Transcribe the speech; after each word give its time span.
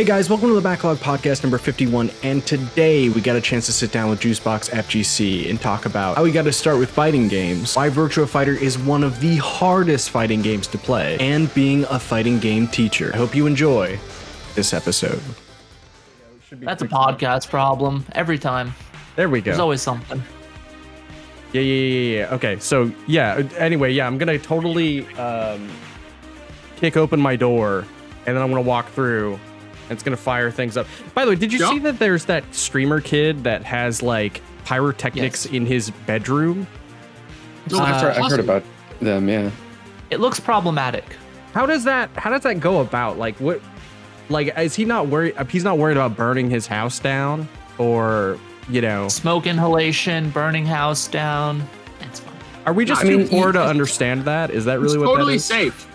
Hey 0.00 0.06
guys, 0.06 0.30
welcome 0.30 0.48
to 0.48 0.54
the 0.54 0.62
Backlog 0.62 0.96
Podcast 0.96 1.42
number 1.42 1.58
51. 1.58 2.10
And 2.22 2.46
today 2.46 3.10
we 3.10 3.20
got 3.20 3.36
a 3.36 3.40
chance 3.42 3.66
to 3.66 3.72
sit 3.72 3.92
down 3.92 4.08
with 4.08 4.18
Juicebox 4.18 4.70
FGC 4.70 5.50
and 5.50 5.60
talk 5.60 5.84
about 5.84 6.16
how 6.16 6.22
we 6.22 6.32
got 6.32 6.44
to 6.44 6.54
start 6.54 6.78
with 6.78 6.88
fighting 6.88 7.28
games, 7.28 7.76
why 7.76 7.90
Virtua 7.90 8.26
Fighter 8.26 8.54
is 8.54 8.78
one 8.78 9.04
of 9.04 9.20
the 9.20 9.36
hardest 9.36 10.08
fighting 10.08 10.40
games 10.40 10.66
to 10.68 10.78
play, 10.78 11.18
and 11.18 11.52
being 11.52 11.84
a 11.90 11.98
fighting 11.98 12.38
game 12.38 12.66
teacher. 12.66 13.10
I 13.12 13.18
hope 13.18 13.34
you 13.34 13.46
enjoy 13.46 13.98
this 14.54 14.72
episode. 14.72 15.20
That's 16.50 16.80
a 16.80 16.88
podcast 16.88 17.50
problem 17.50 18.06
every 18.12 18.38
time. 18.38 18.72
There 19.16 19.28
we 19.28 19.42
go. 19.42 19.50
There's 19.50 19.60
always 19.60 19.82
something. 19.82 20.22
Yeah, 21.52 21.60
yeah, 21.60 21.74
yeah, 21.74 22.16
yeah. 22.20 22.34
Okay, 22.36 22.58
so 22.58 22.90
yeah. 23.06 23.46
Anyway, 23.58 23.92
yeah, 23.92 24.06
I'm 24.06 24.16
gonna 24.16 24.38
totally 24.38 25.06
um, 25.16 25.68
kick 26.76 26.96
open 26.96 27.20
my 27.20 27.36
door, 27.36 27.84
and 28.24 28.34
then 28.34 28.42
I'm 28.42 28.48
gonna 28.48 28.62
walk 28.62 28.88
through, 28.92 29.38
it's 29.90 30.02
gonna 30.02 30.16
fire 30.16 30.50
things 30.50 30.76
up. 30.76 30.86
By 31.14 31.24
the 31.24 31.32
way, 31.32 31.36
did 31.36 31.52
you 31.52 31.58
Yeah. 31.60 31.70
see 31.70 31.78
that 31.80 31.98
there's 31.98 32.24
that 32.26 32.44
streamer 32.52 33.00
kid 33.00 33.44
that 33.44 33.64
has 33.64 34.02
like 34.02 34.40
pyrotechnics 34.64 35.46
Yes. 35.46 35.54
in 35.54 35.66
his 35.66 35.90
bedroom? 36.06 36.66
No, 37.70 37.78
Uh, 37.78 37.82
I've, 37.82 38.22
I've 38.24 38.30
heard 38.30 38.40
about 38.40 38.62
them, 39.00 39.28
yeah. 39.28 39.50
It 40.10 40.20
looks 40.20 40.40
problematic. 40.40 41.04
How 41.54 41.66
does 41.66 41.84
that? 41.84 42.10
How 42.16 42.30
does 42.30 42.42
that 42.42 42.60
go 42.60 42.80
about? 42.80 43.18
Like 43.18 43.36
what? 43.38 43.60
Like 44.28 44.56
is 44.58 44.74
he 44.76 44.84
not 44.84 45.08
worried? 45.08 45.34
He's 45.50 45.64
not 45.64 45.78
worried 45.78 45.96
about 45.96 46.16
burning 46.16 46.48
his 46.50 46.66
house 46.66 46.98
down, 47.00 47.48
or 47.78 48.38
you 48.68 48.80
know, 48.80 49.08
Smoke 49.08 49.46
inhalation, 49.48 50.30
burning 50.30 50.64
house 50.64 51.08
down. 51.08 51.68
It's 52.00 52.20
fine. 52.20 52.34
are 52.66 52.72
we 52.72 52.84
just 52.84 53.02
I 53.02 53.08
too 53.08 53.18
mean, 53.18 53.28
poor 53.28 53.48
you- 53.48 53.52
to 53.54 53.62
understand 53.64 54.24
that? 54.26 54.50
Is 54.50 54.64
that 54.66 54.74
It's 54.76 54.82
really 54.94 54.98
what 54.98 55.06
totally 55.06 55.32
that 55.32 55.36
is? 55.36 55.44
safe. 55.44 55.86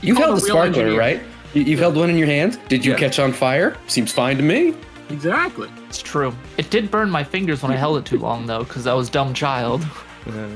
You've 0.00 0.16
call 0.16 0.26
held 0.26 0.38
a 0.38 0.40
the 0.40 0.46
sparkler, 0.48 0.66
engineer. 0.82 0.98
right? 0.98 1.22
You, 1.54 1.62
you've 1.62 1.80
held 1.80 1.96
one 1.96 2.10
in 2.10 2.18
your 2.18 2.26
hand. 2.26 2.58
Did 2.68 2.84
you 2.84 2.92
Yeah. 2.92 2.98
catch 2.98 3.18
on 3.18 3.32
fire? 3.32 3.76
Seems 3.86 4.12
fine 4.12 4.36
to 4.36 4.42
me. 4.42 4.74
Exactly. 5.10 5.68
It's 5.88 6.02
true. 6.02 6.34
It 6.58 6.70
did 6.70 6.90
burn 6.90 7.10
my 7.10 7.22
fingers 7.24 7.62
when 7.62 7.70
I 7.72 7.76
held 7.76 7.98
it 7.98 8.04
too 8.04 8.18
long 8.18 8.46
though, 8.46 8.64
because 8.64 8.86
I 8.86 8.94
was 8.94 9.08
dumb 9.10 9.34
child. 9.34 9.86
Yeah. 10.26 10.48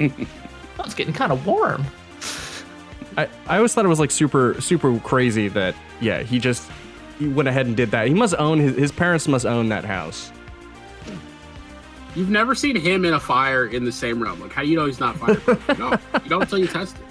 I 0.78 0.82
was 0.84 0.94
getting 0.94 1.12
kind 1.12 1.32
of 1.32 1.46
warm. 1.46 1.84
I, 3.18 3.28
I 3.46 3.56
always 3.56 3.74
thought 3.74 3.84
it 3.84 3.88
was 3.88 4.00
like 4.00 4.10
super 4.10 4.58
super 4.60 4.98
crazy 5.00 5.48
that 5.48 5.74
yeah 6.00 6.22
he 6.22 6.38
just 6.38 6.70
he 7.18 7.28
went 7.28 7.46
ahead 7.48 7.66
and 7.66 7.76
did 7.76 7.90
that. 7.90 8.08
He 8.08 8.14
must 8.14 8.34
own 8.38 8.58
his 8.58 8.74
his 8.76 8.90
parents 8.92 9.28
must 9.28 9.44
own 9.44 9.68
that 9.68 9.84
house. 9.84 10.32
You've 12.14 12.30
never 12.30 12.54
seen 12.54 12.76
him 12.76 13.04
in 13.04 13.14
a 13.14 13.20
fire 13.20 13.66
in 13.66 13.84
the 13.84 13.92
same 13.92 14.22
room. 14.22 14.40
Like, 14.40 14.52
how 14.52 14.62
do 14.62 14.68
you 14.68 14.76
know 14.76 14.86
he's 14.86 15.00
not 15.00 15.16
fireproof? 15.16 15.66
no, 15.78 15.90
you 16.22 16.28
don't 16.30 16.42
until 16.42 16.58
you 16.58 16.66
test 16.66 16.96
it. 16.96 17.04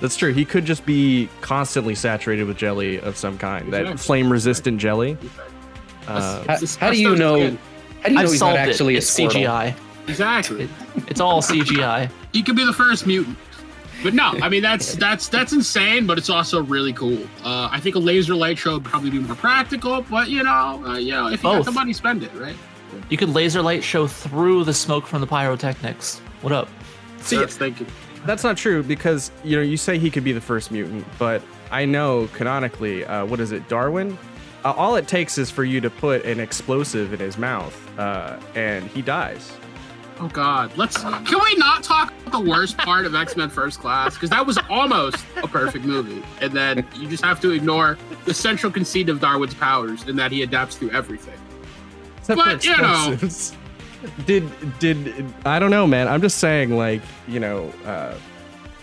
That's 0.00 0.16
true. 0.16 0.32
He 0.32 0.44
could 0.44 0.64
just 0.64 0.84
be 0.86 1.28
constantly 1.40 1.94
saturated 1.94 2.44
with 2.44 2.56
jelly 2.56 3.00
of 3.00 3.16
some 3.16 3.38
kind. 3.38 3.72
That 3.72 3.98
flame 3.98 4.30
resistant 4.30 4.78
jelly. 4.80 5.16
Uh, 6.06 6.44
How, 6.46 6.58
how 6.80 6.90
do 6.90 7.00
you 7.00 7.16
know? 7.16 7.36
skin. 7.36 7.58
How 8.02 8.08
do 8.08 8.10
you 8.10 8.14
know 8.16 8.20
I've 8.22 8.30
he's 8.30 8.38
solved 8.38 8.56
not 8.56 8.68
it. 8.68 8.70
actually 8.70 8.96
It's 8.96 9.18
a 9.18 9.22
Squirtle? 9.22 9.30
CGI. 9.46 9.74
Exactly. 10.08 10.64
It, 10.64 10.70
it's 11.08 11.20
all 11.20 11.40
CGI. 11.40 12.10
He 12.32 12.42
could 12.42 12.56
be 12.56 12.64
the 12.66 12.72
first 12.72 13.06
mutant. 13.06 13.38
But 14.02 14.12
no, 14.12 14.34
I 14.42 14.50
mean 14.50 14.62
that's 14.62 14.96
that's 14.96 15.28
that's 15.28 15.54
insane, 15.54 16.06
but 16.06 16.18
it's 16.18 16.28
also 16.28 16.62
really 16.62 16.92
cool. 16.92 17.22
Uh, 17.42 17.68
I 17.72 17.80
think 17.80 17.94
a 17.96 17.98
laser 17.98 18.34
light 18.34 18.58
show 18.58 18.74
would 18.74 18.84
probably 18.84 19.08
be 19.08 19.18
more 19.18 19.34
practical, 19.36 20.02
but 20.02 20.28
you 20.28 20.42
know, 20.42 20.82
uh, 20.84 20.98
you 20.98 21.12
know, 21.12 21.28
if 21.28 21.42
you 21.42 21.48
got 21.50 21.64
the 21.64 21.72
money, 21.72 21.94
spend 21.94 22.22
it, 22.22 22.30
right? 22.34 22.56
You 23.08 23.16
could 23.16 23.30
laser 23.30 23.62
light 23.62 23.82
show 23.82 24.06
through 24.06 24.64
the 24.64 24.74
smoke 24.74 25.06
from 25.06 25.22
the 25.22 25.26
pyrotechnics. 25.26 26.18
What 26.42 26.52
up? 26.52 26.68
See, 27.22 27.38
That's 27.38 27.56
thinking. 27.56 27.86
That's 28.24 28.42
not 28.42 28.56
true 28.56 28.82
because 28.82 29.30
you 29.42 29.56
know 29.56 29.62
you 29.62 29.76
say 29.76 29.98
he 29.98 30.10
could 30.10 30.24
be 30.24 30.32
the 30.32 30.40
first 30.40 30.70
mutant, 30.70 31.06
but 31.18 31.42
I 31.70 31.84
know 31.84 32.28
canonically, 32.32 33.04
uh, 33.04 33.26
what 33.26 33.40
is 33.40 33.52
it, 33.52 33.68
Darwin? 33.68 34.16
Uh, 34.64 34.72
all 34.72 34.96
it 34.96 35.06
takes 35.06 35.36
is 35.36 35.50
for 35.50 35.62
you 35.64 35.80
to 35.82 35.90
put 35.90 36.24
an 36.24 36.40
explosive 36.40 37.12
in 37.12 37.20
his 37.20 37.36
mouth, 37.36 37.98
uh, 37.98 38.38
and 38.54 38.86
he 38.88 39.02
dies. 39.02 39.52
Oh 40.20 40.28
God, 40.28 40.74
let's. 40.76 40.96
Can 40.96 41.40
we 41.44 41.56
not 41.56 41.82
talk 41.82 42.12
about 42.26 42.44
the 42.44 42.50
worst 42.50 42.78
part 42.78 43.04
of 43.04 43.14
X 43.14 43.36
Men 43.36 43.50
First 43.50 43.80
Class? 43.80 44.14
Because 44.14 44.30
that 44.30 44.46
was 44.46 44.58
almost 44.70 45.24
a 45.42 45.48
perfect 45.48 45.84
movie, 45.84 46.22
and 46.40 46.52
then 46.52 46.86
you 46.94 47.08
just 47.08 47.24
have 47.24 47.40
to 47.40 47.50
ignore 47.50 47.98
the 48.24 48.32
central 48.32 48.72
conceit 48.72 49.08
of 49.08 49.20
Darwin's 49.20 49.54
powers 49.54 50.04
in 50.08 50.16
that 50.16 50.30
he 50.32 50.42
adapts 50.42 50.76
to 50.76 50.90
everything. 50.92 51.38
Except 52.18 52.38
But, 52.38 52.62
for 52.62 52.68
you 52.68 52.76
know. 52.78 53.18
Explosives. 54.04 54.78
Did 54.78 54.78
did 55.06 55.34
I 55.46 55.58
don't 55.58 55.70
know, 55.70 55.86
man. 55.86 56.08
I'm 56.08 56.20
just 56.20 56.38
saying, 56.38 56.76
like 56.76 57.02
you 57.28 57.40
know, 57.40 57.72
uh, 57.84 58.14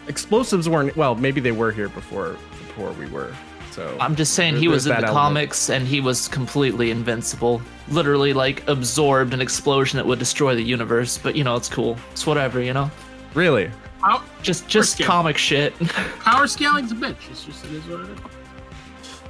explosives 0.08 0.68
weren't. 0.70 0.96
Well, 0.98 1.16
maybe 1.16 1.42
they 1.42 1.52
were 1.52 1.72
here 1.72 1.90
before 1.90 2.38
before 2.68 2.92
we 2.94 3.08
were. 3.08 3.34
So 3.72 3.96
I'm 4.02 4.18
just 4.18 4.34
saying 4.34 4.58
he 4.58 4.68
was 4.68 4.86
in 4.86 4.90
the 4.90 4.96
element. 4.98 5.14
comics 5.14 5.70
and 5.70 5.88
he 5.88 6.02
was 6.02 6.28
completely 6.28 6.92
invincible. 6.92 7.62
Literally 7.90 8.34
like 8.34 8.68
absorbed 8.68 9.34
an 9.34 9.40
explosion 9.40 9.96
that 9.98 10.06
would 10.06 10.20
destroy 10.20 10.56
the 10.56 10.62
universe, 10.64 11.18
but 11.18 11.36
you 11.38 11.46
know, 11.46 11.56
it's 11.56 11.70
cool. 11.70 11.98
It's 12.12 12.28
whatever, 12.28 12.62
you 12.62 12.74
know? 12.74 12.92
really, 13.34 13.72
Pow- 14.02 14.24
Just 14.42 14.68
just 14.68 15.00
comic 15.00 15.38
shit. 15.38 15.74
power 16.20 16.48
scaling's 16.48 16.92
a 16.92 16.96
bitch. 16.96 17.16
It's 17.32 17.46
just 17.46 17.64
it 17.64 17.72
is 17.72 17.86
what 17.86 18.02
it 18.02 18.10
is. 18.10 18.20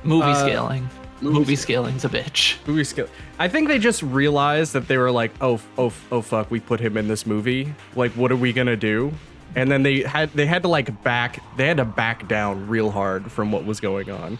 Movie 0.04 0.26
Uh, 0.26 0.36
scaling. 0.44 0.90
Movie 1.22 1.40
Movie 1.40 1.56
scaling's 1.56 2.04
a 2.06 2.10
bitch. 2.10 2.56
movie 2.68 2.84
skill. 2.84 3.08
I 3.40 3.48
think 3.48 3.68
they 3.68 3.80
just 3.80 4.02
realized 4.04 4.74
that 4.74 4.88
they 4.88 4.98
were 4.98 5.12
like, 5.12 5.32
oh, 5.42 5.60
oh, 5.78 5.94
oh, 6.12 6.22
fuck, 6.22 6.50
we 6.52 6.60
put 6.60 6.80
him 6.80 6.98
in 6.98 7.08
this 7.08 7.26
movie. 7.26 7.74
Like, 7.96 8.12
what 8.14 8.32
are 8.32 8.36
we 8.36 8.54
gonna 8.54 8.76
do? 8.78 9.14
And 9.56 9.70
then 9.72 9.84
they 9.84 10.02
had 10.02 10.32
they 10.34 10.46
had 10.46 10.62
to 10.64 10.68
like 10.70 11.04
back 11.04 11.44
they 11.58 11.68
had 11.68 11.78
to 11.78 11.86
back 11.86 12.28
down 12.28 12.68
real 12.68 12.90
hard 12.90 13.32
from 13.32 13.52
what 13.52 13.66
was 13.66 13.80
going 13.80 14.10
on. 14.10 14.38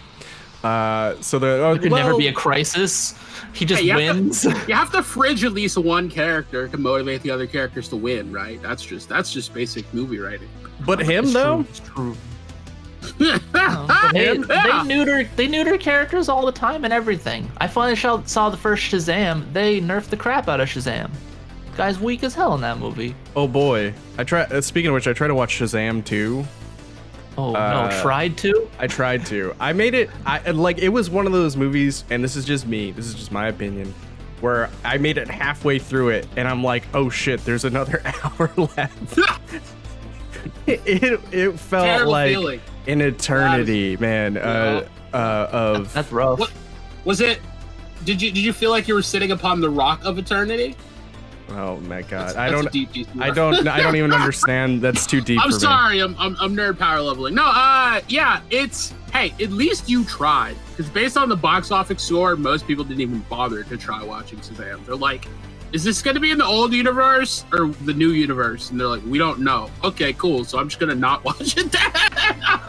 Uh, 0.64 1.20
so 1.22 1.40
the 1.40 1.48
oh, 1.48 1.74
There 1.74 1.82
could 1.84 1.92
never 1.92 2.16
be 2.16 2.28
a 2.28 2.34
crisis. 2.34 3.16
He 3.52 3.66
just 3.66 3.82
Hey, 3.82 3.88
you 3.88 3.94
have 3.94 4.16
to- 4.16 4.22
wins. 4.22 4.46
You 4.68 4.76
have 4.76 4.92
to 4.92 5.02
fridge 5.04 5.44
at 5.44 5.54
least 5.54 5.76
one 5.78 6.08
character 6.10 6.68
to 6.68 6.78
motivate 6.78 7.24
the 7.24 7.32
other 7.32 7.48
characters 7.48 7.90
to 7.90 7.96
win, 7.96 8.32
right? 8.32 8.62
That's 8.62 8.86
just 8.86 9.10
that's 9.10 9.34
just 9.34 9.54
basic 9.54 9.92
movie 9.94 10.20
writing. 10.20 10.50
but 10.86 11.00
him 11.00 11.26
It's 11.26 11.34
though. 11.34 11.56
true, 11.64 11.66
It's 11.70 11.80
true. 11.80 12.16
But 13.18 14.12
they, 14.14 14.26
Him? 14.28 14.42
they 14.48 14.84
neuter 14.84 15.24
they 15.36 15.48
neuter 15.48 15.78
characters 15.78 16.30
all 16.30 16.46
the 16.46 16.52
time 16.52 16.84
and 16.86 16.94
everything. 16.94 17.52
I 17.58 17.68
finally 17.68 17.96
saw, 17.96 18.22
saw 18.24 18.50
the 18.50 18.58
first 18.58 18.84
Shazam. 18.92 19.52
They 19.54 19.82
nerfed 19.82 20.10
the 20.10 20.18
crap 20.18 20.48
out 20.48 20.60
of 20.62 20.70
Shazam. 20.70 21.10
Guy's 21.78 22.00
weak 22.00 22.24
as 22.24 22.36
hell 22.36 22.54
in 22.56 22.62
that 22.62 22.78
movie. 22.80 23.16
Oh 23.36 23.48
boy, 23.48 23.94
I 24.18 24.24
try. 24.24 24.44
Uh, 24.44 24.62
speaking 24.62 24.90
of 24.90 24.94
which, 24.94 25.08
I 25.08 25.14
tried 25.14 25.30
to 25.30 25.36
watch 25.36 25.58
Shazam 25.58 26.04
too. 26.04 26.46
Oh 27.38 27.56
Uh, 27.56 27.88
no, 27.90 28.02
tried 28.02 28.38
to? 28.40 28.70
I 28.78 28.88
tried 28.88 29.26
to. 29.28 29.56
I 29.60 29.72
made 29.74 29.94
it. 29.94 30.10
I 30.26 30.52
like 30.52 30.80
it 30.80 30.90
was 30.90 31.10
one 31.10 31.26
of 31.26 31.32
those 31.32 31.56
movies, 31.56 32.04
and 32.10 32.24
this 32.24 32.36
is 32.36 32.44
just 32.46 32.68
me. 32.68 32.92
This 32.92 33.06
is 33.08 33.14
just 33.16 33.32
my 33.32 33.48
opinion. 33.48 33.94
Where 34.42 34.70
I 34.84 34.98
made 34.98 35.18
it 35.18 35.30
halfway 35.30 35.80
through 35.80 36.10
it, 36.10 36.28
and 36.36 36.48
I'm 36.48 36.64
like, 36.64 36.84
oh 36.94 37.10
shit, 37.10 37.44
there's 37.46 37.64
another 37.64 38.02
hour 38.24 38.52
left. 38.58 39.20
it, 40.68 40.82
it 40.86 41.20
it 41.32 41.60
felt 41.60 41.86
Terrible 41.86 42.12
like 42.12 42.30
feeling. 42.32 42.62
an 42.88 43.02
eternity, 43.02 43.98
man. 43.98 44.38
Uh, 44.38 44.88
uh, 45.14 45.48
of 45.52 45.94
That's 45.94 46.12
rough. 46.12 46.40
What 46.40 46.52
was 47.06 47.22
it? 47.22 47.40
Did 48.06 48.22
you 48.22 48.32
did 48.32 48.42
you 48.44 48.54
feel 48.54 48.72
like 48.72 48.88
you 48.88 48.94
were 48.94 49.02
sitting 49.02 49.32
upon 49.32 49.62
the 49.62 49.70
rock 49.70 50.04
of 50.04 50.18
eternity? 50.18 50.76
oh 51.50 51.76
my 51.82 52.02
god, 52.02 52.30
That's- 52.30 52.36
I 52.38 52.50
that's 52.50 52.60
a 52.62 52.64
don't. 52.64 52.72
deep, 52.72 52.92
deep 52.94 53.08
I 53.20 53.30
don't. 53.30 53.68
I 53.68 53.82
don't 53.82 53.96
even 53.98 54.14
understand. 54.22 54.82
That's 54.82 55.06
too 55.06 55.20
deep 55.22 55.42
I'm 55.44 55.52
for 55.52 55.60
sorry, 55.60 56.00
I'm, 56.00 56.16
I'm 56.18 56.36
I'm 56.40 56.56
nerd 56.56 56.80
power 56.80 57.02
leveling. 57.02 57.36
No, 57.36 57.44
uh, 57.46 58.00
yeah, 58.08 58.40
it's 58.50 58.94
hey, 59.12 59.34
at 59.42 59.52
least 59.52 59.90
you 59.90 60.06
tried. 60.06 60.56
Because 60.70 60.90
based 60.90 61.18
on 61.18 61.28
the 61.28 61.36
box 61.36 61.70
office 61.72 62.02
score, 62.02 62.36
most 62.38 62.66
people 62.66 62.86
didn't 62.86 63.02
even 63.02 63.20
bother 63.30 63.64
to 63.64 63.76
try 63.78 64.02
watching 64.02 64.40
Shazam. 64.40 64.86
They're 64.86 64.96
like, 64.96 65.28
is 65.74 65.84
this 65.84 66.02
gonna 66.02 66.20
be 66.20 66.32
in 66.32 66.38
the 66.38 66.46
old 66.46 66.74
universe 66.74 67.46
or 67.54 67.68
the 67.86 67.94
new 67.94 68.10
universe? 68.10 68.70
And 68.72 68.80
they're 68.80 68.88
like, 68.88 69.04
we 69.06 69.18
don't 69.18 69.40
know. 69.40 69.70
Okay, 69.84 70.14
cool. 70.14 70.44
So 70.44 70.60
I'm 70.60 70.68
just 70.70 70.80
gonna 70.80 70.96
not 70.96 71.24
watch 71.26 71.56
it. 71.58 71.72
Then. 71.72 72.62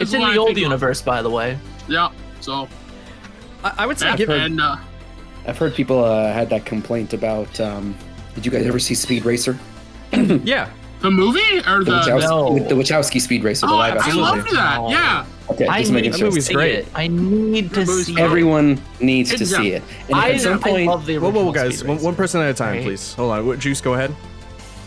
it's 0.00 0.12
in 0.12 0.20
the 0.20 0.30
of 0.30 0.36
old 0.36 0.48
people- 0.48 0.62
universe, 0.62 1.02
by 1.02 1.22
the 1.22 1.30
way. 1.30 1.58
yeah. 1.88 2.10
So. 2.40 2.68
I, 3.64 3.74
I 3.78 3.86
would 3.86 3.98
say 3.98 4.06
yeah, 4.06 4.16
give 4.16 4.30
and 4.30 4.60
uh, 4.60 4.76
I've 5.46 5.56
heard 5.58 5.74
people 5.74 6.02
uh, 6.04 6.32
had 6.32 6.50
that 6.50 6.64
complaint 6.64 7.12
about. 7.12 7.58
Um, 7.60 7.96
did 8.34 8.44
you 8.46 8.50
guys 8.52 8.66
ever 8.66 8.78
see 8.78 8.94
Speed 8.94 9.24
Racer? 9.24 9.58
Yeah. 10.12 10.70
the 11.00 11.10
movie 11.10 11.58
or 11.66 11.84
The, 11.84 11.84
the. 11.84 11.90
Wachowski, 11.92 12.28
no. 12.56 12.58
the 12.68 12.74
Wachowski 12.74 13.20
Speed 13.20 13.44
Racer, 13.44 13.66
the 13.66 13.72
Oh, 13.72 13.76
live 13.76 13.94
I, 13.94 13.96
I 13.96 13.98
action. 14.00 14.16
loved 14.20 14.50
that. 14.52 14.78
Oh. 14.78 14.90
Yeah. 14.90 15.24
Okay, 15.52 15.66
I 15.66 15.80
just 15.80 15.90
need 15.92 15.96
making 15.98 16.12
to 16.12 16.18
sure. 16.18 16.28
movie's 16.28 16.46
see 16.46 16.54
great. 16.54 16.74
it. 16.74 16.88
I 16.94 17.06
need 17.08 17.72
to 17.74 17.86
see 17.86 18.14
great. 18.14 18.22
it. 18.22 18.24
Everyone 18.24 18.80
needs 19.00 19.30
to 19.30 19.38
job. 19.38 19.46
see 19.62 19.72
it. 19.72 19.82
And 20.08 20.16
I, 20.16 20.30
at 20.32 20.40
some 20.40 20.54
I 20.54 20.58
point, 20.58 20.86
love 20.86 21.06
the 21.06 21.18
Whoa, 21.18 21.30
whoa, 21.30 21.48
original 21.48 21.52
guys, 21.52 21.84
one, 21.84 22.02
one 22.02 22.14
person 22.14 22.40
at 22.40 22.50
a 22.50 22.54
time, 22.54 22.76
Right. 22.76 22.84
please. 22.84 23.14
Hold 23.14 23.32
on. 23.32 23.60
Juice, 23.60 23.80
go 23.80 23.94
ahead. 23.94 24.14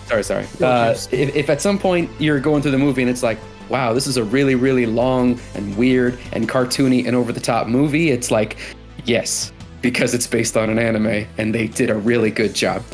sorry, 0.08 0.24
sorry. 0.24 0.46
Go, 0.60 0.68
Uh, 0.68 0.96
if, 1.12 1.36
if 1.36 1.50
at 1.50 1.62
some 1.62 1.78
point 1.80 2.10
you're 2.20 2.40
going 2.40 2.62
through 2.62 2.72
the 2.72 2.78
movie 2.78 3.02
and 3.02 3.10
it's 3.10 3.24
like, 3.24 3.38
wow, 3.70 3.94
this 3.94 4.06
is 4.08 4.18
a 4.18 4.24
really, 4.24 4.56
really 4.56 4.86
long 4.86 5.40
and 5.56 5.76
weird 5.78 6.18
and 6.34 6.48
cartoony 6.48 7.06
and 7.08 7.16
over 7.16 7.32
the 7.32 7.40
top 7.40 7.68
movie, 7.68 8.12
it's 8.12 8.30
like, 8.32 8.58
yes, 9.06 9.52
because 9.82 10.14
it's 10.14 10.28
based 10.28 10.56
on 10.58 10.70
an 10.70 10.80
anime 10.80 11.28
and 11.38 11.54
they 11.54 11.68
did 11.68 11.90
a 11.90 11.96
really 11.96 12.32
good 12.32 12.54
job. 12.56 12.84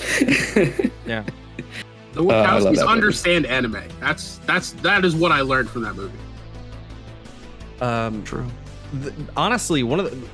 Yeah. 1.05 1.23
The 2.13 2.23
Uh, 2.23 2.27
I 2.27 2.59
Wachowskis 2.59 2.63
that 2.63 2.71
movie. 2.73 2.79
understand 2.87 3.45
anime. 3.45 3.83
That's 3.99 4.39
that's 4.45 4.71
that 4.83 5.03
is 5.05 5.15
what 5.15 5.31
I 5.31 5.41
learned 5.41 5.69
from 5.69 5.81
that 5.83 5.95
movie. 5.95 6.17
Um, 7.81 8.23
True. 8.23 8.47
th- 9.01 9.13
honestly, 9.35 9.83
one 9.83 9.99
of 9.99 10.09
the 10.09 10.27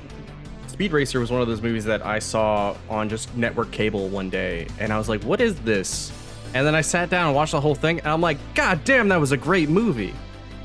Speed 0.68 0.92
Racer 0.92 1.18
was 1.18 1.32
one 1.32 1.40
of 1.40 1.48
those 1.48 1.60
movies 1.60 1.84
that 1.86 2.06
I 2.06 2.20
saw 2.20 2.76
on 2.88 3.08
just 3.08 3.34
network 3.36 3.72
cable 3.72 4.08
one 4.08 4.30
day, 4.30 4.68
and 4.78 4.92
I 4.92 4.98
was 4.98 5.08
like, 5.08 5.24
"What 5.24 5.40
is 5.40 5.56
this?" 5.62 6.12
And 6.54 6.64
then 6.64 6.74
I 6.74 6.82
sat 6.82 7.10
down 7.10 7.26
and 7.26 7.34
watched 7.34 7.52
the 7.52 7.60
whole 7.60 7.74
thing, 7.74 7.98
and 7.98 8.08
I'm 8.08 8.20
like, 8.20 8.38
"God 8.54 8.84
damn, 8.84 9.08
that 9.08 9.18
was 9.18 9.32
a 9.32 9.36
great 9.36 9.68
movie." 9.68 10.14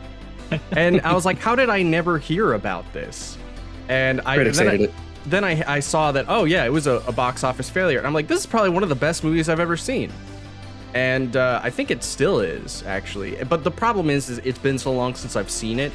and 0.73 1.01
I 1.01 1.13
was 1.13 1.25
like, 1.25 1.39
"How 1.39 1.55
did 1.55 1.69
I 1.69 1.81
never 1.81 2.19
hear 2.19 2.53
about 2.53 2.91
this?" 2.93 3.37
And 3.87 4.21
I 4.25 4.35
Critics 4.35 4.59
then 4.59 4.67
I, 4.67 4.87
then 5.25 5.43
I, 5.43 5.75
I 5.75 5.79
saw 5.79 6.11
that 6.11 6.25
oh 6.27 6.43
yeah, 6.43 6.63
it 6.65 6.71
was 6.71 6.85
a, 6.85 7.01
a 7.07 7.11
box 7.11 7.43
office 7.43 7.69
failure. 7.69 7.97
And 7.97 8.05
I'm 8.05 8.13
like, 8.13 8.27
this 8.27 8.41
is 8.41 8.45
probably 8.45 8.69
one 8.69 8.83
of 8.83 8.89
the 8.89 8.95
best 8.95 9.23
movies 9.23 9.49
I've 9.49 9.59
ever 9.59 9.77
seen. 9.77 10.11
And 10.93 11.37
uh, 11.37 11.59
I 11.63 11.71
think 11.71 11.89
it 11.89 12.03
still 12.03 12.39
is 12.39 12.83
actually. 12.83 13.43
But 13.45 13.63
the 13.63 13.71
problem 13.71 14.09
is, 14.09 14.29
is 14.29 14.37
it's 14.39 14.59
been 14.59 14.77
so 14.77 14.91
long 14.91 15.15
since 15.15 15.35
I've 15.35 15.49
seen 15.49 15.79
it 15.79 15.91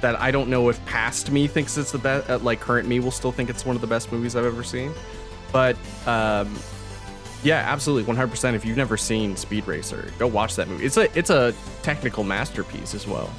that 0.00 0.20
I 0.20 0.30
don't 0.30 0.48
know 0.48 0.68
if 0.68 0.84
past 0.86 1.30
me 1.30 1.46
thinks 1.46 1.76
it's 1.76 1.92
the 1.92 1.98
best. 1.98 2.30
Uh, 2.30 2.38
like 2.38 2.60
current 2.60 2.88
me 2.88 3.00
will 3.00 3.10
still 3.10 3.32
think 3.32 3.50
it's 3.50 3.64
one 3.64 3.76
of 3.76 3.82
the 3.82 3.88
best 3.88 4.12
movies 4.12 4.36
I've 4.36 4.46
ever 4.46 4.62
seen. 4.62 4.92
But 5.52 5.76
um, 6.06 6.56
yeah, 7.42 7.64
absolutely, 7.66 8.12
100%. 8.12 8.54
If 8.54 8.64
you've 8.64 8.76
never 8.76 8.96
seen 8.96 9.36
Speed 9.36 9.66
Racer, 9.66 10.10
go 10.18 10.26
watch 10.26 10.56
that 10.56 10.68
movie. 10.68 10.84
It's 10.84 10.96
a 10.96 11.16
it's 11.18 11.30
a 11.30 11.54
technical 11.82 12.24
masterpiece 12.24 12.94
as 12.94 13.06
well. 13.06 13.30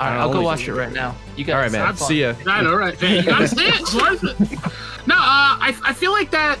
All 0.00 0.06
right, 0.06 0.16
I 0.16 0.20
I'll 0.20 0.32
go 0.32 0.40
watch 0.40 0.66
it 0.66 0.72
right 0.72 0.92
now. 0.92 1.14
You 1.36 1.44
guys, 1.44 1.54
All 1.54 1.60
right, 1.60 1.72
man. 1.72 1.96
See 1.96 2.22
ya. 2.22 2.34
I 2.46 2.62
know, 2.62 2.74
right? 2.74 3.00
You 3.02 3.22
gotta 3.22 3.48
see 3.48 3.66
it. 3.66 3.80
It's 3.80 3.94
worth 3.94 4.24
it. 4.24 5.06
No, 5.06 5.14
uh, 5.14 5.18
I, 5.60 5.76
I 5.84 5.92
feel 5.92 6.12
like 6.12 6.30
that. 6.30 6.58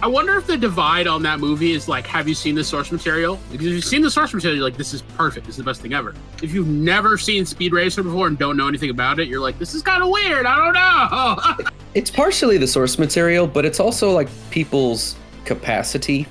I 0.00 0.06
wonder 0.06 0.36
if 0.36 0.46
the 0.46 0.56
divide 0.56 1.08
on 1.08 1.22
that 1.24 1.40
movie 1.40 1.72
is 1.72 1.88
like, 1.88 2.06
have 2.06 2.28
you 2.28 2.34
seen 2.34 2.54
the 2.54 2.62
source 2.62 2.92
material? 2.92 3.38
Because 3.50 3.66
if 3.66 3.72
you've 3.72 3.84
seen 3.84 4.00
the 4.00 4.10
source 4.10 4.32
material, 4.32 4.58
you're 4.58 4.64
like, 4.64 4.76
this 4.76 4.94
is 4.94 5.02
perfect. 5.02 5.46
This 5.46 5.54
is 5.54 5.58
the 5.58 5.64
best 5.64 5.80
thing 5.82 5.92
ever. 5.92 6.14
If 6.40 6.54
you've 6.54 6.68
never 6.68 7.18
seen 7.18 7.44
Speed 7.44 7.72
Racer 7.72 8.04
before 8.04 8.28
and 8.28 8.38
don't 8.38 8.56
know 8.56 8.68
anything 8.68 8.90
about 8.90 9.18
it, 9.18 9.26
you're 9.26 9.40
like, 9.40 9.58
this 9.58 9.74
is 9.74 9.82
kind 9.82 10.02
of 10.02 10.08
weird. 10.10 10.46
I 10.46 10.56
don't 10.56 10.74
know. 10.74 11.70
It's 11.94 12.10
partially 12.10 12.58
the 12.58 12.66
source 12.66 12.98
material, 12.98 13.46
but 13.46 13.64
it's 13.64 13.80
also 13.80 14.12
like 14.12 14.28
people's 14.50 15.16
capacity 15.46 16.28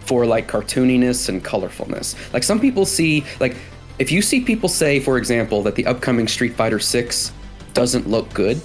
for 0.00 0.24
like 0.26 0.48
cartooniness 0.48 1.28
and 1.28 1.44
colorfulness. 1.44 2.16
Like 2.32 2.42
some 2.42 2.58
people 2.58 2.86
see 2.86 3.24
like 3.38 3.56
if 4.00 4.10
you 4.10 4.22
see 4.22 4.40
people 4.40 4.68
say, 4.68 4.98
for 4.98 5.18
example, 5.18 5.62
that 5.62 5.74
the 5.74 5.86
upcoming 5.86 6.26
Street 6.26 6.54
Fighter 6.54 6.78
6 6.78 7.32
doesn't 7.74 8.08
look 8.08 8.32
good, 8.32 8.58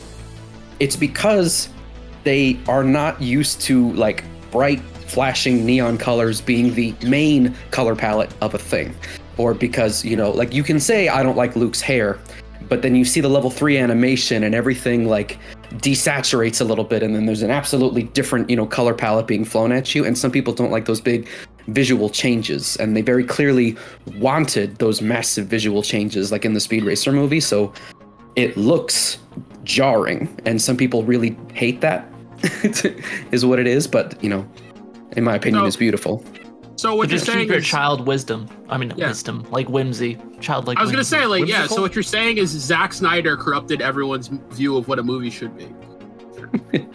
it's 0.79 0.95
because 0.95 1.67
they 2.25 2.59
are 2.67 2.83
not 2.83 3.21
used 3.21 3.61
to 3.61 3.93
like 3.93 4.25
bright 4.51 4.81
flashing 5.07 5.65
neon 5.65 5.97
colors 5.97 6.41
being 6.41 6.73
the 6.73 6.93
main 7.05 7.55
color 7.71 7.95
palette 7.95 8.33
of 8.41 8.53
a 8.53 8.57
thing. 8.57 8.93
Or 9.37 9.53
because, 9.53 10.03
you 10.03 10.17
know, 10.17 10.31
like 10.31 10.53
you 10.53 10.63
can 10.63 10.79
say 10.79 11.07
I 11.07 11.23
don't 11.23 11.37
like 11.37 11.55
Luke's 11.55 11.81
hair, 11.81 12.19
but 12.67 12.81
then 12.81 12.95
you 12.95 13.05
see 13.05 13.21
the 13.21 13.29
level 13.29 13.51
3 13.51 13.77
animation 13.77 14.43
and 14.43 14.55
everything 14.55 15.07
like 15.07 15.37
desaturates 15.75 16.61
a 16.61 16.63
little 16.63 16.83
bit 16.83 17.03
and 17.03 17.15
then 17.15 17.25
there's 17.25 17.43
an 17.43 17.51
absolutely 17.51 18.03
different, 18.03 18.49
you 18.49 18.55
know, 18.55 18.65
color 18.65 18.93
palette 18.93 19.27
being 19.27 19.45
flown 19.45 19.71
at 19.71 19.93
you 19.93 20.03
and 20.03 20.17
some 20.17 20.31
people 20.31 20.53
don't 20.53 20.71
like 20.71 20.85
those 20.85 21.01
big 21.01 21.27
visual 21.67 22.09
changes 22.09 22.75
and 22.77 22.95
they 22.95 23.01
very 23.01 23.23
clearly 23.23 23.77
wanted 24.17 24.75
those 24.77 25.01
massive 25.01 25.47
visual 25.47 25.83
changes 25.83 26.31
like 26.31 26.45
in 26.45 26.53
the 26.53 26.59
Speed 26.59 26.83
Racer 26.83 27.11
movie, 27.11 27.39
so 27.39 27.71
it 28.35 28.57
looks 28.57 29.19
jarring 29.63 30.29
and 30.45 30.61
some 30.61 30.77
people 30.77 31.03
really 31.03 31.37
hate 31.53 31.81
that 31.81 32.09
is 33.31 33.45
what 33.45 33.59
it 33.59 33.67
is, 33.67 33.87
but 33.87 34.21
you 34.23 34.29
know, 34.29 34.47
in 35.17 35.23
my 35.23 35.35
opinion 35.35 35.61
No. 35.63 35.67
it's 35.67 35.75
beautiful. 35.75 36.23
so 36.75 36.95
what 36.95 37.09
you're 37.09 37.17
Just 37.17 37.25
saying 37.25 37.39
keep 37.39 37.49
your 37.49 37.57
is, 37.59 37.67
child 37.67 38.05
wisdom. 38.07 38.47
I 38.69 38.77
mean, 38.77 38.93
Yeah. 38.97 39.07
wisdom, 39.07 39.45
like 39.51 39.67
whimsy, 39.69 40.17
childlike. 40.41 40.77
I 40.77 40.81
was 40.81 40.91
gonna 40.91 40.99
whimsy. 40.99 41.15
say, 41.15 41.25
like, 41.25 41.47
yeah. 41.47 41.67
So 41.67 41.81
what 41.81 41.95
you're 41.95 42.03
saying 42.03 42.37
is 42.37 42.49
Zack 42.51 42.93
Snyder 42.93 43.37
corrupted 43.37 43.81
everyone's 43.81 44.27
view 44.51 44.75
of 44.77 44.87
what 44.87 44.99
a 44.99 45.03
movie 45.03 45.29
should 45.29 45.55
be, 45.57 45.67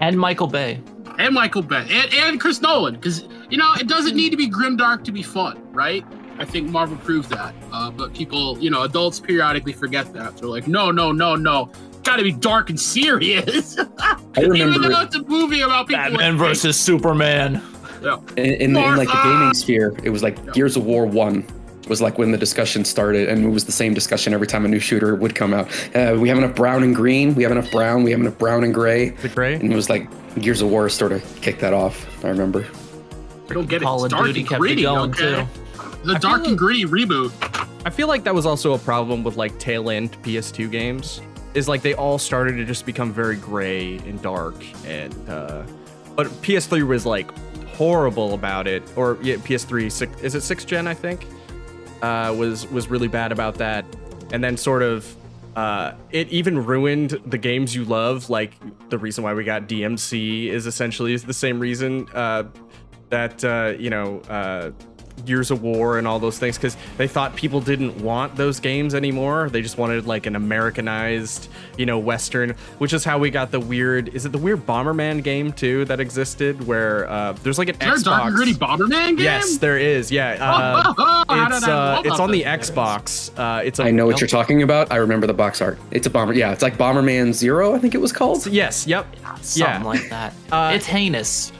and 0.00 0.18
Michael 0.18 0.46
Bay. 0.46 0.80
and 1.18 1.34
Michael 1.34 1.62
Bay, 1.62 1.86
and, 1.90 2.12
and 2.14 2.40
Chris 2.40 2.60
Nolan, 2.60 2.94
because 2.94 3.24
you 3.50 3.58
know 3.58 3.72
it 3.74 3.88
doesn't 3.88 4.16
need 4.16 4.30
to 4.30 4.36
be 4.36 4.48
grimdark 4.48 5.04
to 5.04 5.12
be 5.12 5.22
fun, 5.22 5.60
right? 5.72 6.04
I 6.38 6.44
think 6.44 6.68
Marvel 6.68 6.98
proved 6.98 7.30
that, 7.30 7.54
uh, 7.72 7.90
but 7.90 8.12
people, 8.12 8.58
you 8.58 8.68
know, 8.68 8.82
adults 8.82 9.18
periodically 9.20 9.72
forget 9.72 10.12
that. 10.12 10.36
They're 10.36 10.48
like, 10.50 10.68
no, 10.68 10.90
no, 10.90 11.10
no, 11.10 11.34
no, 11.34 11.70
got 12.06 12.16
to 12.16 12.22
be 12.22 12.32
dark 12.32 12.70
and 12.70 12.80
serious. 12.80 13.76
I 13.98 14.16
Even 14.38 14.50
remember 14.50 14.88
though 14.88 15.02
it's 15.02 15.16
a 15.16 15.22
movie 15.24 15.60
about 15.62 15.88
people. 15.88 16.02
Batman 16.04 16.32
with- 16.38 16.48
versus 16.48 16.78
Superman. 16.78 17.62
Yeah. 18.02 18.18
in, 18.36 18.44
in, 18.44 18.76
in 18.76 18.96
like 18.96 19.08
the 19.08 19.20
gaming 19.24 19.54
sphere, 19.54 19.94
it 20.04 20.10
was 20.10 20.22
like 20.22 20.52
Gears 20.52 20.76
of 20.76 20.84
War 20.84 21.06
One 21.06 21.44
was 21.88 22.02
like 22.02 22.18
when 22.18 22.30
the 22.32 22.36
discussion 22.38 22.84
started, 22.84 23.28
and 23.28 23.44
it 23.44 23.48
was 23.48 23.64
the 23.64 23.72
same 23.72 23.94
discussion 23.94 24.34
every 24.34 24.46
time 24.46 24.64
a 24.64 24.68
new 24.68 24.80
shooter 24.80 25.14
would 25.14 25.34
come 25.34 25.54
out. 25.54 25.68
Uh, 25.96 26.16
we 26.18 26.28
have 26.28 26.36
enough 26.36 26.54
brown 26.54 26.82
and 26.82 26.94
green. 26.94 27.34
We 27.34 27.42
have 27.44 27.52
enough 27.52 27.70
brown. 27.70 28.02
We 28.02 28.10
have 28.10 28.20
enough 28.20 28.36
brown 28.38 28.64
and 28.64 28.74
gray. 28.74 29.08
Is 29.10 29.24
it 29.24 29.34
great? 29.34 29.60
And 29.62 29.72
it 29.72 29.76
was 29.76 29.88
like 29.88 30.08
Gears 30.40 30.62
of 30.62 30.70
War 30.70 30.88
sort 30.88 31.12
of 31.12 31.22
kicked 31.42 31.60
that 31.60 31.72
off. 31.72 32.24
I 32.24 32.28
remember. 32.28 32.66
I 33.48 33.54
don't 33.54 33.68
get 33.68 33.82
it. 33.82 33.84
Call 33.84 34.04
It's 34.04 34.12
of 34.12 34.18
dark 34.18 34.26
Duty 34.26 34.40
and 34.40 34.48
kept 34.48 34.60
gritty, 34.60 34.82
it 34.82 34.84
going 34.84 35.10
okay? 35.10 35.46
too. 35.46 35.46
The 36.04 36.14
I 36.16 36.18
dark 36.18 36.40
feel 36.42 36.50
and 36.50 36.58
gritty 36.58 36.84
reboot. 36.84 37.32
I 37.86 37.90
feel 37.90 38.08
like 38.08 38.24
that 38.24 38.34
was 38.34 38.46
also 38.46 38.74
a 38.74 38.78
problem 38.78 39.22
with 39.24 39.36
like 39.36 39.56
tail 39.58 39.88
end 39.88 40.20
PS2 40.22 40.68
games. 40.70 41.20
Is 41.56 41.68
like 41.68 41.80
they 41.80 41.94
all 41.94 42.18
started 42.18 42.56
to 42.58 42.64
just 42.66 42.84
become 42.84 43.12
very 43.12 43.36
gray 43.36 43.96
and 43.98 44.20
dark, 44.20 44.54
and 44.84 45.14
uh, 45.28 45.64
but 46.14 46.26
PS3 46.42 46.86
was 46.86 47.06
like 47.06 47.30
horrible 47.68 48.34
about 48.34 48.66
it. 48.66 48.82
Or 48.94 49.18
yeah, 49.22 49.36
PS3 49.36 49.90
six, 49.90 50.22
is 50.22 50.34
it 50.34 50.42
six 50.42 50.66
gen? 50.66 50.86
I 50.86 50.92
think 50.92 51.26
uh, 52.02 52.34
was 52.36 52.66
was 52.70 52.88
really 52.88 53.08
bad 53.08 53.32
about 53.32 53.54
that, 53.54 53.84
and 54.32 54.44
then 54.44 54.56
sort 54.56 54.82
of. 54.82 55.16
Uh, 55.56 55.94
it 56.10 56.28
even 56.28 56.62
ruined 56.62 57.18
the 57.24 57.38
games 57.38 57.74
you 57.74 57.86
love. 57.86 58.28
Like 58.28 58.52
the 58.90 58.98
reason 58.98 59.24
why 59.24 59.32
we 59.32 59.42
got 59.42 59.66
DMC 59.66 60.48
is 60.48 60.66
essentially 60.66 61.16
the 61.16 61.32
same 61.32 61.58
reason 61.58 62.06
uh, 62.12 62.42
that 63.08 63.42
uh, 63.42 63.72
you 63.78 63.88
know 63.88 64.20
Gears 65.24 65.50
of 65.50 65.62
War 65.62 65.98
and 65.98 66.06
all 66.06 66.18
those 66.18 66.38
things 66.38 66.56
because 66.56 66.76
they 66.98 67.08
thought 67.08 67.34
people 67.34 67.60
didn't 67.60 68.00
want 68.02 68.36
those 68.36 68.60
games 68.60 68.94
anymore. 68.94 69.48
They 69.50 69.62
just 69.62 69.78
wanted 69.78 70.06
like 70.06 70.26
an 70.26 70.36
Americanized, 70.36 71.48
you 71.78 71.86
know, 71.86 71.98
Western, 71.98 72.50
which 72.78 72.92
is 72.92 73.02
how 73.04 73.18
we 73.18 73.30
got 73.30 73.50
the 73.50 73.58
weird. 73.60 74.08
Is 74.14 74.24
it 74.26 74.32
the 74.32 74.38
weird 74.38 74.66
Bomberman 74.66 75.22
game 75.22 75.52
too 75.52 75.84
that 75.86 76.00
existed 76.00 76.66
where 76.66 77.08
uh, 77.10 77.32
there's 77.42 77.58
like 77.58 77.68
an 77.68 77.74
Is 77.76 77.80
there 77.80 77.92
a 77.92 77.96
Xbox? 77.96 78.04
dark 78.04 78.24
and 78.26 78.36
gritty 78.36 78.54
Bomberman 78.54 79.16
game? 79.16 79.18
Yes, 79.18 79.58
there 79.58 79.78
is. 79.78 80.12
Yeah, 80.12 80.30
uh, 80.40 80.92
How 80.96 81.46
it's 81.48 81.60
did 81.60 81.64
I 81.64 81.72
know 81.72 81.76
uh, 81.98 82.02
it's 82.04 82.20
on 82.20 82.30
the? 82.30 82.42
Xbox. 82.42 83.36
Uh, 83.38 83.62
it's 83.62 83.78
a, 83.78 83.84
I 83.84 83.90
know 83.90 84.06
what 84.06 84.20
you're 84.20 84.28
talking 84.28 84.62
about. 84.62 84.92
I 84.92 84.96
remember 84.96 85.26
the 85.26 85.34
box 85.34 85.60
art. 85.60 85.78
It's 85.90 86.06
a 86.06 86.10
bomber. 86.10 86.34
Yeah, 86.34 86.52
it's 86.52 86.62
like 86.62 86.76
Bomberman 86.78 87.32
Zero. 87.32 87.74
I 87.74 87.78
think 87.78 87.94
it 87.94 88.00
was 88.00 88.12
called. 88.12 88.46
Yes. 88.46 88.86
Yep. 88.86 89.06
Something 89.42 89.62
Yeah. 89.62 89.82
like 89.82 90.08
that. 90.10 90.32
Uh, 90.52 90.72
it's 90.74 90.86
heinous. 90.86 91.50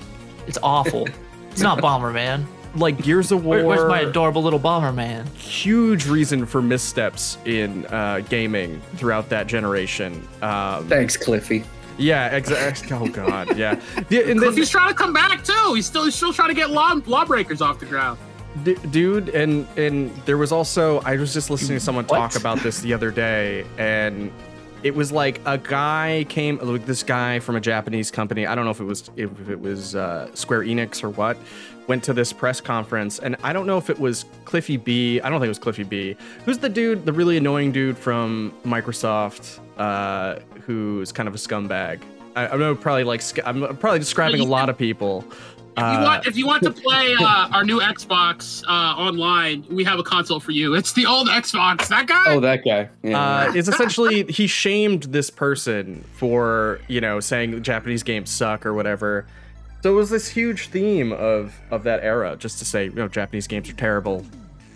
It's 0.46 0.58
awful. 0.62 1.08
it's 1.50 1.60
not 1.60 1.78
Bomberman. 1.82 2.44
Like 2.74 3.02
Gears 3.02 3.32
of 3.32 3.44
War. 3.44 3.56
Where, 3.56 3.66
where's 3.66 3.88
my 3.88 4.00
adorable 4.00 4.42
little 4.42 4.60
Bomberman? 4.60 5.26
huge 5.34 6.06
reason 6.06 6.44
for 6.46 6.60
missteps 6.60 7.38
in 7.44 7.86
uh, 7.86 8.20
gaming 8.28 8.80
throughout 8.96 9.28
that 9.30 9.46
generation. 9.46 10.26
Um, 10.42 10.86
Thanks, 10.88 11.16
Cliffy. 11.16 11.64
yeah, 11.98 12.34
exactly. 12.36 12.88
Oh 12.92 13.08
god, 13.08 13.56
yeah. 13.56 13.80
yeah 14.10 14.20
and 14.20 14.28
then, 14.30 14.38
Cliffy's 14.38 14.68
trying 14.70 14.88
to 14.88 14.94
come 14.94 15.12
back 15.12 15.42
too. 15.44 15.72
He's 15.74 15.86
still 15.86 16.04
he's 16.04 16.14
still 16.14 16.32
trying 16.32 16.48
to 16.48 16.54
get 16.54 16.70
law 16.70 16.94
lawbreakers 17.06 17.60
off 17.62 17.78
the 17.80 17.86
ground. 17.86 18.18
D- 18.64 18.74
dude 18.90 19.28
and 19.30 19.66
and 19.76 20.10
there 20.24 20.38
was 20.38 20.50
also 20.50 21.00
i 21.00 21.14
was 21.16 21.34
just 21.34 21.50
listening 21.50 21.76
to 21.76 21.84
someone 21.84 22.06
talk 22.06 22.32
What? 22.32 22.36
about 22.40 22.58
this 22.60 22.80
the 22.80 22.94
other 22.94 23.10
day 23.10 23.66
and 23.76 24.32
it 24.82 24.94
was 24.94 25.12
like 25.12 25.42
a 25.44 25.58
guy 25.58 26.24
came 26.30 26.56
like 26.62 26.86
this 26.86 27.02
guy 27.02 27.38
from 27.38 27.56
a 27.56 27.60
japanese 27.60 28.10
company 28.10 28.46
i 28.46 28.54
don't 28.54 28.64
know 28.64 28.70
if 28.70 28.80
it 28.80 28.84
was 28.84 29.10
if 29.14 29.50
it 29.50 29.60
was 29.60 29.94
uh, 29.94 30.34
square 30.34 30.60
enix 30.62 31.04
or 31.04 31.10
what 31.10 31.36
went 31.86 32.02
to 32.04 32.12
this 32.12 32.32
press 32.32 32.60
conference 32.60 33.18
and 33.20 33.36
i 33.42 33.52
don't 33.52 33.66
know 33.66 33.78
if 33.78 33.88
it 33.90 33.98
was 33.98 34.24
cliffy 34.44 34.76
b 34.76 35.20
i 35.22 35.28
don't 35.30 35.38
think 35.40 35.46
it 35.46 35.50
was 35.50 35.58
cliffy 35.58 35.84
b 35.84 36.16
who's 36.44 36.58
the 36.58 36.68
dude 36.68 37.04
the 37.06 37.12
really 37.12 37.36
annoying 37.36 37.70
dude 37.72 37.96
from 37.96 38.52
microsoft 38.64 39.58
uh, 39.78 40.38
who's 40.64 41.12
kind 41.12 41.28
of 41.28 41.34
a 41.34 41.38
scumbag 41.38 42.00
I, 42.34 42.48
I 42.48 42.56
know 42.56 42.74
probably 42.74 43.04
like 43.04 43.22
i'm 43.46 43.76
probably 43.76 43.98
describing 43.98 44.40
a 44.40 44.44
lot 44.44 44.68
of 44.68 44.76
people 44.78 45.24
If 45.78 45.82
you 45.82 45.84
Uh, 45.84 46.02
want, 46.04 46.26
if 46.26 46.36
you 46.38 46.46
want 46.46 46.62
to 46.62 46.70
play 46.72 47.14
uh, 47.20 47.48
our 47.52 47.62
new 47.62 47.80
Xbox 47.80 48.64
uh, 48.66 48.96
online, 48.96 49.62
we 49.70 49.84
have 49.84 49.98
a 49.98 50.02
console 50.02 50.40
for 50.40 50.52
you. 50.52 50.74
It's 50.74 50.94
the 50.94 51.04
old 51.04 51.28
Xbox. 51.28 51.88
That 51.88 52.06
guy. 52.06 52.24
Oh, 52.28 52.40
that 52.40 52.64
guy. 52.64 52.88
Yeah. 53.02 53.20
uh, 53.20 53.52
is 53.54 53.68
essentially 53.68 54.24
he 54.24 54.46
shamed 54.46 55.02
this 55.12 55.28
person 55.28 56.02
for 56.14 56.80
you 56.88 57.02
know 57.02 57.20
saying 57.20 57.62
Japanese 57.62 58.02
games 58.02 58.30
suck 58.30 58.64
or 58.64 58.72
whatever. 58.72 59.26
So 59.86 59.92
it 59.92 59.94
was 59.98 60.10
this 60.10 60.26
huge 60.28 60.66
theme 60.70 61.12
of 61.12 61.54
of 61.70 61.84
that 61.84 62.02
era, 62.02 62.34
just 62.36 62.58
to 62.58 62.64
say 62.64 62.86
you 62.86 62.90
know 62.90 63.06
Japanese 63.06 63.46
games 63.46 63.70
are 63.70 63.72
terrible, 63.74 64.26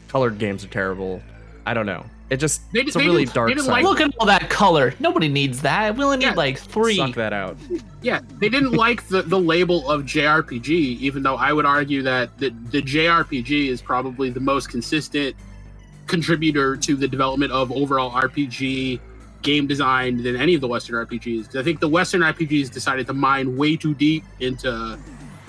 colored 0.06 0.38
games 0.38 0.64
are 0.64 0.68
terrible. 0.68 1.20
I 1.66 1.74
don't 1.74 1.84
know. 1.86 2.06
It 2.30 2.36
just 2.36 2.60
They- 2.72 2.82
it's 2.82 2.94
a 2.94 3.00
really 3.00 3.24
didn't- 3.24 3.34
dark 3.34 3.48
they 3.48 3.54
didn't 3.54 3.66
side. 3.66 3.72
like- 3.72 3.82
Look 3.82 4.00
at 4.00 4.14
all 4.20 4.26
that 4.28 4.48
color. 4.48 4.94
Nobody 5.00 5.26
needs 5.26 5.62
that. 5.62 5.96
We 5.96 6.04
only 6.04 6.18
need 6.18 6.26
Yeah. 6.26 6.34
like 6.34 6.58
three. 6.60 6.94
Suck 6.94 7.16
that 7.16 7.32
out. 7.32 7.56
Yeah, 8.02 8.20
they 8.38 8.48
didn't 8.48 8.70
like 8.86 9.08
the, 9.08 9.22
the 9.22 9.36
label 9.40 9.90
of 9.90 10.02
JRPG, 10.04 11.00
even 11.00 11.24
though 11.24 11.34
I 11.34 11.52
would 11.52 11.66
argue 11.66 12.02
that 12.02 12.38
the, 12.38 12.50
the 12.70 12.80
JRPG 12.80 13.66
is 13.68 13.82
probably 13.82 14.30
the 14.30 14.38
most 14.38 14.68
consistent 14.68 15.34
contributor 16.06 16.76
to 16.76 16.94
the 16.94 17.08
development 17.08 17.50
of 17.50 17.72
overall 17.72 18.12
RPG 18.12 19.00
game 19.42 19.66
design 19.66 20.22
than 20.22 20.36
any 20.36 20.54
of 20.54 20.60
the 20.60 20.68
Western 20.68 21.06
RPGs. 21.06 21.56
I 21.56 21.62
think 21.62 21.80
the 21.80 21.88
Western 21.88 22.20
RPGs 22.20 22.70
decided 22.70 23.06
to 23.06 23.14
mine 23.14 23.56
way 23.56 23.76
too 23.76 23.94
deep 23.94 24.24
into 24.40 24.98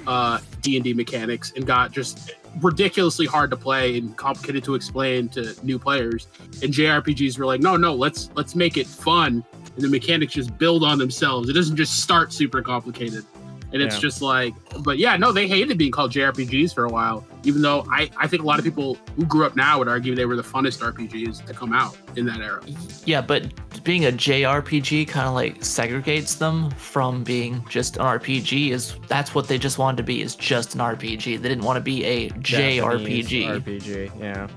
uh, 0.07 0.39
D&D 0.62 0.93
mechanics 0.93 1.53
and 1.55 1.65
got 1.65 1.91
just 1.91 2.31
ridiculously 2.60 3.25
hard 3.25 3.50
to 3.51 3.57
play 3.57 3.98
and 3.98 4.15
complicated 4.17 4.63
to 4.65 4.75
explain 4.75 5.29
to 5.29 5.55
new 5.63 5.79
players. 5.79 6.27
And 6.62 6.74
JRPGs 6.74 7.38
were 7.38 7.45
like, 7.45 7.62
no, 7.62 7.77
no, 7.77 7.93
let's 7.93 8.29
let's 8.36 8.55
make 8.55 8.77
it 8.77 8.88
fun, 8.88 9.43
and 9.75 9.83
the 9.83 9.88
mechanics 9.88 10.33
just 10.33 10.57
build 10.57 10.83
on 10.83 10.98
themselves. 10.98 11.50
It 11.50 11.53
doesn't 11.53 11.77
just 11.77 12.00
start 12.00 12.33
super 12.33 12.62
complicated. 12.62 13.25
And 13.73 13.81
it's 13.81 13.95
Yeah. 13.95 14.01
just 14.01 14.21
like, 14.21 14.53
but 14.79 14.97
yeah, 14.97 15.15
no, 15.17 15.31
they 15.31 15.47
hated 15.47 15.77
being 15.77 15.91
called 15.91 16.11
JRPGs 16.11 16.73
for 16.73 16.85
a 16.85 16.89
while. 16.89 17.25
Even 17.43 17.61
though 17.61 17.85
I, 17.89 18.09
I 18.17 18.27
think 18.27 18.43
a 18.43 18.45
lot 18.45 18.59
of 18.59 18.65
people 18.65 18.97
who 19.15 19.25
grew 19.25 19.45
up 19.45 19.55
now 19.55 19.79
would 19.79 19.87
argue 19.87 20.13
they 20.13 20.25
were 20.25 20.35
the 20.35 20.43
funnest 20.43 20.81
RPGs 20.81 21.45
to 21.45 21.53
come 21.53 21.73
out 21.73 21.97
in 22.15 22.25
that 22.25 22.39
era. 22.41 22.61
Yeah, 23.05 23.21
but 23.21 23.51
being 23.83 24.05
a 24.05 24.11
JRPG 24.11 25.07
kind 25.07 25.27
of 25.27 25.33
like 25.33 25.59
segregates 25.59 26.37
them 26.37 26.69
from 26.71 27.23
being 27.23 27.65
just 27.69 27.97
an 27.97 28.03
RPG. 28.03 28.71
Is 28.71 28.95
that's 29.07 29.33
what 29.33 29.47
they 29.47 29.57
just 29.57 29.77
wanted 29.77 29.97
to 29.97 30.03
be? 30.03 30.21
Is 30.21 30.35
just 30.35 30.75
an 30.75 30.81
RPG. 30.81 31.41
They 31.41 31.49
didn't 31.49 31.63
want 31.63 31.77
to 31.77 31.81
be 31.81 32.03
a 32.03 32.29
Japanese 32.41 33.27
JRPG. 33.29 33.63
RPG, 33.63 34.19
yeah. 34.19 34.47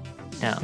Yeah. 0.42 0.58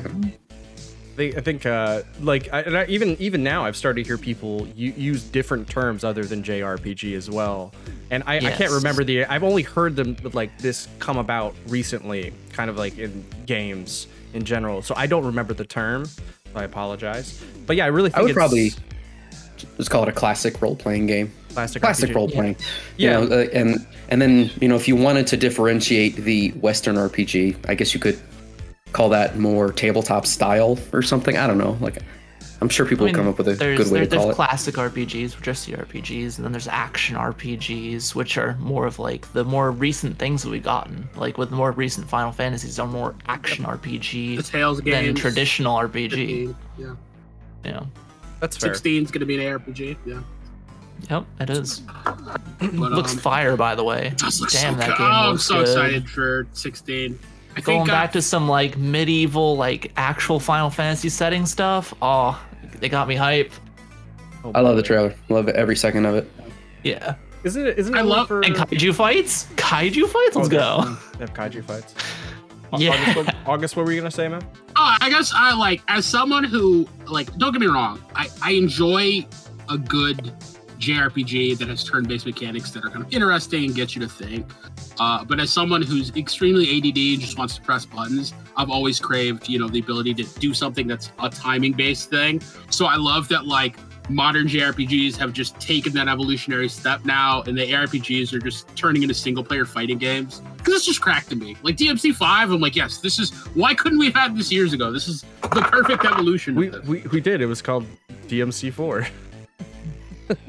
They, 1.21 1.35
I 1.35 1.41
think, 1.43 1.67
uh, 1.67 2.01
like, 2.23 2.51
I, 2.51 2.63
and 2.63 2.79
I, 2.79 2.87
even 2.87 3.15
even 3.21 3.43
now, 3.43 3.67
I've 3.67 3.77
started 3.77 4.03
to 4.03 4.09
hear 4.09 4.17
people 4.17 4.67
u- 4.75 4.95
use 4.97 5.23
different 5.23 5.69
terms 5.69 6.03
other 6.03 6.25
than 6.25 6.43
JRPG 6.43 7.15
as 7.15 7.29
well. 7.29 7.75
And 8.11 8.23
I, 8.27 8.39
I 8.39 8.51
can't 8.53 8.73
remember 8.73 9.05
the. 9.05 9.27
I've 9.27 9.45
only 9.45 9.63
heard 9.63 9.97
them 9.97 10.17
like 10.33 10.57
this 10.57 10.89
come 10.99 11.19
about 11.19 11.55
recently, 11.69 12.33
kind 12.55 12.71
of 12.71 12.79
like 12.79 12.97
in 12.97 13.23
games 13.45 14.07
in 14.33 14.47
general. 14.47 14.81
So 14.81 14.95
I 14.97 15.07
don't 15.07 15.27
remember 15.27 15.53
the 15.53 15.67
term. 15.67 16.07
So 16.07 16.23
I 16.55 16.65
apologize. 16.65 17.39
But 17.67 17.77
yeah, 17.77 17.85
I 17.85 17.89
really 17.89 18.09
think 18.09 18.17
I 18.17 18.23
would 18.23 18.31
it's 18.31 18.37
probably 18.39 18.71
just 19.77 19.91
call 19.91 20.05
it 20.05 20.09
a 20.09 20.13
classic 20.13 20.63
role 20.63 20.75
playing 20.75 21.07
game. 21.07 21.31
classic, 21.51 21.83
Classic 21.83 22.09
RPG. 22.09 22.15
role 22.15 22.29
playing. 22.31 22.57
Yeah. 22.97 23.21
You 23.21 23.29
know, 23.29 23.37
uh, 23.37 23.47
and 23.53 23.87
and 24.09 24.23
then 24.23 24.51
you 24.59 24.69
know 24.69 24.77
if 24.77 24.89
you 24.89 24.97
wanted 24.97 25.27
to 25.27 25.37
differentiate 25.37 26.17
the 26.17 26.53
Western 26.53 26.97
RPG, 26.97 27.57
I 27.69 27.75
guess 27.75 27.93
you 27.93 28.01
could 28.01 28.19
call 28.93 29.09
that 29.11 29.39
more 29.39 29.73
tabletop 29.73 30.27
style 30.27 30.79
or 30.93 31.03
something. 31.03 31.37
I 31.37 31.47
don't 31.47 31.59
know. 31.59 31.77
Like 31.81 31.99
I'm 32.63 32.69
sure 32.69 32.85
people 32.85 33.05
I 33.05 33.07
mean, 33.07 33.15
will 33.17 33.23
come 33.23 33.29
up 33.33 33.39
with 33.39 33.49
a 33.49 33.55
good 33.55 33.61
way 33.61 33.67
there- 33.77 33.77
to 33.77 33.85
call 33.85 33.97
it. 33.97 34.11
there's 34.11 34.25
it. 34.33 34.35
classic 34.35 34.75
RPGs, 34.75 35.37
which 35.39 35.49
are 35.49 35.53
CRPGs, 35.53 36.37
and 36.37 36.45
then 36.45 36.53
there's 36.53 36.69
action 36.69 37.17
RPGs, 37.17 38.15
which 38.15 38.37
are 38.37 38.55
more 38.59 38.87
of 38.87 38.99
like 38.99 39.33
the 39.33 39.45
more 39.45 39.71
recent 39.71 40.19
things 40.19 40.43
that 40.43 40.51
we've 40.51 40.63
gotten. 40.63 41.09
Like 41.17 41.39
with 41.39 41.51
the 41.51 41.57
more 41.57 41.73
recent 41.73 42.09
Final 42.09 42.33
Fantasies 42.33 42.79
are 42.79 42.87
more 42.87 43.15
action 43.29 43.65
The 43.65 43.71
RPG 43.71 44.47
Tales 44.51 44.81
games. 44.83 45.07
than 45.07 45.15
traditional 45.15 45.77
RPG. 45.77 46.11
15, 46.49 46.57
Yeah. 46.79 46.95
Yeah. 47.65 47.83
That's 48.41 48.57
fair. 48.57 48.73
16 48.75 49.05
is 49.05 49.11
going 49.11 49.21
to 49.21 49.27
be 49.27 49.37
an 49.43 49.59
ARPG. 49.59 49.97
Yeah. 50.07 50.21
Yep, 51.09 51.25
it 51.41 51.51
is. 51.51 51.81
But, 51.81 52.73
Looks 52.75 53.13
um, 53.13 53.19
fire, 53.21 53.57
by 53.57 53.75
the 53.75 53.83
way. 53.85 54.09
it 54.09 54.19
does 54.19 54.39
look 54.39 54.51
Damn, 54.51 54.75
so 54.75 54.79
that 54.81 54.89
good. 54.89 54.99
game 54.99 55.07
Oh, 55.11 55.31
I'm 55.31 55.39
so 55.39 55.55
good. 55.55 55.63
excited 55.63 56.11
for 56.11 56.47
16. 56.53 57.19
I 57.57 57.61
Going 57.61 57.79
think, 57.81 57.89
uh, 57.89 57.93
back 57.93 58.13
to 58.13 58.23
some 58.23 58.49
like 58.49 58.77
medieval, 58.79 59.57
like 59.57 59.93
actual 59.97 60.39
Final 60.41 60.71
Fantasy 60.71 61.09
setting 61.09 61.47
stuff. 61.47 61.93
Oh, 62.01 62.41
they 62.79 62.89
got 62.89 63.09
me 63.09 63.17
hype. 63.17 63.53
Oh, 64.45 64.53
I 64.55 64.61
love 64.61 64.77
the 64.77 64.83
trailer. 64.83 65.15
Love 65.29 65.49
it 65.49 65.57
every 65.57 65.77
second 65.77 66.07
of 66.07 66.15
it. 66.15 66.31
Yeah. 66.83 67.17
Isn't 67.45 67.67
it? 67.67 67.79
Isn't 67.79 67.95
it 67.95 67.99
I 67.99 68.03
love- 68.03 68.29
for 68.29 68.43
And 68.43 68.55
kaiju 68.55 68.95
fights? 68.95 69.47
Kaiju 69.57 70.07
fights? 70.09 70.37
Let's 70.37 70.49
Oh, 70.49 70.51
go. 70.51 70.97
They 71.19 71.25
have 71.27 71.35
kaiju 71.35 71.65
fights. 71.65 71.95
Yeah. 72.79 72.93
August, 72.93 73.17
what, 73.17 73.37
August, 73.47 73.77
what 73.77 73.85
were 73.87 73.93
you 73.93 74.01
gonna 74.01 74.11
say, 74.11 74.29
man? 74.29 74.43
Oh, 74.77 74.97
I 75.01 75.11
guess 75.11 75.33
I 75.35 75.53
like 75.55 75.83
as 75.89 76.07
someone 76.07 76.45
who 76.45 76.87
like 77.07 77.35
don't 77.37 77.53
get 77.53 77.61
me 77.61 77.67
wrong, 77.67 78.01
I, 78.15 78.29
I 78.43 78.53
enjoy 78.53 79.27
a 79.69 79.77
good 79.77 80.33
JRPG 80.81 81.59
that 81.59 81.69
has 81.69 81.85
turn-based 81.85 82.27
mechanics 82.27 82.71
that 82.71 82.85
are 82.85 82.91
kind 82.91 83.05
of 83.05 83.13
interesting 83.13 83.65
and 83.65 83.75
get 83.75 83.95
you 83.95 84.01
to 84.01 84.09
think. 84.09 84.47
Uh, 84.99 85.25
but 85.25 85.39
as 85.39 85.51
someone 85.51 85.83
who's 85.83 86.15
extremely 86.17 86.65
ADD 86.79 86.97
and 86.97 87.21
just 87.21 87.39
wants 87.39 87.57
to 87.57 87.63
press 87.63 87.85
buttons, 87.85 88.35
I've 88.57 88.71
always 88.71 88.99
craved, 88.99 89.49
you 89.49 89.59
know, 89.59 89.69
the 89.69 89.81
ability 89.81 90.15
to 90.15 90.25
do 90.41 90.55
something 90.55 90.87
that's 90.87 91.13
a 91.19 91.29
timing-based 91.29 92.11
thing. 92.11 92.41
So 92.71 92.87
I 92.87 92.97
love 92.97 93.29
that 93.29 93.47
like 93.47 93.77
modern 94.09 94.49
JRPGs 94.49 95.17
have 95.17 95.33
just 95.33 95.59
taken 95.61 95.93
that 95.93 96.09
evolutionary 96.09 96.69
step 96.69 97.05
now, 97.05 97.43
and 97.43 97.57
the 97.57 97.71
ARPGs 97.71 98.33
are 98.33 98.39
just 98.39 98.75
turning 98.77 99.03
into 99.03 99.15
single-player 99.15 99.67
fighting 99.67 99.99
games. 99.99 100.43
Because 100.57 100.75
it's 100.75 100.87
just 100.87 101.01
cracked 101.01 101.31
to 101.31 101.37
me. 101.37 101.57
Like 101.63 101.77
DMC 101.77 102.15
Five, 102.15 102.51
I'm 102.51 102.61
like, 102.61 102.77
yes, 102.77 102.99
this 102.99 103.19
is 103.19 103.31
why 103.55 103.75
couldn't 103.75 103.99
we 103.99 104.07
have 104.07 104.15
had 104.15 104.37
this 104.37 104.53
years 104.53 104.73
ago? 104.73 104.93
This 104.93 105.09
is 105.09 105.25
the 105.43 105.63
perfect 105.63 106.05
evolution. 106.05 106.55
We, 106.55 106.69
we 106.81 107.01
we 107.13 107.21
did. 107.21 107.41
It 107.41 107.47
was 107.47 107.63
called 107.63 107.87
DMC 108.29 108.73
four. 108.73 109.07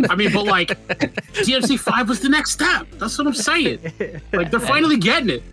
I 0.09 0.15
mean, 0.15 0.31
but 0.33 0.45
like 0.45 0.69
DMC 0.69 1.79
Five 1.79 2.09
was 2.09 2.19
the 2.19 2.29
next 2.29 2.51
step. 2.51 2.87
That's 2.93 3.17
what 3.17 3.27
I'm 3.27 3.33
saying. 3.33 3.79
Like 4.33 4.51
they're 4.51 4.59
finally 4.59 4.97
getting 4.97 5.29
it. 5.29 5.43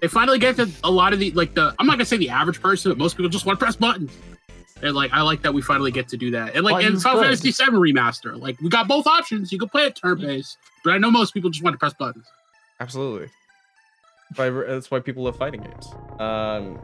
They 0.00 0.08
finally 0.08 0.38
get 0.38 0.56
that 0.56 0.68
a 0.84 0.90
lot 0.90 1.12
of 1.12 1.18
the 1.18 1.30
like 1.32 1.54
the 1.54 1.74
I'm 1.78 1.86
not 1.86 1.94
gonna 1.94 2.04
say 2.04 2.16
the 2.16 2.30
average 2.30 2.60
person, 2.60 2.90
but 2.90 2.98
most 2.98 3.16
people 3.16 3.30
just 3.30 3.46
want 3.46 3.58
to 3.58 3.64
press 3.64 3.76
buttons. 3.76 4.12
And 4.82 4.94
like 4.94 5.12
I 5.12 5.22
like 5.22 5.42
that 5.42 5.52
we 5.52 5.62
finally 5.62 5.90
get 5.90 6.08
to 6.08 6.16
do 6.16 6.30
that. 6.32 6.54
And 6.54 6.64
like 6.64 6.84
in 6.84 6.98
Final. 6.98 7.22
Fantasy 7.22 7.50
VII 7.50 7.72
remaster, 7.72 8.40
like 8.40 8.60
we 8.60 8.68
got 8.68 8.86
both 8.86 9.06
options. 9.06 9.50
You 9.50 9.58
can 9.58 9.68
play 9.68 9.86
it 9.86 9.96
turn 9.96 10.20
based, 10.20 10.56
but 10.84 10.92
I 10.92 10.98
know 10.98 11.10
most 11.10 11.34
people 11.34 11.50
just 11.50 11.64
want 11.64 11.74
to 11.74 11.78
press 11.78 11.94
buttons. 11.94 12.26
Absolutely. 12.80 13.28
That's 14.36 14.90
why 14.90 15.00
people 15.00 15.24
love 15.24 15.36
fighting 15.36 15.62
games. 15.62 15.88
Um, 16.20 16.78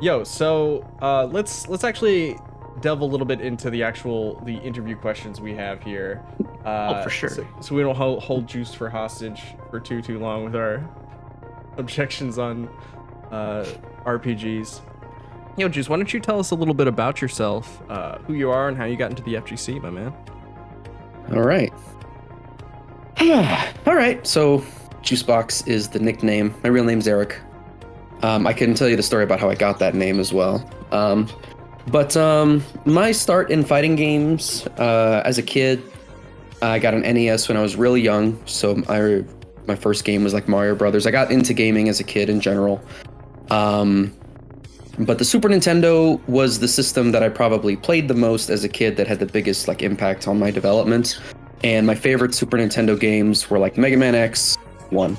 yo, 0.00 0.22
so 0.22 0.86
uh, 1.00 1.24
let's 1.24 1.66
let's 1.68 1.82
actually 1.82 2.36
delve 2.80 3.00
a 3.00 3.04
little 3.04 3.26
bit 3.26 3.40
into 3.40 3.70
the 3.70 3.82
actual 3.82 4.40
the 4.44 4.56
interview 4.56 4.96
questions 4.96 5.40
we 5.40 5.54
have 5.54 5.82
here. 5.82 6.22
Uh, 6.64 6.94
Oh, 6.98 7.02
for 7.02 7.10
sure. 7.10 7.30
So, 7.30 7.46
so 7.60 7.74
we 7.74 7.82
don't 7.82 7.96
hold, 7.96 8.22
hold 8.22 8.46
Juice 8.46 8.74
for 8.74 8.90
hostage 8.90 9.42
for 9.70 9.80
too 9.80 10.02
too 10.02 10.18
long 10.18 10.44
with 10.44 10.56
our 10.56 10.84
objections 11.76 12.38
on 12.38 12.68
uh, 13.30 13.64
RPGs. 14.04 14.80
Yo, 15.56 15.68
Juice, 15.68 15.88
why 15.88 15.96
don't 15.96 16.12
you 16.12 16.20
tell 16.20 16.38
us 16.38 16.50
a 16.50 16.54
little 16.54 16.74
bit 16.74 16.86
about 16.86 17.22
yourself, 17.22 17.80
uh, 17.88 18.18
who 18.18 18.34
you 18.34 18.50
are, 18.50 18.68
and 18.68 18.76
how 18.76 18.84
you 18.84 18.96
got 18.96 19.10
into 19.10 19.22
the 19.22 19.34
FGC, 19.34 19.80
my 19.80 19.88
man? 19.90 20.12
All 21.32 21.42
right. 21.42 21.72
All 23.86 23.94
right. 23.94 24.24
So, 24.26 24.58
Juicebox 25.02 25.66
is 25.66 25.88
the 25.88 25.98
nickname. 25.98 26.54
My 26.62 26.68
real 26.68 26.84
name's 26.84 27.08
Eric. 27.08 27.40
Um, 28.22 28.46
I 28.46 28.52
can 28.52 28.74
tell 28.74 28.88
you 28.88 28.96
the 28.96 29.02
story 29.02 29.24
about 29.24 29.40
how 29.40 29.48
I 29.48 29.54
got 29.54 29.78
that 29.78 29.94
name 29.94 30.20
as 30.20 30.32
well. 30.32 30.68
Um, 30.92 31.28
but 31.88 32.16
um, 32.16 32.62
my 32.84 33.12
start 33.12 33.50
in 33.50 33.64
fighting 33.64 33.96
games 33.96 34.66
uh, 34.78 35.22
as 35.24 35.38
a 35.38 35.42
kid, 35.42 35.82
I 36.62 36.78
got 36.78 36.94
an 36.94 37.02
NES 37.02 37.48
when 37.48 37.56
I 37.56 37.62
was 37.62 37.76
really 37.76 38.00
young. 38.00 38.40
So 38.46 38.82
I, 38.88 39.24
my 39.66 39.76
first 39.76 40.04
game 40.04 40.24
was 40.24 40.34
like 40.34 40.48
Mario 40.48 40.74
Brothers. 40.74 41.06
I 41.06 41.10
got 41.10 41.30
into 41.30 41.54
gaming 41.54 41.88
as 41.88 42.00
a 42.00 42.04
kid 42.04 42.28
in 42.28 42.40
general. 42.40 42.82
Um, 43.50 44.12
but 44.98 45.18
the 45.18 45.24
Super 45.24 45.48
Nintendo 45.48 46.26
was 46.26 46.58
the 46.58 46.68
system 46.68 47.12
that 47.12 47.22
I 47.22 47.28
probably 47.28 47.76
played 47.76 48.08
the 48.08 48.14
most 48.14 48.48
as 48.48 48.64
a 48.64 48.68
kid 48.68 48.96
that 48.96 49.06
had 49.06 49.18
the 49.18 49.26
biggest 49.26 49.68
like 49.68 49.82
impact 49.82 50.26
on 50.26 50.38
my 50.38 50.50
development. 50.50 51.20
And 51.62 51.86
my 51.86 51.94
favorite 51.94 52.34
Super 52.34 52.56
Nintendo 52.56 52.98
games 52.98 53.48
were 53.50 53.58
like 53.58 53.76
Mega 53.76 53.96
Man 53.96 54.14
X 54.14 54.56
1, 54.90 55.16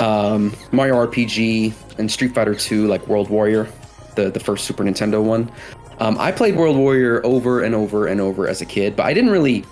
um, 0.00 0.54
Mario 0.72 0.94
RPG, 1.06 1.72
and 1.98 2.10
Street 2.10 2.34
Fighter 2.34 2.54
2, 2.54 2.86
like 2.86 3.06
World 3.06 3.30
Warrior, 3.30 3.68
the, 4.16 4.30
the 4.30 4.40
first 4.40 4.64
Super 4.64 4.84
Nintendo 4.84 5.22
one. 5.22 5.50
Um, 5.98 6.16
I 6.18 6.32
played 6.32 6.56
World 6.56 6.76
Warrior 6.76 7.24
over 7.24 7.62
and 7.62 7.74
over 7.74 8.06
and 8.06 8.20
over 8.20 8.46
as 8.48 8.60
a 8.60 8.66
kid, 8.66 8.96
but 8.96 9.06
I 9.06 9.14
didn't 9.14 9.30
really 9.30 9.64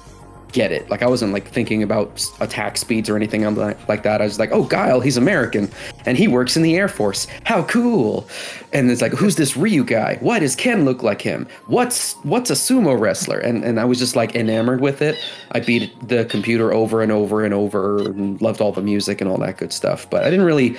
get 0.54 0.70
it. 0.70 0.88
Like 0.88 1.02
I 1.02 1.06
wasn't 1.06 1.32
like 1.32 1.48
thinking 1.48 1.82
about 1.82 2.24
attack 2.40 2.78
speeds 2.78 3.10
or 3.10 3.16
anything 3.16 3.42
like 3.56 4.04
that. 4.04 4.22
I 4.22 4.24
was 4.24 4.38
like, 4.38 4.52
oh, 4.52 4.62
Guile, 4.62 5.00
he's 5.00 5.16
American 5.16 5.68
and 6.06 6.16
he 6.16 6.28
works 6.28 6.56
in 6.56 6.62
the 6.62 6.76
Air 6.76 6.88
Force. 6.88 7.26
How 7.42 7.64
cool! 7.64 8.26
And 8.72 8.90
it's 8.90 9.02
like, 9.02 9.12
who's 9.12 9.36
this 9.36 9.56
Ryu 9.56 9.84
guy? 9.84 10.16
Why 10.20 10.38
does 10.38 10.56
Ken 10.56 10.84
look 10.84 11.02
like 11.02 11.20
him? 11.20 11.46
What's 11.66 12.14
what's 12.22 12.50
a 12.50 12.54
sumo 12.54 12.98
wrestler? 12.98 13.38
And 13.38 13.64
and 13.64 13.78
I 13.78 13.84
was 13.84 13.98
just 13.98 14.16
like 14.16 14.34
enamored 14.34 14.80
with 14.80 15.02
it. 15.02 15.18
I 15.52 15.60
beat 15.60 15.92
the 16.08 16.24
computer 16.24 16.72
over 16.72 17.02
and 17.02 17.12
over 17.12 17.44
and 17.44 17.52
over 17.52 17.98
and 17.98 18.40
loved 18.40 18.60
all 18.60 18.72
the 18.72 18.82
music 18.82 19.20
and 19.20 19.28
all 19.28 19.38
that 19.38 19.58
good 19.58 19.72
stuff. 19.72 20.08
But 20.08 20.22
I 20.22 20.30
didn't 20.30 20.46
really 20.46 20.76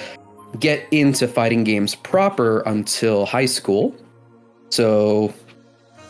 get 0.59 0.87
into 0.91 1.27
fighting 1.27 1.65
games 1.65 1.95
proper 1.95 2.61
until 2.61 3.25
high 3.25 3.45
school. 3.45 3.93
So 4.69 5.33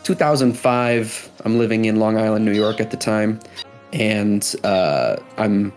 2005, 0.04 1.32
I'm 1.44 1.58
living 1.58 1.86
in 1.86 1.98
Long 1.98 2.18
Island, 2.18 2.46
New 2.46 2.54
York 2.54 2.80
at 2.80 2.92
the 2.92 2.98
time, 2.98 3.40
and 3.94 4.56
uh, 4.64 5.18
I'm 5.38 5.74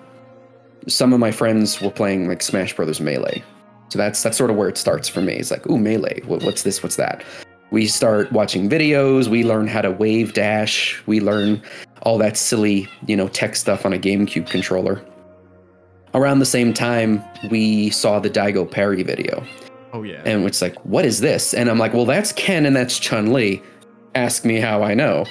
some 0.86 1.12
of 1.12 1.20
my 1.20 1.30
friends 1.30 1.80
were 1.80 1.90
playing 1.90 2.28
like 2.28 2.42
Smash 2.42 2.74
Brothers 2.74 3.00
Melee. 3.00 3.42
So 3.90 3.98
that's 3.98 4.22
that's 4.22 4.36
sort 4.36 4.50
of 4.50 4.56
where 4.56 4.68
it 4.68 4.76
starts 4.76 5.08
for 5.08 5.20
me. 5.22 5.34
It's 5.34 5.50
like, 5.50 5.66
ooh, 5.66 5.78
Melee. 5.78 6.20
What, 6.26 6.42
what's 6.42 6.62
this? 6.62 6.82
What's 6.82 6.96
that? 6.96 7.24
We 7.70 7.86
start 7.86 8.32
watching 8.32 8.68
videos. 8.68 9.28
We 9.28 9.44
learn 9.44 9.66
how 9.66 9.82
to 9.82 9.90
wave 9.90 10.32
dash. 10.32 11.02
We 11.06 11.20
learn 11.20 11.62
all 12.02 12.16
that 12.18 12.36
silly, 12.36 12.88
you 13.06 13.16
know, 13.16 13.28
tech 13.28 13.56
stuff 13.56 13.84
on 13.84 13.92
a 13.92 13.98
GameCube 13.98 14.48
controller. 14.48 15.04
Around 16.14 16.38
the 16.38 16.46
same 16.46 16.72
time, 16.72 17.22
we 17.50 17.90
saw 17.90 18.18
the 18.18 18.30
Daigo 18.30 18.70
parry 18.70 19.02
video 19.02 19.44
Oh 19.92 20.02
yeah. 20.02 20.22
and 20.24 20.44
it's 20.44 20.60
like, 20.62 20.76
what 20.84 21.04
is 21.04 21.20
this? 21.20 21.54
And 21.54 21.70
I'm 21.70 21.78
like, 21.78 21.94
well, 21.94 22.04
that's 22.04 22.32
Ken 22.32 22.66
and 22.66 22.76
that's 22.76 22.98
Chun 22.98 23.32
Li. 23.32 23.62
ask 24.14 24.44
me 24.44 24.60
how 24.60 24.82
I 24.82 24.94
know. 24.94 25.24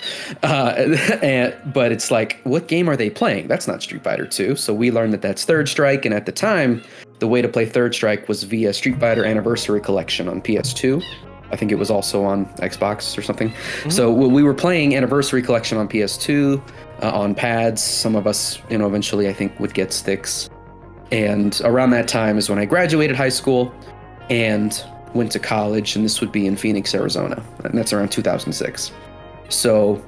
Uh, 0.43 0.73
and, 1.21 1.55
but 1.73 1.91
it's 1.91 2.09
like, 2.11 2.39
what 2.43 2.67
game 2.67 2.89
are 2.89 2.95
they 2.95 3.09
playing? 3.09 3.47
That's 3.47 3.67
not 3.67 3.81
Street 3.83 4.03
Fighter 4.03 4.25
2. 4.25 4.55
So 4.55 4.73
we 4.73 4.91
learned 4.91 5.13
that 5.13 5.21
that's 5.21 5.45
Third 5.45 5.67
Strike. 5.69 6.05
And 6.05 6.13
at 6.13 6.25
the 6.25 6.31
time, 6.31 6.81
the 7.19 7.27
way 7.27 7.41
to 7.41 7.47
play 7.49 7.65
Third 7.65 7.93
Strike 7.93 8.27
was 8.27 8.43
via 8.43 8.73
Street 8.73 8.99
Fighter 8.99 9.25
Anniversary 9.25 9.81
Collection 9.81 10.27
on 10.29 10.41
PS2. 10.41 11.03
I 11.49 11.55
think 11.55 11.71
it 11.71 11.75
was 11.75 11.89
also 11.89 12.23
on 12.25 12.45
Xbox 12.57 13.17
or 13.17 13.21
something. 13.21 13.53
So 13.89 14.11
w- 14.11 14.29
we 14.33 14.43
were 14.43 14.53
playing 14.53 14.95
Anniversary 14.95 15.41
Collection 15.41 15.77
on 15.77 15.87
PS2 15.87 16.61
uh, 17.01 17.11
on 17.11 17.33
pads. 17.35 17.81
Some 17.81 18.15
of 18.15 18.27
us, 18.27 18.59
you 18.69 18.77
know, 18.77 18.85
eventually 18.87 19.29
I 19.29 19.33
think 19.33 19.57
would 19.59 19.73
get 19.73 19.93
sticks. 19.93 20.49
And 21.11 21.59
around 21.63 21.91
that 21.91 22.07
time 22.09 22.37
is 22.37 22.49
when 22.49 22.59
I 22.59 22.65
graduated 22.65 23.15
high 23.15 23.29
school 23.29 23.73
and 24.29 24.84
went 25.13 25.31
to 25.31 25.39
college, 25.39 25.96
and 25.96 26.03
this 26.05 26.22
would 26.22 26.31
be 26.31 26.48
in 26.48 26.55
Phoenix, 26.55 26.93
Arizona. 26.93 27.41
And 27.63 27.77
that's 27.77 27.93
around 27.93 28.10
2006. 28.12 28.91
So 29.50 30.03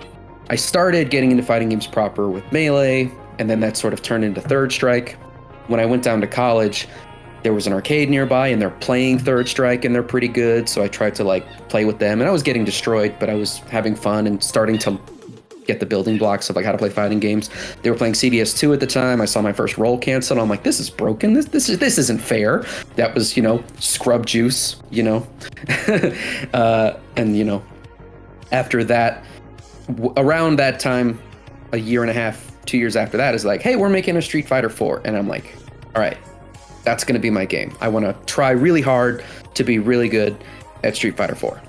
I 0.50 0.56
started 0.56 1.10
getting 1.10 1.32
into 1.32 1.44
fighting 1.44 1.70
games 1.70 1.88
proper 1.88 2.30
with 2.30 2.50
Melee, 2.52 3.12
and 3.40 3.50
then 3.50 3.60
that 3.62 3.78
sort 3.78 3.94
of 3.94 4.02
turned 4.02 4.24
into 4.24 4.42
Third 4.42 4.72
Strike. 4.72 5.18
When 5.68 5.80
I 5.80 5.86
went 5.86 6.04
down 6.04 6.22
to 6.22 6.28
college, 6.28 6.88
there 7.44 7.54
was 7.54 7.68
an 7.68 7.74
arcade 7.74 8.10
nearby, 8.10 8.50
and 8.50 8.62
they're 8.62 8.70
playing 8.70 9.20
Third 9.20 9.48
Strike, 9.48 9.86
and 9.86 9.96
they're 9.96 10.04
pretty 10.04 10.28
good. 10.28 10.68
So 10.68 10.84
I 10.84 10.88
tried 10.88 11.16
to 11.16 11.24
like 11.24 11.46
play 11.70 11.86
with 11.86 12.00
them, 12.00 12.20
and 12.20 12.28
I 12.28 12.32
was 12.32 12.44
getting 12.44 12.66
destroyed, 12.66 13.16
but 13.20 13.30
I 13.30 13.36
was 13.36 13.60
having 13.70 13.96
fun 13.96 14.28
and 14.28 14.44
starting 14.44 14.78
to 14.80 15.00
get 15.70 15.80
the 15.80 15.86
building 15.86 16.18
blocks 16.18 16.50
of 16.50 16.56
like 16.56 16.66
how 16.66 16.72
to 16.72 16.78
play 16.78 16.90
fighting 16.90 17.20
games. 17.20 17.50
They 17.84 17.92
were 17.92 17.96
playing 17.96 18.14
CvS2 18.14 18.74
at 18.74 18.80
the 18.80 18.88
time. 18.88 19.22
I 19.22 19.26
saw 19.26 19.42
my 19.42 19.54
first 19.54 19.78
roll 19.78 19.98
cancel. 19.98 20.40
I'm 20.40 20.50
like, 20.50 20.64
this 20.64 20.80
is 20.80 20.90
broken. 20.90 21.34
This 21.34 21.46
this 21.46 21.70
is 21.70 21.78
this 21.78 21.98
isn't 21.98 22.20
fair. 22.20 22.66
That 22.96 23.14
was 23.14 23.38
you 23.38 23.44
know 23.44 23.64
scrub 23.80 24.26
juice. 24.26 24.82
You 24.90 25.04
know, 25.04 25.28
uh, 26.54 26.94
and 27.16 27.38
you 27.38 27.44
know, 27.46 27.64
after 28.52 28.84
that, 28.86 29.24
w- 29.88 30.14
around 30.18 30.58
that 30.58 30.80
time, 30.80 31.22
a 31.72 31.78
year 31.78 32.02
and 32.02 32.10
a 32.10 32.14
half, 32.14 32.52
two 32.66 32.78
years 32.78 32.96
after 32.96 33.18
that, 33.18 33.36
is 33.36 33.46
like, 33.46 33.62
hey, 33.62 33.76
we're 33.76 33.90
making 33.90 34.18
a 34.18 34.22
Street 34.22 34.48
Fighter 34.48 34.70
4, 34.70 35.04
and 35.06 35.16
I'm 35.16 35.28
like, 35.28 35.56
all 35.96 36.02
right, 36.02 36.18
that's 36.84 37.04
gonna 37.04 37.20
be 37.20 37.30
my 37.30 37.46
game. 37.46 37.76
I 37.80 37.88
want 37.90 38.06
to 38.06 38.16
try 38.26 38.50
really 38.50 38.82
hard 38.82 39.24
to 39.54 39.64
be 39.64 39.78
really 39.78 40.10
good 40.10 40.36
at 40.84 40.96
Street 40.96 41.16
Fighter 41.16 41.36
4. 41.36 41.62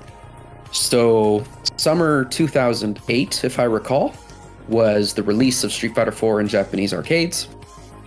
So, 0.72 1.44
summer 1.76 2.24
2008, 2.26 3.44
if 3.44 3.58
I 3.58 3.64
recall, 3.64 4.14
was 4.68 5.14
the 5.14 5.22
release 5.22 5.64
of 5.64 5.72
Street 5.72 5.94
Fighter 5.94 6.12
4 6.12 6.40
in 6.40 6.48
Japanese 6.48 6.94
arcades. 6.94 7.48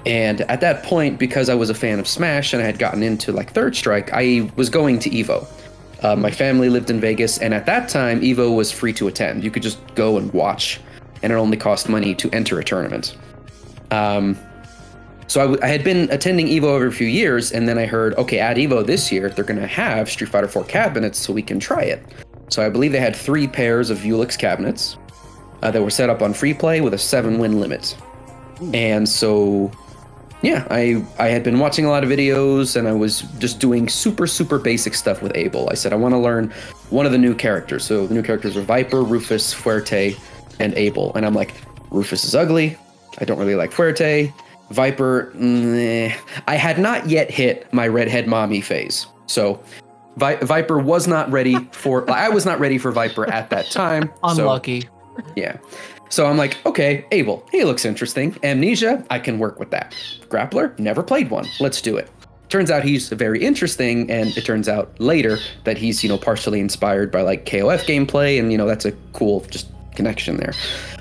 And 0.05 0.41
at 0.41 0.61
that 0.61 0.83
point, 0.83 1.17
because 1.17 1.49
I 1.49 1.55
was 1.55 1.69
a 1.69 1.73
fan 1.73 1.99
of 1.99 2.07
Smash 2.07 2.53
and 2.53 2.61
I 2.61 2.65
had 2.65 2.77
gotten 2.77 3.03
into 3.03 3.31
like 3.31 3.51
Third 3.51 3.75
Strike, 3.75 4.11
I 4.13 4.51
was 4.55 4.69
going 4.69 4.99
to 4.99 5.09
EVO. 5.09 5.47
Uh, 6.03 6.15
my 6.15 6.31
family 6.31 6.67
lived 6.67 6.89
in 6.89 6.99
Vegas, 6.99 7.37
and 7.37 7.53
at 7.53 7.65
that 7.65 7.87
time, 7.87 8.19
EVO 8.19 8.53
was 8.55 8.71
free 8.71 8.91
to 8.93 9.07
attend. 9.07 9.43
You 9.43 9.49
could 9.49 9.63
just 9.63 9.79
go 9.95 10.17
and 10.17 10.31
watch, 10.33 10.81
and 11.21 11.31
it 11.31 11.35
only 11.35 11.55
cost 11.55 11.87
money 11.87 12.13
to 12.15 12.29
enter 12.31 12.59
a 12.59 12.63
tournament. 12.63 13.15
Um, 13.89 14.37
so 15.27 15.39
I, 15.39 15.43
w- 15.45 15.61
I 15.63 15.67
had 15.67 15.85
been 15.85 16.11
attending 16.11 16.47
Evo 16.47 16.75
every 16.75 16.91
few 16.91 17.07
years, 17.07 17.53
and 17.53 17.69
then 17.69 17.77
I 17.77 17.85
heard, 17.85 18.15
okay, 18.15 18.39
at 18.39 18.57
Evo 18.57 18.85
this 18.85 19.13
year, 19.13 19.29
they're 19.29 19.45
going 19.45 19.59
to 19.59 19.67
have 19.67 20.09
Street 20.09 20.29
Fighter 20.29 20.49
4 20.49 20.65
cabinets, 20.65 21.19
so 21.19 21.31
we 21.31 21.41
can 21.41 21.57
try 21.57 21.83
it. 21.83 22.03
So 22.53 22.63
I 22.63 22.69
believe 22.69 22.91
they 22.91 22.99
had 22.99 23.15
three 23.15 23.47
pairs 23.47 23.89
of 23.89 23.97
Vewlix 23.97 24.37
cabinets 24.37 24.99
uh, 25.63 25.71
that 25.71 25.81
were 25.81 25.89
set 25.89 26.11
up 26.11 26.21
on 26.21 26.35
free 26.35 26.53
play 26.53 26.81
with 26.81 26.93
a 26.93 26.99
seven 26.99 27.39
win 27.39 27.59
limit. 27.59 27.97
And 28.75 29.09
so, 29.09 29.71
yeah, 30.43 30.67
I 30.69 31.03
I 31.17 31.29
had 31.29 31.43
been 31.43 31.57
watching 31.57 31.85
a 31.85 31.89
lot 31.89 32.03
of 32.03 32.11
videos, 32.11 32.75
and 32.75 32.87
I 32.87 32.91
was 32.91 33.21
just 33.39 33.59
doing 33.59 33.89
super 33.89 34.27
super 34.27 34.59
basic 34.59 34.93
stuff 34.93 35.23
with 35.23 35.35
Abel. 35.35 35.67
I 35.71 35.73
said 35.73 35.93
I 35.93 35.95
want 35.95 36.13
to 36.13 36.19
learn 36.19 36.53
one 36.91 37.07
of 37.07 37.11
the 37.11 37.17
new 37.17 37.33
characters. 37.33 37.85
So 37.85 38.05
the 38.05 38.13
new 38.13 38.21
characters 38.21 38.55
are 38.55 38.61
Viper, 38.61 39.01
Rufus, 39.01 39.51
Fuerte, 39.51 40.15
and 40.59 40.75
Abel. 40.75 41.11
And 41.15 41.25
I'm 41.25 41.33
like, 41.33 41.55
Rufus 41.89 42.23
is 42.23 42.35
ugly. 42.35 42.77
I 43.17 43.25
don't 43.25 43.39
really 43.39 43.55
like 43.55 43.71
Fuerte. 43.71 44.31
Viper, 44.69 45.31
meh. 45.33 46.15
I 46.47 46.55
had 46.55 46.77
not 46.77 47.09
yet 47.09 47.31
hit 47.31 47.73
my 47.73 47.87
redhead 47.87 48.27
mommy 48.27 48.61
phase. 48.61 49.07
So 49.25 49.59
Vi- 50.17 50.35
Viper 50.37 50.77
was 50.79 51.07
not 51.07 51.31
ready 51.31 51.55
for, 51.71 52.09
I 52.09 52.29
was 52.29 52.45
not 52.45 52.59
ready 52.59 52.77
for 52.77 52.91
Viper 52.91 53.29
at 53.29 53.49
that 53.49 53.71
time. 53.71 54.11
so- 54.21 54.43
Unlucky. 54.43 54.87
yeah. 55.35 55.57
So 56.09 56.27
I'm 56.27 56.37
like, 56.37 56.63
okay, 56.67 57.05
Abel, 57.11 57.43
he 57.51 57.63
looks 57.63 57.85
interesting. 57.85 58.37
Amnesia, 58.43 59.03
I 59.09 59.17
can 59.17 59.39
work 59.39 59.59
with 59.59 59.71
that. 59.71 59.95
Grappler, 60.29 60.77
never 60.77 61.01
played 61.01 61.31
one. 61.31 61.47
Let's 61.59 61.81
do 61.81 61.97
it. 61.97 62.07
Turns 62.49 62.69
out 62.69 62.83
he's 62.83 63.09
very 63.09 63.43
interesting, 63.43 64.11
and 64.11 64.35
it 64.37 64.45
turns 64.45 64.69
out 64.69 64.93
later 64.99 65.39
that 65.63 65.75
he's, 65.75 66.03
you 66.03 66.09
know, 66.09 66.19
partially 66.19 66.59
inspired 66.59 67.11
by 67.11 67.21
like 67.23 67.47
KOF 67.47 67.85
gameplay, 67.85 68.39
and 68.39 68.51
you 68.51 68.59
know, 68.59 68.67
that's 68.67 68.85
a 68.85 68.91
cool 69.13 69.39
just 69.49 69.69
connection 69.95 70.37
there. 70.37 70.53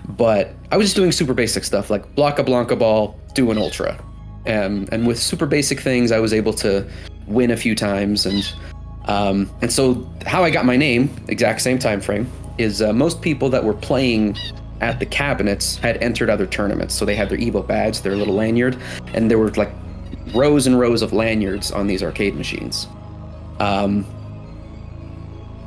But 0.09 0.55
I 0.71 0.79
was 0.79 0.87
just 0.87 0.97
doing 0.97 1.13
super 1.13 1.35
basic 1.35 1.65
stuff 1.65 1.91
like 1.91 2.15
block 2.15 2.39
a 2.39 2.45
Blanka 2.45 2.79
ball, 2.79 3.19
do 3.35 3.51
an 3.51 3.59
ultra. 3.59 4.03
Um, 4.47 4.89
and 4.93 5.07
with 5.07 5.19
super 5.19 5.45
basic 5.45 5.79
things, 5.81 6.11
I 6.11 6.21
was 6.21 6.33
able 6.33 6.55
to 6.55 6.89
win 7.27 7.51
a 7.51 7.57
few 7.59 7.75
times, 7.75 8.25
and 8.25 8.51
um, 9.07 9.51
and 9.61 9.73
so 9.73 10.09
how 10.27 10.45
I 10.45 10.51
got 10.51 10.65
my 10.65 10.77
name, 10.77 11.15
exact 11.29 11.61
same 11.61 11.79
time 11.79 12.01
frame, 12.01 12.31
is 12.59 12.83
uh, 12.83 12.93
most 12.93 13.21
people 13.23 13.49
that 13.51 13.65
were 13.65 13.75
playing 13.75 14.37
at 14.81 14.99
the 14.99 15.07
cabinets 15.07 15.77
had 15.77 15.97
entered 16.03 16.29
other 16.29 16.47
tournaments. 16.47 16.95
So 16.95 17.05
they 17.05 17.15
had 17.15 17.29
their 17.29 17.39
Evo 17.39 17.67
badge, 17.67 18.01
their 18.03 18.17
little 18.17 18.35
lanyard, 18.35 18.77
and 19.15 19.31
there 19.31 19.39
were 19.39 19.51
like 19.53 19.71
rows 20.35 20.67
and 20.67 20.79
rows 20.79 21.03
of 21.03 21.13
lanyards 21.13 21.71
on 21.71 21.87
these 21.87 22.03
arcade 22.03 22.35
machines. 22.35 22.87
Um, 23.59 24.07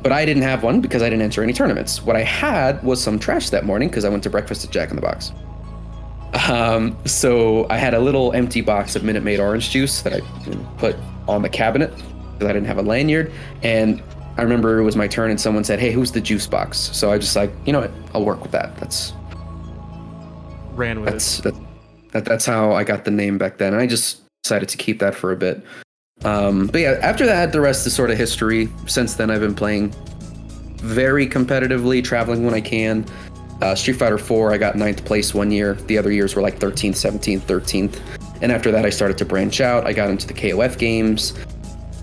but 0.02 0.12
I 0.12 0.24
didn't 0.24 0.44
have 0.44 0.62
one 0.62 0.80
because 0.80 1.02
I 1.02 1.10
didn't 1.10 1.22
enter 1.22 1.42
any 1.42 1.52
tournaments. 1.52 2.02
What 2.02 2.14
I 2.14 2.22
had 2.22 2.82
was 2.84 3.02
some 3.02 3.18
trash 3.18 3.50
that 3.50 3.64
morning 3.64 3.88
because 3.88 4.04
I 4.04 4.08
went 4.08 4.22
to 4.22 4.30
breakfast 4.30 4.64
at 4.64 4.70
Jack 4.70 4.90
in 4.90 4.96
the 4.96 5.02
Box. 5.02 5.32
Um, 6.48 6.96
so 7.06 7.66
I 7.70 7.78
had 7.78 7.94
a 7.94 7.98
little 7.98 8.32
empty 8.32 8.60
box 8.60 8.94
of 8.94 9.02
Minute 9.02 9.22
Maid 9.22 9.40
orange 9.40 9.70
juice 9.70 10.02
that 10.02 10.12
I 10.12 10.20
put 10.76 10.96
on 11.26 11.42
the 11.42 11.48
cabinet 11.48 11.92
because 12.38 12.48
I 12.48 12.52
didn't 12.52 12.66
have 12.66 12.78
a 12.78 12.82
lanyard. 12.82 13.32
And 13.62 14.02
I 14.36 14.42
remember 14.42 14.78
it 14.78 14.84
was 14.84 14.96
my 14.96 15.08
turn 15.08 15.30
and 15.30 15.40
someone 15.40 15.64
said, 15.64 15.78
Hey, 15.78 15.92
who's 15.92 16.12
the 16.12 16.20
juice 16.20 16.46
box? 16.46 16.78
So 16.92 17.10
I 17.10 17.18
just 17.18 17.34
like, 17.36 17.50
you 17.64 17.72
know 17.72 17.80
what? 17.80 17.92
I'll 18.14 18.24
work 18.24 18.42
with 18.42 18.52
that. 18.52 18.76
That's 18.78 19.12
Ran 20.72 21.00
with 21.00 21.10
that's 21.10 21.38
that, 21.38 21.54
that 22.12 22.24
that's 22.26 22.44
how 22.44 22.72
I 22.72 22.84
got 22.84 23.04
the 23.04 23.10
name 23.10 23.38
back 23.38 23.56
then. 23.56 23.72
And 23.72 23.80
I 23.80 23.86
just 23.86 24.20
decided 24.42 24.68
to 24.68 24.76
keep 24.76 24.98
that 24.98 25.14
for 25.14 25.32
a 25.32 25.36
bit. 25.36 25.64
Um, 26.24 26.66
but 26.66 26.80
yeah, 26.80 26.98
after 27.02 27.26
that, 27.26 27.52
the 27.52 27.60
rest 27.60 27.86
is 27.86 27.94
sort 27.94 28.10
of 28.10 28.18
history. 28.18 28.68
Since 28.86 29.14
then, 29.14 29.30
I've 29.30 29.40
been 29.40 29.54
playing 29.54 29.94
very 30.76 31.26
competitively, 31.26 32.02
traveling 32.04 32.44
when 32.44 32.54
I 32.54 32.60
can. 32.60 33.06
Uh, 33.62 33.74
Street 33.74 33.94
Fighter 33.94 34.18
4, 34.18 34.52
I 34.52 34.58
got 34.58 34.76
ninth 34.76 35.04
place 35.04 35.34
one 35.34 35.50
year. 35.50 35.74
The 35.74 35.96
other 35.96 36.12
years 36.12 36.34
were 36.34 36.42
like 36.42 36.58
13th, 36.58 36.92
17th, 36.92 37.40
13th. 37.40 38.00
And 38.42 38.52
after 38.52 38.70
that, 38.70 38.84
I 38.84 38.90
started 38.90 39.16
to 39.18 39.24
branch 39.24 39.60
out. 39.60 39.86
I 39.86 39.94
got 39.94 40.10
into 40.10 40.26
the 40.26 40.34
KOF 40.34 40.78
games. 40.78 41.32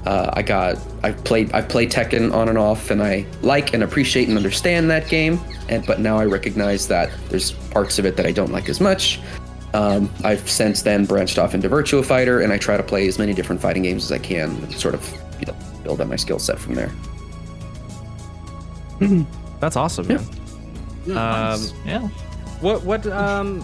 Uh, 0.06 0.30
I 0.34 0.42
got 0.42 0.78
I 1.04 1.12
played 1.12 1.54
I 1.54 1.62
played 1.62 1.90
Tekken 1.92 2.34
on 2.34 2.50
and 2.50 2.58
off, 2.58 2.92
and 2.92 3.02
I 3.02 3.26
like 3.42 3.74
and 3.74 3.84
appreciate 3.84 4.28
and 4.28 4.36
understand 4.38 4.90
that 4.90 5.08
game. 5.08 5.40
And 5.70 5.86
but 5.86 6.00
now 6.00 6.20
I 6.20 6.26
recognize 6.26 6.88
that 6.90 7.10
there's 7.30 7.52
parts 7.52 8.00
of 8.00 8.06
it 8.06 8.18
that 8.18 8.26
I 8.26 8.32
don't 8.32 8.52
like 8.52 8.68
as 8.68 8.82
much. 8.82 9.20
Um, 9.74 10.10
I've 10.24 10.48
since 10.50 10.82
then 10.82 11.06
branched 11.06 11.40
off 11.40 11.56
into 11.56 11.70
Virtua 11.70 12.04
Fighter, 12.06 12.42
and 12.42 12.52
I 12.52 12.58
try 12.58 12.76
to 12.78 12.84
play 12.84 13.08
as 13.08 13.18
many 13.18 13.34
different 13.34 13.62
fighting 13.62 13.84
games 13.84 14.04
as 14.04 14.12
I 14.12 14.20
can, 14.20 14.52
and 14.52 14.74
sort 14.74 14.94
of 14.94 15.10
you 15.40 15.46
know 15.46 15.56
build 15.84 16.02
up 16.02 16.08
my 16.08 16.16
skill 16.18 16.38
set 16.40 16.60
from 16.60 16.76
there. 16.76 16.92
That's 19.60 19.76
awesome, 19.76 20.08
man. 20.08 20.20
Yeah, 21.06 21.14
Um, 21.14 21.62
nice. 21.62 21.74
Yeah. 21.86 22.08
What 22.62 22.84
what 22.84 23.06
um 23.08 23.64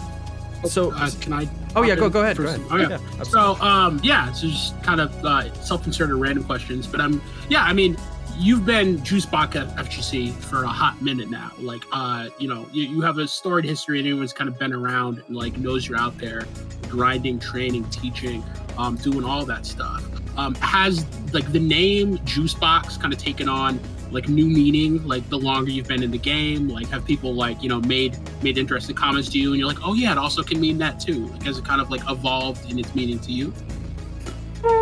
so 0.66 0.92
uh, 0.92 1.10
can 1.20 1.32
I? 1.32 1.48
Oh 1.76 1.82
yeah, 1.82 1.94
go 1.94 2.08
go 2.08 2.22
ahead. 2.22 2.36
for 2.36 2.42
Go 2.42 2.48
ahead. 2.48 2.62
Oh 2.70 2.76
yeah. 2.76 2.94
absolutely. 2.94 3.24
So 3.26 3.40
um 3.60 4.00
yeah, 4.02 4.32
so 4.32 4.48
just 4.48 4.80
kind 4.82 5.00
of 5.00 5.24
uh, 5.24 5.52
self-inserted 5.54 6.14
random 6.14 6.44
questions, 6.44 6.86
but 6.86 7.00
um 7.00 7.22
yeah, 7.48 7.62
I 7.62 7.72
mean 7.72 7.96
you've 8.36 8.64
been 8.64 9.02
juice 9.04 9.26
box 9.26 9.56
at 9.56 9.68
FGC 9.76 10.32
for 10.32 10.64
a 10.64 10.68
hot 10.68 11.00
minute 11.02 11.30
now. 11.30 11.52
Like 11.58 11.82
uh 11.92 12.28
you 12.38 12.48
know 12.48 12.68
you, 12.72 12.84
you 12.84 13.00
have 13.02 13.18
a 13.18 13.28
storied 13.28 13.64
history, 13.64 13.98
and 13.98 14.08
anyone's 14.08 14.32
kind 14.32 14.48
of 14.48 14.58
been 14.58 14.72
around 14.72 15.22
and 15.26 15.36
like 15.36 15.56
knows 15.58 15.88
you're 15.88 15.98
out 15.98 16.16
there 16.18 16.46
grinding, 16.88 17.38
training, 17.38 17.84
teaching, 17.90 18.42
um 18.78 18.96
doing 18.96 19.24
all 19.24 19.44
that 19.44 19.64
stuff. 19.66 20.04
Um 20.36 20.54
has 20.56 21.04
like 21.32 21.50
the 21.52 21.60
name 21.60 22.18
juice 22.24 22.54
box 22.54 22.96
kind 22.96 23.12
of 23.12 23.18
taken 23.18 23.48
on 23.48 23.78
like 24.10 24.28
new 24.28 24.46
meaning 24.46 25.06
like 25.06 25.28
the 25.28 25.38
longer 25.38 25.70
you've 25.70 25.88
been 25.88 26.02
in 26.02 26.10
the 26.10 26.18
game 26.18 26.68
like 26.68 26.88
have 26.88 27.04
people 27.04 27.34
like 27.34 27.62
you 27.62 27.68
know 27.68 27.80
made 27.80 28.18
made 28.42 28.58
interesting 28.58 28.94
comments 28.94 29.28
to 29.28 29.38
you 29.38 29.50
and 29.50 29.58
you're 29.58 29.68
like 29.68 29.78
oh 29.82 29.94
yeah 29.94 30.12
it 30.12 30.18
also 30.18 30.42
can 30.42 30.60
mean 30.60 30.78
that 30.78 30.98
too 30.98 31.26
like 31.28 31.42
has 31.42 31.58
it 31.58 31.64
kind 31.64 31.80
of 31.80 31.90
like 31.90 32.02
evolved 32.08 32.70
in 32.70 32.78
its 32.78 32.94
meaning 32.94 33.18
to 33.18 33.32
you 33.32 33.52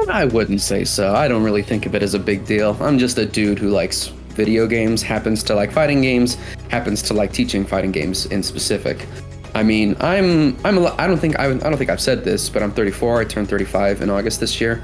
I 0.08 0.24
wouldn't 0.24 0.60
say 0.60 0.84
so. 0.84 1.14
I 1.14 1.28
don't 1.28 1.44
really 1.44 1.62
think 1.62 1.86
of 1.86 1.94
it 1.94 2.02
as 2.02 2.14
a 2.14 2.18
big 2.18 2.44
deal. 2.46 2.76
I'm 2.80 2.98
just 2.98 3.18
a 3.18 3.26
dude 3.26 3.58
who 3.58 3.70
likes 3.70 4.08
video 4.38 4.66
games, 4.66 5.02
happens 5.02 5.42
to 5.44 5.54
like 5.54 5.70
fighting 5.72 6.00
games, 6.00 6.36
happens 6.68 7.02
to 7.02 7.14
like 7.14 7.32
teaching 7.32 7.64
fighting 7.64 7.92
games 7.92 8.26
in 8.26 8.42
specific. 8.42 9.06
I 9.54 9.62
mean, 9.62 9.96
I'm 10.00 10.56
I'm 10.64 10.78
a 10.78 10.94
I 10.98 11.06
don't 11.06 11.18
think 11.18 11.38
I, 11.38 11.46
I 11.46 11.54
don't 11.54 11.76
think 11.76 11.90
I've 11.90 12.00
said 12.00 12.24
this, 12.24 12.48
but 12.48 12.62
I'm 12.62 12.72
34. 12.72 13.20
I 13.20 13.24
turned 13.24 13.48
35 13.48 14.02
in 14.02 14.10
August 14.10 14.40
this 14.40 14.60
year. 14.60 14.82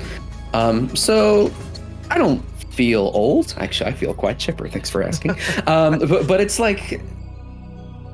Um, 0.52 0.94
so 0.94 1.52
I 2.11 2.18
don't 2.18 2.44
feel 2.74 3.10
old. 3.14 3.54
Actually, 3.58 3.90
I 3.90 3.94
feel 3.94 4.14
quite 4.14 4.38
chipper. 4.38 4.68
Thanks 4.68 4.90
for 4.90 5.02
asking. 5.02 5.30
um, 5.66 5.98
but 6.00 6.26
but 6.26 6.40
it's 6.40 6.58
like, 6.58 7.00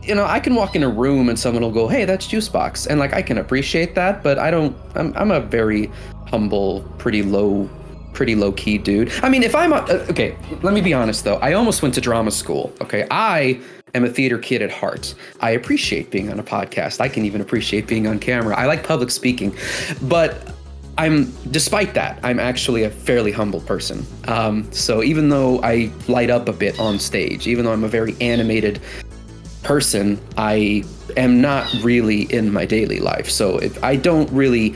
you 0.03 0.15
know, 0.15 0.25
I 0.25 0.41
can 0.41 0.55
walk 0.55 0.77
in 0.77 0.83
a 0.83 0.89
room 0.89 1.29
and 1.29 1.39
someone 1.39 1.63
will 1.63 1.73
go, 1.73 1.89
"Hey, 1.89 2.05
that's 2.05 2.27
Juicebox," 2.27 2.87
and 2.87 3.01
like 3.01 3.13
I 3.13 3.23
can 3.23 3.39
appreciate 3.39 3.95
that, 3.95 4.23
but 4.23 4.39
I 4.39 4.51
don't. 4.51 4.77
I'm 4.95 5.17
I'm 5.17 5.31
a 5.31 5.41
very 5.41 5.91
humble, 6.27 6.83
pretty 6.99 7.23
low, 7.23 7.69
pretty 8.13 8.35
low 8.35 8.53
key 8.53 8.79
dude. 8.79 9.13
I 9.23 9.29
mean, 9.29 9.43
if 9.43 9.55
I'm 9.55 9.73
a, 9.73 9.77
uh, 9.77 10.07
okay, 10.11 10.37
let 10.63 10.75
me 10.75 10.81
be 10.81 10.93
honest 10.93 11.25
though. 11.25 11.37
I 11.37 11.55
almost 11.55 11.83
went 11.83 11.95
to 11.95 12.01
drama 12.01 12.31
school. 12.31 12.73
Okay, 12.81 13.07
I 13.11 13.61
am 13.95 14.05
a 14.05 14.09
theater 14.09 14.39
kid 14.39 14.63
at 14.63 14.71
heart. 14.71 15.15
I 15.41 15.51
appreciate 15.51 16.11
being 16.11 16.31
on 16.31 16.39
a 16.39 16.45
podcast. 16.45 17.01
I 17.01 17.09
can 17.09 17.25
even 17.25 17.41
appreciate 17.41 17.87
being 17.87 18.07
on 18.07 18.19
camera. 18.19 18.57
I 18.57 18.67
like 18.67 18.87
public 18.87 19.11
speaking, 19.11 19.57
but 20.03 20.55
I'm, 21.01 21.33
despite 21.51 21.95
that, 21.95 22.21
I'm 22.23 22.39
actually 22.39 22.85
a 22.85 22.91
fairly 22.91 23.33
humble 23.33 23.63
person. 23.63 24.05
Um, 24.29 24.71
so 24.71 25.03
even 25.03 25.31
though 25.31 25.59
I 25.63 25.91
light 26.09 26.29
up 26.29 26.47
a 26.47 26.53
bit 26.53 26.79
on 26.79 26.99
stage, 26.99 27.47
even 27.47 27.65
though 27.65 27.73
I'm 27.73 27.85
a 27.85 27.89
very 27.89 28.15
animated 28.21 28.83
person, 29.63 30.21
I 30.37 30.85
am 31.17 31.41
not 31.41 31.73
really 31.83 32.25
in 32.25 32.53
my 32.53 32.67
daily 32.67 33.01
life. 33.01 33.31
So 33.31 33.57
if 33.61 33.83
I 33.83 33.97
don't 33.97 34.31
really 34.31 34.75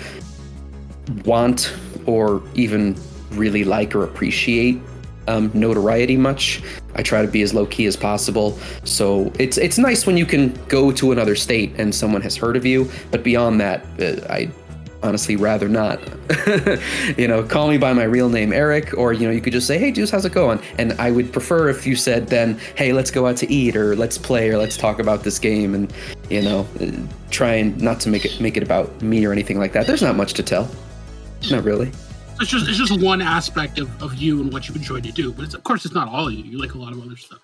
want 1.27 1.77
or 2.07 2.43
even 2.55 2.97
really 3.33 3.65
like 3.65 3.95
or 3.95 4.05
appreciate 4.05 4.81
um, 5.29 5.51
notoriety 5.53 6.17
much. 6.17 6.63
I 6.95 7.03
try 7.03 7.21
to 7.21 7.29
be 7.29 7.43
as 7.43 7.53
low 7.53 7.67
key 7.67 7.85
as 7.85 7.97
possible. 7.97 8.59
So 8.85 9.31
it's 9.39 9.59
it's 9.59 9.79
nice 9.79 10.07
when 10.07 10.17
you 10.17 10.27
can 10.27 10.55
go 10.69 10.91
to 10.93 11.13
another 11.13 11.35
state 11.35 11.73
and 11.77 11.95
someone 11.95 12.23
has 12.23 12.37
heard 12.37 12.57
of 12.57 12.65
you. 12.65 12.91
But 13.11 13.23
beyond 13.23 13.61
that, 13.61 13.85
uh, 14.01 14.27
I 14.33 14.51
honestly 15.05 15.37
rather 15.37 15.69
not. 15.69 16.01
you 17.17 17.29
know, 17.29 17.45
call 17.45 17.69
me 17.69 17.79
by 17.79 17.93
my 17.93 18.05
real 18.05 18.29
name, 18.29 18.53
Eric, 18.53 18.97
or 18.97 19.12
you 19.12 19.27
know, 19.27 19.33
you 19.33 19.40
could 19.40 19.53
just 19.53 19.67
say, 19.67 19.79
"Hey, 19.79 19.93
Juice, 19.93 20.11
how's 20.11 20.25
it 20.25 20.33
going?" 20.33 20.61
And 20.79 20.95
I 20.95 21.11
would 21.11 21.33
prefer 21.33 21.69
if 21.69 21.87
you 21.87 21.95
said 21.95 22.27
then, 22.29 22.59
"Hey, 22.75 22.93
let's 22.93 23.11
go 23.11 23.27
out 23.27 23.37
to 23.38 23.53
eat," 23.53 23.77
or 23.77 23.95
"Let's 23.95 24.19
play," 24.19 24.49
or 24.49 24.59
"Let's 24.59 24.77
talk 24.77 24.99
about 24.99 25.23
this 25.23 25.38
game," 25.38 25.75
and 25.75 25.93
you 26.31 26.43
know, 26.43 26.67
uh, 26.81 26.90
try 27.31 27.55
and 27.55 27.81
not 27.81 28.01
to 28.01 28.09
make 28.09 28.25
it 28.25 28.40
make 28.40 28.57
it 28.57 28.62
about 28.62 29.03
me 29.03 29.25
or 29.25 29.33
anything 29.33 29.59
like 29.59 29.73
that. 29.75 29.87
There's 29.87 30.03
not 30.03 30.17
much 30.17 30.33
to 30.35 30.43
tell. 30.43 30.69
Not 31.51 31.62
really. 31.62 31.93
It's 32.40 32.51
just 32.51 32.69
it's 32.69 32.79
just 32.79 33.01
one 33.01 33.21
aspect 33.21 33.79
of, 33.79 34.03
of 34.03 34.14
you 34.14 34.40
and 34.40 34.53
what 34.53 34.69
you 34.69 34.75
enjoy 34.75 35.01
to 35.01 35.12
do. 35.12 35.33
But 35.33 35.45
it's, 35.45 35.55
of 35.55 35.62
course, 35.62 35.85
it's 35.85 35.95
not 35.95 36.09
all 36.09 36.31
you. 36.31 36.43
You 36.43 36.59
like 36.59 36.75
a 36.75 36.79
lot 36.79 36.93
of 36.93 37.05
other 37.05 37.17
stuff. 37.17 37.40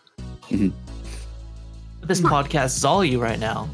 This 2.02 2.20
podcast 2.20 2.76
is 2.76 2.84
all 2.84 3.04
you 3.04 3.20
right 3.22 3.38
now. 3.38 3.68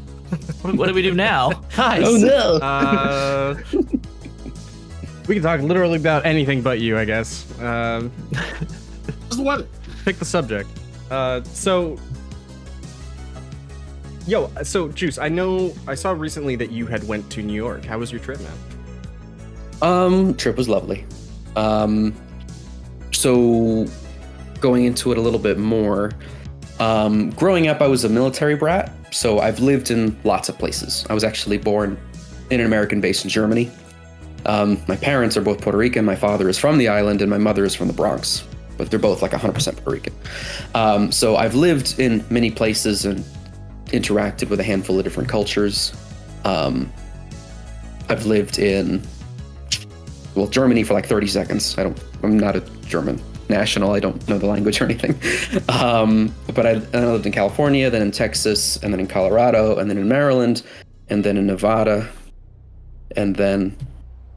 What, 0.61 0.75
what 0.75 0.87
do 0.87 0.93
we 0.93 1.01
do 1.01 1.13
now? 1.13 1.51
Guys. 1.75 2.03
Oh 2.05 2.17
no! 2.17 2.57
Uh, 2.57 3.55
we 5.27 5.35
can 5.35 5.43
talk 5.43 5.61
literally 5.61 5.97
about 5.97 6.25
anything 6.25 6.61
but 6.61 6.79
you, 6.79 6.97
I 6.97 7.05
guess. 7.05 7.45
Um, 7.59 8.11
How's 8.33 9.37
the 9.37 9.67
pick 10.03 10.17
the 10.17 10.25
subject. 10.25 10.69
Uh, 11.11 11.43
so, 11.43 11.97
yo, 14.25 14.49
so 14.63 14.89
Juice, 14.89 15.17
I 15.17 15.29
know 15.29 15.73
I 15.87 15.95
saw 15.95 16.11
recently 16.11 16.55
that 16.55 16.71
you 16.71 16.85
had 16.85 17.05
went 17.07 17.29
to 17.31 17.43
New 17.43 17.53
York. 17.53 17.83
How 17.85 17.97
was 17.99 18.11
your 18.11 18.21
trip, 18.21 18.39
man? 18.39 18.57
Um, 19.81 20.33
trip 20.35 20.57
was 20.57 20.69
lovely. 20.69 21.05
Um, 21.55 22.13
so 23.11 23.85
going 24.59 24.85
into 24.85 25.11
it 25.11 25.17
a 25.17 25.21
little 25.21 25.39
bit 25.39 25.57
more, 25.57 26.13
um, 26.79 27.31
growing 27.31 27.67
up, 27.67 27.81
I 27.81 27.87
was 27.87 28.03
a 28.03 28.09
military 28.09 28.55
brat, 28.55 28.91
so 29.11 29.39
I've 29.39 29.59
lived 29.59 29.91
in 29.91 30.17
lots 30.23 30.49
of 30.49 30.57
places. 30.57 31.05
I 31.09 31.13
was 31.13 31.23
actually 31.23 31.57
born 31.57 31.97
in 32.49 32.59
an 32.59 32.65
American 32.65 33.01
base 33.01 33.23
in 33.23 33.29
Germany. 33.29 33.71
Um, 34.45 34.81
my 34.87 34.95
parents 34.95 35.35
are 35.35 35.41
both 35.41 35.61
Puerto 35.61 35.77
Rican. 35.77 36.05
My 36.05 36.15
father 36.15 36.47
is 36.49 36.57
from 36.57 36.77
the 36.77 36.87
island, 36.87 37.21
and 37.21 37.29
my 37.29 37.37
mother 37.37 37.65
is 37.65 37.75
from 37.75 37.87
the 37.87 37.93
Bronx, 37.93 38.45
but 38.77 38.89
they're 38.89 38.99
both 38.99 39.21
like 39.21 39.31
100% 39.31 39.53
Puerto 39.53 39.91
Rican. 39.91 40.13
Um, 40.73 41.11
so 41.11 41.35
I've 41.35 41.55
lived 41.55 41.99
in 41.99 42.23
many 42.29 42.51
places 42.51 43.05
and 43.05 43.23
interacted 43.87 44.49
with 44.49 44.59
a 44.59 44.63
handful 44.63 44.97
of 44.97 45.03
different 45.03 45.29
cultures. 45.29 45.93
Um, 46.45 46.91
I've 48.09 48.25
lived 48.25 48.59
in 48.59 49.01
well 50.35 50.47
Germany 50.47 50.83
for 50.83 50.93
like 50.93 51.05
30 51.05 51.27
seconds. 51.27 51.77
I 51.77 51.83
don't. 51.83 52.03
I'm 52.23 52.39
not 52.39 52.55
a 52.55 52.61
German 52.85 53.21
national. 53.49 53.91
I 53.91 53.99
don't 53.99 54.27
know 54.27 54.37
the 54.37 54.47
language 54.47 54.81
or 54.81 54.85
anything. 54.85 55.19
Um, 55.69 56.33
but 56.53 56.65
I, 56.65 56.71
I 56.93 57.05
lived 57.05 57.25
in 57.25 57.31
California, 57.31 57.89
then 57.89 58.01
in 58.01 58.11
Texas, 58.11 58.77
and 58.77 58.91
then 58.93 58.99
in 58.99 59.07
Colorado, 59.07 59.77
and 59.77 59.89
then 59.89 59.97
in 59.97 60.07
Maryland, 60.07 60.63
and 61.09 61.23
then 61.23 61.37
in 61.37 61.45
Nevada, 61.45 62.09
and 63.15 63.35
then 63.35 63.75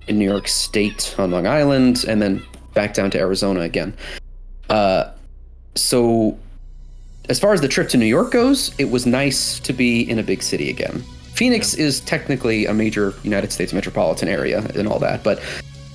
in 0.07 0.19
New 0.19 0.29
York 0.29 0.49
State 0.49 1.15
on 1.19 1.31
Long 1.31 1.47
Island, 1.47 2.05
and 2.07 2.21
then 2.21 2.43
back 2.75 2.95
down 2.95 3.11
to 3.13 3.19
Arizona 3.19 3.61
again. 3.61 3.95
Uh, 4.69 5.11
so 5.75 6.39
as 7.29 7.39
far 7.39 7.53
as 7.53 7.61
the 7.61 7.69
trip 7.69 7.89
to 7.91 7.97
New 7.97 8.07
York 8.07 8.33
goes, 8.33 8.75
it 8.79 8.91
was 8.91 9.07
nice 9.07 9.61
to 9.61 9.73
be 9.73 10.09
in 10.09 10.19
a 10.19 10.23
big 10.23 10.43
city 10.43 10.69
again. 10.69 11.03
Phoenix 11.35 11.75
is 11.75 12.01
technically 12.01 12.67
a 12.67 12.75
major 12.75 13.15
United 13.23 13.53
States 13.53 13.73
metropolitan 13.73 14.29
area 14.29 14.67
and 14.75 14.89
all 14.89 14.99
that, 14.99 15.23
but 15.23 15.41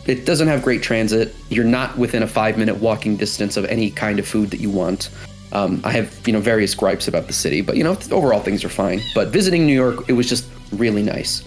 it 0.08 0.26
doesn't 0.26 0.48
have 0.48 0.62
great 0.62 0.84
transit. 0.84 1.36
You're 1.50 1.66
not 1.66 1.98
within 1.98 2.24
a 2.24 2.28
five 2.28 2.58
minute 2.58 2.78
walking 2.78 3.18
distance 3.18 3.58
of 3.58 3.66
any 3.66 3.90
kind 3.92 4.20
of 4.20 4.28
food 4.28 4.52
that 4.52 4.60
you 4.60 4.70
want. 4.70 5.10
Um, 5.52 5.82
I 5.84 5.92
have, 5.92 6.28
you 6.28 6.34
know, 6.34 6.42
various 6.42 6.76
gripes 6.76 7.08
about 7.08 7.28
the 7.28 7.34
city, 7.34 7.62
but 7.62 7.78
you 7.78 7.84
know, 7.84 7.98
overall 8.12 8.42
things 8.42 8.64
are 8.64 8.70
fine. 8.70 9.02
But 9.14 9.30
visiting 9.30 9.66
New 9.66 9.74
York, 9.74 10.10
it 10.10 10.14
was 10.14 10.28
just 10.28 10.48
really 10.72 11.04
nice. 11.04 11.44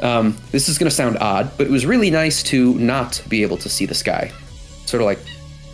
Um, 0.00 0.36
this 0.50 0.68
is 0.68 0.78
going 0.78 0.88
to 0.88 0.94
sound 0.94 1.18
odd, 1.18 1.50
but 1.58 1.66
it 1.66 1.70
was 1.70 1.84
really 1.84 2.10
nice 2.10 2.42
to 2.44 2.74
not 2.74 3.22
be 3.28 3.42
able 3.42 3.58
to 3.58 3.68
see 3.68 3.86
the 3.86 3.94
sky. 3.94 4.32
Sort 4.86 5.02
of 5.02 5.06
like, 5.06 5.18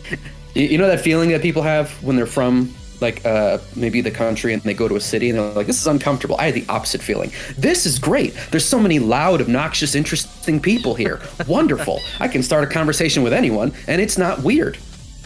you 0.53 0.77
know, 0.77 0.87
that 0.87 1.01
feeling 1.01 1.29
that 1.29 1.41
people 1.41 1.61
have 1.61 1.91
when 2.03 2.15
they're 2.15 2.25
from 2.25 2.73
like 3.01 3.25
uh, 3.25 3.59
maybe 3.75 4.01
the 4.01 4.11
country 4.11 4.53
and 4.53 4.61
they 4.63 4.73
go 4.73 4.87
to 4.87 4.95
a 4.95 5.01
city 5.01 5.29
and 5.29 5.37
they're 5.37 5.51
like, 5.51 5.67
this 5.67 5.79
is 5.79 5.87
uncomfortable. 5.87 6.35
I 6.37 6.45
had 6.45 6.53
the 6.53 6.65
opposite 6.69 7.01
feeling. 7.01 7.31
This 7.57 7.85
is 7.85 7.99
great. 7.99 8.35
There's 8.51 8.65
so 8.65 8.79
many 8.79 8.99
loud, 8.99 9.41
obnoxious, 9.41 9.95
interesting 9.95 10.59
people 10.59 10.95
here. 10.95 11.21
Wonderful. 11.47 11.99
I 12.19 12.27
can 12.27 12.43
start 12.43 12.63
a 12.63 12.67
conversation 12.67 13.23
with 13.23 13.33
anyone 13.33 13.73
and 13.87 14.01
it's 14.01 14.17
not 14.17 14.41
weird. 14.43 14.77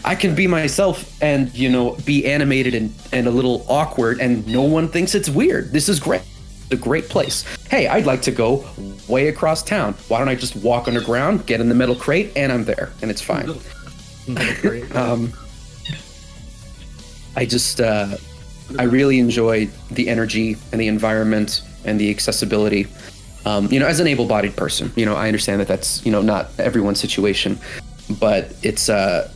I 0.04 0.14
can 0.16 0.34
be 0.34 0.46
myself 0.46 1.22
and, 1.22 1.54
you 1.54 1.70
know, 1.70 1.96
be 2.04 2.26
animated 2.26 2.74
and, 2.74 2.92
and 3.12 3.26
a 3.26 3.30
little 3.30 3.64
awkward 3.68 4.20
and 4.20 4.46
no 4.46 4.62
one 4.62 4.88
thinks 4.88 5.14
it's 5.14 5.28
weird. 5.28 5.72
This 5.72 5.88
is 5.88 6.00
great. 6.00 6.22
It's 6.64 6.72
a 6.72 6.76
great 6.76 7.08
place. 7.08 7.44
Hey, 7.68 7.86
I'd 7.86 8.06
like 8.06 8.22
to 8.22 8.32
go 8.32 8.66
way 9.08 9.28
across 9.28 9.62
town. 9.62 9.94
Why 10.08 10.18
don't 10.18 10.28
I 10.28 10.34
just 10.34 10.56
walk 10.56 10.88
underground, 10.88 11.46
get 11.46 11.60
in 11.60 11.68
the 11.68 11.74
metal 11.74 11.94
crate, 11.94 12.32
and 12.34 12.50
I'm 12.50 12.64
there, 12.64 12.90
and 13.00 13.10
it's 13.10 13.22
fine. 13.22 13.50
Um, 14.94 15.32
I 17.36 17.46
just, 17.46 17.80
uh, 17.80 18.16
I 18.78 18.84
really 18.84 19.18
enjoy 19.18 19.68
the 19.90 20.08
energy 20.08 20.56
and 20.70 20.80
the 20.80 20.88
environment 20.88 21.62
and 21.84 21.98
the 22.00 22.10
accessibility. 22.10 22.86
Um, 23.44 23.66
you 23.72 23.80
know, 23.80 23.86
as 23.86 24.00
an 24.00 24.06
able-bodied 24.06 24.56
person, 24.56 24.92
you 24.96 25.04
know, 25.04 25.16
I 25.16 25.26
understand 25.26 25.60
that 25.60 25.68
that's 25.68 26.04
you 26.06 26.12
know 26.12 26.22
not 26.22 26.50
everyone's 26.58 27.00
situation, 27.00 27.58
but 28.20 28.54
it's. 28.62 28.88
Uh, 28.88 29.30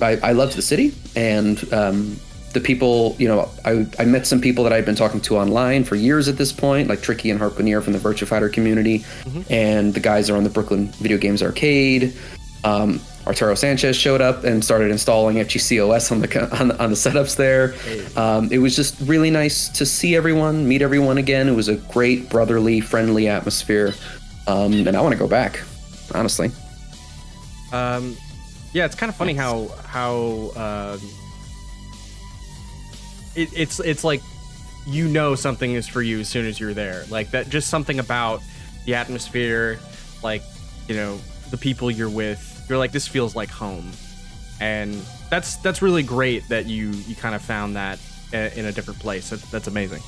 I, 0.00 0.18
I 0.22 0.32
loved 0.32 0.56
the 0.56 0.62
city 0.62 0.94
and 1.14 1.72
um, 1.72 2.16
the 2.52 2.60
people. 2.60 3.14
You 3.18 3.28
know, 3.28 3.50
I, 3.64 3.86
I 3.98 4.04
met 4.04 4.26
some 4.26 4.40
people 4.40 4.64
that 4.64 4.72
I've 4.72 4.86
been 4.86 4.94
talking 4.94 5.20
to 5.22 5.36
online 5.36 5.84
for 5.84 5.96
years 5.96 6.28
at 6.28 6.36
this 6.36 6.52
point, 6.52 6.88
like 6.88 7.02
Tricky 7.02 7.30
and 7.30 7.38
Harpooneer 7.38 7.82
from 7.82 7.92
the 7.92 7.98
Virtua 7.98 8.26
Fighter 8.26 8.48
community, 8.48 9.04
and 9.50 9.92
the 9.92 10.00
guys 10.00 10.30
are 10.30 10.36
on 10.36 10.44
the 10.44 10.50
Brooklyn 10.50 10.88
Video 10.98 11.18
Games 11.18 11.42
Arcade. 11.42 12.14
Um, 12.64 13.00
Arturo 13.26 13.54
Sanchez 13.54 13.96
showed 13.96 14.20
up 14.20 14.44
and 14.44 14.64
started 14.64 14.90
installing 14.90 15.36
FGCOS 15.36 16.12
on 16.12 16.20
the 16.20 16.58
on 16.60 16.68
the, 16.68 16.82
on 16.82 16.90
the 16.90 16.96
setups 16.96 17.36
there. 17.36 17.74
Um, 18.16 18.48
it 18.52 18.58
was 18.58 18.76
just 18.76 19.00
really 19.00 19.30
nice 19.30 19.68
to 19.70 19.84
see 19.84 20.14
everyone, 20.14 20.68
meet 20.68 20.80
everyone 20.82 21.18
again. 21.18 21.48
It 21.48 21.54
was 21.54 21.68
a 21.68 21.76
great 21.76 22.28
brotherly, 22.30 22.80
friendly 22.80 23.26
atmosphere, 23.28 23.94
um, 24.46 24.72
and 24.72 24.96
I 24.96 25.00
want 25.00 25.12
to 25.12 25.18
go 25.18 25.26
back. 25.28 25.60
Honestly, 26.14 26.52
Um, 27.72 28.16
yeah, 28.72 28.84
it's 28.84 28.94
kind 28.94 29.10
of 29.10 29.16
funny 29.16 29.34
how 29.34 29.68
how 29.86 30.52
um, 30.94 31.00
it, 33.34 33.48
it's 33.52 33.80
it's 33.80 34.04
like 34.04 34.22
you 34.86 35.08
know 35.08 35.34
something 35.34 35.72
is 35.72 35.88
for 35.88 36.00
you 36.00 36.20
as 36.20 36.28
soon 36.28 36.46
as 36.46 36.60
you're 36.60 36.74
there. 36.74 37.04
Like 37.10 37.32
that, 37.32 37.48
just 37.48 37.68
something 37.70 37.98
about 37.98 38.40
the 38.84 38.94
atmosphere, 38.94 39.80
like 40.22 40.42
you 40.88 40.94
know 40.94 41.18
the 41.50 41.56
people 41.56 41.90
you're 41.90 42.08
with. 42.08 42.52
You're 42.68 42.78
like 42.78 42.92
this 42.92 43.06
feels 43.08 43.36
like 43.36 43.50
home, 43.50 43.90
and 44.60 44.94
that's 45.30 45.56
that's 45.58 45.82
really 45.82 46.02
great 46.02 46.48
that 46.48 46.66
you 46.66 46.90
you 46.90 47.14
kind 47.14 47.34
of 47.34 47.42
found 47.42 47.76
that 47.76 47.98
i- 48.32 48.50
in 48.56 48.64
a 48.66 48.72
different 48.72 48.98
place. 49.00 49.30
That's, 49.30 49.48
that's 49.50 49.66
amazing. 49.68 50.02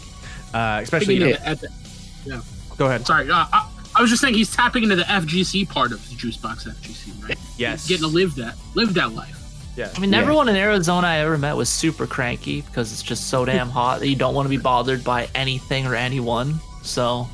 Uh, 0.55 0.81
especially, 0.83 1.19
Tapping 1.19 1.31
into 1.35 1.43
the- 1.43 1.49
at 1.49 1.61
the- 1.61 2.45
go 2.77 2.87
ahead. 2.87 3.07
sorry, 3.07 3.31
uh, 3.31 3.47
I, 3.53 3.69
I 3.95 4.01
was 4.03 4.11
just 4.11 4.23
saying 4.23 4.35
he's 4.35 4.55
tapping 4.55 4.83
into 4.83 4.97
the 4.97 5.03
FGC 5.05 5.69
part 5.69 5.93
of 5.93 6.09
the 6.09 6.15
Juicebox 6.17 6.67
FGC, 6.69 7.29
right? 7.29 7.39
Yes. 7.57 7.87
Getting 7.89 8.03
to 8.09 8.09
live 8.15 8.35
that, 8.37 8.55
live 8.75 8.95
that 8.95 9.13
life. 9.13 9.35
Yeah. 9.77 9.91
I 9.95 10.01
mean, 10.01 10.13
Yeah. 10.13 10.21
everyone 10.21 10.49
in 10.49 10.57
Arizona 10.57 11.07
I 11.07 11.19
ever 11.19 11.39
met 11.39 11.55
was 11.57 11.69
super 11.69 12.07
cranky 12.07 12.63
because 12.63 12.93
it's 12.93 13.03
just 13.03 13.29
so 13.29 13.45
damn 13.45 13.69
hot 13.71 14.01
that 14.01 14.09
you 14.09 14.17
don't 14.17 14.35
want 14.35 14.47
to 14.47 14.51
be 14.51 14.57
bothered 14.57 15.05
by 15.05 15.29
anything 15.35 15.87
or 15.87 15.95
anyone. 15.95 16.61
So, 16.83 17.29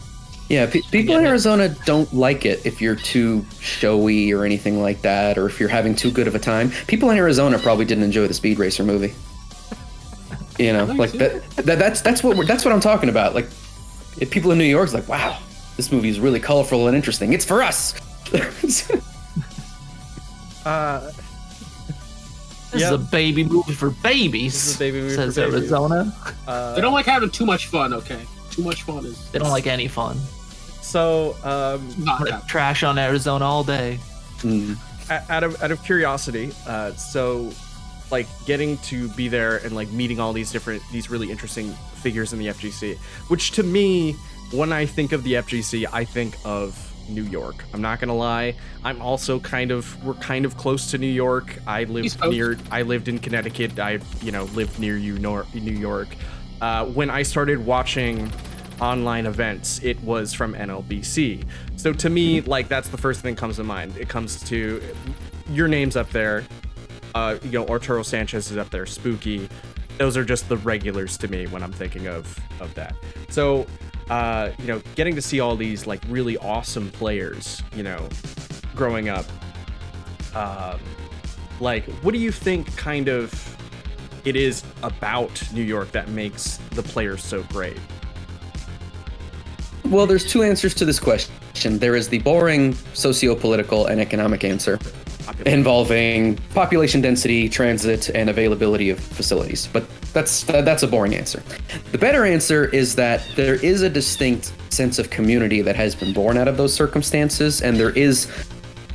Yeah, 0.49 0.67
pe- 0.67 0.83
people 0.91 1.15
in 1.17 1.23
get 1.23 1.27
it. 1.27 1.31
Arizona 1.31 1.69
don't 1.87 2.13
like 2.13 2.45
it 2.45 2.65
if 2.67 2.81
you're 2.83 2.97
too 2.97 3.45
showy 3.61 4.31
or 4.33 4.45
anything 4.45 4.81
like 4.83 5.01
that, 5.03 5.39
or 5.39 5.47
if 5.47 5.59
you're 5.59 5.69
having 5.71 5.95
too 5.95 6.11
good 6.11 6.29
of 6.29 6.35
a 6.35 6.39
time. 6.39 6.71
People 6.87 7.09
in 7.11 7.17
Arizona 7.17 7.59
probably 7.59 7.87
didn't 7.87 8.05
enjoy 8.05 8.27
the 8.27 8.35
Speed 8.35 8.59
Racer 8.59 8.85
movie. 8.85 9.15
You 10.59 10.73
know, 10.75 10.85
like 10.99 11.13
that, 11.13 11.43
that. 11.57 11.79
That's 11.79 12.01
that's 12.03 12.23
what 12.23 12.37
we're, 12.37 12.45
that's 12.45 12.65
what 12.65 12.73
I'm 12.75 12.81
talking 12.81 13.09
about. 13.09 13.35
Like, 13.35 13.47
if 14.21 14.31
people 14.31 14.51
in 14.53 14.59
New 14.59 14.65
York's 14.65 14.93
like, 14.93 15.09
wow, 15.09 15.39
this 15.79 15.91
movie 15.91 16.11
is 16.11 16.21
really 16.21 16.41
colorful 16.41 16.87
and 16.89 16.97
interesting. 16.97 17.33
It's 17.33 17.45
for 17.45 17.63
us. 17.63 17.95
Uh, 20.65 21.11
This 22.73 22.81
Yep. 22.81 22.83
is 22.83 22.91
a 22.93 22.99
baby 22.99 23.45
movie 23.45 23.75
for 23.75 23.91
babies. 23.91 24.55
This 24.55 24.67
is 24.67 24.77
a 24.77 24.79
baby 24.79 25.01
movie 25.03 25.15
for 25.15 25.21
says 25.23 25.37
babies. 25.37 25.55
Arizona. 25.55 26.17
uh, 26.49 26.75
They 26.75 26.81
don't 26.81 26.93
like 26.95 27.07
having 27.07 27.31
too 27.31 27.45
much 27.47 27.67
fun. 27.67 27.93
Okay, 27.93 28.23
too 28.51 28.63
much 28.63 28.83
fun 28.83 29.05
is 29.05 29.31
They 29.31 29.39
don't 29.39 29.51
like 29.51 29.67
any 29.67 29.89
fun. 29.89 30.19
So 30.85 31.35
um, 31.43 32.05
not. 32.05 32.47
Trash 32.47 32.83
on 32.83 32.99
Arizona 32.99 33.45
all 33.45 33.65
day. 33.65 33.99
Mm. 34.39 34.77
out 35.31 35.43
of 35.43 35.63
out 35.63 35.71
of 35.71 35.83
curiosity, 35.83 36.53
uh, 36.67 36.93
so 36.93 37.51
like 38.11 38.27
getting 38.45 38.77
to 38.79 39.09
be 39.11 39.29
there 39.29 39.57
and 39.59 39.75
like 39.75 39.91
meeting 39.91 40.21
all 40.21 40.33
these 40.33 40.53
different 40.53 40.83
these 40.93 41.09
really 41.11 41.31
interesting 41.31 41.73
figures 42.03 42.33
in 42.33 42.39
the 42.39 42.49
FGC, 42.49 42.97
which 43.29 43.53
to 43.53 43.63
me, 43.63 44.13
when 44.53 44.73
I 44.73 44.85
think 44.87 45.13
of 45.13 45.25
the 45.25 45.35
FGC, 45.35 45.87
I 45.93 46.05
think 46.05 46.37
of 46.45 46.79
New 47.09 47.25
York. 47.25 47.65
I'm 47.73 47.81
not 47.81 48.01
gonna 48.01 48.15
lie. 48.15 48.55
I'm 48.85 49.01
also 49.01 49.41
kind 49.41 49.71
of 49.71 50.05
we're 50.05 50.15
kind 50.15 50.45
of 50.45 50.57
close 50.57 50.91
to 50.91 50.99
New 50.99 51.07
York. 51.07 51.59
I 51.67 51.85
lived 51.85 52.21
near 52.29 52.59
I 52.71 52.83
lived 52.83 53.09
in 53.09 53.19
Connecticut. 53.19 53.79
I 53.79 54.01
you 54.23 54.33
know 54.33 54.45
lived 54.55 54.79
near 54.79 54.97
you 54.99 55.19
Nor- 55.19 55.47
New 55.55 55.73
York. 55.73 56.09
Uh, 56.61 56.87
when 56.87 57.11
I 57.11 57.23
started 57.23 57.65
watching 57.65 58.31
online 58.81 59.27
events, 59.27 59.81
it 59.83 60.01
was 60.03 60.33
from 60.33 60.55
NLBC. 60.55 61.45
So 61.77 61.93
to 61.93 62.11
me, 62.11 62.41
like 62.41 62.69
that's 62.69 62.89
the 62.89 62.99
first 62.99 63.21
thing 63.21 63.35
that 63.35 63.41
comes 63.41 63.57
to 63.57 63.65
mind. 63.65 63.97
It 63.97 64.09
comes 64.09 64.43
to 64.45 64.83
your 65.51 65.69
name's 65.69 65.97
up 65.97 66.11
there. 66.11 66.45
Uh, 67.15 67.39
you 67.43 67.53
know, 67.53 67.67
Arturo 67.67 68.03
Sanchez 68.03 68.51
is 68.51 68.57
up 68.57 68.71
there. 68.71 68.87
Spooky. 68.87 69.49
Those 69.99 70.17
are 70.17 70.25
just 70.25 70.49
the 70.49 70.57
regulars 70.59 71.17
to 71.19 71.29
me 71.29 71.47
when 71.47 71.63
I'm 71.63 71.73
thinking 71.73 72.09
of 72.09 72.39
of 72.61 72.75
that. 72.75 72.95
So, 73.29 73.67
uh, 74.11 74.51
you 74.59 74.67
know, 74.67 74.83
getting 74.97 75.15
to 75.15 75.23
see 75.23 75.41
all 75.41 75.57
these 75.57 75.87
like 75.87 76.03
really 76.09 76.37
awesome 76.39 76.91
players, 76.91 77.63
you 77.75 77.83
know, 77.83 78.09
growing 78.75 79.09
up. 79.09 79.27
Um, 80.35 80.81
like, 81.61 81.85
what 82.03 82.13
do 82.13 82.19
you 82.19 82.33
think 82.33 82.77
kind 82.77 83.09
of 83.09 83.57
it 84.25 84.37
is 84.37 84.65
about 84.83 85.53
New 85.53 85.63
York 85.63 85.93
that 85.93 86.09
makes 86.09 86.57
the 86.73 86.83
players 86.83 87.23
so 87.23 87.43
great? 87.45 87.79
Well, 89.87 90.07
there's 90.07 90.25
two 90.25 90.43
answers 90.43 90.75
to 90.75 90.85
this 90.85 90.99
question. 90.99 91.79
There 91.79 91.95
is 91.95 92.09
the 92.09 92.19
boring 92.21 92.75
socio-political 92.95 93.87
and 93.87 94.01
economic 94.01 94.43
answer, 94.43 94.79
involving 95.47 96.37
population 96.55 97.01
density, 97.01 97.49
transit, 97.49 98.09
and 98.11 98.29
availability 98.29 98.91
of 98.91 98.99
facilities. 98.99 99.69
But 99.73 99.85
that's 100.13 100.43
that's 100.45 100.83
a 100.83 100.89
boring 100.89 101.15
answer. 101.15 101.43
The 101.93 101.99
better 101.99 102.25
answer 102.25 102.65
is 102.67 102.95
that 102.97 103.25
there 103.37 103.57
is 103.57 103.83
a 103.83 103.91
distinct 103.91 104.53
sense 104.71 104.99
of 104.99 105.11
community 105.11 105.63
that 105.63 105.77
has 105.77 105.95
been 105.95 106.13
born 106.13 106.39
out 106.39 106.49
of 106.49 106.57
those 106.57 106.75
circumstances, 106.75 107.63
and 107.63 107.77
there 107.77 107.91
is 107.91 108.27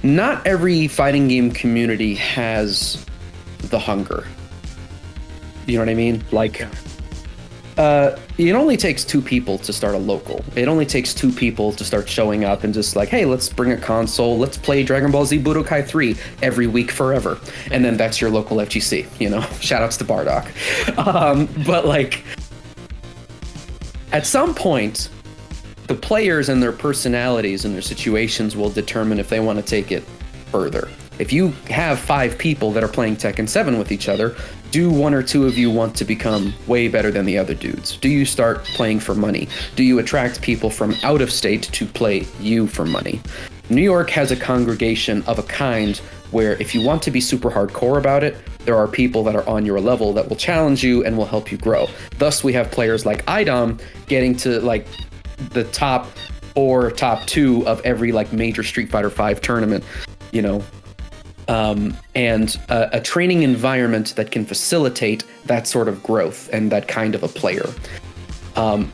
not 0.04 0.46
every 0.46 0.88
fighting 0.88 1.28
game 1.28 1.52
community 1.52 2.16
has 2.16 3.06
the 3.70 3.80
hunger. 3.80 4.26
You 5.66 5.76
know 5.76 5.82
what 5.82 5.90
I 5.90 5.94
mean? 5.96 6.24
Like 6.32 6.66
uh, 7.78 8.18
it 8.38 8.54
only 8.54 8.78
takes 8.78 9.04
two 9.06 9.22
people 9.22 9.58
to 9.60 9.72
start 9.72 9.96
a 9.96 9.98
local. 9.98 10.44
It 10.56 10.68
only 10.68 10.86
takes 10.86 11.14
two 11.14 11.32
people 11.32 11.72
to 11.74 11.84
start 11.84 12.10
showing 12.10 12.44
up 12.44 12.64
and 12.64 12.74
just 12.74 12.96
like, 12.96 13.10
hey, 13.10 13.26
let's 13.26 13.50
bring 13.50 13.72
a 13.72 13.78
console, 13.78 14.38
let's 14.38 14.58
play 14.58 14.84
Dragon 14.84 15.12
Ball 15.12 15.26
Z 15.26 15.40
Budokai 15.40 15.88
3 15.88 16.16
every 16.42 16.68
week 16.68 16.92
forever. 16.92 17.40
And 17.72 17.84
then 17.84 17.98
that's 17.98 18.20
your 18.20 18.30
local 18.30 18.58
FGC, 18.58 19.20
you 19.20 19.30
know? 19.30 19.40
Shoutouts 19.62 19.98
to 20.00 20.06
Bardock. 20.06 20.48
Um, 20.98 21.48
but 21.66 21.86
like, 21.86 22.24
at 24.12 24.26
some 24.26 24.54
point, 24.56 25.10
the 25.88 25.96
players 25.96 26.50
and 26.50 26.62
their 26.62 26.72
personalities 26.72 27.66
and 27.66 27.74
their 27.74 27.82
situations 27.82 28.56
will 28.56 28.70
determine 28.70 29.20
if 29.20 29.30
they 29.30 29.40
want 29.40 29.58
to 29.58 29.66
take 29.66 29.92
it 29.92 30.04
further. 30.52 30.90
If 31.18 31.34
you 31.34 31.50
have 31.70 32.00
five 32.00 32.38
people 32.38 32.72
that 32.72 32.84
are 32.84 32.88
playing 32.88 33.18
Tekken 33.18 33.48
7 33.48 33.78
with 33.78 33.92
each 33.92 34.08
other, 34.08 34.36
do 34.72 34.92
one 34.92 35.14
or 35.14 35.24
two 35.24 35.46
of 35.46 35.58
you 35.58 35.72
want 35.72 35.96
to 35.96 36.06
become 36.06 36.54
way 36.68 36.88
better 36.88 37.12
than 37.12 37.26
the 37.26 37.38
other 37.38 37.54
dudes? 37.54 37.98
Do 37.98 38.10
you 38.10 38.26
start 38.26 38.64
playing 38.66 39.00
for 39.00 39.16
money? 39.16 39.48
Do 39.76 39.84
you 39.84 40.00
attract 40.00 40.42
people 40.42 40.70
from 40.70 40.96
out 41.04 41.22
of 41.22 41.32
state 41.32 41.64
to 41.64 41.86
play 41.86 42.28
you 42.40 42.68
for 42.68 42.86
money? 42.86 43.22
New 43.70 43.82
York 43.82 44.10
has 44.12 44.32
a 44.32 44.36
congregation 44.36 45.24
of 45.24 45.40
a 45.40 45.44
kind 45.44 45.98
where 46.32 46.54
if 46.62 46.76
you 46.76 46.86
want 46.86 47.02
to 47.04 47.12
be 47.12 47.22
super 47.22 47.50
hardcore 47.50 47.98
about 47.98 48.24
it, 48.24 48.38
there 48.66 48.76
are 48.76 48.88
people 48.88 49.24
that 49.24 49.36
are 49.36 49.48
on 49.48 49.66
your 49.66 49.80
level 49.80 50.14
that 50.14 50.30
will 50.30 50.36
challenge 50.36 50.84
you 50.84 51.04
and 51.04 51.18
will 51.18 51.26
help 51.26 51.52
you 51.52 51.58
grow. 51.58 51.88
Thus, 52.18 52.44
we 52.44 52.54
have 52.54 52.70
players 52.70 53.06
like 53.06 53.26
iDom 53.26 53.82
getting 54.08 54.36
to 54.38 54.60
like 54.62 54.88
the 55.52 55.64
top 55.66 56.08
or 56.56 56.92
top 56.92 57.26
two 57.26 57.66
of 57.68 57.82
every 57.82 58.12
like 58.12 58.34
major 58.34 58.64
Street 58.64 58.90
Fighter 58.90 59.10
Five 59.10 59.42
tournament, 59.42 59.84
you 60.32 60.42
know, 60.42 60.64
um, 61.50 61.98
and 62.16 62.58
a, 62.70 62.98
a 62.98 63.02
training 63.02 63.44
environment 63.44 64.16
that 64.16 64.32
can 64.32 64.46
facilitate 64.46 65.24
that 65.46 65.68
sort 65.68 65.88
of 65.88 66.02
growth 66.04 66.48
and 66.54 66.72
that 66.72 66.88
kind 66.88 67.16
of 67.16 67.24
a 67.24 67.28
player. 67.28 67.68
Um, 68.56 68.92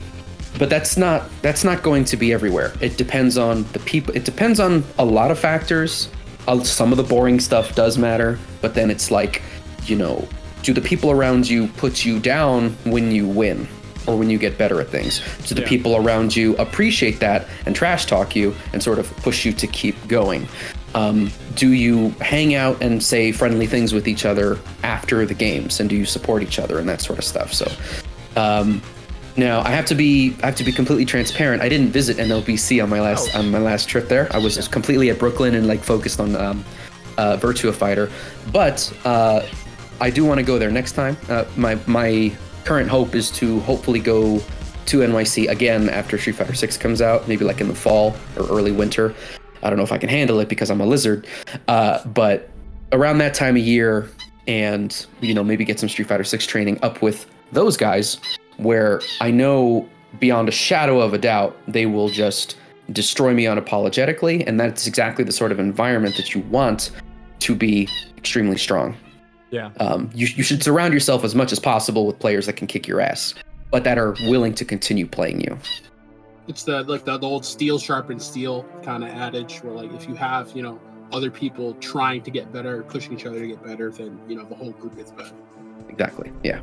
but 0.57 0.69
that's 0.69 0.95
not 0.95 1.29
that's 1.41 1.63
not 1.65 1.83
going 1.83 2.05
to 2.05 2.17
be 2.17 2.31
everywhere. 2.31 2.73
It 2.79 2.97
depends 2.97 3.37
on 3.37 3.63
the 3.73 3.79
people. 3.79 4.15
It 4.15 4.23
depends 4.23 4.59
on 4.59 4.83
a 4.97 5.05
lot 5.05 5.29
of 5.29 5.37
factors. 5.37 6.09
Uh, 6.47 6.63
some 6.63 6.91
of 6.91 6.97
the 6.97 7.03
boring 7.03 7.39
stuff 7.39 7.75
does 7.75 7.97
matter, 7.97 8.39
but 8.61 8.73
then 8.73 8.89
it's 8.89 9.11
like, 9.11 9.41
you 9.85 9.97
know, 9.97 10.27
do 10.63 10.73
the 10.73 10.81
people 10.81 11.11
around 11.11 11.49
you 11.49 11.67
put 11.67 12.05
you 12.05 12.19
down 12.19 12.69
when 12.85 13.11
you 13.11 13.27
win? 13.27 13.67
Or 14.07 14.15
when 14.15 14.29
you 14.29 14.37
get 14.37 14.55
better 14.55 14.79
at 14.79 14.89
things. 14.89 15.19
Do 15.47 15.55
the 15.55 15.61
Yeah. 15.61 15.67
people 15.67 15.95
around 15.95 16.35
you 16.35 16.55
appreciate 16.57 17.19
that 17.21 17.47
and 17.65 17.75
trash 17.75 18.05
talk 18.05 18.35
you 18.35 18.53
and 18.71 18.81
sort 18.83 18.99
of 18.99 19.09
push 19.17 19.43
you 19.45 19.51
to 19.53 19.65
keep 19.65 19.95
going? 20.07 20.47
Um, 20.95 21.29
do 21.55 21.73
you 21.73 22.09
hang 22.21 22.55
out 22.55 22.81
and 22.81 23.03
say 23.03 23.31
friendly 23.31 23.67
things 23.67 23.93
with 23.93 24.07
each 24.07 24.25
other 24.25 24.57
after 24.83 25.25
the 25.25 25.33
games, 25.33 25.79
and 25.79 25.89
do 25.89 25.95
you 25.95 26.05
support 26.05 26.41
each 26.41 26.57
other 26.57 26.79
and 26.79 26.87
that 26.89 27.01
sort 27.01 27.19
of 27.19 27.25
stuff? 27.25 27.53
So, 27.53 27.69
um, 28.37 28.81
now 29.37 29.59
I 29.59 29.69
have 29.71 29.85
to 29.87 29.95
be 29.95 30.35
I 30.41 30.45
have 30.47 30.55
to 30.55 30.63
be 30.63 30.71
completely 30.71 31.03
transparent. 31.05 31.61
I 31.61 31.67
didn't 31.69 31.89
visit 31.89 32.17
NLBC 32.17 32.81
on 32.81 32.89
my 32.89 33.01
last 33.01 33.29
Oh. 33.35 33.39
on 33.39 33.51
my 33.51 33.59
last 33.59 33.89
trip 33.89 34.07
there. 34.07 34.29
I 34.31 34.37
was 34.37 34.55
just 34.55 34.71
completely 34.71 35.09
at 35.09 35.19
Brooklyn 35.19 35.55
and 35.55 35.67
like 35.67 35.83
focused 35.83 36.19
on 36.21 36.35
um, 36.37 36.63
uh, 37.17 37.35
Virtua 37.37 37.73
Fighter, 37.73 38.09
but 38.53 38.91
uh, 39.03 39.41
I 39.99 40.09
do 40.09 40.23
want 40.23 40.39
to 40.39 40.43
go 40.45 40.57
there 40.57 40.71
next 40.71 40.93
time. 40.93 41.17
Uh, 41.29 41.43
my 41.57 41.77
my 41.87 42.31
current 42.63 42.89
hope 42.89 43.15
is 43.15 43.29
to 43.31 43.59
hopefully 43.61 43.99
go 43.99 44.41
to 44.85 44.99
NYC 44.99 45.49
again 45.49 45.89
after 45.89 46.17
Street 46.17 46.35
Fighter 46.35 46.53
6 46.53 46.77
comes 46.77 47.01
out, 47.01 47.27
maybe 47.27 47.43
like 47.43 47.59
in 47.59 47.67
the 47.67 47.75
fall 47.75 48.15
or 48.37 48.45
early 48.47 48.71
winter. 48.71 49.13
I 49.65 49.69
don't 49.69 49.77
know 49.77 49.83
if 49.83 49.91
I 49.91 49.97
can 49.97 50.09
handle 50.09 50.39
it 50.39 50.47
because 50.47 50.69
I'm 50.69 50.79
a 50.79 50.85
lizard, 50.85 51.27
uh, 51.67 52.05
but 52.05 52.49
around 52.91 53.17
that 53.17 53.33
time 53.33 53.55
of 53.55 53.63
year, 53.63 54.09
and 54.47 55.05
you 55.21 55.33
know 55.33 55.43
maybe 55.43 55.65
get 55.65 55.79
some 55.79 55.89
Street 55.89 56.07
Fighter 56.07 56.23
6 56.23 56.45
training 56.45 56.79
up 56.83 57.01
with 57.01 57.25
those 57.51 57.75
guys, 57.75 58.17
where 58.57 59.01
I 59.21 59.31
know 59.31 59.89
beyond 60.19 60.47
a 60.47 60.51
shadow 60.51 61.01
of 61.01 61.13
a 61.13 61.17
doubt 61.17 61.57
they 61.67 61.85
will 61.85 62.09
just 62.09 62.57
destroy 62.91 63.33
me 63.33 63.45
unapologetically, 63.45 64.43
and 64.47 64.59
that's 64.59 64.85
exactly 64.87 65.23
the 65.23 65.31
sort 65.31 65.51
of 65.51 65.59
environment 65.59 66.15
that 66.17 66.35
you 66.35 66.41
want 66.41 66.91
to 67.39 67.55
be 67.55 67.89
extremely 68.17 68.57
strong. 68.57 68.95
Yeah. 69.51 69.71
Um, 69.79 70.09
you, 70.13 70.27
you 70.35 70.43
should 70.43 70.63
surround 70.63 70.93
yourself 70.93 71.23
as 71.23 71.33
much 71.33 71.51
as 71.51 71.59
possible 71.59 72.05
with 72.05 72.19
players 72.19 72.45
that 72.45 72.53
can 72.53 72.67
kick 72.67 72.87
your 72.87 73.01
ass, 73.01 73.33
but 73.71 73.83
that 73.83 73.97
are 73.97 74.15
willing 74.23 74.53
to 74.55 74.65
continue 74.65 75.07
playing 75.07 75.41
you. 75.41 75.57
It's 76.47 76.63
the 76.63 76.83
like 76.83 77.05
the, 77.05 77.17
the 77.17 77.27
old 77.27 77.45
steel 77.45 77.79
sharpens 77.79 78.25
steel 78.25 78.65
kind 78.83 79.03
of 79.03 79.09
adage 79.09 79.63
where 79.63 79.73
like 79.73 79.91
if 79.93 80.07
you 80.07 80.15
have 80.15 80.51
you 80.53 80.61
know 80.61 80.79
other 81.11 81.31
people 81.31 81.73
trying 81.75 82.21
to 82.23 82.31
get 82.31 82.51
better, 82.51 82.83
pushing 82.83 83.13
each 83.13 83.25
other 83.25 83.39
to 83.39 83.47
get 83.47 83.63
better, 83.63 83.89
then 83.91 84.19
you 84.27 84.35
know 84.35 84.45
the 84.45 84.55
whole 84.55 84.71
group 84.71 84.95
gets 84.95 85.11
better. 85.11 85.33
Exactly. 85.89 86.31
Yeah. 86.43 86.59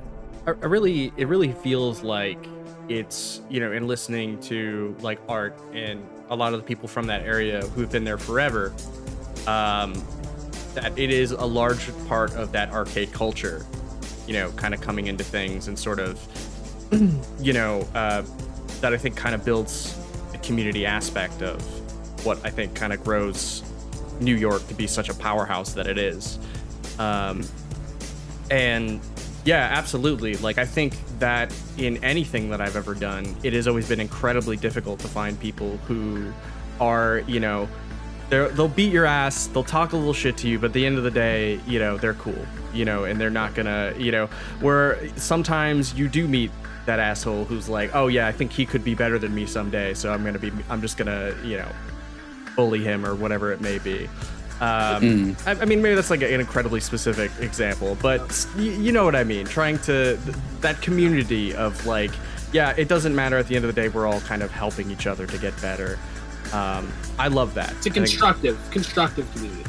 I, 0.46 0.50
I 0.50 0.66
really 0.66 1.12
it 1.16 1.28
really 1.28 1.52
feels 1.52 2.02
like 2.02 2.46
it's 2.88 3.40
you 3.48 3.60
know 3.60 3.72
in 3.72 3.86
listening 3.86 4.38
to 4.40 4.96
like 5.00 5.18
art 5.28 5.54
and 5.72 6.04
a 6.30 6.36
lot 6.36 6.52
of 6.52 6.60
the 6.60 6.64
people 6.64 6.88
from 6.88 7.06
that 7.06 7.22
area 7.22 7.62
who've 7.68 7.90
been 7.90 8.04
there 8.04 8.18
forever 8.18 8.72
um 9.46 9.94
that 10.74 10.92
it 10.98 11.10
is 11.10 11.30
a 11.30 11.44
large 11.44 11.90
part 12.08 12.34
of 12.34 12.50
that 12.52 12.70
arcade 12.70 13.12
culture 13.12 13.64
you 14.26 14.32
know 14.32 14.50
kind 14.52 14.74
of 14.74 14.80
coming 14.80 15.06
into 15.06 15.22
things 15.22 15.68
and 15.68 15.78
sort 15.78 16.00
of 16.00 16.20
you 17.40 17.52
know 17.52 17.86
uh 17.94 18.22
that 18.82 18.92
i 18.92 18.96
think 18.96 19.16
kind 19.16 19.34
of 19.34 19.44
builds 19.44 19.98
the 20.32 20.38
community 20.38 20.84
aspect 20.84 21.40
of 21.42 21.60
what 22.26 22.44
i 22.44 22.50
think 22.50 22.74
kind 22.74 22.92
of 22.92 23.02
grows 23.02 23.62
new 24.20 24.36
york 24.36 24.66
to 24.68 24.74
be 24.74 24.86
such 24.86 25.08
a 25.08 25.14
powerhouse 25.14 25.72
that 25.72 25.86
it 25.86 25.98
is 25.98 26.38
um 26.98 27.42
and 28.50 29.00
Yeah, 29.44 29.68
absolutely. 29.72 30.36
Like 30.36 30.58
I 30.58 30.64
think 30.66 30.94
that 31.18 31.52
in 31.76 32.02
anything 32.04 32.50
that 32.50 32.60
I've 32.60 32.76
ever 32.76 32.94
done, 32.94 33.34
it 33.42 33.52
has 33.54 33.66
always 33.66 33.88
been 33.88 33.98
incredibly 33.98 34.56
difficult 34.56 35.00
to 35.00 35.08
find 35.08 35.38
people 35.40 35.78
who 35.88 36.32
are, 36.80 37.24
you 37.26 37.40
know, 37.40 37.68
they'll 38.30 38.68
beat 38.68 38.92
your 38.92 39.04
ass, 39.04 39.48
they'll 39.48 39.64
talk 39.64 39.94
a 39.94 39.96
little 39.96 40.12
shit 40.14 40.36
to 40.38 40.48
you, 40.48 40.58
but 40.60 40.66
at 40.66 40.72
the 40.74 40.86
end 40.86 40.96
of 40.96 41.02
the 41.02 41.10
day, 41.10 41.58
you 41.66 41.80
know, 41.80 41.96
they're 41.98 42.14
cool, 42.14 42.46
you 42.72 42.84
know, 42.84 43.04
and 43.04 43.20
they're 43.20 43.30
not 43.30 43.54
gonna, 43.54 43.92
you 43.98 44.12
know, 44.12 44.26
where 44.60 45.00
sometimes 45.16 45.92
you 45.94 46.08
do 46.08 46.28
meet 46.28 46.50
that 46.86 46.98
asshole 46.98 47.44
who's 47.44 47.68
like, 47.68 47.94
oh 47.94 48.08
yeah, 48.08 48.26
I 48.26 48.32
think 48.32 48.52
he 48.52 48.66
could 48.66 48.82
be 48.84 48.94
better 48.94 49.18
than 49.18 49.34
me 49.34 49.46
someday, 49.46 49.94
so 49.94 50.12
I'm 50.12 50.24
gonna 50.24 50.38
be, 50.38 50.50
I'm 50.68 50.80
just 50.80 50.96
gonna, 50.96 51.34
you 51.44 51.56
know, 51.58 51.68
bully 52.56 52.82
him 52.82 53.06
or 53.06 53.14
whatever 53.14 53.52
it 53.52 53.60
may 53.60 53.78
be. 53.78 54.08
Um, 54.60 55.36
I, 55.46 55.52
I 55.52 55.64
mean, 55.64 55.82
maybe 55.82 55.94
that's 55.96 56.10
like 56.10 56.22
an 56.22 56.38
incredibly 56.40 56.78
specific 56.80 57.30
example, 57.40 57.96
but 58.00 58.46
y- 58.56 58.62
you 58.62 58.92
know 58.92 59.04
what 59.04 59.16
I 59.16 59.24
mean. 59.24 59.44
Trying 59.46 59.78
to 59.80 60.16
th- 60.18 60.36
that 60.60 60.80
community 60.82 61.52
of 61.54 61.84
like, 61.86 62.12
yeah, 62.52 62.72
it 62.76 62.86
doesn't 62.88 63.14
matter. 63.14 63.36
At 63.38 63.48
the 63.48 63.56
end 63.56 63.64
of 63.64 63.74
the 63.74 63.80
day, 63.80 63.88
we're 63.88 64.06
all 64.06 64.20
kind 64.20 64.42
of 64.42 64.50
helping 64.52 64.90
each 64.90 65.06
other 65.08 65.26
to 65.26 65.38
get 65.38 65.60
better. 65.60 65.98
Um, 66.52 66.92
I 67.18 67.26
love 67.28 67.54
that. 67.54 67.72
It's 67.72 67.86
a 67.86 67.90
I 67.90 67.92
think- 67.92 68.06
constructive, 68.06 68.70
constructive 68.70 69.32
community. 69.32 69.64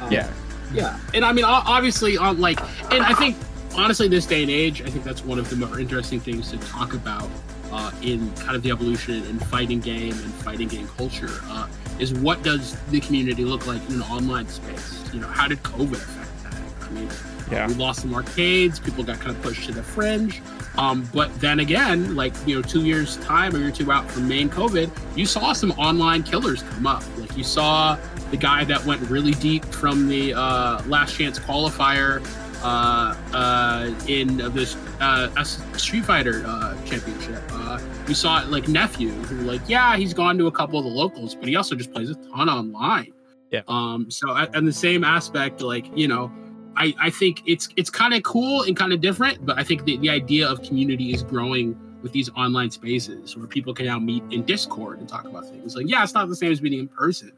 Um, 0.00 0.12
yeah, 0.12 0.30
Yeah, 0.72 0.98
and 1.12 1.24
I 1.24 1.32
mean, 1.32 1.44
obviously, 1.44 2.16
on 2.16 2.40
like, 2.40 2.60
and 2.92 3.02
I 3.02 3.14
think 3.14 3.36
honestly, 3.76 4.08
this 4.08 4.26
day 4.26 4.42
and 4.42 4.50
age, 4.50 4.82
I 4.82 4.86
think 4.90 5.04
that's 5.04 5.24
one 5.24 5.38
of 5.38 5.48
the 5.50 5.56
more 5.56 5.78
interesting 5.80 6.20
things 6.20 6.50
to 6.50 6.58
talk 6.58 6.94
about 6.94 7.28
uh, 7.72 7.90
in 8.02 8.30
kind 8.34 8.56
of 8.56 8.62
the 8.62 8.70
evolution 8.70 9.14
in 9.26 9.38
fighting 9.38 9.80
game 9.80 10.12
and 10.12 10.32
fighting 10.34 10.68
game 10.68 10.88
culture. 10.96 11.30
Uh, 11.44 11.68
is 11.98 12.14
what 12.14 12.42
does 12.42 12.76
the 12.90 13.00
community 13.00 13.44
look 13.44 13.66
like 13.66 13.80
in 13.88 13.96
an 13.96 14.02
online 14.02 14.48
space? 14.48 15.02
You 15.12 15.20
know, 15.20 15.28
how 15.28 15.46
did 15.48 15.62
COVID 15.62 15.92
affect 15.94 16.42
that? 16.44 16.86
I 16.86 16.90
mean, 16.92 17.08
Yeah. 17.50 17.66
we 17.66 17.74
lost 17.74 18.00
some 18.02 18.14
arcades. 18.14 18.78
People 18.80 19.04
got 19.04 19.18
kind 19.20 19.36
of 19.36 19.42
pushed 19.42 19.66
to 19.66 19.72
the 19.72 19.82
fringe. 19.82 20.40
Um, 20.78 21.08
but 21.12 21.34
then 21.40 21.58
again, 21.60 22.14
like 22.16 22.32
you 22.46 22.54
know, 22.56 22.62
two 22.62 22.84
years 22.86 23.16
time 23.18 23.54
or 23.56 23.70
two 23.72 23.90
out 23.90 24.08
from 24.10 24.28
main 24.28 24.48
COVID, 24.48 24.88
you 25.16 25.26
saw 25.26 25.52
some 25.52 25.72
online 25.72 26.22
killers 26.22 26.62
come 26.62 26.86
up. 26.86 27.02
Like 27.18 27.36
you 27.36 27.42
saw 27.44 27.98
the 28.30 28.36
guy 28.36 28.64
that 28.64 28.84
went 28.86 29.02
really 29.10 29.32
deep 29.32 29.64
from 29.66 30.08
the 30.08 30.32
uh, 30.32 30.82
last 30.86 31.16
chance 31.16 31.38
qualifier 31.40 32.24
uh, 32.62 33.14
uh, 33.32 33.94
in 34.06 34.36
this 34.52 34.76
uh, 35.00 35.44
Street 35.44 36.04
Fighter 36.04 36.44
uh, 36.46 36.74
championship. 36.84 37.42
Uh, 37.50 37.80
we 38.06 38.14
saw 38.14 38.44
like 38.48 38.68
nephew 38.68 39.10
who 39.10 39.42
like 39.42 39.60
yeah 39.66 39.96
he's 39.96 40.14
gone 40.14 40.36
to 40.38 40.46
a 40.46 40.52
couple 40.52 40.78
of 40.78 40.84
the 40.84 40.90
locals, 40.90 41.34
but 41.34 41.48
he 41.48 41.56
also 41.56 41.74
just 41.74 41.92
plays 41.92 42.10
a 42.10 42.14
ton 42.14 42.48
online. 42.48 43.12
Yeah. 43.50 43.62
Um. 43.68 44.10
So 44.10 44.34
and 44.34 44.66
the 44.66 44.72
same 44.72 45.04
aspect, 45.04 45.60
like 45.60 45.86
you 45.96 46.08
know, 46.08 46.30
I 46.76 46.94
I 47.00 47.10
think 47.10 47.42
it's 47.46 47.68
it's 47.76 47.90
kind 47.90 48.14
of 48.14 48.22
cool 48.22 48.62
and 48.62 48.76
kind 48.76 48.92
of 48.92 49.00
different, 49.00 49.44
but 49.44 49.58
I 49.58 49.64
think 49.64 49.84
the, 49.84 49.96
the 49.98 50.10
idea 50.10 50.48
of 50.48 50.62
community 50.62 51.12
is 51.12 51.22
growing 51.22 51.78
with 52.02 52.12
these 52.12 52.30
online 52.30 52.70
spaces 52.70 53.36
where 53.36 53.46
people 53.46 53.74
can 53.74 53.86
now 53.86 53.98
meet 53.98 54.22
in 54.30 54.42
Discord 54.44 54.98
and 55.00 55.08
talk 55.08 55.26
about 55.26 55.48
things. 55.48 55.76
Like 55.76 55.88
yeah, 55.88 56.02
it's 56.02 56.14
not 56.14 56.28
the 56.28 56.36
same 56.36 56.52
as 56.52 56.62
meeting 56.62 56.80
in 56.80 56.88
person. 56.88 57.32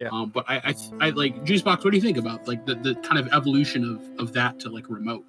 Yeah. 0.00 0.08
Um, 0.12 0.30
but 0.30 0.44
I, 0.48 0.56
I, 0.58 0.74
I 1.06 1.10
like 1.10 1.44
Juicebox. 1.44 1.84
What 1.84 1.90
do 1.90 1.96
you 1.96 2.02
think 2.02 2.18
about 2.18 2.46
like 2.46 2.64
the, 2.66 2.76
the 2.76 2.94
kind 2.96 3.18
of 3.18 3.32
evolution 3.32 3.84
of 3.84 4.20
of 4.20 4.32
that 4.34 4.60
to 4.60 4.68
like 4.68 4.88
remote? 4.88 5.24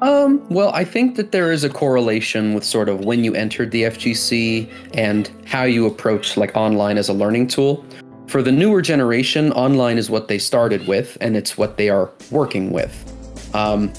Um, 0.00 0.46
well, 0.48 0.70
I 0.74 0.84
think 0.84 1.16
that 1.16 1.32
there 1.32 1.50
is 1.50 1.64
a 1.64 1.68
correlation 1.68 2.54
with 2.54 2.62
sort 2.62 2.88
of 2.88 3.04
when 3.04 3.24
you 3.24 3.34
entered 3.34 3.72
the 3.72 3.84
FGC 3.84 4.70
and 4.94 5.30
how 5.44 5.64
you 5.64 5.86
approach 5.86 6.36
like 6.36 6.56
online 6.56 6.98
as 6.98 7.08
a 7.08 7.12
learning 7.12 7.48
tool. 7.48 7.84
For 8.28 8.42
the 8.42 8.52
newer 8.52 8.82
generation, 8.82 9.52
online 9.52 9.98
is 9.98 10.08
what 10.10 10.28
they 10.28 10.38
started 10.38 10.86
with, 10.86 11.16
and 11.20 11.36
it's 11.36 11.56
what 11.56 11.78
they 11.78 11.88
are 11.88 12.12
working 12.30 12.70
with. 12.70 12.92
Um, 13.54 13.92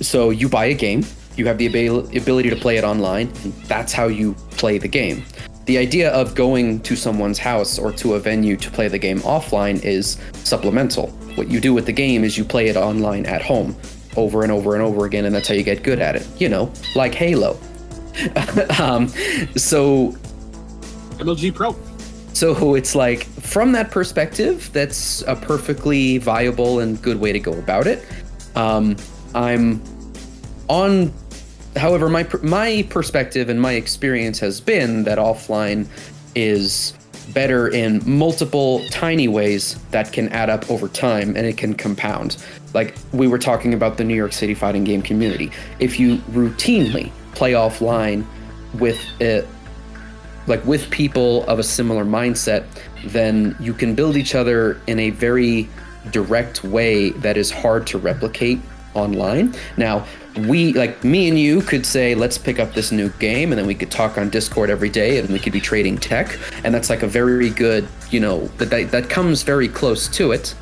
so 0.00 0.30
you 0.30 0.48
buy 0.48 0.66
a 0.66 0.74
game, 0.74 1.04
you 1.36 1.46
have 1.46 1.58
the 1.58 1.66
abil- 1.66 2.06
ability 2.16 2.50
to 2.50 2.56
play 2.56 2.76
it 2.76 2.84
online, 2.84 3.28
and 3.42 3.52
that's 3.64 3.92
how 3.92 4.06
you 4.06 4.34
play 4.50 4.78
the 4.78 4.88
game. 4.88 5.24
The 5.66 5.78
idea 5.78 6.10
of 6.10 6.34
going 6.34 6.80
to 6.80 6.94
someone's 6.94 7.38
house 7.38 7.78
or 7.78 7.90
to 7.92 8.14
a 8.14 8.20
venue 8.20 8.56
to 8.56 8.70
play 8.70 8.88
the 8.88 8.98
game 8.98 9.20
offline 9.20 9.82
is 9.82 10.18
supplemental. 10.44 11.08
What 11.36 11.48
you 11.48 11.60
do 11.60 11.72
with 11.72 11.86
the 11.86 11.92
game 11.92 12.22
is 12.22 12.36
you 12.36 12.44
play 12.44 12.68
it 12.68 12.76
online 12.76 13.26
at 13.26 13.42
home 13.42 13.74
over 14.16 14.42
and 14.42 14.52
over 14.52 14.74
and 14.74 14.82
over 14.82 15.06
again, 15.06 15.24
and 15.24 15.34
that's 15.34 15.48
how 15.48 15.54
you 15.54 15.62
get 15.62 15.82
good 15.82 15.98
at 16.00 16.16
it. 16.16 16.26
You 16.38 16.48
know, 16.48 16.72
like 16.94 17.14
Halo. 17.14 17.58
um, 18.78 19.08
so 19.56 20.14
MLG 21.18 21.54
Pro. 21.54 21.74
so 22.32 22.74
it's 22.74 22.94
like 22.94 23.24
from 23.24 23.72
that 23.72 23.90
perspective, 23.90 24.70
that's 24.72 25.22
a 25.22 25.34
perfectly 25.34 26.18
viable 26.18 26.80
and 26.80 27.00
good 27.02 27.18
way 27.18 27.32
to 27.32 27.40
go 27.40 27.52
about 27.52 27.86
it. 27.86 28.06
Um, 28.54 28.96
I'm 29.34 29.82
on, 30.68 31.12
however, 31.76 32.08
my 32.08 32.26
my 32.42 32.86
perspective 32.90 33.48
and 33.48 33.60
my 33.60 33.72
experience 33.72 34.38
has 34.40 34.60
been 34.60 35.04
that 35.04 35.18
offline 35.18 35.86
is 36.34 36.94
better 37.32 37.68
in 37.68 38.02
multiple 38.04 38.84
tiny 38.90 39.28
ways 39.28 39.78
that 39.90 40.12
can 40.12 40.28
add 40.28 40.50
up 40.50 40.70
over 40.70 40.88
time 40.88 41.36
and 41.36 41.46
it 41.46 41.56
can 41.56 41.74
compound. 41.74 42.36
Like 42.74 42.96
we 43.12 43.26
were 43.26 43.38
talking 43.38 43.72
about 43.72 43.96
the 43.96 44.04
New 44.04 44.14
York 44.14 44.32
City 44.32 44.54
fighting 44.54 44.84
game 44.84 45.02
community. 45.02 45.50
If 45.78 45.98
you 45.98 46.18
routinely 46.32 47.10
play 47.32 47.52
offline 47.52 48.24
with 48.74 49.00
it 49.20 49.46
like 50.46 50.64
with 50.66 50.90
people 50.90 51.44
of 51.46 51.58
a 51.58 51.62
similar 51.62 52.04
mindset, 52.04 52.66
then 53.06 53.56
you 53.58 53.72
can 53.72 53.94
build 53.94 54.16
each 54.16 54.34
other 54.34 54.80
in 54.86 54.98
a 54.98 55.10
very 55.10 55.68
direct 56.10 56.64
way 56.64 57.10
that 57.10 57.36
is 57.36 57.50
hard 57.50 57.86
to 57.86 57.98
replicate 57.98 58.60
online. 58.94 59.54
Now, 59.76 60.06
we 60.36 60.72
like 60.72 61.04
me 61.04 61.28
and 61.28 61.38
you 61.38 61.60
could 61.62 61.86
say 61.86 62.14
let's 62.14 62.36
pick 62.36 62.58
up 62.58 62.74
this 62.74 62.90
new 62.90 63.08
game 63.20 63.52
and 63.52 63.58
then 63.58 63.66
we 63.66 63.74
could 63.74 63.90
talk 63.90 64.18
on 64.18 64.28
Discord 64.30 64.68
every 64.68 64.90
day 64.90 65.18
and 65.18 65.28
we 65.28 65.38
could 65.38 65.52
be 65.52 65.60
trading 65.60 65.96
tech 65.96 66.38
and 66.64 66.74
that's 66.74 66.90
like 66.90 67.02
a 67.02 67.06
very 67.06 67.50
good, 67.50 67.86
you 68.10 68.20
know, 68.20 68.46
that 68.58 68.70
that, 68.70 68.90
that 68.90 69.08
comes 69.08 69.42
very 69.42 69.68
close 69.68 70.08
to 70.08 70.32
it, 70.32 70.54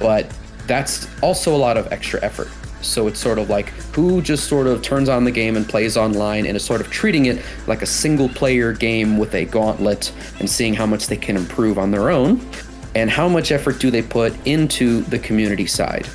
but 0.00 0.30
that's 0.66 1.06
also 1.22 1.54
a 1.54 1.58
lot 1.58 1.76
of 1.76 1.92
extra 1.92 2.22
effort. 2.22 2.48
So 2.80 3.06
it's 3.06 3.20
sort 3.20 3.38
of 3.38 3.48
like 3.48 3.68
who 3.94 4.20
just 4.20 4.48
sort 4.48 4.66
of 4.66 4.82
turns 4.82 5.08
on 5.08 5.24
the 5.24 5.30
game 5.30 5.56
and 5.56 5.66
plays 5.66 5.96
online 5.96 6.46
and 6.46 6.56
is 6.56 6.64
sort 6.64 6.80
of 6.80 6.90
treating 6.90 7.26
it 7.26 7.42
like 7.66 7.82
a 7.82 7.86
single 7.86 8.28
player 8.28 8.72
game 8.72 9.16
with 9.16 9.34
a 9.34 9.44
gauntlet 9.46 10.12
and 10.40 10.50
seeing 10.50 10.74
how 10.74 10.86
much 10.86 11.06
they 11.06 11.16
can 11.16 11.36
improve 11.36 11.78
on 11.78 11.90
their 11.90 12.10
own 12.10 12.46
and 12.94 13.10
how 13.10 13.28
much 13.28 13.52
effort 13.52 13.78
do 13.80 13.90
they 13.90 14.02
put 14.02 14.34
into 14.46 15.00
the 15.02 15.18
community 15.18 15.66
side. 15.66 16.06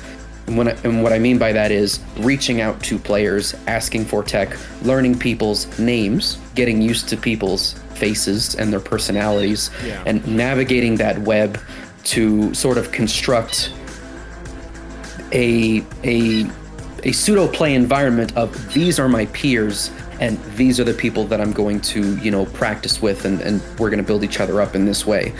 And, 0.50 0.58
when 0.58 0.66
I, 0.66 0.72
and 0.82 1.00
what 1.00 1.12
I 1.12 1.20
mean 1.20 1.38
by 1.38 1.52
that 1.52 1.70
is 1.70 2.00
reaching 2.18 2.60
out 2.60 2.82
to 2.82 2.98
players, 2.98 3.54
asking 3.68 4.06
for 4.06 4.24
tech, 4.24 4.56
learning 4.82 5.16
people's 5.20 5.78
names, 5.78 6.38
getting 6.56 6.82
used 6.82 7.08
to 7.10 7.16
people's 7.16 7.74
faces 7.94 8.56
and 8.56 8.72
their 8.72 8.80
personalities, 8.80 9.70
Yeah. 9.86 10.02
and 10.06 10.26
navigating 10.26 10.96
that 10.96 11.20
web 11.20 11.60
to 12.02 12.52
sort 12.52 12.78
of 12.78 12.90
construct 12.90 13.72
a 15.32 15.84
a 16.02 16.46
a 17.04 17.12
pseudo 17.12 17.46
play 17.46 17.74
environment 17.74 18.36
of 18.36 18.74
these 18.74 18.98
are 18.98 19.08
my 19.08 19.26
peers 19.26 19.92
and 20.18 20.36
these 20.56 20.80
are 20.80 20.84
the 20.84 20.92
people 20.94 21.24
that 21.26 21.40
I'm 21.40 21.52
going 21.52 21.80
to 21.82 22.16
you 22.16 22.30
know 22.32 22.46
practice 22.46 23.00
with 23.00 23.24
and, 23.24 23.40
and 23.40 23.60
we're 23.78 23.90
going 23.90 24.02
to 24.02 24.06
build 24.06 24.24
each 24.24 24.40
other 24.40 24.60
up 24.60 24.74
in 24.74 24.84
this 24.84 25.06
way 25.06 25.32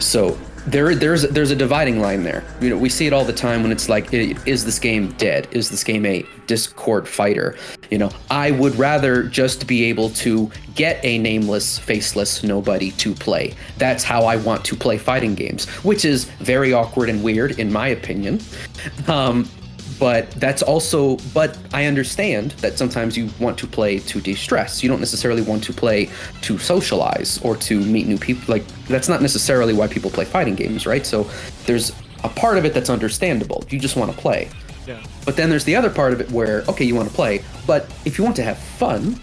so 0.00 0.38
there 0.66 0.94
there's 0.94 1.22
there's 1.22 1.50
a 1.50 1.56
dividing 1.56 2.00
line 2.00 2.22
there. 2.22 2.44
You 2.60 2.70
know 2.70 2.78
we 2.78 2.88
see 2.88 3.06
it 3.06 3.12
all 3.12 3.24
the 3.24 3.32
time 3.32 3.62
when 3.62 3.72
it's 3.72 3.88
like 3.88 4.12
is 4.12 4.64
this 4.64 4.78
game 4.78 5.12
dead? 5.12 5.48
Is 5.50 5.70
this 5.70 5.84
game 5.84 6.04
a 6.06 6.24
discord 6.46 7.08
fighter? 7.08 7.56
You 7.90 7.98
know 7.98 8.10
I 8.30 8.50
would 8.52 8.74
rather 8.76 9.24
just 9.24 9.66
be 9.66 9.84
able 9.84 10.10
to 10.10 10.50
get 10.74 11.04
a 11.04 11.18
nameless 11.18 11.78
faceless 11.78 12.42
nobody 12.42 12.90
to 12.92 13.14
play. 13.14 13.54
That's 13.78 14.04
how 14.04 14.24
I 14.24 14.36
want 14.36 14.64
to 14.66 14.76
play 14.76 14.98
fighting 14.98 15.34
games 15.34 15.66
which 15.84 16.04
is 16.04 16.24
very 16.24 16.72
awkward 16.72 17.08
and 17.08 17.22
weird 17.22 17.58
in 17.58 17.72
my 17.72 17.88
opinion. 17.88 18.40
Um, 19.06 19.48
but 19.98 20.30
that's 20.32 20.62
also 20.62 21.16
but 21.34 21.56
i 21.72 21.84
understand 21.86 22.52
that 22.62 22.78
sometimes 22.78 23.16
you 23.16 23.28
want 23.40 23.58
to 23.58 23.66
play 23.66 23.98
to 23.98 24.20
de-stress 24.20 24.82
you 24.82 24.88
don't 24.88 25.00
necessarily 25.00 25.42
want 25.42 25.62
to 25.64 25.72
play 25.72 26.08
to 26.40 26.58
socialize 26.58 27.40
or 27.42 27.56
to 27.56 27.80
meet 27.80 28.06
new 28.06 28.18
people 28.18 28.44
like 28.52 28.66
that's 28.86 29.08
not 29.08 29.20
necessarily 29.22 29.72
why 29.72 29.86
people 29.86 30.10
play 30.10 30.24
fighting 30.24 30.54
games 30.54 30.86
right 30.86 31.06
so 31.06 31.28
there's 31.66 31.92
a 32.24 32.28
part 32.28 32.58
of 32.58 32.64
it 32.64 32.74
that's 32.74 32.90
understandable 32.90 33.64
you 33.70 33.78
just 33.78 33.96
want 33.96 34.10
to 34.10 34.16
play 34.16 34.48
Yeah. 34.86 35.02
but 35.24 35.36
then 35.36 35.50
there's 35.50 35.64
the 35.64 35.76
other 35.76 35.90
part 35.90 36.12
of 36.12 36.20
it 36.20 36.30
where 36.30 36.64
okay 36.68 36.84
you 36.84 36.94
want 36.94 37.08
to 37.08 37.14
play 37.14 37.42
but 37.66 37.92
if 38.04 38.18
you 38.18 38.24
want 38.24 38.36
to 38.36 38.42
have 38.42 38.58
fun 38.58 39.20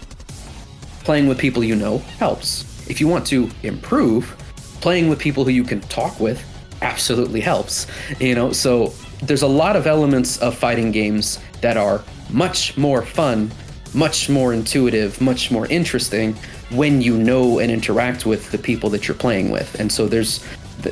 playing 1.06 1.28
with 1.28 1.38
people 1.38 1.62
you 1.62 1.76
know 1.76 1.98
helps. 2.18 2.64
If 2.90 3.00
you 3.00 3.06
want 3.06 3.24
to 3.28 3.48
improve, 3.62 4.34
playing 4.80 5.08
with 5.08 5.20
people 5.20 5.44
who 5.44 5.50
you 5.50 5.62
can 5.62 5.80
talk 5.82 6.18
with 6.18 6.42
absolutely 6.82 7.40
helps. 7.40 7.86
You 8.18 8.34
know, 8.34 8.50
so 8.52 8.92
there's 9.22 9.42
a 9.42 9.46
lot 9.46 9.76
of 9.76 9.86
elements 9.86 10.38
of 10.38 10.56
fighting 10.56 10.92
games 10.92 11.38
that 11.60 11.76
are 11.76 12.02
much 12.30 12.76
more 12.76 13.02
fun, 13.02 13.50
much 13.94 14.28
more 14.28 14.52
intuitive, 14.52 15.20
much 15.20 15.50
more 15.50 15.66
interesting 15.66 16.34
when 16.70 17.00
you 17.00 17.16
know 17.16 17.58
and 17.60 17.70
interact 17.70 18.26
with 18.26 18.50
the 18.50 18.58
people 18.58 18.90
that 18.90 19.08
you're 19.08 19.16
playing 19.16 19.50
with. 19.50 19.78
And 19.80 19.90
so 19.90 20.06
there's 20.06 20.44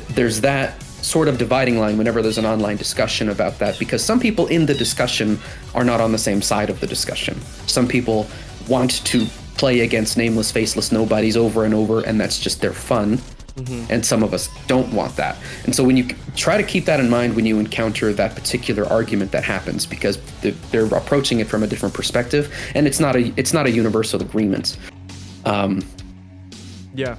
there's 0.09 0.41
that 0.41 0.81
sort 1.05 1.27
of 1.27 1.37
dividing 1.37 1.77
line 1.77 1.97
whenever 1.97 2.21
there's 2.23 2.39
an 2.39 2.45
online 2.45 2.77
discussion 2.77 3.29
about 3.29 3.59
that 3.59 3.77
because 3.77 4.03
some 4.03 4.19
people 4.19 4.47
in 4.47 4.65
the 4.65 4.73
discussion 4.73 5.39
are 5.75 5.83
not 5.83 6.01
on 6.01 6.11
the 6.11 6.17
same 6.17 6.41
side 6.41 6.69
of 6.69 6.79
the 6.79 6.87
discussion. 6.87 7.39
Some 7.67 7.87
people 7.87 8.27
want 8.67 9.05
to 9.05 9.27
play 9.55 9.81
against 9.81 10.17
nameless, 10.17 10.51
faceless 10.51 10.91
nobodies 10.91 11.37
over 11.37 11.63
and 11.63 11.73
over, 11.73 12.01
and 12.01 12.19
that's 12.19 12.39
just 12.39 12.59
their 12.59 12.73
fun. 12.73 13.19
And 13.89 14.05
some 14.05 14.21
of 14.21 14.33
us 14.33 14.49
don't 14.67 14.91
want 14.93 15.15
that. 15.15 15.37
And 15.63 15.73
so 15.73 15.81
when 15.81 15.95
you 15.95 16.07
try 16.35 16.57
to 16.57 16.63
keep 16.63 16.83
that 16.85 16.99
in 16.99 17.09
mind 17.09 17.37
when 17.37 17.45
you 17.45 17.57
encounter 17.57 18.11
that 18.11 18.35
particular 18.35 18.85
argument 18.85 19.31
that 19.31 19.45
happens, 19.45 19.85
because 19.85 20.17
they're, 20.41 20.51
they're 20.71 20.85
approaching 20.87 21.39
it 21.39 21.47
from 21.47 21.63
a 21.63 21.67
different 21.67 21.95
perspective, 21.95 22.53
and 22.75 22.85
it's 22.85 22.99
not 22.99 23.15
a 23.15 23.31
it's 23.37 23.53
not 23.53 23.65
a 23.65 23.71
universal 23.71 24.21
agreement. 24.21 24.75
Um, 25.45 25.81
Yeah. 26.93 27.15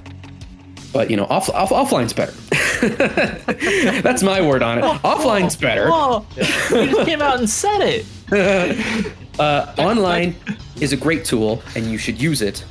but 0.93 1.09
you 1.09 1.17
know, 1.17 1.25
off, 1.25 1.49
off 1.49 1.71
offline's 1.71 2.13
better. 2.13 2.33
That's 4.01 4.21
my 4.21 4.39
word 4.39 4.61
on 4.61 4.77
it. 4.77 4.83
Offline's 5.03 5.55
better. 5.55 5.87
Oh, 5.91 6.23
you 6.35 6.43
just 6.91 7.05
came 7.05 7.21
out 7.21 7.39
and 7.39 7.49
said 7.49 7.81
it. 7.81 9.13
Uh, 9.39 9.71
online 9.77 10.35
is 10.81 10.93
a 10.93 10.97
great 10.97 11.23
tool, 11.23 11.61
and 11.75 11.85
you 11.85 11.99
should 11.99 12.19
use 12.19 12.41
it. 12.41 12.65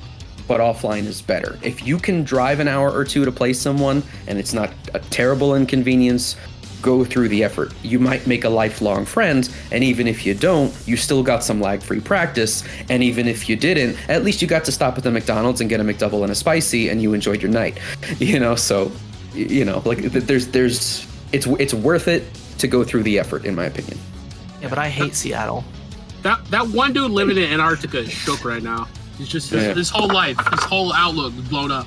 But 0.48 0.60
offline 0.60 1.06
is 1.06 1.22
better. 1.22 1.58
If 1.62 1.86
you 1.86 1.98
can 1.98 2.22
drive 2.22 2.60
an 2.60 2.68
hour 2.68 2.92
or 2.92 3.04
two 3.04 3.24
to 3.24 3.32
play 3.32 3.52
someone, 3.52 4.02
and 4.26 4.38
it's 4.38 4.52
not 4.52 4.72
a 4.94 5.00
terrible 5.00 5.54
inconvenience, 5.56 6.36
go 6.82 7.04
through 7.04 7.28
the 7.28 7.42
effort. 7.42 7.72
You 7.82 7.98
might 7.98 8.26
make 8.26 8.44
a 8.44 8.48
lifelong 8.48 9.04
friend, 9.04 9.48
and 9.72 9.82
even 9.82 10.06
if 10.06 10.24
you 10.24 10.34
don't, 10.34 10.72
you 10.86 10.96
still 10.96 11.22
got 11.22 11.42
some 11.42 11.60
lag-free 11.60 12.00
practice. 12.00 12.62
And 12.88 13.02
even 13.02 13.26
if 13.26 13.48
you 13.48 13.56
didn't, 13.56 13.96
at 14.08 14.22
least 14.22 14.40
you 14.40 14.48
got 14.48 14.64
to 14.66 14.72
stop 14.72 14.96
at 14.96 15.02
the 15.02 15.10
McDonald's 15.10 15.60
and 15.60 15.68
get 15.68 15.80
a 15.80 15.84
McDouble 15.84 16.22
and 16.22 16.30
a 16.30 16.34
spicy, 16.34 16.88
and 16.88 17.02
you 17.02 17.12
enjoyed 17.12 17.42
your 17.42 17.50
night. 17.50 17.78
You 18.18 18.40
know, 18.40 18.54
so 18.54 18.92
you 19.34 19.64
know, 19.64 19.82
like 19.84 19.98
there's 19.98 20.48
there's 20.48 21.06
it's 21.32 21.46
it's 21.46 21.74
worth 21.74 22.08
it 22.08 22.24
to 22.58 22.66
go 22.66 22.82
through 22.82 23.02
the 23.02 23.18
effort, 23.18 23.44
in 23.44 23.54
my 23.54 23.64
opinion. 23.64 23.98
Yeah, 24.62 24.68
but 24.68 24.78
I 24.78 24.88
hate 24.88 25.14
Seattle. 25.14 25.64
That 26.22 26.44
that 26.46 26.66
one 26.68 26.92
dude 26.92 27.10
living 27.10 27.36
in 27.36 27.44
Antarctica 27.44 27.98
is 27.98 28.10
shook 28.10 28.44
right 28.44 28.62
now. 28.62 28.88
He's 29.18 29.28
just 29.28 29.50
his, 29.50 29.62
Yeah. 29.64 29.74
his 29.74 29.88
whole 29.90 30.08
life, 30.08 30.38
his 30.50 30.64
whole 30.64 30.92
outlook 30.92 31.32
blown 31.48 31.70
up. 31.70 31.86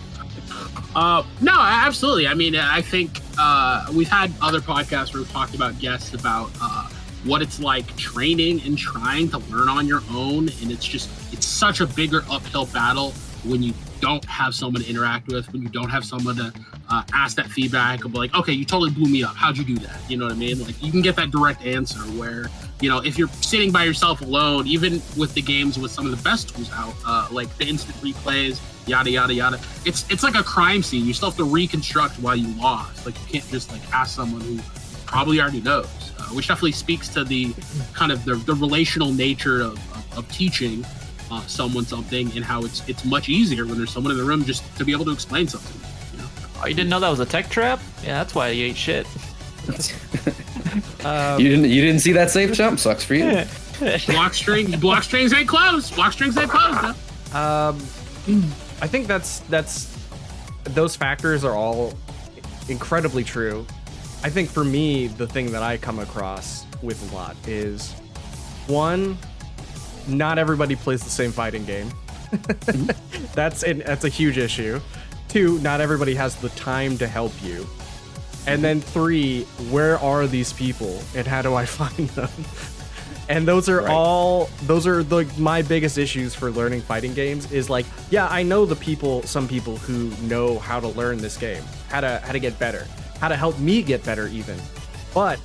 Uh, 0.95 1.23
no, 1.41 1.53
absolutely. 1.59 2.27
I 2.27 2.33
mean, 2.33 2.55
I 2.55 2.81
think 2.81 3.21
uh, 3.37 3.85
we've 3.93 4.07
had 4.09 4.33
other 4.41 4.59
podcasts 4.59 5.13
where 5.13 5.21
we've 5.21 5.31
talked 5.31 5.53
about 5.53 5.77
guests 5.79 6.13
about 6.15 6.49
uh, 6.61 6.87
what 7.25 7.41
it's 7.43 7.59
like 7.59 7.95
training 7.95 8.61
and 8.65 8.77
trying 8.77 9.29
to 9.29 9.37
learn 9.37 9.69
on 9.69 9.85
your 9.87 10.01
own, 10.11 10.49
and 10.61 10.71
it's 10.71 10.85
just 10.85 11.09
it's 11.31 11.45
such 11.45 11.79
a 11.79 11.85
bigger 11.85 12.23
uphill 12.29 12.65
battle 12.67 13.13
when 13.45 13.63
you 13.63 13.73
don't 14.01 14.23
have 14.25 14.53
someone 14.53 14.81
to 14.83 14.89
interact 14.89 15.27
with, 15.27 15.51
when 15.51 15.61
you 15.61 15.69
don't 15.69 15.89
have 15.89 16.05
someone 16.05 16.35
to 16.35 16.53
uh, 16.89 17.03
ask 17.13 17.35
that 17.37 17.47
feedback 17.47 18.05
of 18.05 18.13
like, 18.13 18.33
okay, 18.33 18.53
you 18.53 18.65
totally 18.65 18.91
blew 18.91 19.09
me 19.09 19.23
up. 19.23 19.35
How'd 19.35 19.57
you 19.57 19.63
do 19.63 19.77
that? 19.77 19.99
You 20.09 20.17
know 20.17 20.25
what 20.25 20.33
I 20.33 20.37
mean? 20.37 20.63
Like 20.63 20.81
you 20.81 20.91
can 20.91 21.01
get 21.01 21.15
that 21.17 21.31
direct 21.31 21.65
answer 21.65 21.99
where 22.17 22.49
you 22.81 22.89
know 22.89 22.99
if 22.99 23.17
you're 23.17 23.27
sitting 23.41 23.71
by 23.71 23.83
yourself 23.83 24.21
alone, 24.21 24.67
even 24.67 25.01
with 25.17 25.33
the 25.33 25.41
games 25.41 25.77
with 25.77 25.91
some 25.91 26.05
of 26.05 26.11
the 26.11 26.23
best 26.23 26.49
tools 26.55 26.69
out, 26.73 26.93
uh, 27.05 27.27
like 27.31 27.55
the 27.57 27.65
instant 27.65 27.95
replays, 27.97 28.59
yada 28.87 29.09
yada 29.09 29.33
yada. 29.33 29.59
It's 29.85 30.09
it's 30.09 30.23
like 30.23 30.35
a 30.35 30.43
crime 30.43 30.83
scene. 30.83 31.05
You 31.05 31.13
still 31.13 31.29
have 31.29 31.37
to 31.37 31.45
reconstruct 31.45 32.15
why 32.19 32.35
you 32.35 32.47
lost. 32.59 33.05
Like 33.05 33.15
you 33.19 33.39
can't 33.39 33.49
just 33.49 33.71
like 33.71 33.81
ask 33.93 34.15
someone 34.15 34.41
who 34.41 34.59
probably 35.05 35.41
already 35.41 35.61
knows, 35.61 35.87
uh, 36.19 36.23
which 36.35 36.47
definitely 36.47 36.71
speaks 36.71 37.09
to 37.09 37.23
the 37.23 37.53
kind 37.93 38.11
of 38.11 38.23
the, 38.25 38.35
the 38.35 38.53
relational 38.53 39.11
nature 39.11 39.61
of, 39.61 39.73
of, 39.73 40.17
of 40.19 40.31
teaching 40.31 40.85
uh, 41.31 41.41
someone 41.47 41.85
something 41.85 42.31
and 42.35 42.43
how 42.43 42.63
it's 42.63 42.87
it's 42.87 43.05
much 43.05 43.29
easier 43.29 43.65
when 43.65 43.77
there's 43.77 43.91
someone 43.91 44.11
in 44.11 44.17
the 44.17 44.23
room 44.23 44.43
just 44.45 44.63
to 44.77 44.85
be 44.85 44.91
able 44.91 45.05
to 45.05 45.11
explain 45.11 45.47
something. 45.47 45.79
You 46.13 46.23
know? 46.23 46.29
Oh, 46.61 46.67
you 46.67 46.73
didn't 46.73 46.89
know 46.89 46.99
that 46.99 47.09
was 47.09 47.19
a 47.19 47.25
tech 47.25 47.49
trap? 47.49 47.79
Yeah, 48.03 48.17
that's 48.19 48.35
why 48.35 48.49
you 48.49 48.67
ate 48.67 48.77
shit. 48.77 49.07
Um, 51.03 51.39
You 51.39 51.49
didn't 51.49 51.65
you 51.69 51.81
didn't 51.81 52.01
see 52.01 52.11
that 52.11 52.29
safe 52.29 52.51
jump? 52.53 52.77
Sucks 52.79 53.03
for 53.03 53.15
you. 53.15 53.43
Block 54.07 54.33
string, 54.33 54.77
block 54.79 55.03
strings 55.03 55.33
ain't 55.33 55.47
closed. 55.47 55.95
Block 55.95 56.11
strings 56.11 56.37
ain't 56.37 56.51
closed. 56.51 56.95
No? 57.33 57.39
Um, 57.39 57.77
I 58.81 58.87
think 58.87 59.07
that's 59.07 59.39
that's 59.41 59.95
those 60.65 60.95
factors 60.97 61.45
are 61.45 61.55
all 61.55 61.93
incredibly 62.67 63.23
true. 63.23 63.65
I 64.21 64.29
think 64.29 64.49
for 64.49 64.65
me, 64.65 65.07
the 65.07 65.25
thing 65.25 65.51
that 65.53 65.63
I 65.63 65.77
come 65.77 65.99
across 65.99 66.65
with 66.81 67.11
a 67.11 67.15
lot 67.15 67.37
is 67.47 67.93
one, 68.67 69.17
not 70.09 70.37
everybody 70.37 70.75
plays 70.75 71.03
the 71.03 71.09
same 71.09 71.31
fighting 71.31 71.65
game. 71.65 71.89
that's 73.33 73.63
an, 73.63 73.79
that's 73.79 74.05
a 74.05 74.09
huge 74.09 74.37
issue. 74.37 74.79
Two, 75.27 75.59
not 75.59 75.81
everybody 75.81 76.15
has 76.15 76.35
the 76.35 76.49
time 76.49 76.97
to 76.97 77.07
help 77.07 77.31
you. 77.43 77.65
And 78.47 78.63
then 78.63 78.81
three, 78.81 79.43
where 79.69 79.99
are 79.99 80.25
these 80.27 80.53
people 80.53 80.99
and 81.15 81.27
how 81.27 81.41
do 81.41 81.53
I 81.55 81.65
find 81.79 82.09
them? 82.09 82.29
and 83.29 83.47
those 83.47 83.69
are 83.69 83.81
Right. 83.83 83.91
all 83.91 84.49
those 84.63 84.87
are 84.87 85.03
the 85.03 85.23
my 85.37 85.61
biggest 85.61 85.99
issues 85.99 86.33
for 86.33 86.49
learning 86.49 86.81
fighting 86.81 87.13
games 87.13 87.51
is 87.51 87.69
like 87.69 87.85
yeah 88.09 88.27
i 88.29 88.41
know 88.41 88.65
the 88.65 88.75
people 88.75 89.21
some 89.21 89.47
people 89.47 89.77
who 89.77 90.09
know 90.25 90.57
how 90.57 90.79
to 90.79 90.87
learn 90.87 91.19
this 91.19 91.37
game 91.37 91.61
how 91.89 92.01
to 92.01 92.19
how 92.25 92.31
to 92.31 92.39
get 92.39 92.57
better 92.57 92.87
how 93.19 93.27
to 93.27 93.35
help 93.35 93.59
me 93.59 93.83
get 93.83 94.03
better 94.03 94.25
even 94.29 94.57
but 95.13 95.39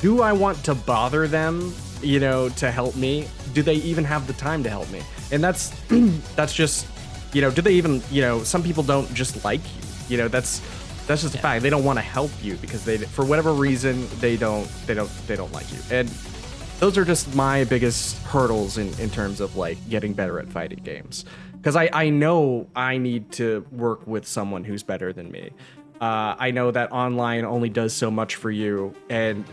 do 0.00 0.22
i 0.22 0.32
want 0.32 0.56
to 0.64 0.74
bother 0.74 1.28
them 1.28 1.70
you 2.02 2.20
know 2.20 2.48
to 2.50 2.70
help 2.70 2.96
me? 2.96 3.26
Do 3.52 3.62
they 3.62 3.76
even 3.76 4.04
have 4.04 4.26
the 4.26 4.32
time 4.34 4.62
to 4.62 4.70
help 4.70 4.90
me? 4.90 5.02
And 5.32 5.42
that's 5.42 5.70
that's 6.36 6.54
just 6.54 6.86
you 7.32 7.40
know 7.40 7.50
do 7.50 7.62
they 7.62 7.74
even 7.74 8.02
you 8.10 8.22
know 8.22 8.42
some 8.42 8.62
people 8.62 8.82
don't 8.82 9.12
just 9.14 9.44
like 9.44 9.60
you. 9.60 9.82
You 10.08 10.16
know 10.18 10.28
that's 10.28 10.60
that's 11.06 11.22
just 11.22 11.34
a 11.34 11.38
fact. 11.38 11.62
They 11.62 11.70
don't 11.70 11.84
want 11.84 11.98
to 11.98 12.04
help 12.04 12.30
you 12.42 12.56
because 12.56 12.84
they 12.84 12.98
for 12.98 13.24
whatever 13.24 13.52
reason 13.52 14.06
they 14.20 14.36
don't 14.36 14.68
they 14.86 14.94
don't 14.94 15.10
they 15.26 15.36
don't 15.36 15.52
like 15.52 15.70
you. 15.72 15.78
And 15.90 16.08
those 16.78 16.96
are 16.96 17.04
just 17.04 17.34
my 17.34 17.64
biggest 17.64 18.18
hurdles 18.18 18.78
in, 18.78 18.96
in 19.00 19.10
terms 19.10 19.40
of 19.40 19.56
like 19.56 19.76
getting 19.88 20.12
better 20.12 20.38
at 20.38 20.48
fighting 20.48 20.78
games. 20.84 21.24
Because 21.52 21.74
I, 21.74 21.90
I 21.92 22.10
know 22.10 22.68
i 22.76 22.98
need 22.98 23.32
to 23.32 23.66
work 23.72 24.06
with 24.06 24.26
someone 24.26 24.62
who's 24.62 24.82
better 24.82 25.12
than 25.12 25.30
me. 25.30 25.50
Uh, 26.00 26.36
i 26.38 26.52
know 26.52 26.70
that 26.70 26.92
online 26.92 27.44
only 27.44 27.68
does 27.68 27.92
so 27.92 28.08
much 28.08 28.36
for 28.36 28.52
you 28.52 28.94
and 29.10 29.44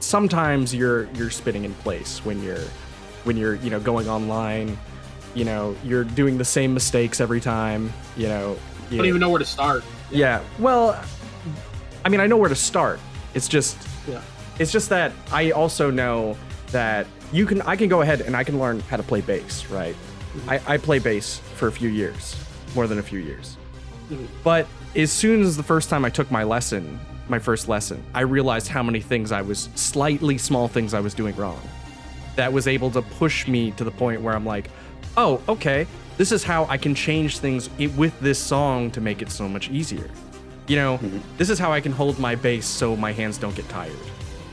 sometimes 0.00 0.74
you're 0.74 1.04
you're 1.14 1.30
spinning 1.30 1.64
in 1.64 1.74
place 1.74 2.24
when 2.24 2.42
you're 2.42 2.64
when 3.24 3.36
you're 3.36 3.54
you 3.56 3.70
know 3.70 3.80
going 3.80 4.08
online 4.08 4.78
you 5.34 5.44
know 5.44 5.76
you're 5.84 6.04
doing 6.04 6.38
the 6.38 6.44
same 6.44 6.72
mistakes 6.74 7.20
every 7.20 7.40
time 7.40 7.92
you 8.16 8.26
know 8.28 8.56
I 8.90 8.96
don't 8.96 9.06
even 9.06 9.20
know 9.20 9.30
where 9.30 9.38
to 9.38 9.44
start. 9.44 9.84
yeah. 10.10 10.42
Well, 10.58 11.00
I 12.04 12.08
mean, 12.08 12.18
I 12.18 12.26
know 12.26 12.36
where 12.36 12.48
to 12.48 12.56
start. 12.56 12.98
It's 13.34 13.46
just, 13.46 13.76
Yeah. 14.08 14.20
it's 14.58 14.72
just 14.72 14.88
that 14.88 15.12
I 15.30 15.52
also 15.52 15.92
know 15.92 16.36
that 16.72 17.06
you 17.32 17.46
can. 17.46 17.62
I 17.62 17.76
can 17.76 17.88
go 17.88 18.00
ahead 18.00 18.20
and 18.22 18.36
I 18.36 18.42
can 18.42 18.58
learn 18.58 18.80
how 18.80 18.96
to 18.96 19.04
play 19.04 19.20
bass. 19.20 19.66
Right. 19.66 19.94
Mm-hmm. 19.94 20.50
I, 20.50 20.60
I 20.66 20.76
play 20.78 20.98
bass 20.98 21.38
for 21.54 21.68
a 21.68 21.72
few 21.72 21.88
years, 21.88 22.34
more 22.74 22.88
than 22.88 22.98
a 22.98 23.02
few 23.02 23.20
years. 23.20 23.56
Mm-hmm. 24.10 24.26
But 24.42 24.66
as 24.96 25.12
soon 25.12 25.42
as 25.42 25.56
the 25.56 25.62
first 25.62 25.88
time 25.88 26.04
I 26.04 26.10
took 26.10 26.28
my 26.32 26.42
lesson, 26.42 26.98
my 27.30 27.38
first 27.38 27.68
lesson, 27.68 28.02
I 28.14 28.22
realized 28.22 28.68
how 28.68 28.82
many 28.82 29.00
things 29.00 29.32
I 29.32 29.42
was 29.42 29.68
slightly 29.74 30.36
small 30.36 30.68
things 30.68 30.92
I 30.92 31.00
was 31.00 31.14
doing 31.14 31.34
wrong. 31.36 31.60
That 32.36 32.52
was 32.52 32.66
able 32.66 32.90
to 32.90 33.02
push 33.02 33.46
me 33.46 33.70
to 33.72 33.84
the 33.84 33.90
point 33.90 34.20
where 34.20 34.34
I'm 34.34 34.44
like, 34.44 34.70
oh, 35.16 35.40
okay, 35.48 35.86
this 36.16 36.32
is 36.32 36.42
how 36.42 36.66
I 36.66 36.76
can 36.76 36.94
change 36.94 37.38
things 37.38 37.70
with 37.96 38.18
this 38.20 38.38
song 38.38 38.90
to 38.92 39.00
make 39.00 39.22
it 39.22 39.30
so 39.30 39.48
much 39.48 39.70
easier. 39.70 40.10
You 40.66 40.76
know, 40.76 41.00
this 41.38 41.50
is 41.50 41.58
how 41.58 41.72
I 41.72 41.80
can 41.80 41.92
hold 41.92 42.18
my 42.18 42.34
bass 42.34 42.66
so 42.66 42.94
my 42.96 43.12
hands 43.12 43.38
don't 43.38 43.54
get 43.54 43.68
tired. 43.68 43.96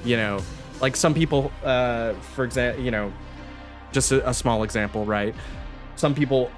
You 0.04 0.18
know, 0.18 0.40
like 0.80 0.96
some 0.96 1.14
people, 1.14 1.52
uh, 1.64 2.14
for 2.14 2.46
example, 2.46 2.84
you 2.84 2.92
know, 2.92 3.12
just 3.92 4.12
a, 4.12 4.30
a 4.30 4.34
small 4.34 4.64
example, 4.64 5.06
right? 5.06 5.36
Some 5.96 6.16
people 6.16 6.52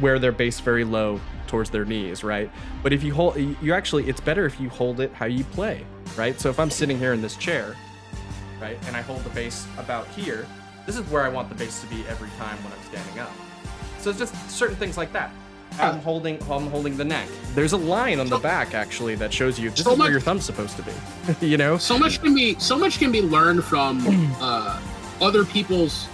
wear 0.00 0.18
their 0.18 0.32
bass 0.32 0.60
very 0.60 0.84
low 0.84 1.20
towards 1.46 1.70
their 1.70 1.84
knees, 1.84 2.24
right? 2.24 2.50
But 2.82 2.92
if 2.92 3.02
you 3.02 3.14
hold, 3.14 3.36
you 3.36 3.72
actually, 3.72 4.08
it's 4.08 4.20
better 4.20 4.46
if 4.46 4.60
you 4.60 4.68
hold 4.68 5.00
it 5.00 5.12
how 5.12 5.26
you 5.26 5.44
play, 5.44 5.84
right? 6.16 6.38
So 6.40 6.50
if 6.50 6.58
I'm 6.58 6.70
sitting 6.70 6.98
here 6.98 7.12
in 7.12 7.22
this 7.22 7.36
chair, 7.36 7.76
right, 8.60 8.78
and 8.86 8.96
I 8.96 9.02
hold 9.02 9.24
the 9.24 9.30
bass 9.30 9.66
about 9.78 10.06
here, 10.08 10.46
this 10.86 10.96
is 10.96 11.02
where 11.10 11.22
I 11.22 11.28
want 11.28 11.48
the 11.48 11.54
bass 11.54 11.80
to 11.80 11.86
be 11.88 12.06
every 12.08 12.30
time 12.38 12.56
when 12.62 12.72
I'm 12.72 12.82
standing 12.84 13.18
up. 13.18 13.32
So 13.98 14.10
it's 14.10 14.18
just 14.18 14.50
certain 14.50 14.76
things 14.76 14.96
like 14.96 15.12
that. 15.12 15.32
I'm 15.78 15.98
holding, 16.00 16.42
I'm 16.50 16.68
holding 16.68 16.96
the 16.96 17.04
neck. 17.04 17.28
There's 17.54 17.72
a 17.72 17.76
line 17.76 18.18
on 18.18 18.28
the 18.28 18.38
back 18.38 18.74
actually 18.74 19.14
that 19.16 19.32
shows 19.32 19.58
you 19.58 19.70
this 19.70 19.80
So 19.80 19.92
is 19.92 19.98
where 19.98 20.10
your 20.10 20.20
thumb's 20.20 20.44
supposed 20.44 20.76
to 20.76 20.82
be. 20.82 21.46
you 21.46 21.56
know? 21.56 21.76
so 21.76 21.98
much 21.98 22.22
can 22.22 22.34
be 22.34 22.58
so 22.58 22.78
much 22.78 22.98
can 22.98 23.12
be 23.12 23.20
learned 23.20 23.64
from 23.64 24.02
uh, 24.40 24.80
other 25.20 25.44
people's 25.44 26.08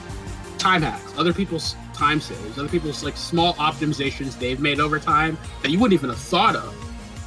time 0.59 0.83
hacks, 0.83 1.17
other 1.17 1.33
people's 1.33 1.77
time 1.95 2.21
saves, 2.21 2.59
other 2.59 2.69
people's 2.69 3.03
like 3.05 3.17
small 3.17 3.55
optimizations 3.55 4.39
they've 4.39 4.61
made 4.61 4.81
over 4.81 4.99
time 4.99 5.39
that 5.63 5.71
you 5.71 5.79
wouldn't 5.79 5.99
even 5.99 6.11
have 6.11 6.19
thought 6.19 6.57
of. 6.57 6.75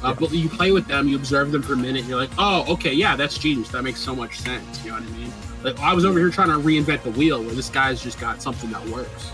Uh, 0.04 0.14
But 0.14 0.30
you 0.32 0.48
play 0.48 0.72
with 0.72 0.86
them, 0.86 1.08
you 1.08 1.16
observe 1.16 1.52
them 1.52 1.62
for 1.62 1.72
a 1.72 1.76
minute, 1.76 2.00
and 2.00 2.08
you're 2.08 2.20
like, 2.20 2.30
oh, 2.38 2.64
okay, 2.74 2.92
yeah, 2.92 3.16
that's 3.16 3.38
genius. 3.38 3.70
That 3.70 3.82
makes 3.82 4.00
so 4.00 4.14
much 4.14 4.38
sense. 4.38 4.84
You 4.84 4.90
know 4.90 4.98
what 4.98 5.08
I 5.08 5.12
mean? 5.12 5.32
Like 5.62 5.80
I 5.80 5.94
was 5.94 6.04
over 6.04 6.18
here 6.18 6.30
trying 6.30 6.48
to 6.48 6.58
reinvent 6.58 7.02
the 7.02 7.10
wheel, 7.12 7.42
where 7.42 7.54
this 7.54 7.70
guy's 7.70 8.02
just 8.02 8.20
got 8.20 8.42
something 8.42 8.70
that 8.70 8.86
works. 8.88 9.30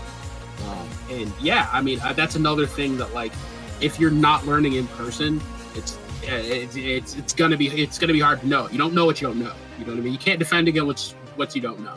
Um, 0.65 0.87
and 1.11 1.33
yeah, 1.41 1.69
I 1.71 1.81
mean 1.81 1.99
uh, 1.99 2.13
that's 2.13 2.35
another 2.35 2.65
thing 2.65 2.97
that 2.97 3.13
like 3.13 3.33
if 3.81 3.99
you're 3.99 4.11
not 4.11 4.45
learning 4.45 4.73
in 4.73 4.87
person, 4.87 5.41
it's 5.75 5.97
uh, 6.23 6.29
it's, 6.31 6.75
it's 6.77 7.15
it's 7.15 7.33
gonna 7.33 7.57
be 7.57 7.67
it's 7.67 7.99
gonna 7.99 8.13
be 8.13 8.21
hard 8.21 8.39
to 8.41 8.47
know. 8.47 8.69
You 8.69 8.77
don't 8.77 8.93
know 8.93 9.05
what 9.05 9.21
you 9.21 9.27
don't 9.27 9.39
know. 9.39 9.53
You 9.77 9.85
know 9.85 9.91
what 9.91 9.99
I 9.99 10.01
mean? 10.01 10.13
You 10.13 10.19
can't 10.19 10.39
defend 10.39 10.67
against 10.67 10.87
what's 10.87 11.11
what 11.35 11.55
you 11.55 11.61
don't 11.61 11.81
know. 11.81 11.95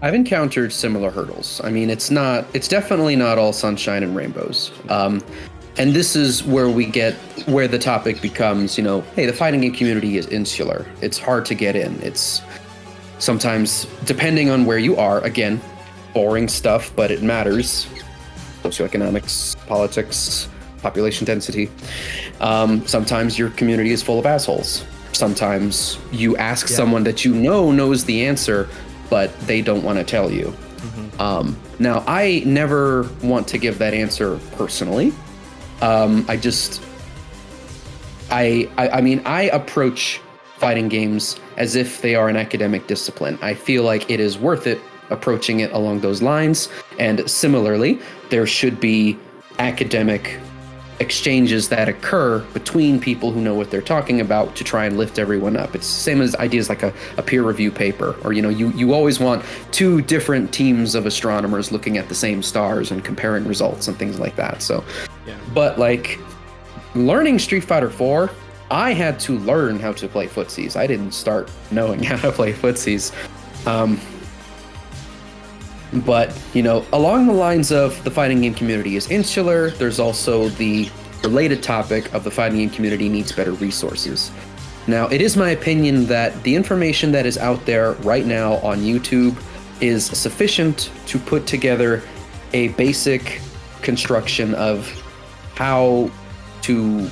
I've 0.00 0.14
encountered 0.14 0.72
similar 0.72 1.10
hurdles. 1.10 1.60
I 1.64 1.70
mean, 1.70 1.90
it's 1.90 2.10
not, 2.10 2.46
it's 2.54 2.68
definitely 2.68 3.16
not 3.16 3.38
all 3.38 3.52
sunshine 3.52 4.02
and 4.02 4.14
rainbows. 4.14 4.70
Um, 4.88 5.22
and 5.76 5.92
this 5.92 6.16
is 6.16 6.42
where 6.44 6.68
we 6.68 6.86
get 6.86 7.14
where 7.46 7.68
the 7.68 7.78
topic 7.78 8.20
becomes, 8.20 8.76
you 8.76 8.84
know, 8.84 9.00
hey, 9.16 9.26
the 9.26 9.32
fighting 9.32 9.60
game 9.60 9.72
community 9.72 10.16
is 10.16 10.26
insular. 10.28 10.86
It's 11.02 11.18
hard 11.18 11.44
to 11.46 11.54
get 11.54 11.76
in. 11.76 12.00
It's 12.02 12.42
sometimes, 13.18 13.86
depending 14.04 14.50
on 14.50 14.66
where 14.66 14.78
you 14.78 14.96
are, 14.96 15.20
again, 15.24 15.60
boring 16.14 16.48
stuff, 16.48 16.92
but 16.96 17.10
it 17.10 17.22
matters. 17.22 17.86
Socioeconomics, 18.62 19.56
politics, 19.66 20.48
population 20.82 21.24
density. 21.24 21.70
Um, 22.40 22.86
sometimes 22.86 23.38
your 23.38 23.50
community 23.50 23.90
is 23.90 24.02
full 24.02 24.18
of 24.18 24.26
assholes. 24.26 24.84
Sometimes 25.12 25.98
you 26.12 26.36
ask 26.36 26.68
Yeah. 26.68 26.76
someone 26.76 27.04
that 27.04 27.24
you 27.24 27.34
know 27.34 27.70
knows 27.72 28.04
the 28.04 28.24
answer, 28.26 28.68
but 29.10 29.38
they 29.40 29.62
don't 29.62 29.82
want 29.82 29.98
to 29.98 30.04
tell 30.04 30.30
you. 30.30 30.54
Um, 31.18 31.56
now, 31.78 32.04
I 32.06 32.42
never 32.46 33.08
want 33.22 33.48
to 33.48 33.58
give 33.58 33.78
that 33.78 33.94
answer 33.94 34.38
personally. 34.52 35.12
Um, 35.80 36.24
I 36.28 36.36
just, 36.36 36.82
I, 38.30 38.70
I, 38.76 38.88
I 38.88 39.00
mean, 39.00 39.20
I 39.24 39.42
approach 39.42 40.20
fighting 40.56 40.88
games 40.88 41.38
as 41.56 41.76
if 41.76 42.02
they 42.02 42.14
are 42.14 42.28
an 42.28 42.36
academic 42.36 42.86
discipline. 42.86 43.38
I 43.42 43.54
feel 43.54 43.82
like 43.82 44.10
it 44.10 44.20
is 44.20 44.38
worth 44.38 44.66
it 44.66 44.80
approaching 45.10 45.60
it 45.60 45.72
along 45.72 46.00
those 46.00 46.22
lines. 46.22 46.68
And 46.98 47.28
similarly, 47.30 48.00
there 48.30 48.46
should 48.46 48.78
be 48.80 49.16
academic 49.58 50.38
exchanges 51.00 51.68
that 51.68 51.88
occur 51.88 52.40
between 52.52 53.00
people 53.00 53.30
who 53.30 53.40
know 53.40 53.54
what 53.54 53.70
they're 53.70 53.80
talking 53.80 54.20
about 54.20 54.56
to 54.56 54.64
try 54.64 54.84
and 54.84 54.96
lift 54.96 55.18
everyone 55.18 55.56
up. 55.56 55.74
It's 55.74 55.86
the 55.86 56.00
same 56.00 56.20
as 56.20 56.34
ideas 56.36 56.68
like 56.68 56.82
a, 56.82 56.92
a 57.16 57.22
peer 57.22 57.42
review 57.42 57.70
paper, 57.70 58.16
or 58.24 58.32
you 58.32 58.42
know, 58.42 58.48
you, 58.48 58.70
you 58.70 58.92
always 58.92 59.20
want 59.20 59.44
two 59.70 60.02
different 60.02 60.52
teams 60.52 60.94
of 60.94 61.06
astronomers 61.06 61.70
looking 61.70 61.98
at 61.98 62.08
the 62.08 62.14
same 62.14 62.42
stars 62.42 62.90
and 62.90 63.04
comparing 63.04 63.44
results 63.46 63.88
and 63.88 63.96
things 63.96 64.18
like 64.18 64.34
that. 64.36 64.60
So 64.62 64.84
Yeah. 65.26 65.36
but 65.54 65.78
like 65.78 66.18
learning 66.94 67.38
Street 67.38 67.64
Fighter 67.64 67.90
4, 67.90 68.30
I 68.70 68.92
had 68.92 69.18
to 69.20 69.38
learn 69.38 69.78
how 69.78 69.92
to 69.92 70.08
play 70.08 70.26
footsies. 70.26 70.76
I 70.76 70.86
didn't 70.86 71.12
start 71.12 71.50
knowing 71.70 72.02
how 72.02 72.16
to 72.16 72.32
play 72.32 72.52
footsies. 72.52 73.12
Um, 73.66 74.00
but, 75.92 76.38
you 76.54 76.62
know, 76.62 76.84
along 76.92 77.26
the 77.26 77.32
lines 77.32 77.72
of 77.72 78.02
the 78.04 78.10
fighting 78.10 78.40
game 78.40 78.54
community 78.54 78.96
is 78.96 79.10
insular, 79.10 79.70
there's 79.70 79.98
also 79.98 80.48
the 80.50 80.90
related 81.22 81.62
topic 81.62 82.12
of 82.14 82.24
the 82.24 82.30
fighting 82.30 82.58
game 82.58 82.70
community 82.70 83.08
needs 83.08 83.32
better 83.32 83.52
resources. 83.52 84.30
Now, 84.86 85.06
it 85.08 85.20
is 85.20 85.36
my 85.36 85.50
opinion 85.50 86.06
that 86.06 86.42
the 86.42 86.54
information 86.54 87.12
that 87.12 87.26
is 87.26 87.36
out 87.36 87.64
there 87.66 87.92
right 87.92 88.24
now 88.24 88.54
on 88.56 88.78
YouTube 88.78 89.36
is 89.80 90.06
sufficient 90.06 90.90
to 91.06 91.18
put 91.18 91.46
together 91.46 92.02
a 92.52 92.68
basic 92.68 93.40
construction 93.82 94.54
of 94.54 94.88
how 95.54 96.10
to 96.62 97.10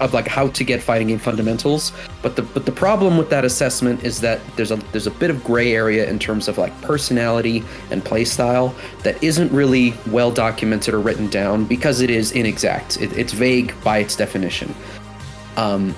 of 0.00 0.12
like 0.12 0.26
how 0.26 0.48
to 0.48 0.64
get 0.64 0.82
fighting 0.82 1.08
game 1.08 1.18
fundamentals 1.18 1.92
but 2.20 2.36
the 2.36 2.42
but 2.42 2.66
the 2.66 2.72
problem 2.72 3.16
with 3.16 3.30
that 3.30 3.44
assessment 3.44 4.02
is 4.02 4.20
that 4.20 4.40
there's 4.56 4.70
a 4.70 4.76
there's 4.92 5.06
a 5.06 5.10
bit 5.12 5.30
of 5.30 5.42
gray 5.44 5.72
area 5.72 6.08
in 6.08 6.18
terms 6.18 6.48
of 6.48 6.58
like 6.58 6.78
personality 6.82 7.62
and 7.90 8.04
play 8.04 8.24
style 8.24 8.74
that 9.02 9.22
isn't 9.22 9.52
really 9.52 9.94
well 10.08 10.30
documented 10.30 10.94
or 10.94 11.00
written 11.00 11.28
down 11.28 11.64
because 11.64 12.00
it 12.00 12.10
is 12.10 12.32
inexact. 12.32 13.00
It, 13.00 13.12
it's 13.16 13.32
vague 13.32 13.72
by 13.84 13.98
its 13.98 14.16
definition. 14.16 14.74
Um 15.56 15.94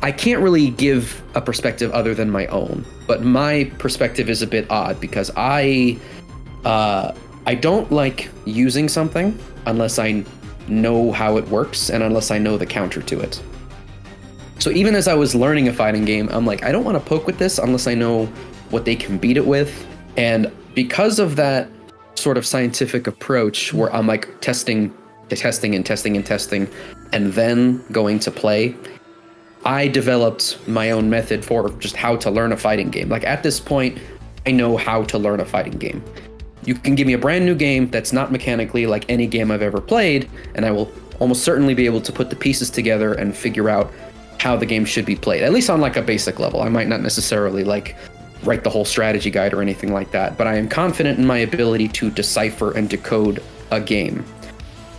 I 0.00 0.12
can't 0.12 0.40
really 0.40 0.70
give 0.70 1.22
a 1.34 1.40
perspective 1.40 1.90
other 1.90 2.14
than 2.14 2.30
my 2.30 2.46
own, 2.46 2.84
but 3.08 3.24
my 3.24 3.64
perspective 3.78 4.30
is 4.30 4.42
a 4.42 4.46
bit 4.46 4.70
odd 4.70 5.00
because 5.00 5.30
I 5.36 5.98
uh, 6.64 7.12
I 7.46 7.54
don't 7.54 7.90
like 7.90 8.28
using 8.44 8.88
something 8.88 9.36
unless 9.66 9.98
I 9.98 10.24
know 10.68 11.12
how 11.12 11.36
it 11.36 11.48
works 11.48 11.90
and 11.90 12.02
unless 12.02 12.30
I 12.30 12.38
know 12.38 12.58
the 12.58 12.66
counter 12.66 13.02
to 13.02 13.20
it. 13.20 13.42
So 14.58 14.70
even 14.70 14.94
as 14.94 15.06
I 15.06 15.14
was 15.14 15.34
learning 15.34 15.68
a 15.68 15.72
fighting 15.72 16.04
game, 16.04 16.28
I'm 16.32 16.44
like, 16.44 16.64
I 16.64 16.72
don't 16.72 16.84
want 16.84 16.96
to 16.96 17.08
poke 17.08 17.26
with 17.26 17.38
this 17.38 17.58
unless 17.58 17.86
I 17.86 17.94
know 17.94 18.26
what 18.70 18.84
they 18.84 18.96
can 18.96 19.16
beat 19.18 19.36
it 19.36 19.46
with. 19.46 19.86
And 20.16 20.50
because 20.74 21.18
of 21.18 21.36
that 21.36 21.68
sort 22.16 22.36
of 22.36 22.44
scientific 22.44 23.06
approach 23.06 23.72
where 23.72 23.92
I'm 23.94 24.06
like 24.06 24.40
testing, 24.40 24.92
testing 25.28 25.74
and 25.74 25.86
testing 25.86 26.16
and 26.16 26.26
testing, 26.26 26.68
and 27.12 27.32
then 27.32 27.84
going 27.92 28.18
to 28.20 28.30
play, 28.30 28.76
I 29.64 29.88
developed 29.88 30.58
my 30.66 30.90
own 30.90 31.08
method 31.08 31.44
for 31.44 31.70
just 31.78 31.94
how 31.94 32.16
to 32.16 32.30
learn 32.30 32.52
a 32.52 32.56
fighting 32.56 32.90
game. 32.90 33.08
Like 33.08 33.24
at 33.24 33.42
this 33.42 33.60
point, 33.60 33.98
I 34.46 34.50
know 34.50 34.76
how 34.76 35.04
to 35.04 35.18
learn 35.18 35.40
a 35.40 35.44
fighting 35.44 35.78
game. 35.78 36.02
You 36.64 36.74
can 36.74 36.94
give 36.94 37.06
me 37.06 37.12
a 37.12 37.18
brand 37.18 37.46
new 37.46 37.54
game 37.54 37.88
that's 37.88 38.12
not 38.12 38.32
mechanically 38.32 38.86
like 38.86 39.08
any 39.08 39.26
game 39.26 39.50
I've 39.50 39.62
ever 39.62 39.80
played, 39.80 40.28
and 40.54 40.64
I 40.64 40.70
will 40.70 40.92
almost 41.20 41.42
certainly 41.42 41.74
be 41.74 41.86
able 41.86 42.00
to 42.00 42.12
put 42.12 42.30
the 42.30 42.36
pieces 42.36 42.70
together 42.70 43.14
and 43.14 43.36
figure 43.36 43.68
out 43.68 43.92
how 44.38 44.56
the 44.56 44.66
game 44.66 44.84
should 44.84 45.04
be 45.04 45.16
played, 45.16 45.42
at 45.42 45.52
least 45.52 45.70
on 45.70 45.80
like 45.80 45.96
a 45.96 46.02
basic 46.02 46.38
level. 46.38 46.62
I 46.62 46.68
might 46.68 46.88
not 46.88 47.00
necessarily 47.00 47.64
like 47.64 47.96
write 48.44 48.62
the 48.62 48.70
whole 48.70 48.84
strategy 48.84 49.30
guide 49.30 49.52
or 49.52 49.62
anything 49.62 49.92
like 49.92 50.10
that, 50.12 50.38
but 50.38 50.46
I 50.46 50.56
am 50.56 50.68
confident 50.68 51.18
in 51.18 51.26
my 51.26 51.38
ability 51.38 51.88
to 51.88 52.10
decipher 52.10 52.72
and 52.72 52.88
decode 52.88 53.42
a 53.70 53.80
game. 53.80 54.24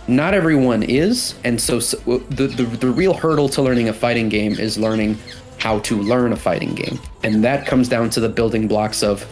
Not 0.08 0.34
everyone 0.34 0.82
is, 0.82 1.34
and 1.44 1.60
so, 1.60 1.78
so 1.78 1.96
the, 2.30 2.48
the 2.48 2.64
the 2.64 2.90
real 2.90 3.14
hurdle 3.14 3.48
to 3.50 3.62
learning 3.62 3.88
a 3.88 3.92
fighting 3.92 4.28
game 4.28 4.52
is 4.52 4.76
learning 4.76 5.16
how 5.58 5.78
to 5.80 6.00
learn 6.02 6.32
a 6.32 6.36
fighting 6.36 6.74
game, 6.74 6.98
and 7.22 7.44
that 7.44 7.66
comes 7.66 7.88
down 7.88 8.10
to 8.10 8.20
the 8.20 8.28
building 8.28 8.66
blocks 8.66 9.02
of 9.02 9.24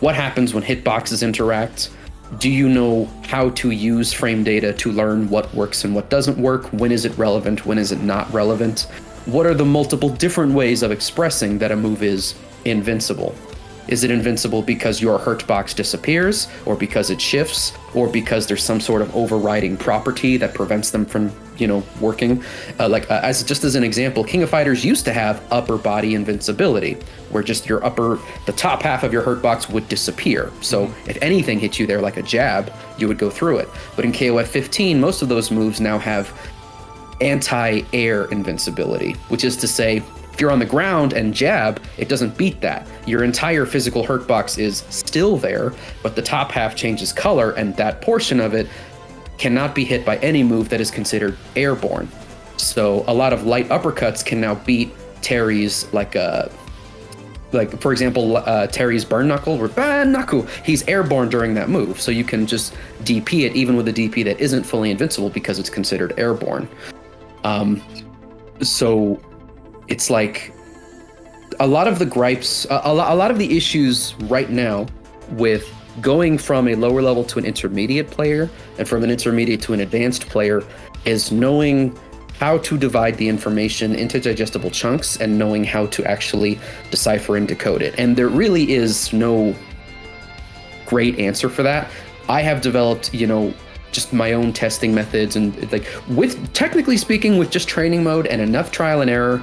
what 0.00 0.14
happens 0.14 0.54
when 0.54 0.62
hitboxes 0.62 1.22
interact. 1.22 1.90
Do 2.38 2.50
you 2.50 2.68
know 2.68 3.08
how 3.26 3.50
to 3.50 3.70
use 3.70 4.12
frame 4.12 4.44
data 4.44 4.72
to 4.72 4.92
learn 4.92 5.28
what 5.28 5.54
works 5.54 5.84
and 5.84 5.94
what 5.94 6.10
doesn't 6.10 6.38
work? 6.38 6.64
When 6.72 6.90
is 6.90 7.04
it 7.04 7.16
relevant? 7.16 7.64
When 7.64 7.78
is 7.78 7.92
it 7.92 8.02
not 8.02 8.32
relevant? 8.32 8.82
What 9.26 9.46
are 9.46 9.54
the 9.54 9.64
multiple 9.64 10.08
different 10.08 10.52
ways 10.52 10.82
of 10.82 10.90
expressing 10.90 11.58
that 11.58 11.70
a 11.70 11.76
move 11.76 12.02
is 12.02 12.34
invincible? 12.64 13.34
Is 13.88 14.04
it 14.04 14.10
invincible 14.10 14.62
because 14.62 15.00
your 15.00 15.18
hurt 15.18 15.46
box 15.46 15.74
disappears, 15.74 16.48
or 16.64 16.74
because 16.74 17.10
it 17.10 17.20
shifts, 17.20 17.72
or 17.94 18.08
because 18.08 18.46
there's 18.46 18.62
some 18.62 18.80
sort 18.80 19.02
of 19.02 19.14
overriding 19.14 19.76
property 19.76 20.36
that 20.38 20.54
prevents 20.54 20.90
them 20.90 21.04
from, 21.04 21.30
you 21.58 21.66
know, 21.66 21.82
working? 22.00 22.42
Uh, 22.80 22.88
like 22.88 23.10
uh, 23.10 23.20
as 23.22 23.42
just 23.42 23.62
as 23.64 23.74
an 23.74 23.84
example, 23.84 24.24
King 24.24 24.42
of 24.42 24.50
Fighters 24.50 24.84
used 24.84 25.04
to 25.04 25.12
have 25.12 25.42
upper 25.52 25.76
body 25.76 26.14
invincibility, 26.14 26.96
where 27.30 27.42
just 27.42 27.68
your 27.68 27.84
upper, 27.84 28.18
the 28.46 28.52
top 28.52 28.82
half 28.82 29.02
of 29.02 29.12
your 29.12 29.22
hurt 29.22 29.42
box 29.42 29.68
would 29.68 29.88
disappear. 29.88 30.50
So 30.60 30.84
if 31.06 31.18
anything 31.20 31.58
hit 31.58 31.78
you 31.78 31.86
there 31.86 32.00
like 32.00 32.16
a 32.16 32.22
jab, 32.22 32.72
you 32.98 33.08
would 33.08 33.18
go 33.18 33.30
through 33.30 33.58
it. 33.58 33.68
But 33.96 34.04
in 34.04 34.12
KOF 34.12 34.46
15, 34.46 34.98
most 34.98 35.22
of 35.22 35.28
those 35.28 35.50
moves 35.50 35.80
now 35.80 35.98
have 35.98 36.32
anti-air 37.20 38.26
invincibility, 38.26 39.12
which 39.28 39.44
is 39.44 39.56
to 39.58 39.68
say, 39.68 40.02
if 40.34 40.40
you're 40.40 40.50
on 40.50 40.58
the 40.58 40.66
ground 40.66 41.12
and 41.12 41.32
jab, 41.32 41.80
it 41.96 42.08
doesn't 42.08 42.36
beat 42.36 42.60
that. 42.60 42.88
Your 43.06 43.22
entire 43.22 43.64
physical 43.64 44.04
hurt 44.04 44.26
box 44.26 44.58
is 44.58 44.78
still 44.90 45.36
there, 45.36 45.72
but 46.02 46.16
the 46.16 46.22
top 46.22 46.50
half 46.50 46.74
changes 46.74 47.12
color, 47.12 47.52
and 47.52 47.76
that 47.76 48.02
portion 48.02 48.40
of 48.40 48.52
it 48.52 48.68
cannot 49.38 49.76
be 49.76 49.84
hit 49.84 50.04
by 50.04 50.16
any 50.18 50.42
move 50.42 50.68
that 50.70 50.80
is 50.80 50.90
considered 50.90 51.38
airborne. 51.54 52.08
So 52.56 53.04
a 53.06 53.14
lot 53.14 53.32
of 53.32 53.46
light 53.46 53.68
uppercuts 53.68 54.24
can 54.24 54.40
now 54.40 54.56
beat 54.56 54.92
Terry's 55.22 55.90
like 55.94 56.16
uh 56.16 56.48
like 57.52 57.80
for 57.80 57.92
example 57.92 58.36
uh, 58.36 58.66
Terry's 58.66 59.04
burn 59.04 59.28
knuckle 59.28 59.54
or 59.54 59.68
burn 59.68 60.10
knuckle 60.10 60.42
he's 60.64 60.86
airborne 60.88 61.28
during 61.28 61.54
that 61.54 61.68
move 61.68 62.00
so 62.00 62.10
you 62.10 62.24
can 62.24 62.46
just 62.46 62.74
DP 63.04 63.46
it 63.46 63.54
even 63.54 63.76
with 63.76 63.88
a 63.88 63.92
DP 63.92 64.24
that 64.24 64.38
isn't 64.40 64.64
fully 64.64 64.90
invincible 64.90 65.30
because 65.30 65.58
it's 65.58 65.70
considered 65.70 66.12
airborne 66.18 66.68
um 67.44 67.80
so 68.60 69.20
it's 69.88 70.10
like 70.10 70.52
a 71.60 71.66
lot 71.66 71.86
of 71.86 71.98
the 71.98 72.06
gripes 72.06 72.66
a, 72.70 72.80
a, 72.84 73.14
lot 73.14 73.30
of 73.30 73.38
the 73.38 73.56
issues 73.56 74.14
right 74.22 74.50
now 74.50 74.86
with 75.30 75.72
going 76.00 76.36
from 76.36 76.68
a 76.68 76.74
lower 76.74 77.02
level 77.02 77.22
to 77.24 77.38
an 77.38 77.44
intermediate 77.44 78.10
player 78.10 78.50
and 78.78 78.88
from 78.88 79.04
an 79.04 79.10
intermediate 79.10 79.62
to 79.62 79.72
an 79.72 79.80
advanced 79.80 80.26
player 80.28 80.62
is 81.04 81.30
knowing 81.30 81.96
how 82.40 82.58
to 82.58 82.76
divide 82.76 83.16
the 83.16 83.28
information 83.28 83.94
into 83.94 84.18
digestible 84.18 84.70
chunks 84.70 85.20
and 85.20 85.38
knowing 85.38 85.62
how 85.62 85.86
to 85.86 86.04
actually 86.04 86.58
decipher 86.90 87.36
and 87.36 87.46
decode 87.46 87.80
it. 87.80 87.94
And 87.96 88.16
there 88.16 88.28
really 88.28 88.72
is 88.72 89.12
no 89.12 89.54
great 90.86 91.18
answer 91.18 91.48
for 91.48 91.62
that. 91.62 91.90
I 92.28 92.42
have 92.42 92.60
developed 92.60 93.14
you 93.14 93.26
know 93.26 93.54
just 93.92 94.12
my 94.12 94.32
own 94.32 94.52
testing 94.52 94.92
methods 94.92 95.36
and 95.36 95.70
like 95.70 95.86
with 96.08 96.52
technically 96.52 96.96
speaking 96.96 97.38
with 97.38 97.50
just 97.50 97.68
training 97.68 98.02
mode 98.02 98.26
and 98.26 98.40
enough 98.42 98.72
trial 98.72 99.00
and 99.00 99.08
error 99.08 99.40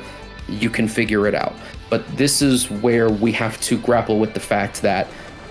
you 0.51 0.69
can 0.69 0.87
figure 0.87 1.27
it 1.27 1.35
out 1.35 1.53
but 1.89 2.05
this 2.17 2.41
is 2.41 2.69
where 2.69 3.09
we 3.09 3.31
have 3.31 3.59
to 3.61 3.77
grapple 3.79 4.19
with 4.19 4.33
the 4.33 4.39
fact 4.39 4.81
that 4.81 5.07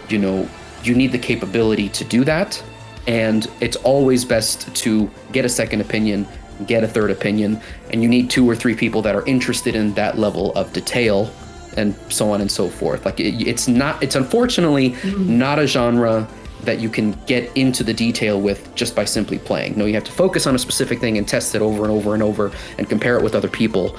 you 0.09 0.19
know 0.19 0.49
you 0.83 0.95
need 0.95 1.13
the 1.13 1.19
capability 1.19 1.89
to 1.89 2.05
do 2.05 2.25
that 2.25 2.63
And 3.07 3.49
it's 3.61 3.77
always 3.77 4.25
best 4.25 4.75
to 4.77 5.11
get 5.33 5.45
a 5.45 5.49
second 5.49 5.81
opinion, 5.81 6.29
get 6.67 6.85
a 6.85 6.89
third 6.89 7.11
opinion, 7.11 7.61
and 7.93 8.03
you 8.03 8.09
need 8.09 8.31
two 8.31 8.49
or 8.49 8.55
three 8.55 8.75
people 8.75 9.03
that 9.03 9.15
are 9.15 9.27
interested 9.27 9.75
in 9.75 9.95
that 9.95 10.19
level 10.19 10.53
of 10.55 10.73
detail 10.73 11.33
and 11.77 11.95
so 12.09 12.31
on 12.31 12.41
and 12.41 12.51
so 12.51 12.69
forth. 12.69 13.05
Like 13.05 13.19
it, 13.21 13.47
it's 13.47 13.69
not, 13.69 14.03
it's 14.03 14.17
unfortunately 14.17 14.91
mm-hmm. 14.91 15.39
not 15.39 15.59
a 15.59 15.67
genre 15.67 16.29
that 16.63 16.79
you 16.79 16.91
can 16.91 17.13
get 17.27 17.51
into 17.57 17.83
the 17.83 17.95
detail 17.95 18.39
with 18.41 18.75
just 18.75 18.95
by 18.95 19.07
simply 19.07 19.39
playing. 19.39 19.79
No, 19.79 19.87
you 19.87 19.95
have 19.95 20.05
to 20.05 20.13
focus 20.13 20.47
on 20.47 20.55
a 20.55 20.59
specific 20.59 21.01
thing 21.01 21.17
and 21.17 21.27
test 21.27 21.55
it 21.55 21.63
over 21.63 21.85
and 21.85 21.91
over 21.91 22.13
and 22.13 22.23
over 22.23 22.53
and 22.77 22.89
compare 22.89 23.17
it 23.17 23.23
with 23.23 23.35
other 23.35 23.49
people 23.49 23.97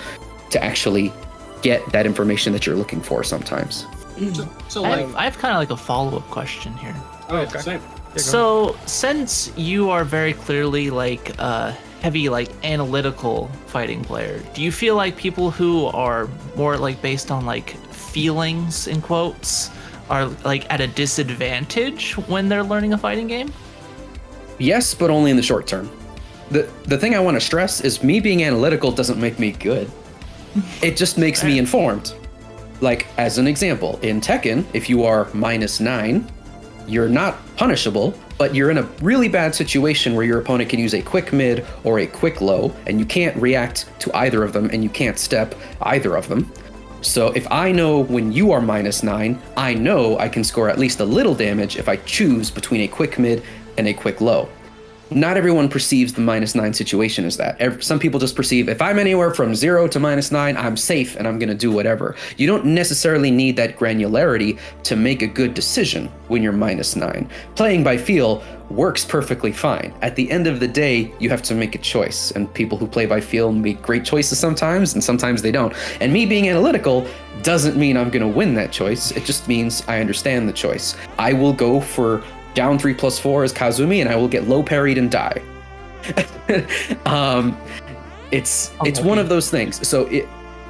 to 0.51 0.63
actually 0.63 1.11
get 1.61 1.85
that 1.91 2.05
information 2.05 2.53
that 2.53 2.65
you're 2.65 2.75
looking 2.75 3.01
for 3.01 3.23
sometimes. 3.23 3.83
Mm-hmm. 4.15 4.33
So, 4.33 4.49
so 4.67 4.83
I 4.83 4.89
like, 4.89 4.99
have, 4.99 5.15
I 5.15 5.23
have 5.23 5.37
kind 5.37 5.53
of 5.53 5.59
like 5.59 5.71
a 5.71 5.77
follow 5.77 6.17
up 6.17 6.23
question 6.29 6.73
here. 6.73 6.95
oh, 7.29 7.37
okay. 7.37 7.59
same. 7.59 7.81
So, 8.17 8.75
since 8.87 9.53
you 9.55 9.89
are 9.89 10.03
very 10.03 10.33
clearly 10.33 10.89
like 10.89 11.37
a 11.39 11.71
heavy 12.01 12.27
like 12.27 12.49
analytical 12.65 13.47
fighting 13.67 14.03
player, 14.03 14.43
do 14.53 14.61
you 14.61 14.71
feel 14.71 14.95
like 14.95 15.15
people 15.15 15.49
who 15.49 15.85
are 15.87 16.27
more 16.57 16.77
like 16.77 17.01
based 17.01 17.31
on 17.31 17.45
like 17.45 17.69
feelings 17.93 18.87
in 18.87 19.01
quotes 19.01 19.69
are 20.09 20.25
like 20.43 20.69
at 20.71 20.81
a 20.81 20.87
disadvantage 20.87 22.17
when 22.27 22.49
they're 22.49 22.63
learning 22.63 22.91
a 22.91 22.97
fighting 22.97 23.27
game? 23.27 23.53
Yes, 24.59 24.93
but 24.93 25.09
only 25.09 25.31
in 25.31 25.37
the 25.37 25.43
short 25.43 25.65
term. 25.65 25.89
The 26.49 26.69
the 26.83 26.97
thing 26.97 27.15
I 27.15 27.19
want 27.21 27.35
to 27.37 27.41
stress 27.41 27.79
is 27.79 28.03
me 28.03 28.19
being 28.19 28.43
analytical 28.43 28.91
doesn't 28.91 29.19
make 29.19 29.39
me 29.39 29.53
good. 29.53 29.89
It 30.81 30.97
just 30.97 31.17
makes 31.17 31.43
me 31.43 31.57
informed. 31.57 32.13
Like 32.81 33.07
as 33.17 33.37
an 33.37 33.47
example, 33.47 33.99
in 34.01 34.19
Tekken, 34.19 34.65
if 34.73 34.89
you 34.89 35.03
are 35.03 35.29
minus 35.33 35.79
9, 35.79 36.29
you're 36.87 37.09
not 37.09 37.37
punishable, 37.55 38.13
but 38.37 38.55
you're 38.55 38.71
in 38.71 38.79
a 38.79 38.89
really 39.01 39.27
bad 39.27 39.53
situation 39.53 40.15
where 40.15 40.25
your 40.25 40.39
opponent 40.39 40.69
can 40.69 40.79
use 40.79 40.95
a 40.95 41.01
quick 41.01 41.31
mid 41.31 41.65
or 41.83 41.99
a 41.99 42.07
quick 42.07 42.41
low 42.41 42.75
and 42.87 42.99
you 42.99 43.05
can't 43.05 43.37
react 43.37 43.87
to 43.99 44.11
either 44.17 44.43
of 44.43 44.51
them 44.51 44.69
and 44.73 44.83
you 44.83 44.89
can't 44.89 45.19
step 45.19 45.53
either 45.83 46.15
of 46.15 46.27
them. 46.27 46.51
So 47.01 47.27
if 47.33 47.49
I 47.51 47.71
know 47.71 47.99
when 47.99 48.31
you 48.31 48.51
are 48.51 48.61
minus 48.61 49.03
9, 49.03 49.39
I 49.57 49.73
know 49.73 50.17
I 50.19 50.27
can 50.27 50.43
score 50.43 50.69
at 50.69 50.79
least 50.79 50.99
a 50.99 51.05
little 51.05 51.35
damage 51.35 51.77
if 51.77 51.87
I 51.87 51.97
choose 51.97 52.51
between 52.51 52.81
a 52.81 52.87
quick 52.87 53.17
mid 53.17 53.43
and 53.77 53.87
a 53.87 53.93
quick 53.93 54.21
low. 54.21 54.49
Not 55.13 55.35
everyone 55.35 55.67
perceives 55.67 56.13
the 56.13 56.21
minus 56.21 56.55
9 56.55 56.73
situation 56.73 57.25
as 57.25 57.35
that. 57.35 57.83
Some 57.83 57.99
people 57.99 58.17
just 58.17 58.33
perceive 58.33 58.69
if 58.69 58.81
I'm 58.81 58.97
anywhere 58.97 59.33
from 59.33 59.53
0 59.53 59.89
to 59.89 59.99
minus 59.99 60.31
9, 60.31 60.55
I'm 60.55 60.77
safe 60.77 61.17
and 61.17 61.27
I'm 61.27 61.37
going 61.37 61.49
to 61.49 61.55
do 61.55 61.69
whatever. 61.69 62.15
You 62.37 62.47
don't 62.47 62.63
necessarily 62.63 63.29
need 63.29 63.57
that 63.57 63.77
granularity 63.77 64.57
to 64.83 64.95
make 64.95 65.21
a 65.21 65.27
good 65.27 65.53
decision 65.53 66.07
when 66.29 66.41
you're 66.41 66.53
minus 66.53 66.95
9. 66.95 67.29
Playing 67.55 67.83
by 67.83 67.97
feel 67.97 68.41
works 68.69 69.03
perfectly 69.03 69.51
fine. 69.51 69.93
At 70.01 70.15
the 70.15 70.31
end 70.31 70.47
of 70.47 70.61
the 70.61 70.67
day, 70.67 71.13
you 71.19 71.29
have 71.29 71.41
to 71.41 71.55
make 71.55 71.75
a 71.75 71.79
choice, 71.79 72.31
and 72.31 72.51
people 72.53 72.77
who 72.77 72.87
play 72.87 73.05
by 73.05 73.19
feel 73.19 73.51
make 73.51 73.81
great 73.81 74.05
choices 74.05 74.39
sometimes, 74.39 74.93
and 74.93 75.03
sometimes 75.03 75.41
they 75.41 75.51
don't. 75.51 75.73
And 75.99 76.13
me 76.13 76.25
being 76.25 76.47
analytical 76.47 77.05
doesn't 77.43 77.75
mean 77.75 77.97
I'm 77.97 78.09
gonna 78.09 78.29
win 78.29 78.53
that 78.53 78.71
choice, 78.71 79.11
it 79.11 79.25
just 79.25 79.49
means 79.49 79.83
I 79.89 79.99
understand 79.99 80.47
the 80.47 80.53
choice. 80.53 80.95
I 81.19 81.33
will 81.33 81.51
go 81.51 81.81
for 81.81 82.23
down 82.53 82.77
3 82.77 82.93
plus 82.93 83.19
4 83.19 83.43
is 83.43 83.53
Kazumi, 83.53 84.01
and 84.01 84.09
I 84.09 84.15
will 84.15 84.27
get 84.27 84.47
low 84.47 84.63
parried 84.63 84.97
and 84.97 85.09
die. 85.09 85.41
um, 87.05 87.57
it's 88.31 88.71
it's 88.85 88.99
one 88.99 89.19
of 89.19 89.29
those 89.29 89.49
things. 89.49 89.85
So 89.87 90.07
it, 90.07 90.27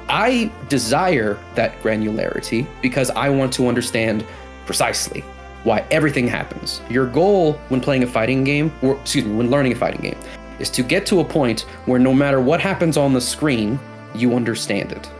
I 0.08 0.50
desire 0.68 1.38
that 1.54 1.80
granularity 1.82 2.66
because 2.82 3.10
I 3.10 3.30
want 3.30 3.52
to 3.54 3.68
understand 3.68 4.26
precisely 4.66 5.24
why 5.64 5.84
everything 5.90 6.26
happens. 6.26 6.80
Your 6.90 7.06
goal 7.06 7.54
when 7.68 7.80
playing 7.80 8.02
a 8.02 8.06
fighting 8.06 8.44
game, 8.44 8.72
or 8.82 8.96
excuse 9.00 9.24
me, 9.24 9.34
when 9.34 9.50
learning 9.50 9.72
a 9.72 9.76
fighting 9.76 10.00
game, 10.00 10.18
is 10.58 10.68
to 10.70 10.82
get 10.82 11.06
to 11.06 11.20
a 11.20 11.24
point 11.24 11.60
where 11.86 11.98
no 11.98 12.12
matter 12.12 12.40
what 12.40 12.60
happens 12.60 12.96
on 12.96 13.12
the 13.12 13.20
screen, 13.20 13.78
you 14.14 14.34
understand 14.34 14.92
it. 14.92 15.10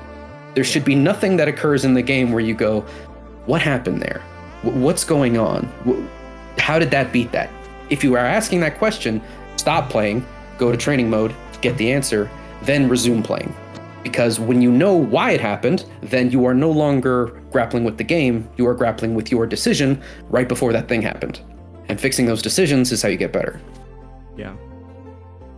There 0.55 0.65
should 0.65 0.85
be 0.85 0.95
nothing 0.95 1.37
that 1.39 1.49
occurs 1.49 1.85
in 1.85 1.95
the 1.95 2.03
game 2.03 2.33
where 2.33 2.41
you 2.45 2.55
go, 2.55 2.85
"What 3.47 3.63
happened 3.63 4.03
there? 4.03 4.21
Wh- 4.63 4.77
What's 4.77 5.05
going 5.05 5.39
on? 5.39 5.67
Wh- 6.57 6.61
How 6.61 6.79
did 6.79 6.91
that 6.91 7.13
beat 7.13 7.33
that?" 7.33 7.51
If 7.91 8.03
you 8.05 8.15
are 8.15 8.19
asking 8.25 8.61
that 8.61 8.79
question, 8.79 9.21
stop 9.57 9.91
playing, 9.91 10.25
go 10.59 10.71
to 10.71 10.77
training 10.79 11.11
mode, 11.11 11.35
get 11.61 11.77
the 11.77 11.93
answer, 11.93 12.31
then 12.63 12.89
resume 12.89 13.23
playing. 13.23 13.55
Because 14.03 14.41
when 14.41 14.61
you 14.63 14.71
know 14.73 14.95
why 14.95 15.31
it 15.33 15.41
happened, 15.41 15.85
then 16.01 16.31
you 16.31 16.45
are 16.47 16.55
no 16.55 16.71
longer 16.71 17.41
grappling 17.53 17.85
with 17.85 17.99
the 17.99 18.05
game, 18.05 18.49
you 18.57 18.67
are 18.67 18.75
grappling 18.75 19.15
with 19.15 19.31
your 19.31 19.47
decision 19.47 20.01
right 20.31 20.49
before 20.49 20.73
that 20.73 20.89
thing 20.89 21.03
happened. 21.03 21.41
And 21.89 22.01
fixing 22.01 22.27
those 22.27 22.43
decisions 22.43 22.91
is 22.93 23.03
how 23.03 23.09
you 23.09 23.17
get 23.17 23.33
better. 23.33 23.61
Yeah. 24.37 24.55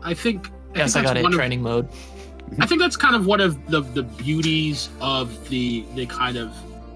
I 0.03 0.13
think. 0.15 0.51
Yes, 0.75 0.97
I 0.97 1.03
got 1.03 1.09
that's 1.15 1.21
it. 1.21 1.23
one 1.23 1.33
of- 1.33 1.39
Training 1.39 1.63
mode. 1.63 1.89
I 2.61 2.67
think 2.67 2.81
that's 2.81 2.97
kind 2.97 3.15
of 3.17 3.27
one 3.27 3.41
of 3.41 3.65
the 3.71 3.81
the 3.81 4.03
beauties 4.03 4.91
of 5.01 5.49
the 5.49 5.85
the 5.95 6.05
kind 6.07 6.37
of 6.37 6.53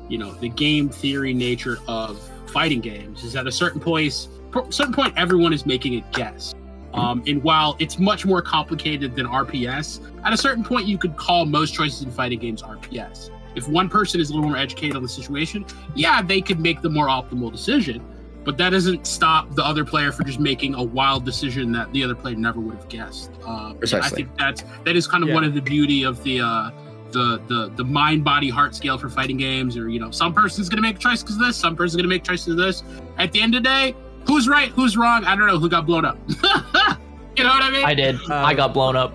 you 0.09 0.19
know 0.19 0.33
the 0.35 0.49
game 0.51 0.89
theory 0.91 1.33
nature 1.33 1.79
of 1.89 2.21
fighting 2.49 2.81
games 2.81 3.25
is 3.25 3.37
at 3.37 3.47
a 3.47 3.53
certain 3.53 3.81
point 3.81 4.29
certain 4.71 4.95
point 4.95 5.13
everyone 5.17 5.53
is 5.53 5.67
making 5.67 5.95
a 5.97 6.05
guess. 6.13 6.55
Um, 6.95 7.23
and 7.27 7.43
while 7.43 7.77
it's 7.79 7.99
much 7.99 8.25
more 8.25 8.41
complicated 8.41 9.15
than 9.15 9.27
RPS, 9.27 10.01
at 10.25 10.33
a 10.33 10.37
certain 10.37 10.65
point 10.65 10.87
you 10.87 10.97
could 10.99 11.17
call 11.17 11.45
most 11.45 11.75
choices 11.75 12.03
in 12.03 12.11
fighting 12.11 12.39
games 12.39 12.63
RPS. 12.63 13.31
If 13.55 13.69
one 13.69 13.89
person 13.89 14.21
is 14.21 14.31
a 14.31 14.35
little 14.35 14.49
more 14.49 14.59
educated 14.59 14.97
on 14.97 15.03
the 15.03 15.09
situation, 15.09 15.67
yeah, 15.95 16.23
they 16.23 16.41
could 16.41 16.61
make 16.61 16.81
the 16.81 16.89
more 16.89 17.07
optimal 17.09 17.53
decision. 17.53 18.03
But 18.45 18.57
that 18.59 18.71
doesn't 18.71 19.07
stop 19.07 19.55
the 19.55 19.65
other 19.65 19.85
player 19.85 20.11
from 20.13 20.25
just 20.25 20.41
making 20.41 20.75
a 20.75 20.83
wild 20.83 21.27
decision 21.27 21.71
that 21.73 21.93
the 21.93 22.03
other 22.03 22.15
player 22.15 22.35
never 22.37 22.61
would 22.61 22.77
have 22.77 22.89
guessed. 22.89 23.31
Um, 23.45 23.77
and 23.83 23.95
I 23.95 24.09
think 24.09 24.35
that's 24.39 24.65
that 24.85 24.97
is 24.97 25.07
kind 25.07 25.23
of 25.23 25.29
Yeah. 25.29 25.35
one 25.35 25.45
of 25.45 25.53
the 25.55 25.61
beauty 25.61 26.05
of 26.05 26.23
the 26.23 26.41
uh, 26.41 26.71
the 27.13 27.41
the 27.49 27.71
the 27.77 27.85
mind 27.85 28.25
body 28.25 28.49
heart 28.51 28.75
scale 28.75 28.99
for 28.99 29.09
fighting 29.09 29.37
games. 29.37 29.77
Or 29.77 29.89
you 29.89 29.99
know, 30.01 30.11
some 30.11 30.33
person's 30.35 30.69
gonna 30.69 30.83
make 30.83 30.97
a 30.97 30.99
choice 30.99 31.23
because 31.23 31.37
of 31.37 31.43
this, 31.43 31.57
some 31.57 31.77
person's 31.77 31.97
gonna 31.97 32.09
make 32.09 32.25
choices 32.25 32.49
of 32.49 32.57
this. 32.57 32.83
At 33.19 33.33
the 33.33 33.41
end 33.41 33.55
of 33.55 33.63
the 33.63 33.69
day, 33.69 33.95
who's 34.27 34.49
right, 34.49 34.69
who's 34.71 34.97
wrong? 34.97 35.25
I 35.25 35.35
don't 35.37 35.47
know. 35.47 35.59
Who 35.59 35.69
got 35.69 35.87
blown 35.87 36.05
up? 36.05 36.19
you 36.29 37.45
know 37.45 37.51
what 37.51 37.63
I 37.63 37.71
mean? 37.71 37.85
I 37.85 37.95
did. 37.95 38.17
I 38.31 38.51
Um, 38.51 38.57
got 38.57 38.75
blown 38.75 38.97
up. 38.97 39.13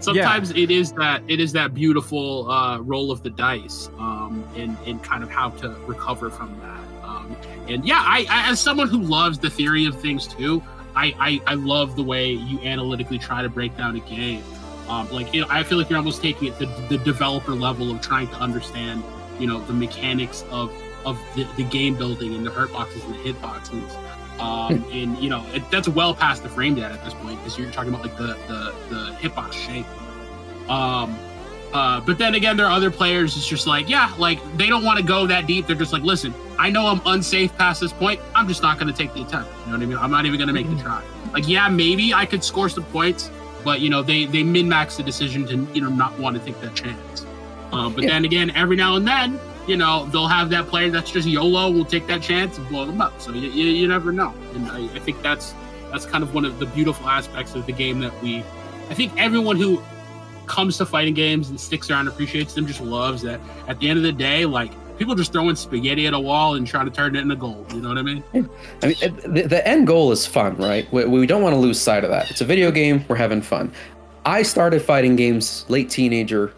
sometimes 0.00 0.50
it 0.50 0.70
is 0.70 0.92
that 0.92 1.22
it 1.28 1.40
is 1.40 1.52
that 1.52 1.72
beautiful 1.74 2.50
uh, 2.50 2.78
roll 2.80 3.10
of 3.10 3.22
the 3.22 3.30
dice 3.30 3.88
um, 3.98 4.44
and 4.56 4.76
and 4.86 5.02
kind 5.02 5.22
of 5.22 5.30
how 5.30 5.50
to 5.50 5.70
recover 5.86 6.28
from 6.30 6.58
that 6.60 7.04
um, 7.08 7.34
and 7.68 7.84
yeah 7.86 8.02
I, 8.04 8.26
I 8.28 8.50
as 8.50 8.60
someone 8.60 8.88
who 8.88 8.98
loves 9.00 9.38
the 9.38 9.48
theory 9.48 9.86
of 9.86 9.98
things 10.00 10.26
too 10.26 10.62
I, 10.94 11.06
I 11.18 11.52
i 11.52 11.54
love 11.54 11.96
the 11.96 12.02
way 12.02 12.32
you 12.32 12.60
analytically 12.60 13.18
try 13.18 13.40
to 13.42 13.48
break 13.48 13.76
down 13.78 13.96
a 13.96 14.00
game 14.00 14.42
um, 14.88 15.10
like 15.10 15.32
know, 15.34 15.46
i 15.50 15.62
feel 15.62 15.78
like 15.78 15.88
you're 15.88 15.98
almost 15.98 16.22
taking 16.22 16.48
it 16.48 16.58
to 16.58 16.66
the 16.88 16.98
developer 16.98 17.52
level 17.52 17.90
of 17.90 18.00
trying 18.00 18.28
to 18.28 18.36
understand 18.36 19.02
you 19.38 19.46
know 19.46 19.60
the 19.60 19.72
mechanics 19.72 20.44
of 20.50 20.72
of 21.04 21.18
the, 21.34 21.46
the 21.56 21.64
game 21.64 21.94
building 21.94 22.34
and 22.34 22.46
the 22.46 22.50
hurt 22.50 22.72
boxes 22.72 23.04
and 23.04 23.14
the 23.14 23.18
hit 23.18 23.40
boxes 23.42 23.96
um, 24.38 24.84
and 24.92 25.16
you 25.18 25.30
know 25.30 25.46
it, 25.52 25.62
that's 25.70 25.88
well 25.88 26.14
past 26.14 26.42
the 26.42 26.48
frame 26.48 26.74
data 26.74 26.94
at 26.94 27.04
this 27.04 27.14
point 27.14 27.38
because 27.38 27.58
you're 27.58 27.70
talking 27.70 27.92
about 27.92 28.02
like 28.04 28.16
the 28.16 28.36
the, 28.48 28.74
the 28.88 29.16
hitbox 29.20 29.52
shape 29.52 29.86
um 30.70 31.16
uh, 31.74 32.00
but 32.00 32.18
then 32.18 32.36
again, 32.36 32.56
there 32.56 32.66
are 32.66 32.72
other 32.72 32.90
players. 32.90 33.36
It's 33.36 33.48
just 33.48 33.66
like, 33.66 33.88
yeah, 33.88 34.14
like 34.16 34.38
they 34.56 34.68
don't 34.68 34.84
want 34.84 35.00
to 35.00 35.04
go 35.04 35.26
that 35.26 35.48
deep. 35.48 35.66
They're 35.66 35.74
just 35.74 35.92
like, 35.92 36.04
listen, 36.04 36.32
I 36.56 36.70
know 36.70 36.86
I'm 36.86 37.00
unsafe 37.04 37.54
past 37.58 37.80
this 37.80 37.92
point. 37.92 38.20
I'm 38.32 38.46
just 38.46 38.62
not 38.62 38.78
going 38.78 38.86
to 38.86 38.96
take 38.96 39.12
the 39.12 39.22
attempt. 39.22 39.50
You 39.50 39.66
know 39.66 39.72
what 39.72 39.82
I 39.82 39.86
mean? 39.86 39.98
I'm 39.98 40.10
not 40.12 40.24
even 40.24 40.38
going 40.38 40.46
to 40.46 40.54
make 40.54 40.70
the 40.70 40.80
try. 40.80 41.02
Like, 41.32 41.48
yeah, 41.48 41.68
maybe 41.68 42.14
I 42.14 42.26
could 42.26 42.44
score 42.44 42.68
some 42.68 42.84
points, 42.84 43.28
but 43.64 43.80
you 43.80 43.88
know, 43.90 44.02
they 44.02 44.26
they 44.26 44.42
min 44.42 44.68
max 44.68 44.96
the 44.96 45.02
decision 45.02 45.46
to 45.46 45.66
you 45.74 45.80
know 45.80 45.88
not 45.88 46.18
want 46.18 46.36
to 46.36 46.44
take 46.44 46.60
that 46.60 46.74
chance. 46.74 47.26
Uh, 47.72 47.88
but 47.88 48.04
Yeah. 48.04 48.10
then 48.10 48.24
again, 48.24 48.50
every 48.50 48.76
now 48.76 48.94
and 48.96 49.06
then, 49.08 49.40
you 49.66 49.76
know, 49.76 50.06
they'll 50.06 50.28
have 50.28 50.50
that 50.50 50.66
player 50.68 50.90
that's 50.90 51.10
just 51.10 51.26
YOLO 51.26 51.70
will 51.72 51.84
take 51.84 52.06
that 52.06 52.22
chance 52.22 52.56
and 52.58 52.68
blow 52.68 52.84
them 52.84 53.00
up. 53.00 53.20
So 53.20 53.32
you, 53.32 53.48
you, 53.50 53.64
you 53.70 53.88
never 53.88 54.12
know. 54.12 54.32
And 54.54 54.68
I, 54.70 54.84
I 54.94 54.98
think 55.00 55.20
that's 55.22 55.54
that's 55.90 56.06
kind 56.06 56.22
of 56.22 56.34
one 56.34 56.44
of 56.44 56.58
the 56.58 56.66
beautiful 56.66 57.08
aspects 57.08 57.54
of 57.54 57.66
the 57.66 57.72
game 57.72 57.98
that 58.00 58.12
we. 58.22 58.44
I 58.90 58.94
think 58.94 59.12
everyone 59.16 59.56
who 59.56 59.82
comes 60.46 60.76
to 60.76 60.84
fighting 60.86 61.14
games 61.14 61.48
and 61.48 61.58
sticks 61.58 61.90
around 61.90 62.00
and 62.00 62.08
appreciates 62.10 62.52
them 62.54 62.66
just 62.66 62.80
loves 62.82 63.22
that 63.22 63.40
at 63.66 63.78
the 63.80 63.88
end 63.88 63.96
of 63.96 64.02
the 64.02 64.12
day 64.12 64.44
like 64.44 64.70
people 64.98 65.14
just 65.14 65.32
throwing 65.32 65.56
spaghetti 65.56 66.06
at 66.06 66.14
a 66.14 66.18
wall 66.18 66.54
and 66.54 66.66
trying 66.66 66.84
to 66.86 66.90
turn 66.90 67.16
it 67.16 67.20
into 67.20 67.36
gold 67.36 67.72
you 67.72 67.80
know 67.80 67.88
what 67.88 67.98
i 67.98 68.02
mean 68.02 68.22
I 68.82 68.86
mean, 68.88 68.96
the, 69.26 69.62
end 69.66 69.86
goal 69.86 70.12
is 70.12 70.26
fun, 70.26 70.56
right? 70.56 70.90
We, 70.92 71.26
don't 71.26 71.42
want 71.42 71.54
to 71.54 71.58
lose 71.58 71.80
sight 71.80 72.04
of 72.04 72.10
that. 72.10 72.30
It's 72.30 72.40
a 72.40 72.44
video 72.44 72.70
game. 72.70 73.04
We're 73.08 73.16
having 73.16 73.40
fun. 73.40 73.72
I 74.24 74.42
started 74.42 74.82
fighting 74.82 75.16
games 75.16 75.64
late 75.68 75.90
teenager, 75.90 76.52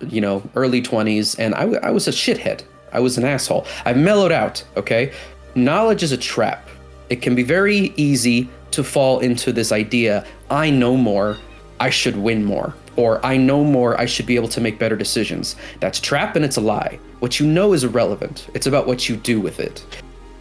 you 0.00 0.20
know, 0.20 0.42
early 0.54 0.82
20s, 0.82 1.38
and 1.38 1.54
I 1.54 1.90
was 1.90 2.08
a 2.08 2.10
shithead. 2.10 2.62
I 2.92 3.00
was 3.00 3.18
an 3.18 3.24
asshole. 3.24 3.66
I've 3.84 3.96
mellowed 3.96 4.32
out, 4.32 4.62
okay? 4.76 5.12
Knowledge 5.54 6.02
is 6.02 6.12
a 6.12 6.16
trap. 6.16 6.68
It 7.10 7.22
can 7.22 7.34
be 7.34 7.42
very 7.42 7.92
easy 7.96 8.48
to 8.70 8.82
fall 8.82 9.20
into 9.20 9.52
this 9.52 9.72
idea 9.72 10.26
I 10.50 10.70
know 10.70 10.96
more, 10.96 11.36
I 11.80 11.90
should 11.90 12.16
win 12.16 12.44
more. 12.44 12.74
Or 12.96 13.24
I 13.26 13.36
know 13.36 13.64
more, 13.64 14.00
I 14.00 14.06
should 14.06 14.26
be 14.26 14.36
able 14.36 14.48
to 14.48 14.60
make 14.60 14.78
better 14.78 14.96
decisions. 14.96 15.56
That's 15.80 15.98
trap 15.98 16.36
and 16.36 16.44
it's 16.44 16.56
a 16.56 16.60
lie. 16.60 16.98
What 17.24 17.40
you 17.40 17.46
know 17.46 17.72
is 17.72 17.84
irrelevant. 17.84 18.48
It's 18.52 18.66
about 18.66 18.86
what 18.86 19.08
you 19.08 19.16
do 19.16 19.40
with 19.40 19.58
it 19.58 19.82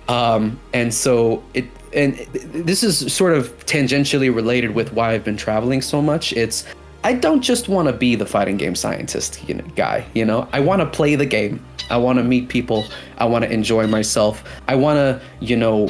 Um, 0.10 0.60
and 0.74 0.94
so 0.94 1.42
it 1.54 1.64
and 1.94 2.16
this 2.68 2.84
is 2.84 3.14
sort 3.14 3.32
of 3.32 3.58
tangentially 3.66 4.36
related 4.36 4.72
with 4.76 4.92
why 4.92 5.14
I've 5.14 5.24
been 5.24 5.38
traveling 5.38 5.82
so 5.82 6.02
much. 6.02 6.34
It's 6.34 6.66
I 7.06 7.14
don't 7.14 7.42
just 7.42 7.70
want 7.70 7.88
to 7.88 7.94
be 7.94 8.16
the 8.16 8.26
fighting 8.26 8.58
game 8.58 8.76
scientist 8.76 9.48
you 9.48 9.54
know, 9.56 9.64
guy, 9.78 10.06
you 10.14 10.26
know. 10.26 10.50
I 10.52 10.60
want 10.60 10.82
to 10.82 10.86
play 10.86 11.16
the 11.16 11.26
game. 11.26 11.64
I 11.90 11.96
want 11.96 12.20
to 12.20 12.24
meet 12.24 12.50
people. 12.50 12.84
I 13.18 13.28
want 13.28 13.46
to 13.46 13.50
enjoy 13.50 13.88
myself. 13.88 14.44
I 14.68 14.76
want 14.76 14.98
to, 14.98 15.22
you 15.40 15.56
know, 15.56 15.88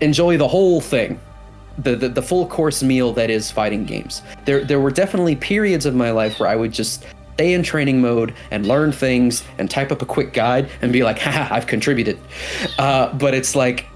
enjoy 0.00 0.36
the 0.36 0.46
whole 0.46 0.80
thing. 0.80 1.18
The, 1.78 1.96
the, 1.96 2.08
the 2.08 2.22
full 2.22 2.46
course 2.46 2.84
meal 2.84 3.12
that 3.14 3.30
is 3.30 3.50
fighting 3.50 3.84
games. 3.84 4.22
There 4.44 4.64
there 4.64 4.78
were 4.78 4.92
definitely 4.92 5.34
periods 5.34 5.86
of 5.86 5.94
my 5.96 6.12
life 6.12 6.38
where 6.38 6.48
I 6.48 6.54
would 6.54 6.72
just 6.72 7.04
stay 7.38 7.52
in 7.52 7.62
training 7.62 8.00
mode 8.00 8.34
and 8.50 8.66
learn 8.66 8.90
things 8.90 9.44
and 9.58 9.70
type 9.70 9.92
up 9.92 10.02
a 10.02 10.04
quick 10.04 10.32
guide 10.32 10.68
and 10.82 10.92
be 10.92 11.04
like, 11.04 11.20
haha, 11.20 11.54
I've 11.54 11.68
contributed. 11.68 12.18
Uh, 12.80 13.12
but 13.12 13.32
it's 13.32 13.54
like 13.54 13.86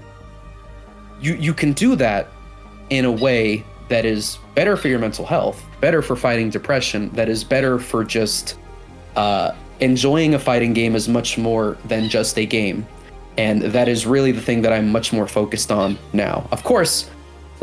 you 1.19 1.33
you 1.33 1.53
can 1.53 1.73
do 1.73 1.97
that 1.97 2.29
in 2.89 3.03
a 3.03 3.11
way 3.11 3.65
that 3.89 4.05
is 4.05 4.37
better 4.55 4.77
for 4.77 4.87
your 4.87 4.97
mental 4.97 5.25
health, 5.25 5.61
better 5.81 6.01
for 6.01 6.15
fighting 6.15 6.49
depression, 6.49 7.09
that 7.09 7.27
is 7.27 7.43
better 7.43 7.79
for 7.79 8.05
just 8.05 8.57
uh, 9.17 9.51
enjoying 9.81 10.35
a 10.35 10.39
fighting 10.39 10.71
game 10.71 10.95
as 10.95 11.09
much 11.09 11.37
more 11.37 11.77
than 11.83 12.07
just 12.07 12.37
a 12.39 12.45
game. 12.45 12.87
And 13.37 13.61
that 13.61 13.89
is 13.89 14.05
really 14.05 14.31
the 14.31 14.41
thing 14.41 14.61
that 14.61 14.71
I'm 14.71 14.89
much 14.89 15.11
more 15.11 15.27
focused 15.27 15.69
on 15.69 15.97
now. 16.13 16.47
Of 16.51 16.63
course, 16.63 17.09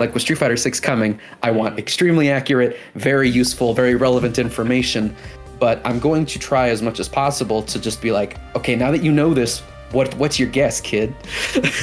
like 0.01 0.15
with 0.15 0.23
Street 0.23 0.37
Fighter 0.37 0.57
6 0.57 0.81
coming, 0.81 1.21
I 1.43 1.51
want 1.51 1.79
extremely 1.79 2.31
accurate, 2.31 2.79
very 2.95 3.29
useful, 3.29 3.75
very 3.75 3.95
relevant 3.95 4.39
information. 4.39 5.15
But 5.61 5.81
I'm 5.85 6.01
going 6.01 6.27
to 6.27 6.39
try 6.39 6.71
as 6.71 6.83
much 6.83 6.99
as 6.99 7.09
possible 7.09 7.63
to 7.63 7.79
just 7.79 8.03
be 8.03 8.11
like, 8.11 8.39
okay, 8.57 8.75
now 8.75 8.91
that 8.91 9.03
you 9.03 9.13
know 9.13 9.35
this, 9.35 9.63
what 9.93 10.15
what's 10.15 10.39
your 10.39 10.49
guess, 10.49 10.81
kid? 10.81 11.15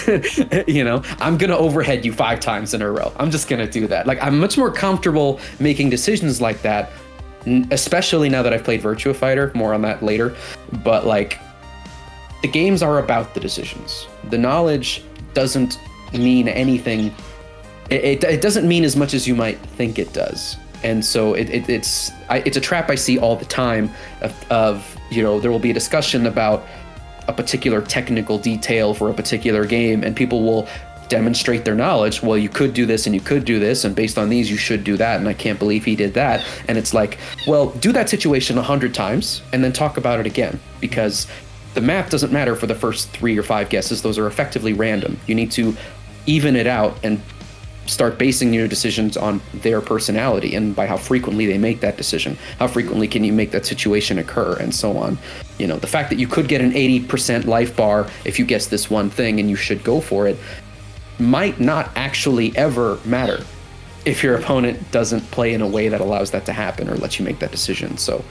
you 0.67 0.83
know, 0.83 1.03
I'm 1.19 1.37
gonna 1.37 1.57
overhead 1.57 2.05
you 2.05 2.13
five 2.13 2.39
times 2.39 2.73
in 2.73 2.81
a 2.81 2.89
row. 2.89 3.11
I'm 3.17 3.31
just 3.31 3.49
gonna 3.49 3.69
do 3.69 3.87
that. 3.87 4.07
Like 4.07 4.21
I'm 4.21 4.39
much 4.39 4.57
more 4.57 4.71
comfortable 4.71 5.39
making 5.59 5.89
decisions 5.89 6.41
like 6.41 6.61
that, 6.61 6.91
especially 7.71 8.29
now 8.29 8.43
that 8.43 8.53
I've 8.53 8.63
played 8.63 8.81
Virtua 8.81 9.15
Fighter. 9.15 9.51
More 9.55 9.73
on 9.73 9.81
that 9.83 10.03
later. 10.03 10.35
But 10.83 11.05
like, 11.05 11.39
the 12.41 12.47
games 12.47 12.81
are 12.81 12.99
about 12.99 13.33
the 13.33 13.39
decisions. 13.39 14.07
The 14.29 14.37
knowledge 14.37 15.03
doesn't 15.33 15.79
mean 16.13 16.47
anything. 16.47 17.13
It, 17.89 18.03
it, 18.03 18.23
it 18.23 18.41
doesn't 18.41 18.67
mean 18.67 18.83
as 18.83 18.95
much 18.95 19.13
as 19.13 19.27
you 19.27 19.35
might 19.35 19.59
think 19.59 19.99
it 19.99 20.13
does. 20.13 20.57
And 20.83 21.03
so 21.03 21.33
it, 21.33 21.49
it 21.49 21.69
it's 21.69 22.11
I, 22.29 22.39
it's 22.39 22.57
a 22.57 22.61
trap 22.61 22.89
I 22.89 22.95
see 22.95 23.17
all 23.17 23.35
the 23.35 23.45
time 23.45 23.91
of, 24.21 24.51
of 24.51 24.97
you 25.09 25.23
know 25.23 25.39
there 25.39 25.51
will 25.51 25.59
be 25.59 25.71
a 25.71 25.73
discussion 25.73 26.25
about 26.25 26.65
a 27.27 27.33
particular 27.33 27.81
technical 27.81 28.37
detail 28.37 28.93
for 28.93 29.09
a 29.09 29.13
particular 29.13 29.65
game 29.65 30.03
and 30.03 30.15
people 30.15 30.43
will 30.43 30.67
demonstrate 31.09 31.63
their 31.65 31.75
knowledge. 31.75 32.21
Well 32.21 32.37
you 32.37 32.49
could 32.49 32.73
do 32.73 32.85
this 32.85 33.05
and 33.05 33.15
you 33.15 33.21
could 33.21 33.45
do 33.45 33.59
this 33.59 33.85
and 33.85 33.95
based 33.95 34.17
on 34.17 34.29
these 34.29 34.51
you 34.51 34.57
should 34.57 34.83
do 34.83 34.97
that 34.97 35.19
and 35.19 35.27
i 35.27 35.33
can't 35.33 35.59
believe 35.59 35.85
he 35.85 35.95
did 35.95 36.13
that. 36.15 36.45
And 36.67 36.77
it's 36.77 36.93
like 36.93 37.17
well 37.47 37.71
do 37.71 37.91
that 37.93 38.09
situation 38.09 38.57
a 38.57 38.63
hundred 38.63 38.93
times 38.93 39.41
and 39.53 39.63
then 39.63 39.73
talk 39.73 39.97
about 39.97 40.19
it 40.19 40.25
again 40.25 40.59
because 40.79 41.27
the 41.73 41.81
math 41.81 42.09
doesn't 42.09 42.33
matter 42.33 42.55
for 42.55 42.65
the 42.65 42.75
first 42.75 43.09
three 43.09 43.37
or 43.37 43.43
five 43.43 43.69
guesses. 43.69 44.01
Those 44.01 44.17
are 44.17 44.27
effectively 44.27 44.73
random. 44.73 45.19
You 45.27 45.35
need 45.35 45.51
to 45.51 45.75
even 46.25 46.55
it 46.55 46.67
out 46.67 46.97
and 47.03 47.21
start 47.87 48.17
basing 48.17 48.53
your 48.53 48.67
decisions 48.67 49.17
on 49.17 49.41
their 49.53 49.81
personality 49.81 50.55
and 50.55 50.75
by 50.75 50.85
how 50.85 50.97
frequently 50.97 51.45
they 51.45 51.57
make 51.57 51.79
that 51.79 51.97
decision. 51.97 52.37
How 52.59 52.67
frequently 52.67 53.07
can 53.07 53.23
you 53.23 53.33
make 53.33 53.51
that 53.51 53.65
situation 53.65 54.19
occur 54.19 54.55
and 54.59 54.73
so 54.73 54.97
on. 54.97 55.17
You 55.57 55.67
know, 55.67 55.77
the 55.77 55.87
fact 55.87 56.09
that 56.09 56.19
you 56.19 56.27
could 56.27 56.47
get 56.47 56.61
an 56.61 56.71
80% 56.71 57.45
life 57.45 57.75
bar 57.75 58.09
if 58.25 58.37
you 58.37 58.45
guess 58.45 58.67
this 58.67 58.89
one 58.89 59.09
thing 59.09 59.39
and 59.39 59.49
you 59.49 59.55
should 59.55 59.83
go 59.83 59.99
for 60.01 60.27
it 60.27 60.37
might 61.19 61.59
not 61.59 61.89
actually 61.95 62.55
ever 62.55 62.99
matter 63.05 63.43
if 64.05 64.23
your 64.23 64.35
opponent 64.35 64.91
doesn't 64.91 65.21
play 65.31 65.53
in 65.53 65.61
a 65.61 65.67
way 65.67 65.89
that 65.89 65.99
allows 65.99 66.31
that 66.31 66.45
to 66.45 66.53
happen 66.53 66.89
or 66.89 66.95
lets 66.95 67.19
you 67.19 67.25
make 67.25 67.39
that 67.39 67.51
decision. 67.51 67.97
So 67.97 68.23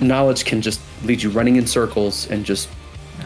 knowledge 0.00 0.44
can 0.44 0.60
just 0.60 0.80
lead 1.04 1.22
you 1.22 1.30
running 1.30 1.56
in 1.56 1.66
circles 1.66 2.28
and 2.30 2.44
just 2.44 2.68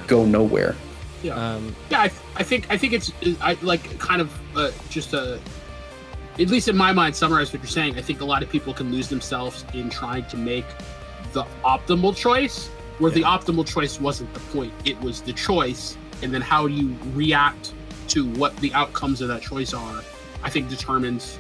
go 0.07 0.25
nowhere. 0.25 0.77
Yeah, 1.23 1.35
Um, 1.35 1.75
yeah. 1.91 2.01
I, 2.01 2.11
I 2.37 2.43
think 2.43 2.67
I 2.71 2.77
think 2.79 2.93
it's 2.93 3.13
I 3.41 3.55
like 3.61 3.99
kind 3.99 4.21
of 4.23 4.33
uh, 4.57 4.71
just 4.89 5.13
a 5.13 5.39
at 6.39 6.49
least 6.49 6.69
in 6.69 6.77
my 6.77 6.93
mind 6.93 7.15
summarize 7.17 7.53
what 7.53 7.63
you're 7.63 7.69
saying. 7.69 7.99
I 7.99 8.03
think 8.03 8.21
a 8.21 8.25
lot 8.25 8.43
of 8.43 8.49
people 8.49 8.73
can 8.73 8.91
lose 8.91 9.09
themselves 9.09 9.65
in 9.75 9.91
trying 9.91 10.25
to 10.27 10.37
make 10.37 10.65
the 11.33 11.45
optimal 11.65 12.17
choice, 12.17 12.69
where 12.99 13.11
the 13.11 13.23
optimal 13.23 13.67
choice 13.67 14.01
wasn't 14.01 14.33
the 14.35 14.41
point; 14.41 14.73
it 14.85 15.01
was 15.01 15.23
the 15.23 15.33
choice, 15.33 15.97
and 16.23 16.33
then 16.33 16.41
how 16.41 16.67
you 16.67 16.97
react 17.15 17.73
to 18.09 18.27
what 18.33 18.57
the 18.59 18.73
outcomes 18.75 19.21
of 19.21 19.29
that 19.29 19.43
choice 19.43 19.73
are. 19.75 20.03
I 20.43 20.51
think 20.51 20.69
determines 20.69 21.39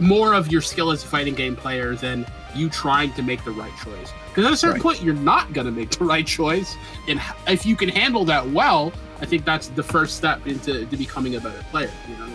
more 0.00 0.34
of 0.34 0.50
your 0.50 0.60
skill 0.60 0.90
as 0.90 1.02
a 1.02 1.06
fighting 1.06 1.34
game 1.34 1.56
player 1.56 1.94
than 1.94 2.26
you 2.54 2.68
trying 2.68 3.12
to 3.14 3.22
make 3.22 3.42
the 3.44 3.50
right 3.52 3.72
choice. 3.82 4.12
Because 4.28 4.44
at 4.46 4.52
a 4.52 4.56
certain 4.56 4.74
Right. 4.74 4.82
point, 4.82 5.02
you're 5.02 5.14
not 5.14 5.52
going 5.52 5.64
to 5.66 5.70
make 5.70 5.90
the 5.90 6.04
right 6.14 6.26
choice. 6.26 6.74
And 7.08 7.20
if 7.46 7.64
you 7.64 7.76
can 7.76 7.88
handle 7.88 8.24
that 8.26 8.46
well, 8.50 8.92
I 9.20 9.26
think 9.26 9.44
that's 9.44 9.68
the 9.68 9.82
first 9.82 10.16
step 10.16 10.46
into 10.46 10.84
to 10.84 10.96
becoming 10.96 11.36
a 11.36 11.40
better 11.40 11.62
player. 11.70 11.90
You 12.08 12.16
know? 12.16 12.28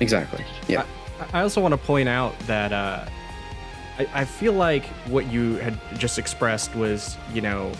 Exactly. 0.00 0.44
Yeah. 0.68 0.82
I 0.82 1.03
also 1.32 1.60
want 1.60 1.72
to 1.72 1.78
point 1.78 2.08
out 2.08 2.38
that 2.40 2.72
uh, 2.72 3.06
I, 3.98 4.08
I 4.12 4.24
feel 4.24 4.52
like 4.52 4.84
what 5.06 5.26
you 5.30 5.56
had 5.56 5.78
just 5.98 6.18
expressed 6.18 6.74
was, 6.74 7.16
you 7.32 7.40
know, 7.40 7.72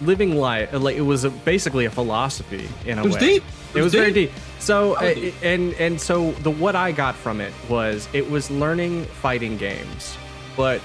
living 0.00 0.36
life. 0.36 0.72
Like 0.72 0.96
it 0.96 1.02
was 1.02 1.24
a, 1.24 1.30
basically 1.30 1.84
a 1.84 1.90
philosophy 1.90 2.68
in 2.84 2.98
a 2.98 3.02
way. 3.02 3.08
It 3.08 3.12
was 3.12 3.14
way. 3.14 3.20
deep. 3.20 3.44
It 3.74 3.82
was 3.82 3.92
very 3.92 4.12
deep. 4.12 4.30
So 4.58 4.94
uh, 4.94 5.14
deep. 5.14 5.34
and 5.42 5.74
and 5.74 6.00
so 6.00 6.32
the 6.32 6.50
what 6.50 6.76
I 6.76 6.92
got 6.92 7.14
from 7.14 7.40
it 7.40 7.52
was 7.68 8.08
it 8.12 8.30
was 8.30 8.50
learning 8.50 9.04
fighting 9.04 9.56
games, 9.56 10.16
but 10.56 10.80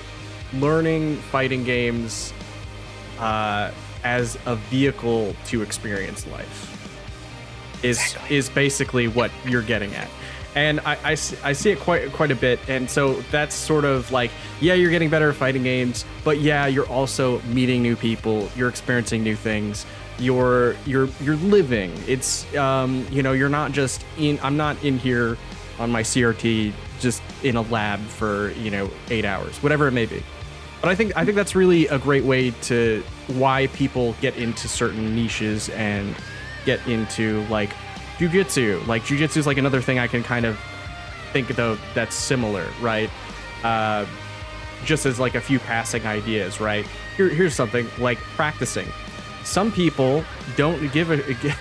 learning 0.54 1.18
fighting 1.18 1.64
games 1.64 2.34
uh, 3.20 3.72
as 4.04 4.38
a 4.46 4.56
vehicle 4.56 5.36
to 5.46 5.62
experience 5.62 6.26
life 6.28 6.76
is 7.84 8.16
is 8.30 8.50
basically 8.50 9.08
what 9.08 9.32
you're 9.46 9.62
getting 9.62 9.94
at. 9.96 10.10
And 10.56 10.80
I 10.82 11.12
I 11.12 11.54
see 11.54 11.70
it 11.70 11.80
quite 11.80 12.12
quite 12.12 12.32
a 12.32 12.36
bit, 12.36 12.60
and 12.68 12.90
so 12.90 13.22
that's 13.32 13.54
sort 13.54 13.86
of 13.86 14.12
like, 14.12 14.32
yeah, 14.60 14.74
you're 14.74 14.90
getting 14.90 15.10
better 15.10 15.30
at 15.30 15.36
fighting 15.36 15.64
games, 15.64 16.06
but 16.24 16.40
yeah, 16.40 16.66
you're 16.66 16.88
also 16.88 17.40
meeting 17.44 17.84
new 17.84 17.96
people, 17.96 18.50
you're 18.56 18.70
experiencing 18.70 19.24
new 19.24 19.36
things, 19.36 19.86
you're 20.18 20.76
you're 20.86 21.08
you're 21.22 21.36
living. 21.38 21.94
It's 22.08 22.52
um, 22.56 23.06
you 23.12 23.24
know, 23.24 23.34
you're 23.34 23.50
not 23.50 23.72
just 23.72 24.06
in. 24.18 24.40
I'm 24.42 24.58
not 24.58 24.84
in 24.84 24.98
here 24.98 25.38
on 25.78 25.92
my 25.92 26.04
CRT 26.04 26.74
just 27.00 27.22
in 27.44 27.56
a 27.56 27.62
lab 27.62 28.00
for 28.02 28.52
you 28.52 28.72
know 28.72 28.90
eight 29.10 29.26
hours, 29.26 29.62
whatever 29.64 29.88
it 29.88 29.92
may 29.92 30.06
be. 30.06 30.24
But 30.82 30.90
I 30.90 30.96
think 30.96 31.16
I 31.18 31.26
think 31.26 31.36
that's 31.36 31.56
really 31.56 31.88
a 31.88 32.00
great 32.00 32.24
way 32.24 32.52
to 32.52 33.04
why 33.28 33.68
people 33.68 34.16
get 34.22 34.36
into 34.38 34.68
certain 34.68 35.16
niches 35.16 35.70
and 35.70 36.16
get 36.66 36.86
into 36.88 37.46
like 37.50 37.74
jujitsu. 38.20 38.86
Like 38.88 39.04
jujitsu 39.04 39.38
is 39.38 39.48
like 39.48 39.58
another 39.58 39.82
thing 39.82 39.98
I 40.00 40.08
can 40.08 40.22
kind 40.24 40.46
of 40.46 40.60
think 41.34 41.48
though 41.56 41.78
that's 41.94 42.16
similar, 42.16 42.68
right? 42.82 43.10
Uh, 43.64 44.06
just 44.86 45.06
as 45.06 45.20
like 45.20 45.36
a 45.36 45.42
few 45.42 45.60
passing 45.60 46.06
ideas, 46.06 46.62
right? 46.62 46.86
Here, 47.18 47.30
here's 47.30 47.54
something 47.54 47.88
like 47.98 48.18
practicing. 48.36 48.88
Some 49.44 49.72
people 49.72 50.24
don't 50.56 50.92
give 50.94 51.10
a. 51.12 51.34
gi- 51.34 51.54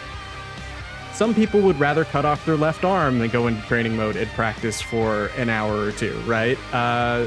Some 1.14 1.34
people 1.34 1.60
would 1.62 1.80
rather 1.80 2.04
cut 2.04 2.24
off 2.24 2.44
their 2.46 2.56
left 2.56 2.84
arm 2.84 3.18
than 3.18 3.28
go 3.30 3.48
into 3.48 3.60
training 3.66 3.96
mode 3.96 4.14
and 4.14 4.30
practice 4.32 4.80
for 4.80 5.26
an 5.36 5.48
hour 5.48 5.76
or 5.86 5.90
two, 5.92 6.16
right? 6.26 6.56
Uh, 6.72 7.26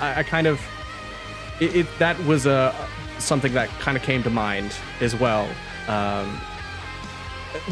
I, 0.00 0.14
I 0.18 0.22
kind 0.22 0.46
of 0.46 0.60
it, 1.60 1.74
it 1.74 1.86
that 1.98 2.16
was 2.24 2.46
a 2.46 2.72
something 3.18 3.52
that 3.54 3.68
kind 3.80 3.96
of 3.96 4.02
came 4.04 4.22
to 4.22 4.30
mind 4.30 4.72
as 5.00 5.16
well. 5.16 5.48
Um, 5.88 6.40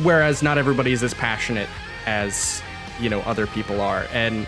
whereas 0.02 0.42
not 0.42 0.58
everybody 0.58 0.92
is 0.92 1.02
as 1.02 1.14
passionate 1.14 1.68
as 2.06 2.62
you 3.00 3.08
know 3.08 3.20
other 3.22 3.46
people 3.46 3.80
are, 3.80 4.06
and 4.12 4.46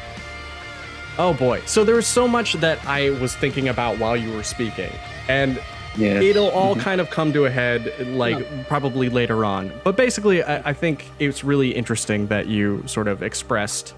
oh 1.18 1.34
boy, 1.34 1.60
so 1.66 1.84
there 1.84 1.94
was 1.94 2.06
so 2.06 2.26
much 2.28 2.54
that 2.54 2.78
I 2.86 3.10
was 3.10 3.34
thinking 3.36 3.68
about 3.68 3.98
while 3.98 4.16
you 4.16 4.32
were 4.32 4.42
speaking, 4.42 4.92
and 5.28 5.60
Yeah. 5.96 6.20
it'll 6.20 6.48
all 6.50 6.74
kind 6.74 7.00
of 7.02 7.10
come 7.10 7.32
to 7.34 7.44
a 7.44 7.50
head 7.50 7.92
like 8.16 8.66
probably 8.66 9.10
later 9.10 9.44
on. 9.44 9.70
But 9.84 9.94
basically, 9.96 10.42
I, 10.42 10.70
I 10.70 10.72
think 10.72 11.04
it's 11.18 11.44
really 11.44 11.70
interesting 11.74 12.28
that 12.28 12.46
you 12.46 12.82
sort 12.86 13.08
of 13.08 13.22
expressed 13.22 13.94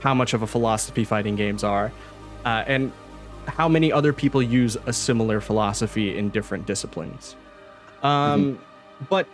how 0.00 0.12
much 0.14 0.34
of 0.34 0.42
a 0.42 0.46
philosophy 0.46 1.04
fighting 1.04 1.36
games 1.36 1.64
are, 1.64 1.90
uh, 2.44 2.64
and 2.66 2.92
how 3.46 3.66
many 3.66 3.90
other 3.90 4.12
people 4.12 4.42
use 4.42 4.76
a 4.84 4.92
similar 4.92 5.40
philosophy 5.40 6.18
in 6.18 6.28
different 6.28 6.66
disciplines. 6.66 7.34
Um, 8.02 8.58
But 9.08 9.26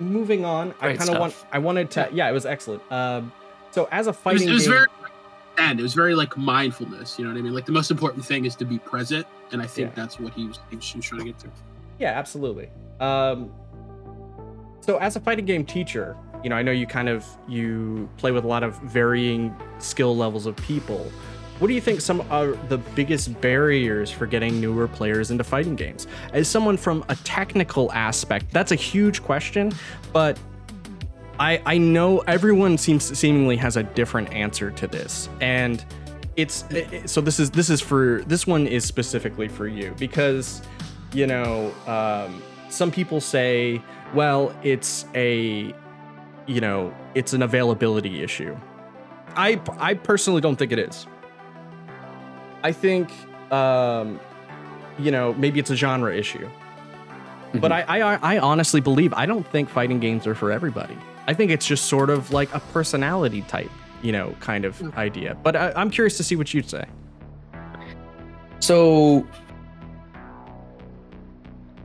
moving 0.00 0.44
on, 0.44 0.74
I 0.80 0.96
kind 0.96 1.10
of 1.10 1.18
want 1.18 1.34
I 1.52 1.58
wanted 1.58 1.90
to 1.92 2.08
yeah, 2.12 2.28
it 2.28 2.32
was 2.32 2.46
excellent. 2.46 2.82
Um, 2.92 3.32
so 3.70 3.88
as 3.90 4.06
a 4.06 4.10
It 4.10 4.12
was, 4.12 4.16
fighting 4.18 4.48
it 4.48 4.52
was 4.52 4.62
game, 4.64 4.72
very 4.72 4.86
and 5.58 5.80
it 5.80 5.82
was 5.82 5.94
very 5.94 6.14
like 6.14 6.36
mindfulness. 6.36 7.18
You 7.18 7.24
know 7.24 7.32
what 7.32 7.38
I 7.38 7.42
mean? 7.42 7.54
Like 7.54 7.66
the 7.66 7.72
most 7.72 7.90
important 7.90 8.24
thing 8.24 8.44
is 8.44 8.54
to 8.56 8.64
be 8.64 8.78
present, 8.78 9.26
and 9.52 9.62
I 9.62 9.66
think 9.66 9.90
Yeah. 9.90 9.94
that's 10.02 10.18
what 10.20 10.32
he 10.34 10.46
was, 10.46 10.58
he 10.70 10.76
was, 10.76 10.90
he 10.90 10.98
was 10.98 11.06
trying 11.06 11.20
to 11.20 11.26
get 11.26 11.38
to. 11.40 11.48
Yeah, 11.98 12.10
absolutely. 12.18 12.68
Um, 13.00 13.50
So 14.80 14.98
as 14.98 15.16
a 15.16 15.20
fighting 15.20 15.46
game 15.46 15.64
teacher, 15.64 16.16
you 16.44 16.50
know, 16.50 16.56
I 16.56 16.62
know 16.62 16.70
you 16.72 16.86
kind 16.86 17.08
of 17.08 17.24
you 17.48 18.08
play 18.18 18.30
with 18.32 18.44
a 18.44 18.46
lot 18.46 18.62
of 18.62 18.78
varying 18.82 19.54
skill 19.78 20.16
levels 20.16 20.46
of 20.46 20.54
people. 20.56 21.10
What 21.58 21.68
do 21.68 21.74
you 21.74 21.80
think 21.80 22.00
some 22.02 22.20
are 22.30 22.48
the 22.68 22.78
biggest 22.78 23.40
barriers 23.40 24.10
for 24.10 24.26
getting 24.26 24.60
newer 24.60 24.86
players 24.88 25.30
into 25.30 25.42
fighting 25.42 25.74
games? 25.74 26.06
As 26.32 26.48
someone 26.48 26.76
from 26.76 27.04
a 27.08 27.16
technical 27.16 27.90
aspect, 27.92 28.50
that's 28.52 28.72
a 28.72 28.76
huge 28.76 29.22
question, 29.22 29.72
but 30.12 30.38
I 31.38 31.60
I 31.64 31.78
know 31.78 32.18
everyone 32.20 32.76
seems 32.76 33.18
seemingly 33.18 33.56
has 33.56 33.76
a 33.76 33.82
different 33.82 34.32
answer 34.32 34.70
to 34.72 34.86
this. 34.86 35.28
And 35.40 35.82
it's 36.36 36.64
it- 36.70 37.08
so 37.08 37.20
this 37.22 37.40
is 37.40 37.50
this 37.50 37.70
is 37.70 37.80
for 37.80 38.22
this 38.26 38.46
one 38.46 38.66
is 38.66 38.84
specifically 38.84 39.48
for 39.48 39.66
you 39.66 39.94
because 39.98 40.60
you 41.12 41.26
know 41.26 41.72
um, 41.86 42.42
some 42.68 42.90
people 42.90 43.20
say 43.20 43.80
well 44.14 44.54
it's 44.62 45.06
a 45.14 45.74
you 46.46 46.60
know 46.60 46.94
it's 47.14 47.32
an 47.32 47.42
availability 47.42 48.22
issue 48.22 48.56
i 49.34 49.60
i 49.78 49.94
personally 49.94 50.40
don't 50.40 50.56
think 50.56 50.72
it 50.72 50.78
is 50.78 51.06
i 52.68 52.72
think 52.72 53.06
um 53.52 54.18
you 54.98 55.10
know 55.10 55.26
maybe 55.34 55.58
it's 55.62 55.70
a 55.70 55.76
genre 55.76 56.12
issue. 56.22 56.48
But 57.62 57.70
I, 57.72 57.80
I 57.96 57.98
i 58.34 58.38
honestly 58.50 58.80
believe 58.90 59.10
i 59.14 59.24
don't 59.30 59.46
think 59.54 59.68
fighting 59.78 60.00
games 60.06 60.26
are 60.26 60.34
for 60.34 60.50
everybody. 60.58 60.96
I 61.30 61.32
think 61.34 61.50
it's 61.56 61.66
just 61.66 61.84
sort 61.86 62.10
of 62.10 62.20
like 62.38 62.50
a 62.54 62.60
personality 62.76 63.42
type 63.54 63.70
you 64.02 64.12
know 64.16 64.34
kind 64.40 64.64
of 64.64 64.72
idea. 65.06 65.30
But 65.46 65.54
I, 65.56 65.72
i'm 65.80 65.90
curious 65.90 66.16
to 66.20 66.24
see 66.28 66.36
what 66.40 66.48
you'd 66.54 66.68
say. 66.76 66.84
So 68.68 69.26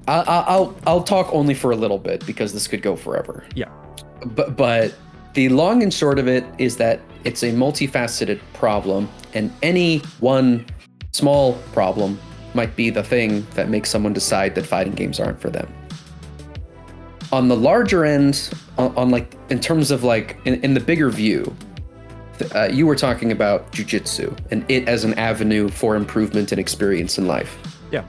I, 0.08 0.16
I- 0.36 0.46
I'll 0.54 0.70
I'll 0.88 1.04
talk 1.04 1.28
only 1.40 1.54
for 1.54 1.72
a 1.72 1.76
little 1.84 2.00
bit 2.00 2.26
because 2.26 2.54
this 2.54 2.68
could 2.68 2.82
go 2.82 2.96
forever. 2.96 3.44
Yeah. 3.56 3.70
But 4.26 4.56
but 4.58 4.96
the 5.34 5.50
long 5.50 5.84
and 5.84 5.94
short 5.94 6.18
of 6.20 6.28
it 6.28 6.44
is 6.58 6.78
that 6.78 7.00
it's 7.24 7.44
a 7.44 7.52
multifaceted 7.52 8.40
problem, 8.54 9.08
and 9.34 9.52
any 9.62 10.00
one 10.20 10.66
small 11.12 11.54
problem 11.74 12.20
might 12.54 12.76
be 12.76 12.90
the 12.90 13.04
thing 13.04 13.46
that 13.56 13.70
makes 13.70 13.90
someone 13.90 14.14
decide 14.14 14.56
that 14.56 14.66
fighting 14.66 14.94
games 14.94 15.20
aren't 15.20 15.40
for 15.40 15.50
them. 15.50 15.72
On 17.32 17.48
the 17.48 17.56
larger 17.56 18.04
end, 18.04 18.54
on, 18.78 18.96
on 18.98 19.10
like 19.10 19.38
in 19.50 19.60
terms 19.60 19.90
of 19.92 20.04
like 20.04 20.38
in, 20.46 20.62
in 20.64 20.74
the 20.74 20.80
bigger 20.80 21.10
view, 21.10 21.56
uh, 22.56 22.68
you 22.72 22.86
were 22.86 22.96
talking 22.96 23.32
about 23.32 23.72
jujitsu 23.72 24.38
and 24.52 24.66
it 24.70 24.88
as 24.88 25.04
an 25.04 25.14
avenue 25.14 25.70
for 25.70 25.96
improvement 25.96 26.52
and 26.52 26.60
experience 26.60 27.18
in 27.18 27.28
life. 27.28 27.58
yeah 27.92 28.04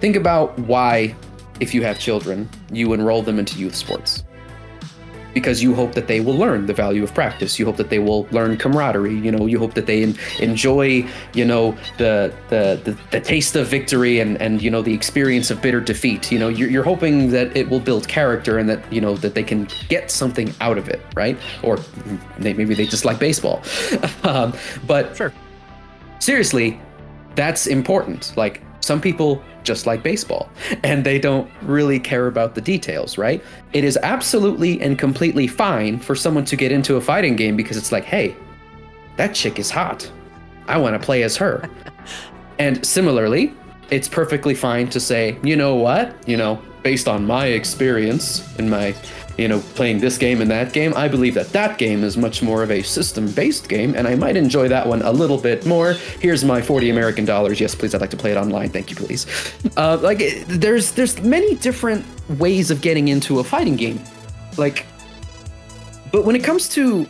Think 0.00 0.14
about 0.14 0.58
why, 0.58 1.14
if 1.58 1.72
you 1.72 1.82
have 1.82 1.98
children, 1.98 2.48
you 2.70 2.92
enroll 2.92 3.22
them 3.22 3.38
into 3.38 3.58
youth 3.58 3.74
sports. 3.74 4.24
Because 5.36 5.62
you 5.62 5.74
hope 5.74 5.92
that 5.92 6.06
they 6.06 6.20
will 6.20 6.38
learn 6.44 6.64
the 6.64 6.72
value 6.72 7.04
of 7.04 7.12
practice. 7.12 7.58
You 7.58 7.66
hope 7.66 7.76
that 7.76 7.90
they 7.90 7.98
will 7.98 8.26
learn 8.30 8.56
camaraderie. 8.56 9.18
You 9.18 9.30
know, 9.30 9.44
you 9.44 9.58
hope 9.58 9.74
that 9.74 9.84
they 9.84 10.02
en- 10.02 10.16
enjoy, 10.40 11.06
you 11.34 11.44
know, 11.44 11.76
the, 11.98 12.32
the 12.48 12.80
the 12.84 12.96
the 13.10 13.20
taste 13.20 13.54
of 13.54 13.66
victory 13.66 14.20
and 14.20 14.40
and 14.40 14.62
you 14.62 14.70
know 14.70 14.80
the 14.80 14.94
experience 14.94 15.50
of 15.50 15.60
bitter 15.60 15.80
defeat. 15.80 16.32
You 16.32 16.38
know, 16.38 16.48
you're, 16.48 16.70
you're 16.70 16.88
hoping 16.92 17.30
that 17.32 17.54
it 17.54 17.68
will 17.68 17.80
build 17.80 18.08
character 18.08 18.56
and 18.56 18.66
that 18.70 18.80
you 18.90 19.02
know 19.02 19.14
that 19.16 19.34
they 19.34 19.44
can 19.44 19.68
get 19.88 20.10
something 20.10 20.54
out 20.62 20.78
of 20.78 20.88
it, 20.88 21.02
right? 21.14 21.36
Or 21.62 21.76
they, 22.38 22.54
maybe 22.54 22.74
they 22.74 22.86
just 22.86 23.04
like 23.04 23.18
baseball. 23.18 23.62
um, 24.22 24.54
but 24.86 25.14
sure 25.16 25.32
seriously, 26.18 26.80
that's 27.34 27.66
important. 27.66 28.32
Like 28.36 28.62
some 28.80 29.00
people 29.00 29.42
just 29.62 29.86
like 29.86 30.02
baseball 30.02 30.48
and 30.84 31.04
they 31.04 31.18
don't 31.18 31.50
really 31.62 31.98
care 31.98 32.26
about 32.28 32.54
the 32.54 32.60
details, 32.60 33.18
right? 33.18 33.42
It 33.72 33.84
is 33.84 33.98
absolutely 34.02 34.80
and 34.80 34.98
completely 34.98 35.46
fine 35.46 35.98
for 35.98 36.14
someone 36.14 36.44
to 36.46 36.56
get 36.56 36.72
into 36.72 36.96
a 36.96 37.00
fighting 37.00 37.36
game 37.36 37.56
because 37.56 37.76
it's 37.76 37.92
like, 37.92 38.04
hey, 38.04 38.36
that 39.16 39.34
chick 39.34 39.58
is 39.58 39.70
hot. 39.70 40.10
I 40.68 40.78
want 40.78 41.00
to 41.00 41.04
play 41.04 41.22
as 41.22 41.36
her. 41.36 41.68
and 42.58 42.84
similarly, 42.86 43.52
it's 43.90 44.08
perfectly 44.08 44.54
fine 44.54 44.88
to 44.90 45.00
say, 45.00 45.38
you 45.42 45.56
know 45.56 45.74
what? 45.74 46.16
You 46.28 46.36
know, 46.36 46.60
based 46.82 47.08
on 47.08 47.26
my 47.26 47.46
experience 47.46 48.56
and 48.58 48.70
my, 48.70 48.94
you 49.36 49.48
know, 49.48 49.60
playing 49.74 50.00
this 50.00 50.16
game 50.16 50.40
and 50.40 50.50
that 50.50 50.72
game, 50.72 50.94
I 50.96 51.08
believe 51.08 51.34
that 51.34 51.50
that 51.50 51.78
game 51.78 52.02
is 52.02 52.16
much 52.16 52.42
more 52.42 52.62
of 52.62 52.70
a 52.70 52.82
system 52.82 53.30
based 53.30 53.68
game 53.68 53.94
and 53.94 54.08
I 54.08 54.14
might 54.14 54.36
enjoy 54.36 54.68
that 54.68 54.86
one 54.86 55.02
a 55.02 55.12
little 55.12 55.38
bit 55.38 55.66
more. 55.66 55.92
Here's 56.20 56.44
my 56.44 56.62
40 56.62 56.90
American 56.90 57.24
dollars. 57.24 57.60
Yes, 57.60 57.74
please. 57.74 57.94
I'd 57.94 58.00
like 58.00 58.10
to 58.10 58.16
play 58.16 58.32
it 58.32 58.36
online. 58.36 58.70
Thank 58.70 58.90
you, 58.90 58.96
please. 58.96 59.26
Uh, 59.76 59.98
like, 59.98 60.18
there's 60.46 60.92
there's 60.92 61.20
many 61.22 61.54
different 61.56 62.04
ways 62.38 62.70
of 62.70 62.80
getting 62.80 63.08
into 63.08 63.40
a 63.40 63.44
fighting 63.44 63.76
game. 63.76 64.00
Like, 64.56 64.86
but 66.12 66.24
when 66.24 66.34
it 66.34 66.42
comes 66.42 66.68
to 66.70 67.06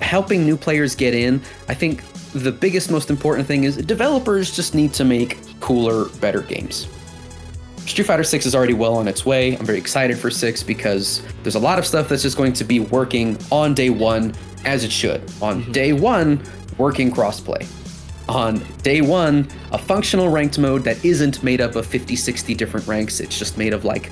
helping 0.00 0.44
new 0.44 0.56
players 0.56 0.94
get 0.94 1.14
in, 1.14 1.42
I 1.68 1.74
think 1.74 2.02
the 2.32 2.52
biggest, 2.52 2.90
most 2.90 3.10
important 3.10 3.46
thing 3.46 3.64
is 3.64 3.76
developers 3.76 4.54
just 4.54 4.74
need 4.74 4.92
to 4.94 5.04
make 5.04 5.38
cooler, 5.60 6.06
better 6.20 6.40
games. 6.40 6.88
Street 7.86 8.04
Fighter 8.04 8.24
6 8.24 8.46
is 8.46 8.54
already 8.54 8.74
well 8.74 8.96
on 8.96 9.06
its 9.06 9.24
way. 9.24 9.56
I'm 9.56 9.64
very 9.64 9.78
excited 9.78 10.18
for 10.18 10.28
6 10.28 10.62
because 10.64 11.22
there's 11.42 11.54
a 11.54 11.60
lot 11.60 11.78
of 11.78 11.86
stuff 11.86 12.08
that's 12.08 12.22
just 12.22 12.36
going 12.36 12.52
to 12.54 12.64
be 12.64 12.80
working 12.80 13.38
on 13.52 13.74
day 13.74 13.90
one 13.90 14.34
as 14.64 14.82
it 14.82 14.90
should. 14.90 15.22
On 15.40 15.70
day 15.70 15.92
one, 15.92 16.42
working 16.78 17.12
crossplay. 17.12 17.64
On 18.28 18.60
day 18.82 19.02
one, 19.02 19.48
a 19.70 19.78
functional 19.78 20.28
ranked 20.28 20.58
mode 20.58 20.82
that 20.82 21.02
isn't 21.04 21.44
made 21.44 21.60
up 21.60 21.76
of 21.76 21.86
50, 21.86 22.16
60 22.16 22.54
different 22.54 22.86
ranks. 22.88 23.20
It's 23.20 23.38
just 23.38 23.56
made 23.56 23.72
of 23.72 23.84
like 23.84 24.10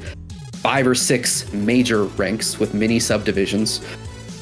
five 0.55 0.87
or 0.87 0.95
six 0.95 1.53
major 1.53 2.05
ranks 2.05 2.61
with 2.61 2.75
mini 2.75 3.01
subdivisions. 3.01 3.85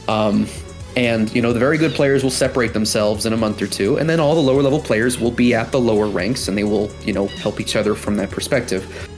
Um, 0.09 0.47
and 0.95 1.35
you 1.35 1.41
know 1.41 1.55
the 1.55 1.59
very 1.59 1.79
good 1.79 1.93
players 1.93 2.23
will 2.23 2.31
separate 2.31 2.75
themselves 2.75 3.25
in 3.25 3.33
a 3.33 3.37
month 3.39 3.63
or 3.63 3.67
two, 3.67 3.97
and 3.97 4.11
then 4.11 4.21
all 4.21 4.35
the 4.35 4.43
lower 4.43 4.61
level 4.61 4.79
players 4.79 5.19
will 5.19 5.31
be 5.31 5.55
at 5.55 5.73
the 5.73 5.81
lower 5.81 6.07
ranks, 6.07 6.49
and 6.49 6.59
they 6.59 6.65
will 6.65 6.91
you 7.03 7.15
know 7.15 7.29
help 7.29 7.61
each 7.61 7.77
other 7.77 7.95
from 7.95 8.15
that 8.17 8.31
perspective. 8.31 9.09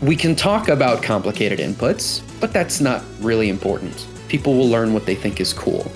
We 0.00 0.14
can 0.14 0.36
talk 0.36 0.68
about 0.68 1.02
complicated 1.02 1.58
inputs, 1.58 2.22
but 2.40 2.52
that's 2.52 2.80
not 2.80 3.02
really 3.18 3.48
important. 3.48 4.06
People 4.28 4.54
will 4.54 4.68
learn 4.68 4.92
what 4.92 5.06
they 5.06 5.16
think 5.16 5.40
is 5.40 5.52
cool. 5.52 5.90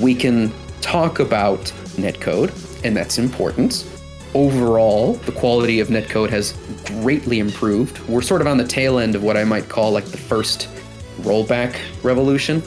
We 0.00 0.16
can 0.16 0.52
talk 0.80 1.20
about 1.20 1.60
netcode, 1.94 2.50
and 2.84 2.96
that's 2.96 3.18
important. 3.18 3.88
Overall, 4.34 5.12
the 5.14 5.30
quality 5.30 5.78
of 5.78 5.88
netcode 5.88 6.28
has 6.30 6.54
greatly 7.00 7.38
improved. 7.38 8.00
We're 8.08 8.20
sort 8.20 8.40
of 8.40 8.48
on 8.48 8.56
the 8.56 8.66
tail 8.66 8.98
end 8.98 9.14
of 9.14 9.22
what 9.22 9.36
I 9.36 9.44
might 9.44 9.68
call 9.68 9.92
like 9.92 10.06
the 10.06 10.16
first 10.16 10.68
rollback 11.20 11.78
revolution, 12.02 12.62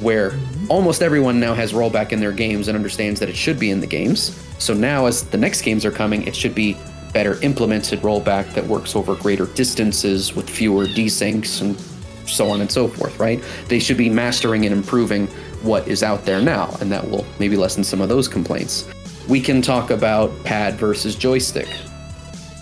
where 0.00 0.30
mm-hmm. 0.30 0.66
almost 0.68 1.00
everyone 1.00 1.38
now 1.38 1.54
has 1.54 1.72
rollback 1.72 2.10
in 2.10 2.18
their 2.18 2.32
games 2.32 2.66
and 2.66 2.74
understands 2.74 3.20
that 3.20 3.28
it 3.28 3.36
should 3.36 3.60
be 3.60 3.70
in 3.70 3.78
the 3.78 3.86
games. 3.86 4.36
So 4.58 4.74
now, 4.74 5.06
as 5.06 5.22
the 5.22 5.38
next 5.38 5.62
games 5.62 5.84
are 5.84 5.92
coming, 5.92 6.26
it 6.26 6.34
should 6.34 6.56
be 6.56 6.76
better 7.12 7.40
implemented 7.42 8.00
rollback 8.00 8.52
that 8.54 8.66
works 8.66 8.94
over 8.94 9.14
greater 9.14 9.46
distances 9.46 10.34
with 10.34 10.48
fewer 10.48 10.86
desyncs 10.86 11.60
and 11.60 11.78
so 12.28 12.50
on 12.50 12.60
and 12.60 12.70
so 12.70 12.88
forth, 12.88 13.18
right? 13.18 13.42
They 13.68 13.78
should 13.78 13.96
be 13.96 14.10
mastering 14.10 14.66
and 14.66 14.74
improving 14.74 15.26
what 15.62 15.88
is 15.88 16.02
out 16.02 16.24
there 16.24 16.40
now, 16.40 16.76
and 16.80 16.92
that 16.92 17.08
will 17.08 17.26
maybe 17.38 17.56
lessen 17.56 17.82
some 17.82 18.00
of 18.00 18.08
those 18.08 18.28
complaints. 18.28 18.88
We 19.28 19.40
can 19.40 19.62
talk 19.62 19.90
about 19.90 20.32
pad 20.44 20.74
versus 20.74 21.16
joystick. 21.16 21.68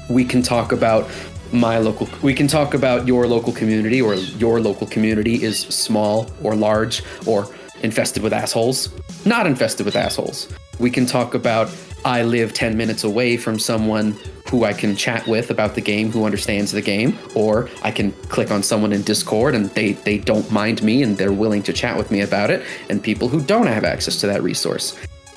We 0.08 0.24
can 0.24 0.42
talk 0.42 0.72
about 0.72 1.08
my 1.52 1.78
local 1.78 2.08
we 2.22 2.34
can 2.34 2.48
talk 2.48 2.74
about 2.74 3.06
your 3.06 3.26
local 3.26 3.52
community 3.52 4.02
or 4.02 4.14
your 4.14 4.60
local 4.60 4.86
community 4.86 5.42
is 5.44 5.60
small 5.60 6.28
or 6.42 6.56
large 6.56 7.04
or 7.24 7.48
infested 7.82 8.20
with 8.20 8.32
assholes 8.32 8.90
not 9.24 9.46
infested 9.46 9.86
with 9.86 9.94
assholes 9.94 10.48
we 10.80 10.90
can 10.90 11.06
talk 11.06 11.34
about 11.34 11.68
i 12.06 12.22
live 12.22 12.54
10 12.54 12.76
minutes 12.76 13.04
away 13.04 13.36
from 13.36 13.58
someone 13.58 14.16
who 14.50 14.64
i 14.64 14.72
can 14.72 14.96
chat 14.96 15.26
with 15.26 15.50
about 15.50 15.74
the 15.74 15.80
game 15.80 16.10
who 16.10 16.24
understands 16.24 16.72
the 16.72 16.82
game 16.82 17.18
or 17.34 17.68
i 17.82 17.90
can 17.90 18.12
click 18.34 18.50
on 18.50 18.62
someone 18.62 18.92
in 18.92 19.02
discord 19.02 19.54
and 19.54 19.66
they 19.70 19.92
they 19.92 20.16
don't 20.16 20.50
mind 20.50 20.82
me 20.82 21.02
and 21.02 21.18
they're 21.18 21.32
willing 21.32 21.62
to 21.62 21.72
chat 21.72 21.96
with 21.98 22.10
me 22.10 22.22
about 22.22 22.50
it 22.50 22.64
and 22.88 23.02
people 23.02 23.28
who 23.28 23.42
don't 23.42 23.66
have 23.66 23.84
access 23.84 24.20
to 24.20 24.26
that 24.26 24.42
resource 24.42 24.96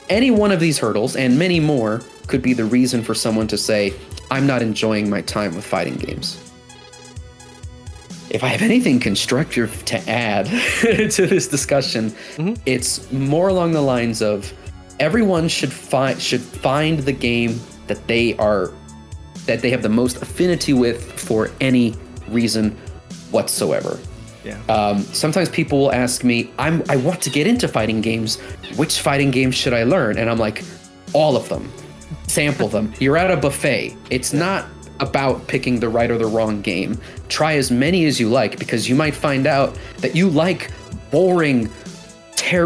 any 0.09 0.31
one 0.31 0.51
of 0.51 0.59
these 0.59 0.79
hurdles 0.79 1.15
and 1.15 1.37
many 1.37 1.59
more 1.59 2.01
could 2.29 2.41
be 2.41 2.53
the 2.53 2.65
reason 2.65 3.03
for 3.03 3.13
someone 3.13 3.47
to 3.47 3.57
say, 3.57 3.93
I'm 4.31 4.47
not 4.47 4.61
enjoying 4.61 5.09
my 5.09 5.21
time 5.21 5.55
with 5.55 5.65
fighting 5.65 5.95
games. 5.95 6.43
If 8.29 8.43
I 8.43 8.47
have 8.47 8.61
anything 8.61 8.99
constructive 8.99 9.83
to 9.85 9.97
add 10.09 10.45
to 11.11 11.27
this 11.27 11.47
discussion, 11.47 12.11
mm-hmm. 12.11 12.53
it's 12.65 13.11
more 13.11 13.47
along 13.47 13.71
the 13.71 13.81
lines 13.81 14.21
of 14.21 14.53
everyone 14.99 15.47
should 15.47 15.71
find 15.71 16.21
should 16.21 16.41
find 16.41 16.99
the 16.99 17.11
game 17.11 17.59
that 17.87 18.07
they 18.07 18.35
are 18.37 18.71
that 19.45 19.61
they 19.61 19.69
have 19.69 19.81
the 19.81 19.89
most 19.89 20.21
affinity 20.21 20.73
with 20.73 21.11
for 21.19 21.49
any 21.59 21.95
reason 22.27 22.71
whatsoever. 23.31 23.99
Yeah. 24.43 24.59
Um, 24.69 25.01
sometimes 25.01 25.49
people 25.49 25.79
will 25.79 25.91
ask 25.91 26.23
me, 26.23 26.51
"I'm 26.57 26.83
I 26.89 26.95
want 26.95 27.21
to 27.21 27.29
get 27.29 27.47
into 27.47 27.67
fighting 27.67 28.01
games. 28.01 28.39
Which 28.75 28.99
fighting 28.99 29.31
games 29.31 29.55
should 29.55 29.73
I 29.73 29.83
learn?" 29.83 30.17
And 30.17 30.29
I'm 30.29 30.37
like, 30.37 30.63
"All 31.13 31.35
of 31.35 31.49
them. 31.49 31.71
Sample 32.27 32.67
them. 32.67 32.93
You're 32.99 33.17
at 33.17 33.31
a 33.31 33.37
buffet. 33.37 33.95
It's 34.09 34.33
not 34.33 34.67
about 34.99 35.47
picking 35.47 35.79
the 35.79 35.89
right 35.89 36.11
or 36.11 36.17
the 36.17 36.27
wrong 36.27 36.61
game. 36.61 36.99
Try 37.27 37.55
as 37.55 37.71
many 37.71 38.05
as 38.05 38.19
you 38.19 38.29
like 38.29 38.59
because 38.59 38.87
you 38.87 38.95
might 38.95 39.15
find 39.15 39.47
out 39.47 39.77
that 39.97 40.15
you 40.15 40.29
like 40.29 40.71
boring 41.11 41.69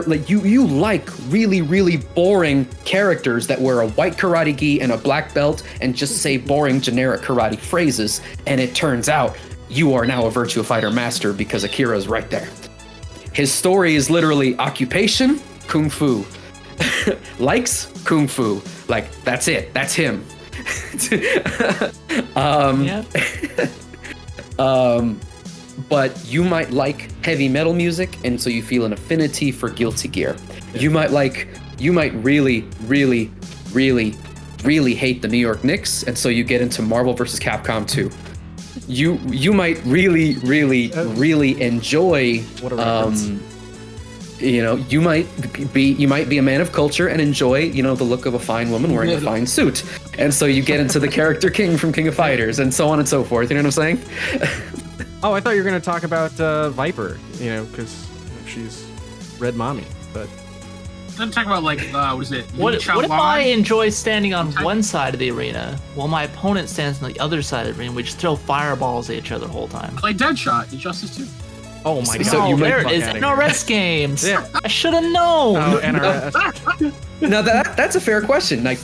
like 0.08 0.30
you 0.30 0.42
you 0.42 0.66
like 0.66 1.10
really 1.28 1.62
really 1.62 1.98
boring 1.98 2.66
characters 2.86 3.48
that 3.48 3.60
wear 3.60 3.82
a 3.82 3.90
white 3.90 4.18
karate 4.18 4.56
gi 4.56 4.82
and 4.82 4.92
a 4.92 4.98
black 4.98 5.34
belt 5.34 5.64
and 5.82 5.96
just 5.96 6.22
say 6.22 6.38
boring 6.38 6.80
generic 6.80 7.22
karate 7.22 7.58
phrases 7.58 8.22
and 8.48 8.60
it 8.62 8.74
turns 8.76 9.10
out 9.10 9.36
you 9.70 9.94
are 9.94 10.06
now 10.06 10.26
a 10.26 10.32
virtua 10.32 10.64
fighter 10.64 10.92
master 10.92 11.34
because 11.34 11.64
akira's 11.64 12.08
right 12.08 12.30
there. 12.30 12.48
His 13.34 13.52
story 13.52 13.96
is 13.96 14.10
literally 14.10 14.58
occupation 14.60 15.42
kung 15.68 15.90
fu. 15.90 16.26
Likes 17.40 17.88
kung 18.04 18.28
fu. 18.28 18.62
Like 18.88 19.10
that's 19.24 19.48
it. 19.48 19.74
That's 19.74 19.94
him. 19.94 20.26
Um 22.36 22.88
um, 24.60 25.20
but 25.90 26.26
you 26.26 26.44
might 26.44 26.72
like 26.72 27.12
heavy 27.24 27.50
metal 27.50 27.74
music, 27.74 28.18
and 28.24 28.40
so 28.40 28.50
you 28.50 28.62
feel 28.64 28.86
an 28.86 28.94
affinity 28.94 29.52
for 29.52 29.70
Guilty 29.70 30.08
Gear. 30.08 30.36
You 30.74 30.90
might 30.90 31.12
like, 31.12 31.48
you 31.78 31.94
might 31.94 32.14
really, 32.16 32.62
really, 32.86 33.32
really, 33.72 34.16
really 34.64 34.96
hate 34.96 35.22
the 35.22 35.28
New 35.28 35.38
York 35.38 35.64
Knicks, 35.64 36.04
and 36.04 36.18
so 36.18 36.30
you 36.30 36.44
get 36.44 36.62
into 36.62 36.82
Marvel 36.82 37.14
vs. 37.14 37.40
Capcom 37.40 37.88
2. 37.88 38.10
You 38.88 39.20
you 39.28 39.54
might 39.54 39.84
really, 39.86 40.36
really, 40.40 40.92
really 41.16 41.62
enjoy. 41.62 42.40
What 42.60 42.74
a 42.74 42.76
reference. 42.76 43.28
um, 43.28 43.44
you 44.40 44.62
know, 44.62 44.76
you 44.76 45.00
might 45.00 45.26
be 45.74 45.94
you 45.94 46.08
might 46.08 46.28
be 46.28 46.38
a 46.38 46.42
man 46.42 46.60
of 46.60 46.74
culture 46.74 47.08
and 47.08 47.22
enjoy, 47.22 47.60
you 47.60 47.82
know, 47.82 47.96
the 47.96 48.04
look 48.04 48.26
of 48.26 48.34
a 48.34 48.40
fine 48.40 48.72
woman 48.72 48.94
wearing 48.94 49.12
a 49.12 49.22
fine 49.32 49.48
suit. 49.48 49.84
And 50.18 50.34
so 50.34 50.46
you 50.46 50.62
get 50.62 50.80
into 50.80 51.00
the 51.00 51.08
character 51.08 51.50
King 51.50 51.78
from 51.78 51.94
King 51.94 52.08
of 52.08 52.16
Fighters 52.16 52.60
and 52.60 52.74
so 52.74 52.90
on 52.90 53.00
and 53.00 53.08
so 53.08 53.24
forth. 53.24 53.50
You 53.50 53.56
know 53.56 53.64
what 53.64 53.78
I'm 53.78 53.98
saying? 53.98 54.82
Oh, 55.24 55.34
I 55.34 55.40
thought 55.40 55.52
you 55.52 55.64
were 55.64 55.70
gonna 55.70 55.80
talk 55.80 56.04
about 56.04 56.38
uh, 56.40 56.70
Viper. 56.72 57.18
You 57.36 57.50
know, 57.52 57.66
because 57.66 58.08
she's 58.46 58.86
Red 59.40 59.56
Mommy. 59.56 59.86
But 60.14 60.28
I'm 61.20 61.32
talking 61.32 61.50
about 61.50 61.64
like 61.64 61.94
uh, 61.94 62.14
what 62.14 62.22
is 62.24 62.32
it? 62.32 62.46
What, 62.56 62.74
Lee 62.74 62.94
what 62.94 63.06
if 63.06 63.12
I 63.12 63.40
enjoy 63.40 63.90
standing 63.90 64.34
on 64.34 64.52
one 64.64 64.84
side 64.84 65.14
of 65.14 65.20
the 65.20 65.32
arena 65.32 65.80
while 65.96 66.08
my 66.08 66.24
opponent 66.24 66.68
stands 66.70 67.02
on 67.02 67.12
the 67.12 67.20
other 67.20 67.42
side 67.42 67.68
of 67.68 67.76
the 67.76 67.82
arena? 67.82 67.94
We 67.94 68.04
just 68.04 68.18
throw 68.18 68.36
fireballs 68.36 69.10
at 69.10 69.16
each 69.16 69.32
other 69.32 69.48
the 69.48 69.54
whole 69.54 69.68
time. 69.68 69.96
play 69.96 70.14
Deadshot 70.14 70.74
in 70.74 70.80
Justice 70.80 71.16
2? 71.16 71.26
oh 71.86 72.02
my 72.02 72.18
god, 72.18 72.26
So 72.26 72.42
oh, 72.42 72.50
you 72.50 72.58
there 72.58 72.80
it 72.80 72.92
is. 72.92 73.04
NRS 73.04 73.68
games. 73.68 74.28
Yeah. 74.28 74.48
I 74.64 74.68
should 74.68 74.94
have 74.94 75.04
known. 75.04 75.56
Oh, 75.58 75.80
NRS. 75.82 76.94
now 77.22 77.42
that 77.42 77.78
that's 77.78 77.96
a 77.96 78.02
fair 78.02 78.22
question. 78.22 78.64
Like 78.64 78.80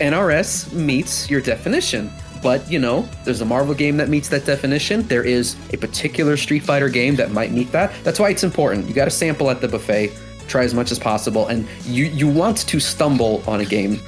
NRS 0.00 0.72
meets 0.72 1.30
your 1.30 1.40
definition. 1.40 2.10
But 2.44 2.70
you 2.70 2.78
know, 2.78 3.08
there's 3.24 3.40
a 3.40 3.44
Marvel 3.46 3.74
game 3.74 3.96
that 3.96 4.10
meets 4.10 4.28
that 4.28 4.44
definition. 4.44 5.02
There 5.08 5.24
is 5.24 5.56
a 5.72 5.78
particular 5.78 6.36
Street 6.36 6.62
Fighter 6.62 6.90
game 6.90 7.16
that 7.16 7.32
might 7.32 7.52
meet 7.52 7.72
that. 7.72 7.90
That's 8.04 8.20
why 8.20 8.28
it's 8.28 8.44
important. 8.44 8.86
You 8.86 8.92
got 8.92 9.06
to 9.06 9.10
sample 9.10 9.50
at 9.50 9.62
the 9.62 9.66
buffet, 9.66 10.12
try 10.46 10.62
as 10.62 10.74
much 10.74 10.92
as 10.92 10.98
possible, 10.98 11.48
and 11.48 11.66
you 11.84 12.04
you 12.04 12.28
want 12.28 12.58
to 12.58 12.78
stumble 12.78 13.42
on 13.46 13.60
a 13.60 13.64
game 13.64 13.98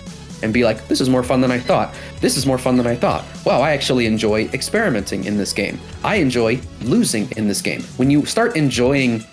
and 0.42 0.52
be 0.52 0.64
like, 0.64 0.86
this 0.86 1.00
is 1.00 1.08
more 1.08 1.22
fun 1.22 1.40
than 1.40 1.50
I 1.50 1.58
thought. 1.58 1.94
This 2.20 2.36
is 2.36 2.44
more 2.44 2.58
fun 2.58 2.76
than 2.76 2.86
I 2.86 2.94
thought. 2.94 3.24
Wow, 3.46 3.62
I 3.62 3.70
actually 3.70 4.04
enjoy 4.04 4.44
experimenting 4.52 5.24
in 5.24 5.38
this 5.38 5.54
game. 5.54 5.80
I 6.04 6.16
enjoy 6.16 6.60
losing 6.82 7.30
in 7.38 7.48
this 7.48 7.62
game. 7.62 7.82
When 7.96 8.10
you 8.10 8.26
start 8.26 8.54
enjoying 8.54 9.24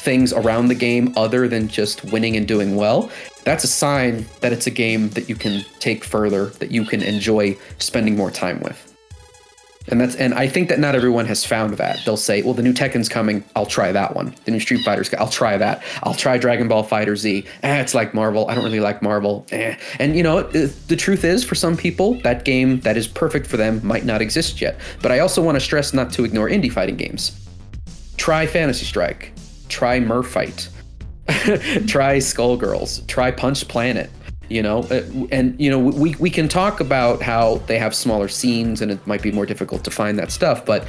things 0.00 0.32
around 0.32 0.68
the 0.68 0.74
game 0.74 1.12
other 1.16 1.48
than 1.48 1.68
just 1.68 2.04
winning 2.04 2.36
and 2.36 2.46
doing 2.46 2.76
well, 2.76 3.10
that's 3.44 3.64
a 3.64 3.68
sign 3.68 4.26
that 4.40 4.52
it's 4.52 4.66
a 4.66 4.70
game 4.70 5.10
that 5.10 5.28
you 5.28 5.34
can 5.34 5.64
take 5.80 6.04
further, 6.04 6.46
that 6.60 6.70
you 6.70 6.84
can 6.84 7.02
enjoy 7.02 7.56
spending 7.78 8.16
more 8.16 8.30
time 8.30 8.60
with. 8.60 8.84
And 9.90 9.98
that's 9.98 10.16
and 10.16 10.34
I 10.34 10.48
think 10.48 10.68
that 10.68 10.78
not 10.78 10.94
everyone 10.94 11.24
has 11.26 11.46
found 11.46 11.74
that. 11.78 12.00
They'll 12.04 12.18
say, 12.18 12.42
"Well, 12.42 12.52
the 12.52 12.62
new 12.62 12.74
Tekken's 12.74 13.08
coming. 13.08 13.42
I'll 13.56 13.64
try 13.64 13.90
that 13.90 14.14
one. 14.14 14.34
The 14.44 14.50
new 14.50 14.60
Street 14.60 14.84
Fighter's. 14.84 15.12
I'll 15.14 15.30
try 15.30 15.56
that. 15.56 15.82
I'll 16.02 16.12
try 16.12 16.36
Dragon 16.36 16.68
Ball 16.68 16.82
Fighter 16.82 17.16
Z. 17.16 17.46
Eh, 17.62 17.80
it's 17.80 17.94
like 17.94 18.12
Marvel. 18.12 18.46
I 18.50 18.54
don't 18.54 18.64
really 18.64 18.80
like 18.80 19.00
Marvel. 19.00 19.46
Eh. 19.50 19.76
And 19.98 20.14
you 20.14 20.22
know, 20.22 20.42
the 20.42 20.96
truth 20.96 21.24
is, 21.24 21.42
for 21.42 21.54
some 21.54 21.74
people, 21.74 22.20
that 22.20 22.44
game 22.44 22.80
that 22.80 22.98
is 22.98 23.08
perfect 23.08 23.46
for 23.46 23.56
them 23.56 23.80
might 23.82 24.04
not 24.04 24.20
exist 24.20 24.60
yet. 24.60 24.78
But 25.00 25.10
I 25.10 25.20
also 25.20 25.42
want 25.42 25.56
to 25.56 25.60
stress 25.60 25.94
not 25.94 26.12
to 26.12 26.24
ignore 26.24 26.50
indie 26.50 26.70
fighting 26.70 26.96
games 26.96 27.32
try 28.18 28.46
Fantasy 28.46 28.84
Strike, 28.84 29.32
try 29.68 30.00
Murfight, 30.00 30.68
try 31.88 32.16
Skullgirls, 32.18 33.06
try 33.06 33.30
Punch 33.30 33.66
Planet. 33.68 34.10
You 34.48 34.62
know, 34.62 34.80
uh, 34.84 35.02
and 35.30 35.60
you 35.60 35.68
know 35.70 35.78
we 35.78 36.14
we 36.14 36.30
can 36.30 36.48
talk 36.48 36.80
about 36.80 37.20
how 37.20 37.56
they 37.66 37.78
have 37.78 37.94
smaller 37.94 38.28
scenes 38.28 38.80
and 38.80 38.90
it 38.90 39.06
might 39.06 39.20
be 39.20 39.30
more 39.30 39.44
difficult 39.44 39.84
to 39.84 39.90
find 39.90 40.18
that 40.18 40.30
stuff, 40.32 40.64
but 40.64 40.86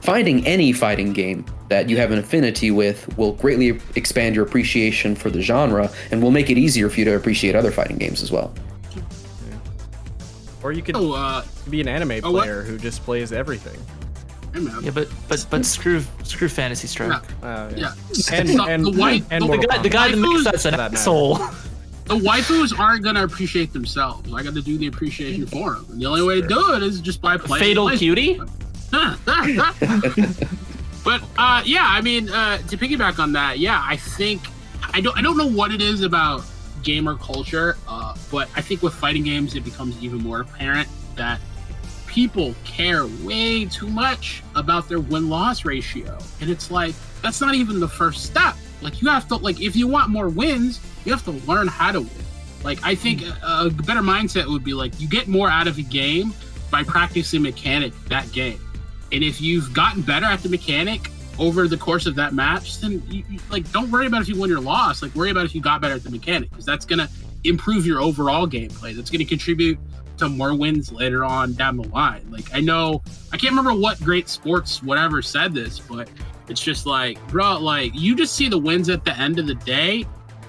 finding 0.00 0.46
any 0.46 0.72
fighting 0.72 1.12
game 1.12 1.44
that 1.68 1.90
you 1.90 1.98
have 1.98 2.10
an 2.10 2.18
affinity 2.18 2.70
with 2.70 3.14
will 3.18 3.32
greatly 3.32 3.78
expand 3.94 4.34
your 4.34 4.44
appreciation 4.46 5.14
for 5.14 5.28
the 5.28 5.42
genre 5.42 5.90
and 6.10 6.22
will 6.22 6.30
make 6.30 6.48
it 6.48 6.56
easier 6.56 6.88
for 6.88 6.98
you 7.00 7.04
to 7.04 7.14
appreciate 7.14 7.54
other 7.54 7.70
fighting 7.70 7.98
games 7.98 8.22
as 8.22 8.32
well. 8.32 8.52
Or 10.62 10.72
you 10.72 10.82
could 10.82 10.96
Oh, 10.96 11.12
uh, 11.12 11.44
be 11.68 11.80
an 11.80 11.88
anime 11.88 12.20
Oh, 12.24 12.30
player 12.32 12.62
who 12.62 12.78
just 12.78 13.02
plays 13.04 13.32
everything. 13.32 13.78
Hey, 14.54 14.60
man. 14.60 14.82
Yeah, 14.82 14.90
but 14.90 15.08
but 15.28 15.46
but 15.50 15.64
screw 15.66 16.02
screw 16.24 16.48
Fantasy 16.48 16.86
Strike. 16.88 17.22
Yeah. 17.42 17.48
Uh, 17.48 17.72
Yeah. 17.76 17.92
And- 18.32 18.48
So, 18.48 18.66
and- 18.66 18.84
the 18.86 18.90
white, 18.92 19.24
and 19.30 19.44
the, 19.44 19.48
The 19.56 19.66
guy, 19.66 19.78
the 19.78 19.88
guy 19.88 20.10
that 20.10 20.16
makes 20.16 20.40
Waifus- 20.40 20.44
that's 20.44 20.64
an 20.64 20.72
For 20.72 20.76
that 20.78 20.92
matter. 20.92 20.96
asshole. 21.00 21.36
the 22.06 22.16
waifus 22.16 22.76
aren't 22.78 23.04
gonna 23.04 23.22
appreciate 23.22 23.72
themselves. 23.72 24.32
I 24.34 24.42
got 24.42 24.54
to 24.54 24.62
do 24.62 24.76
the 24.76 24.88
appreciation 24.88 25.46
for 25.46 25.74
them. 25.74 25.86
And 25.90 26.00
the 26.02 26.06
only 26.06 26.22
way 26.22 26.40
to 26.40 26.46
do 26.48 26.72
it 26.74 26.82
is 26.82 27.00
just 27.00 27.20
by 27.22 27.36
playing. 27.36 27.62
Fatal 27.62 27.86
play- 27.88 27.98
cutie. 27.98 28.40
but 31.04 31.22
uh, 31.38 31.62
yeah, 31.64 31.84
I 31.86 32.00
mean, 32.00 32.28
uh, 32.30 32.58
to 32.58 32.76
piggyback 32.76 33.18
on 33.18 33.32
that, 33.32 33.58
yeah, 33.58 33.82
I 33.86 33.96
think 33.96 34.42
I 34.92 35.00
don't 35.00 35.16
I 35.16 35.22
don't 35.22 35.36
know 35.36 35.46
what 35.48 35.72
it 35.72 35.80
is 35.80 36.02
about 36.02 36.42
gamer 36.82 37.14
culture, 37.16 37.76
uh, 37.88 38.14
but 38.30 38.48
I 38.56 38.60
think 38.62 38.82
with 38.82 38.94
fighting 38.94 39.22
games 39.22 39.54
it 39.54 39.64
becomes 39.64 40.00
even 40.02 40.18
more 40.18 40.40
apparent 40.40 40.88
that 41.16 41.40
people 42.10 42.54
care 42.64 43.06
way 43.22 43.64
too 43.66 43.86
much 43.88 44.42
about 44.56 44.88
their 44.88 44.98
win 45.00 45.28
loss 45.30 45.64
ratio, 45.64 46.18
and 46.40 46.50
it's 46.50 46.70
like 46.70 46.94
that's 47.22 47.40
not 47.40 47.54
even 47.54 47.78
the 47.80 47.88
first 47.88 48.24
step. 48.24 48.56
Like 48.82 49.00
you 49.00 49.08
have 49.08 49.28
to 49.28 49.36
like 49.36 49.60
if 49.60 49.76
you 49.76 49.86
want 49.86 50.10
more 50.10 50.28
wins, 50.28 50.80
you 51.04 51.12
have 51.12 51.24
to 51.24 51.30
learn 51.50 51.68
how 51.68 51.92
to 51.92 52.00
win. 52.00 52.10
Like 52.64 52.78
I 52.82 52.94
think 52.94 53.22
a, 53.22 53.38
a 53.66 53.70
better 53.70 54.00
mindset 54.00 54.46
would 54.46 54.64
be 54.64 54.74
like 54.74 55.00
you 55.00 55.08
get 55.08 55.28
more 55.28 55.48
out 55.48 55.66
of 55.68 55.78
a 55.78 55.82
game 55.82 56.34
by 56.70 56.82
practicing 56.82 57.42
mechanic 57.42 57.92
that 58.08 58.30
game. 58.32 58.60
And 59.12 59.22
if 59.24 59.40
you've 59.40 59.72
gotten 59.72 60.02
better 60.02 60.26
at 60.26 60.42
the 60.42 60.48
mechanic 60.48 61.10
over 61.38 61.66
the 61.68 61.76
course 61.76 62.06
of 62.06 62.14
that 62.16 62.34
match, 62.34 62.80
then 62.80 63.02
you, 63.08 63.24
you- 63.30 63.40
like 63.50 63.70
don't 63.72 63.90
worry 63.90 64.06
about 64.06 64.22
if 64.22 64.28
you 64.28 64.38
win 64.40 64.50
or 64.52 64.60
lost. 64.60 65.02
Like 65.02 65.14
worry 65.14 65.30
about 65.30 65.44
if 65.44 65.54
you 65.54 65.60
got 65.60 65.80
better 65.80 65.94
at 65.94 66.02
the 66.04 66.10
mechanic 66.10 66.50
because 66.50 66.66
that's 66.66 66.84
gonna 66.84 67.08
improve 67.44 67.86
your 67.86 68.00
overall 68.00 68.46
gameplay. 68.46 68.94
That's 68.96 69.10
gonna 69.10 69.24
contribute 69.24 69.78
to 70.20 70.28
more 70.28 70.54
wins 70.54 70.92
later 70.92 71.24
on 71.24 71.52
down 71.54 71.76
the 71.76 71.88
line. 71.88 72.24
Like 72.30 72.54
I 72.54 72.60
know 72.60 73.02
I 73.32 73.36
can't 73.36 73.50
remember 73.50 73.74
what 73.74 74.00
great 74.00 74.28
sports 74.28 74.82
whatever 74.82 75.22
said 75.22 75.52
this, 75.52 75.78
but 75.78 76.08
it's 76.48 76.60
just 76.60 76.86
like, 76.86 77.24
bro, 77.28 77.58
like 77.58 77.92
you 77.94 78.14
just 78.16 78.34
see 78.34 78.48
the 78.48 78.58
wins 78.58 78.88
at 78.88 79.04
the 79.04 79.16
end 79.18 79.38
of 79.38 79.46
the 79.46 79.54
day. 79.54 80.06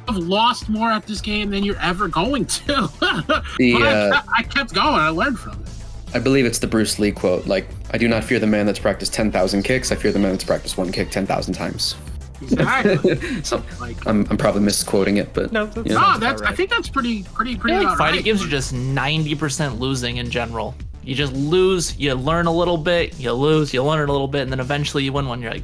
I've 0.08 0.18
lost 0.18 0.68
more 0.68 0.90
at 0.90 1.06
this 1.06 1.22
game 1.22 1.52
than 1.52 1.64
you're 1.64 1.80
ever 1.80 2.08
going 2.08 2.46
to. 2.46 2.90
but 3.00 3.44
I, 3.60 3.74
uh, 3.74 4.12
kept, 4.12 4.30
I 4.38 4.44
kept 4.44 4.74
going. 4.74 4.96
I 4.96 5.10
learned 5.10 5.40
from 5.40 5.62
it. 5.62 5.70
I 6.14 6.20
believe 6.20 6.46
it's 6.46 6.60
the 6.60 6.68
Bruce 6.68 7.00
Lee 7.00 7.12
quote. 7.12 7.46
Like, 7.46 7.68
I 7.92 7.98
do 7.98 8.08
not 8.08 8.24
fear 8.24 8.40
the 8.40 8.48
man 8.48 8.66
that's 8.66 8.80
practiced 8.80 9.14
10,000 9.14 9.64
kicks. 9.64 9.92
I 9.92 9.96
fear 9.96 10.12
the 10.12 10.20
man 10.20 10.32
that's 10.32 10.44
practiced 10.44 10.78
one 10.78 10.92
kick 10.92 11.12
10,000 11.12 11.54
times. 11.54 11.96
Exactly. 12.42 13.44
so 13.44 13.64
like 13.80 14.06
I'm, 14.08 14.26
I'm 14.30 14.38
probably 14.38 14.62
misquoting 14.62 15.18
it, 15.18 15.34
but 15.34 15.52
No, 15.52 15.66
that's, 15.66 15.88
Yeah. 15.88 15.94
No, 15.94 16.00
sounds 16.02 16.20
that's. 16.20 16.42
about 16.42 16.54
I 16.54 16.56
think 16.56 16.70
that's 16.70 16.90
pretty, 16.90 17.24
pretty, 17.24 17.56
pretty. 17.56 17.78
feel 17.78 17.88
like 17.88 17.98
fighting 17.98 18.18
right. 18.18 18.26
games 18.26 18.44
are 18.44 18.48
just 18.48 18.74
90% 18.74 19.80
losing 19.80 20.18
in 20.18 20.30
general. 20.30 20.76
You 21.04 21.16
just 21.16 21.34
lose, 21.34 21.98
you 21.98 22.14
learn 22.14 22.46
a 22.46 22.52
little 22.52 22.78
bit, 22.78 23.20
you 23.20 23.32
lose, 23.34 23.74
you 23.74 23.84
learn 23.84 24.08
a 24.08 24.12
little 24.12 24.28
bit, 24.28 24.42
and 24.44 24.52
then 24.52 24.60
eventually 24.60 25.04
you 25.04 25.12
win 25.14 25.28
one. 25.28 25.42
You're 25.42 25.52
like, 25.52 25.64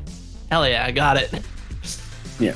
hell 0.49 0.67
yeah, 0.67 0.83
I 0.85 0.91
got 0.91 1.17
it. 1.17 1.31
yeah. 2.39 2.55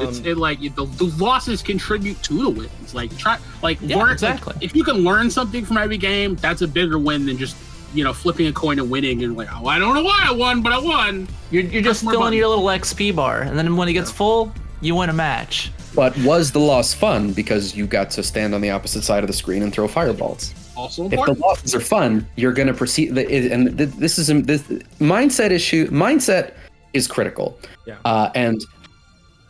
It's 0.00 0.18
Um, 0.18 0.26
it, 0.26 0.36
like 0.36 0.60
the, 0.60 0.84
the 0.84 1.14
losses 1.18 1.62
contribute 1.62 2.20
to 2.24 2.42
the 2.44 2.50
wins. 2.50 2.94
Like 2.94 3.16
try, 3.18 3.38
like 3.62 3.78
Yeah, 3.82 3.98
learn. 3.98 4.10
exactly. 4.12 4.54
Like, 4.54 4.62
if 4.64 4.74
you 4.74 4.82
can 4.82 4.96
learn 4.96 5.30
something 5.30 5.64
from 5.64 5.76
every 5.78 5.98
game, 5.98 6.34
that's 6.36 6.62
a 6.62 6.68
bigger 6.68 6.98
win 6.98 7.26
than 7.26 7.36
just 7.38 7.56
you 7.96 8.04
know 8.04 8.12
flipping 8.12 8.46
a 8.46 8.52
coin 8.52 8.78
and 8.78 8.90
winning 8.90 9.24
and 9.24 9.36
like, 9.36 9.48
oh, 9.52 9.66
I 9.66 9.78
don't 9.78 9.94
know 9.94 10.04
why 10.04 10.20
I 10.24 10.32
won, 10.32 10.62
but 10.62 10.72
I 10.72 10.78
won. 10.78 11.26
You're, 11.50 11.64
you're 11.64 11.82
just 11.82 12.02
filling 12.02 12.18
fun. 12.18 12.32
your 12.34 12.48
little 12.48 12.66
XP 12.66 13.16
bar, 13.16 13.42
and 13.42 13.58
then 13.58 13.76
when 13.76 13.88
it 13.88 13.94
gets 13.94 14.10
full, 14.10 14.52
you 14.80 14.94
win 14.94 15.10
a 15.10 15.12
match. 15.12 15.72
But 15.94 16.16
was 16.18 16.52
the 16.52 16.60
loss 16.60 16.92
fun 16.92 17.32
because 17.32 17.74
you 17.74 17.86
got 17.86 18.10
to 18.10 18.22
stand 18.22 18.54
on 18.54 18.60
the 18.60 18.70
opposite 18.70 19.02
side 19.02 19.24
of 19.24 19.28
the 19.28 19.32
screen 19.32 19.62
and 19.62 19.72
throw 19.72 19.88
fireballs? 19.88 20.54
Also 20.76 21.06
If 21.06 21.24
the 21.24 21.32
losses 21.40 21.74
are 21.74 21.80
fun, 21.80 22.28
you're 22.36 22.52
going 22.52 22.68
to 22.68 22.74
proceed. 22.74 23.16
And 23.16 23.68
this 23.78 24.18
is 24.18 24.28
a 24.28 24.42
this 24.42 24.62
mindset 25.00 25.50
issue. 25.50 25.88
Mindset 25.88 26.52
is 26.92 27.08
critical. 27.08 27.58
Yeah. 27.86 27.96
Uh, 28.04 28.30
and 28.34 28.62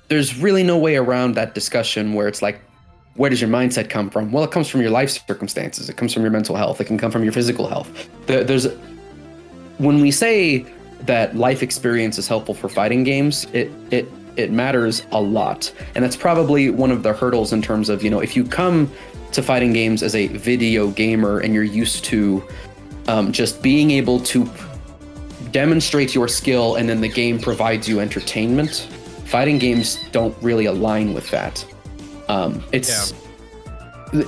there's 0.07 0.38
really 0.38 0.62
no 0.62 0.78
way 0.78 0.94
around 0.94 1.34
that 1.34 1.53
discussion 1.53 2.14
where 2.14 2.28
it's 2.28 2.42
like, 2.42 2.61
where 3.16 3.30
does 3.30 3.40
your 3.40 3.50
mindset 3.50 3.88
come 3.88 4.10
from? 4.10 4.30
Well, 4.32 4.44
it 4.44 4.50
comes 4.50 4.68
from 4.68 4.80
your 4.82 4.90
life 4.90 5.10
circumstances. 5.26 5.88
It 5.88 5.96
comes 5.96 6.12
from 6.12 6.22
your 6.22 6.30
mental 6.30 6.54
health. 6.56 6.80
It 6.80 6.84
can 6.84 6.98
come 6.98 7.10
from 7.10 7.24
your 7.24 7.32
physical 7.32 7.66
health. 7.68 8.08
There- 8.26 8.44
There's 8.44 8.68
when 9.78 10.00
we 10.00 10.10
say 10.10 10.64
that 11.04 11.36
life 11.36 11.62
experience 11.62 12.18
is 12.18 12.26
helpful 12.26 12.54
for 12.54 12.68
fighting 12.68 13.04
games, 13.04 13.46
it 13.52 13.70
it 13.90 14.10
it 14.36 14.50
matters 14.50 15.02
a 15.12 15.20
lot, 15.20 15.72
and 15.94 16.04
that's 16.04 16.16
probably 16.16 16.68
one 16.70 16.90
of 16.90 17.02
the 17.02 17.12
hurdles 17.12 17.52
in 17.52 17.62
terms 17.62 17.88
of 17.88 18.02
you 18.02 18.10
know 18.10 18.20
if 18.20 18.36
you 18.36 18.44
come 18.44 18.90
to 19.32 19.42
fighting 19.42 19.72
games 19.72 20.02
as 20.02 20.14
a 20.14 20.28
video 20.28 20.88
gamer 20.88 21.40
and 21.40 21.52
you're 21.52 21.62
used 21.62 22.04
to 22.04 22.42
um, 23.08 23.32
just 23.32 23.62
being 23.62 23.90
able 23.90 24.20
to 24.20 24.48
demonstrate 25.52 26.14
your 26.14 26.28
skill 26.28 26.76
and 26.76 26.88
then 26.88 27.00
the 27.00 27.08
game 27.08 27.38
provides 27.38 27.88
you 27.88 28.00
entertainment. 28.00 28.88
Fighting 29.26 29.58
games 29.58 29.98
don't 30.12 30.34
really 30.42 30.66
align 30.66 31.12
with 31.14 31.28
that. 31.30 31.64
Um, 32.29 32.62
it's 32.72 33.12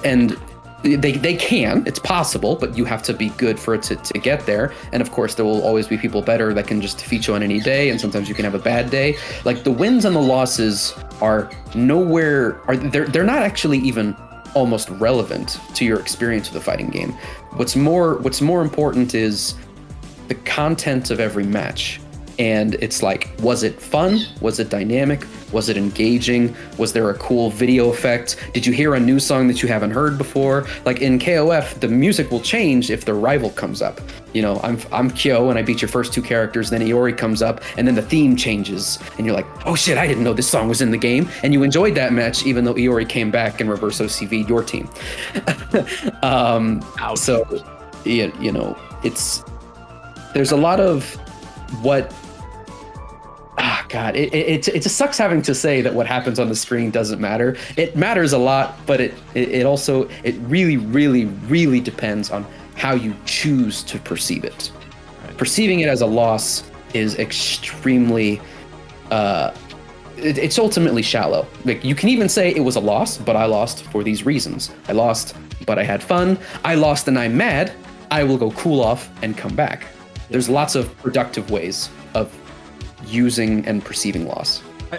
and 0.04 0.36
they, 0.84 1.12
they 1.12 1.34
can 1.34 1.84
it's 1.88 1.98
possible 1.98 2.54
but 2.54 2.78
you 2.78 2.84
have 2.84 3.02
to 3.02 3.12
be 3.12 3.30
good 3.30 3.58
for 3.58 3.74
it 3.74 3.82
to, 3.82 3.96
to 3.96 4.18
get 4.18 4.46
there 4.46 4.72
and 4.92 5.02
of 5.02 5.10
course 5.10 5.34
there 5.34 5.44
will 5.44 5.60
always 5.62 5.88
be 5.88 5.98
people 5.98 6.22
better 6.22 6.54
that 6.54 6.68
can 6.68 6.80
just 6.80 6.98
defeat 6.98 7.26
you 7.26 7.34
on 7.34 7.42
any 7.42 7.58
day 7.58 7.90
and 7.90 8.00
sometimes 8.00 8.28
you 8.28 8.34
can 8.34 8.44
have 8.44 8.54
a 8.54 8.60
bad 8.60 8.88
day 8.88 9.16
like 9.44 9.64
the 9.64 9.70
wins 9.72 10.04
and 10.04 10.14
the 10.14 10.20
losses 10.20 10.94
are 11.20 11.50
nowhere 11.74 12.60
are 12.68 12.76
they're, 12.76 13.06
they're 13.06 13.24
not 13.24 13.42
actually 13.42 13.78
even 13.78 14.14
almost 14.54 14.88
relevant 14.90 15.58
to 15.74 15.84
your 15.84 15.98
experience 15.98 16.52
with 16.52 16.62
a 16.62 16.64
fighting 16.64 16.90
game 16.90 17.10
what's 17.56 17.74
more 17.74 18.14
what's 18.18 18.40
more 18.40 18.62
important 18.62 19.16
is 19.16 19.56
the 20.28 20.34
content 20.34 21.10
of 21.10 21.18
every 21.18 21.44
match. 21.44 22.00
And 22.38 22.74
it's 22.74 23.02
like, 23.02 23.30
was 23.40 23.64
it 23.64 23.80
fun? 23.80 24.20
Was 24.40 24.60
it 24.60 24.68
dynamic? 24.68 25.24
Was 25.52 25.68
it 25.68 25.76
engaging? 25.76 26.54
Was 26.76 26.92
there 26.92 27.10
a 27.10 27.14
cool 27.14 27.50
video 27.50 27.90
effect? 27.90 28.36
Did 28.52 28.66
you 28.66 28.72
hear 28.72 28.94
a 28.94 29.00
new 29.00 29.18
song 29.18 29.48
that 29.48 29.62
you 29.62 29.68
haven't 29.68 29.92
heard 29.92 30.18
before? 30.18 30.66
Like 30.84 31.00
in 31.00 31.18
KOF, 31.18 31.80
the 31.80 31.88
music 31.88 32.30
will 32.30 32.40
change 32.40 32.90
if 32.90 33.04
the 33.04 33.14
rival 33.14 33.50
comes 33.50 33.80
up. 33.80 34.00
You 34.34 34.42
know, 34.42 34.60
I'm 34.62 34.78
I'm 34.92 35.10
Kyo 35.10 35.48
and 35.48 35.58
I 35.58 35.62
beat 35.62 35.80
your 35.80 35.88
first 35.88 36.12
two 36.12 36.22
characters, 36.22 36.68
then 36.68 36.82
Iori 36.82 37.16
comes 37.16 37.40
up, 37.40 37.62
and 37.76 37.86
then 37.86 37.94
the 37.94 38.02
theme 38.02 38.36
changes, 38.36 38.98
and 39.16 39.26
you're 39.26 39.34
like, 39.34 39.46
oh 39.66 39.74
shit, 39.74 39.96
I 39.96 40.06
didn't 40.06 40.22
know 40.22 40.34
this 40.34 40.48
song 40.48 40.68
was 40.68 40.82
in 40.82 40.90
the 40.90 40.98
game, 40.98 41.28
and 41.42 41.54
you 41.54 41.62
enjoyed 41.62 41.94
that 41.94 42.12
match 42.12 42.44
even 42.44 42.64
though 42.64 42.74
Iori 42.74 43.08
came 43.08 43.30
back 43.30 43.60
and 43.60 43.70
reverse 43.70 44.00
OCV'd 44.00 44.48
your 44.48 44.62
team. 44.62 44.88
um, 46.22 46.84
so, 47.14 47.64
you, 48.04 48.32
you 48.38 48.52
know, 48.52 48.76
it's 49.02 49.42
there's 50.34 50.52
a 50.52 50.56
lot 50.56 50.78
of 50.78 51.14
what 51.82 52.12
god 53.88 54.16
it, 54.16 54.32
it, 54.34 54.68
it, 54.68 54.82
just 54.82 54.96
sucks 54.96 55.18
having 55.18 55.42
to 55.42 55.54
say 55.54 55.80
that 55.80 55.92
what 55.92 56.06
happens 56.06 56.38
on 56.38 56.48
the 56.48 56.56
screen 56.56 56.90
doesn't 56.90 57.20
matter. 57.20 57.56
It 57.76 57.96
matters 57.96 58.32
a 58.32 58.38
lot 58.38 58.78
but 58.86 59.00
it, 59.00 59.14
it 59.34 59.48
it 59.48 59.66
also 59.66 60.08
it 60.24 60.34
really 60.42 60.76
really 60.76 61.26
really 61.46 61.80
depends 61.80 62.30
on 62.30 62.46
how 62.74 62.94
you 62.94 63.14
choose 63.24 63.82
to 63.84 63.98
perceive 63.98 64.44
it. 64.44 64.70
Perceiving 65.36 65.80
it 65.80 65.88
as 65.88 66.00
a 66.00 66.06
loss 66.06 66.70
is 66.94 67.18
extremely 67.18 68.40
uh 69.10 69.54
it, 70.16 70.36
it's 70.38 70.58
ultimately 70.58 71.02
shallow. 71.02 71.46
Like 71.64 71.84
you 71.84 71.94
can 71.94 72.08
even 72.08 72.28
say 72.28 72.54
it 72.54 72.60
was 72.60 72.76
a 72.76 72.80
loss 72.80 73.18
but 73.18 73.36
i 73.36 73.44
lost 73.44 73.84
for 73.84 74.02
these 74.02 74.26
reasons. 74.26 74.70
I 74.88 74.92
lost 74.92 75.34
but 75.66 75.78
i 75.78 75.82
had 75.82 76.02
fun. 76.02 76.38
I 76.64 76.74
lost 76.74 77.08
and 77.08 77.18
i'm 77.18 77.36
mad. 77.36 77.72
I 78.10 78.24
will 78.24 78.38
go 78.38 78.50
cool 78.52 78.80
off 78.80 79.10
and 79.22 79.36
come 79.36 79.54
back. 79.54 79.86
There's 80.30 80.48
lots 80.48 80.74
of 80.74 80.94
productive 80.98 81.50
ways 81.50 81.90
of 82.14 82.32
using 83.08 83.66
and 83.66 83.84
perceiving 83.84 84.26
loss 84.26 84.62
I 84.90 84.96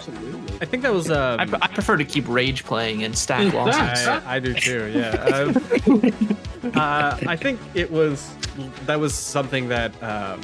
think 0.66 0.82
that 0.82 0.92
was. 0.92 1.10
Um, 1.10 1.40
I, 1.40 1.58
I 1.62 1.66
prefer 1.68 1.96
to 1.96 2.04
keep 2.04 2.28
rage 2.28 2.64
playing 2.64 3.02
and 3.02 3.16
stack 3.16 3.52
losses. 3.54 4.06
I, 4.06 4.36
I 4.36 4.38
do 4.38 4.54
too. 4.54 4.90
Yeah. 4.94 5.10
Um, 5.10 6.72
uh, 6.74 7.18
I 7.26 7.36
think 7.36 7.60
it 7.74 7.90
was 7.90 8.32
that 8.86 9.00
was 9.00 9.14
something 9.14 9.68
that. 9.68 10.00
Um, 10.02 10.40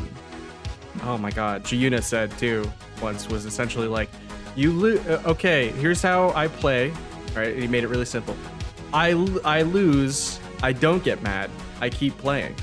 oh 1.02 1.18
my 1.18 1.30
God, 1.30 1.62
Giuna 1.62 2.02
said 2.02 2.36
too 2.38 2.70
once 3.00 3.28
was 3.28 3.44
essentially 3.44 3.86
like, 3.86 4.08
you 4.56 4.72
lo- 4.72 5.02
uh, 5.08 5.30
okay. 5.30 5.68
Here's 5.72 6.02
how 6.02 6.30
I 6.30 6.48
play. 6.48 6.92
Right. 7.34 7.56
He 7.56 7.68
made 7.68 7.84
it 7.84 7.88
really 7.88 8.06
simple. 8.06 8.36
I 8.92 9.10
I 9.44 9.62
lose. 9.62 10.40
I 10.62 10.72
don't 10.72 11.04
get 11.04 11.22
mad. 11.22 11.50
I 11.80 11.90
keep 11.90 12.16
playing. 12.18 12.56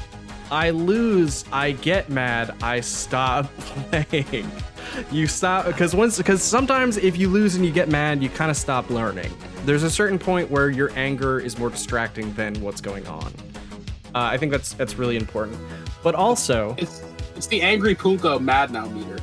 I 0.51 0.71
lose. 0.71 1.45
I 1.51 1.71
get 1.71 2.09
mad. 2.09 2.55
I 2.61 2.81
stop 2.81 3.55
playing. 3.59 4.51
You 5.11 5.27
stop 5.27 5.65
because 5.65 5.95
once 5.95 6.17
because 6.17 6.41
sometimes 6.41 6.97
if 6.97 7.17
you 7.17 7.29
lose 7.29 7.55
and 7.55 7.65
you 7.65 7.71
get 7.71 7.89
mad, 7.89 8.21
you 8.23 8.29
kind 8.29 8.49
of 8.49 8.57
stop 8.57 8.89
learning. 8.89 9.31
There's 9.65 9.83
a 9.83 9.89
certain 9.89 10.17
point 10.19 10.49
where 10.49 10.69
your 10.69 10.91
anger 10.95 11.39
is 11.39 11.57
more 11.57 11.69
distracting 11.69 12.33
than 12.33 12.53
what's 12.61 12.81
going 12.81 13.05
on. 13.07 13.33
Uh, 14.15 14.29
I 14.31 14.37
think 14.37 14.51
that's 14.51 14.73
that's 14.73 14.95
really 14.95 15.17
important. 15.17 15.57
But 16.03 16.15
also, 16.15 16.75
It's 16.77 17.03
it's 17.35 17.47
the 17.47 17.61
angry 17.61 17.95
Punko 17.95 18.39
mad 18.39 18.71
now 18.71 18.85
meter. 18.87 19.17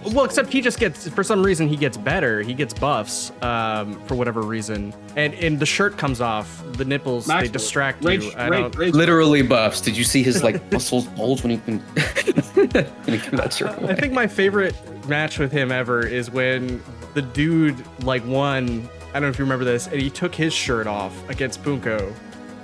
It's 0.00 0.06
like- 0.08 0.16
well, 0.16 0.24
except 0.24 0.52
he 0.52 0.60
just 0.60 0.78
gets 0.78 1.08
for 1.08 1.22
some 1.24 1.42
reason 1.42 1.68
he 1.68 1.76
gets 1.76 1.96
better. 1.96 2.42
He 2.42 2.54
gets 2.54 2.74
buffs 2.74 3.32
um, 3.42 4.00
for 4.06 4.14
whatever 4.14 4.42
reason, 4.42 4.92
and 5.16 5.34
and 5.34 5.58
the 5.58 5.66
shirt 5.66 5.96
comes 5.98 6.20
off. 6.20 6.62
The 6.72 6.84
nipples 6.84 7.26
they 7.26 7.48
distract 7.48 8.04
rage, 8.04 8.24
you. 8.24 8.32
I 8.32 8.48
rage, 8.48 8.60
don't. 8.62 8.76
rage. 8.76 8.94
literally 8.94 9.42
buffs 9.42 9.80
did 9.80 9.96
you 9.96 10.04
see 10.04 10.22
his 10.22 10.42
like 10.42 10.72
muscles 10.72 11.06
bulge 11.06 11.42
when 11.42 11.50
he 11.52 11.58
can 11.58 11.78
when 12.54 13.14
he 13.14 13.18
can 13.18 13.36
that 13.36 13.52
shirt 13.52 13.70
I 13.82 13.94
think 13.94 14.12
my 14.12 14.26
favorite 14.26 14.74
match 15.08 15.38
with 15.38 15.52
him 15.52 15.70
ever 15.72 16.06
is 16.06 16.30
when 16.30 16.82
the 17.14 17.22
dude 17.22 17.84
like 18.04 18.24
won. 18.26 18.88
I 19.10 19.14
don't 19.14 19.22
know 19.22 19.28
if 19.28 19.38
you 19.38 19.44
remember 19.44 19.64
this, 19.64 19.88
and 19.88 20.00
he 20.00 20.08
took 20.08 20.34
his 20.34 20.52
shirt 20.52 20.86
off 20.86 21.28
against 21.28 21.62
Punko, 21.64 22.14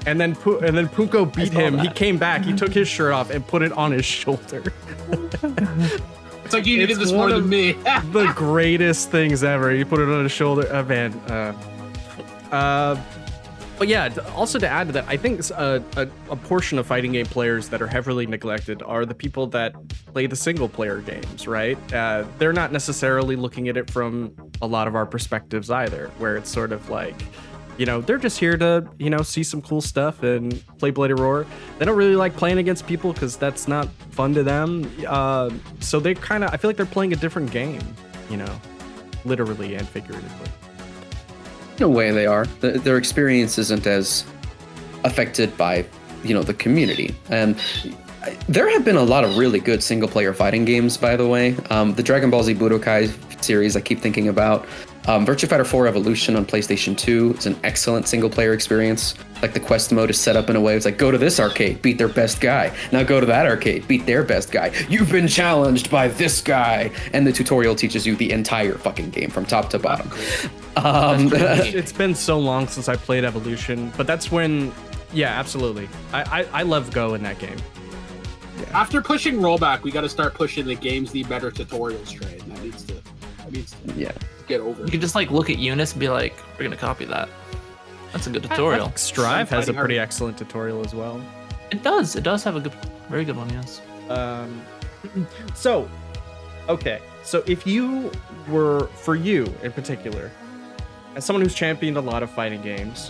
and 0.06 0.20
then 0.20 0.36
Pu- 0.36 0.58
and 0.60 0.76
then 0.76 0.88
Punko 0.88 1.34
beat 1.34 1.52
saw 1.52 1.58
him. 1.58 1.78
He 1.78 1.88
came 1.90 2.18
back. 2.18 2.44
He 2.44 2.52
took 2.54 2.72
his 2.72 2.86
shirt 2.86 3.12
off 3.12 3.30
and 3.30 3.44
put 3.46 3.62
it 3.62 3.72
on 3.72 3.90
his 3.90 4.04
shoulder. 4.04 4.72
It's 6.46 6.54
like 6.54 6.64
you 6.64 6.78
needed 6.78 6.90
It's 6.90 7.00
this 7.00 7.12
more 7.12 7.28
than 7.28 7.48
me. 7.48 7.72
the 8.12 8.32
greatest 8.36 9.10
things 9.10 9.42
ever. 9.42 9.74
You 9.74 9.84
put 9.84 9.98
it 9.98 10.08
on 10.08 10.22
his 10.22 10.30
shoulder. 10.30 10.72
Uh, 10.72 10.84
man. 10.84 11.12
Uh, 11.28 11.52
uh, 12.52 13.02
but 13.76 13.88
yeah, 13.88 14.14
also 14.32 14.56
to 14.60 14.68
add 14.68 14.86
to 14.86 14.92
that, 14.92 15.06
I 15.08 15.16
think 15.16 15.40
a 15.50 16.08
portion 16.44 16.78
of 16.78 16.86
fighting 16.86 17.12
game 17.12 17.26
players 17.26 17.68
that 17.70 17.82
are 17.82 17.88
heavily 17.88 18.26
neglected 18.26 18.80
are 18.84 19.04
the 19.04 19.14
people 19.14 19.48
that 19.48 19.74
play 20.12 20.28
the 20.28 20.36
single 20.36 20.68
player 20.68 21.00
games, 21.00 21.48
right? 21.48 21.76
Uh, 21.92 22.24
they're 22.38 22.52
not 22.52 22.70
necessarily 22.70 23.34
looking 23.34 23.68
at 23.68 23.76
it 23.76 23.90
from 23.90 24.32
a 24.62 24.68
lot 24.68 24.86
of 24.86 24.94
our 24.94 25.04
perspectives 25.04 25.68
either, 25.68 26.12
where 26.18 26.36
it's 26.36 26.48
sort 26.48 26.70
of 26.70 26.88
like, 26.88 27.20
you 27.78 27.86
know, 27.86 28.00
they're 28.00 28.18
just 28.18 28.38
here 28.38 28.56
to, 28.56 28.88
you 28.98 29.10
know, 29.10 29.22
see 29.22 29.42
some 29.42 29.60
cool 29.62 29.80
stuff 29.80 30.22
and 30.22 30.64
play 30.78 30.90
Bloody 30.90 31.14
Roar. 31.14 31.46
They 31.78 31.84
don't 31.84 31.96
really 31.96 32.16
like 32.16 32.34
playing 32.36 32.58
against 32.58 32.86
people 32.86 33.12
because 33.12 33.36
that's 33.36 33.68
not 33.68 33.88
fun 34.10 34.34
to 34.34 34.42
them. 34.42 34.90
Uh, 35.06 35.50
so 35.80 36.00
they 36.00 36.14
kind 36.14 36.42
of, 36.44 36.52
I 36.52 36.56
feel 36.56 36.68
like 36.70 36.76
they're 36.76 36.86
playing 36.86 37.12
a 37.12 37.16
different 37.16 37.50
game, 37.50 37.82
you 38.30 38.36
know, 38.38 38.60
literally 39.24 39.74
and 39.74 39.86
figuratively. 39.88 40.48
a 41.80 41.88
way 41.88 42.10
they 42.10 42.26
are 42.26 42.46
Th- 42.62 42.80
their 42.80 42.96
experience 42.96 43.58
isn't 43.58 43.86
as 43.86 44.24
affected 45.04 45.54
by 45.58 45.84
you 46.24 46.32
know 46.34 46.42
the 46.42 46.54
community 46.54 47.14
and 47.28 47.54
there 48.48 48.68
have 48.70 48.84
been 48.84 48.96
a 48.96 49.02
lot 49.02 49.22
of 49.24 49.36
really 49.36 49.60
good 49.60 49.82
single 49.82 50.08
player 50.08 50.32
fighting 50.32 50.64
games 50.64 50.96
by 50.96 51.16
the 51.16 51.28
way 51.28 51.54
um, 51.70 51.94
the 51.94 52.02
dragon 52.02 52.30
ball 52.30 52.42
z 52.42 52.54
budokai 52.54 53.12
series 53.44 53.76
i 53.76 53.80
keep 53.80 54.00
thinking 54.00 54.28
about 54.28 54.64
um, 55.06 55.24
virtua 55.24 55.48
fighter 55.48 55.64
4 55.64 55.86
evolution 55.86 56.36
on 56.36 56.44
playstation 56.44 56.96
2 56.96 57.36
is 57.38 57.46
an 57.46 57.56
excellent 57.62 58.08
single 58.08 58.28
player 58.28 58.52
experience. 58.52 59.14
Like 59.42 59.52
the 59.52 59.60
quest 59.60 59.92
mode 59.92 60.10
is 60.10 60.18
set 60.18 60.34
up 60.34 60.50
in 60.50 60.56
a 60.56 60.60
way 60.60 60.76
it's 60.76 60.84
like 60.84 60.98
go 60.98 61.10
to 61.10 61.18
this 61.18 61.38
arcade 61.38 61.80
beat 61.82 61.98
their 61.98 62.08
best 62.08 62.40
guy. 62.40 62.74
Now 62.90 63.02
go 63.02 63.20
to 63.20 63.26
that 63.26 63.46
arcade 63.46 63.86
beat 63.86 64.06
their 64.06 64.24
best 64.24 64.50
guy. 64.50 64.72
You've 64.88 65.10
been 65.10 65.28
challenged 65.28 65.90
by 65.90 66.08
this 66.08 66.40
guy. 66.40 66.90
And 67.12 67.26
the 67.26 67.32
tutorial 67.32 67.74
teaches 67.74 68.06
you 68.06 68.16
the 68.16 68.30
entire 68.32 68.74
fucking 68.74 69.10
game 69.10 69.30
from 69.30 69.46
top 69.46 69.70
to 69.70 69.78
bottom. 69.78 70.10
Um, 70.76 71.30
it's 71.32 71.92
been 71.92 72.14
so 72.14 72.38
long 72.38 72.66
since 72.66 72.88
I 72.88 72.96
played 72.96 73.24
Evolution, 73.24 73.92
but 73.96 74.06
that's 74.06 74.32
when, 74.32 74.72
yeah, 75.12 75.38
absolutely. 75.38 75.88
I 76.12 76.42
I, 76.42 76.60
I 76.60 76.62
love 76.62 76.90
Goh 76.90 77.14
in 77.14 77.22
that 77.22 77.38
game. 77.38 77.56
After 78.72 79.00
pushing 79.00 79.36
rollback, 79.36 79.82
we 79.82 79.90
got 79.90 80.00
to 80.00 80.08
start 80.08 80.34
pushing 80.34 80.66
the 80.66 80.74
games 80.74 81.14
need 81.14 81.28
better 81.28 81.50
tutorials 81.50 82.10
train. 82.10 82.38
That 82.48 82.62
needs 82.62 82.82
to 82.84 82.94
that 82.94 83.52
needs 83.52 83.72
to 83.72 83.92
yeah 83.94 84.12
get 84.46 84.60
over. 84.60 84.82
You 84.84 84.90
can 84.90 85.00
just 85.00 85.14
like 85.14 85.30
look 85.30 85.50
at 85.50 85.56
UNIST 85.56 85.92
and 85.92 86.00
be 86.00 86.08
like, 86.08 86.34
"We're 86.58 86.64
gonna 86.64 86.76
copy 86.76 87.04
that." 87.06 87.28
That's 88.12 88.26
a 88.26 88.30
good 88.30 88.42
tutorial. 88.42 88.92
Strive 88.96 89.50
has 89.50 89.68
a 89.68 89.74
pretty 89.74 89.96
hard. 89.96 90.06
excellent 90.06 90.38
tutorial 90.38 90.84
as 90.84 90.94
well. 90.94 91.22
It 91.70 91.82
does. 91.82 92.16
It 92.16 92.22
does 92.22 92.44
have 92.44 92.56
a 92.56 92.60
good, 92.60 92.72
very 93.08 93.24
good 93.24 93.36
one. 93.36 93.50
Yes. 93.50 93.80
Um, 94.08 94.62
so, 95.54 95.88
okay. 96.68 97.00
So 97.22 97.42
if 97.46 97.66
you 97.66 98.12
were, 98.48 98.86
for 98.94 99.16
you 99.16 99.52
in 99.62 99.72
particular, 99.72 100.30
as 101.16 101.24
someone 101.24 101.42
who's 101.42 101.54
championed 101.54 101.96
a 101.96 102.00
lot 102.00 102.22
of 102.22 102.30
fighting 102.30 102.62
games, 102.62 103.08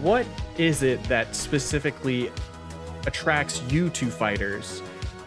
what 0.00 0.26
is 0.58 0.82
it 0.82 1.02
that 1.04 1.34
specifically 1.36 2.32
attracts 3.06 3.62
you 3.70 3.90
to 3.90 4.10
fighters? 4.10 4.82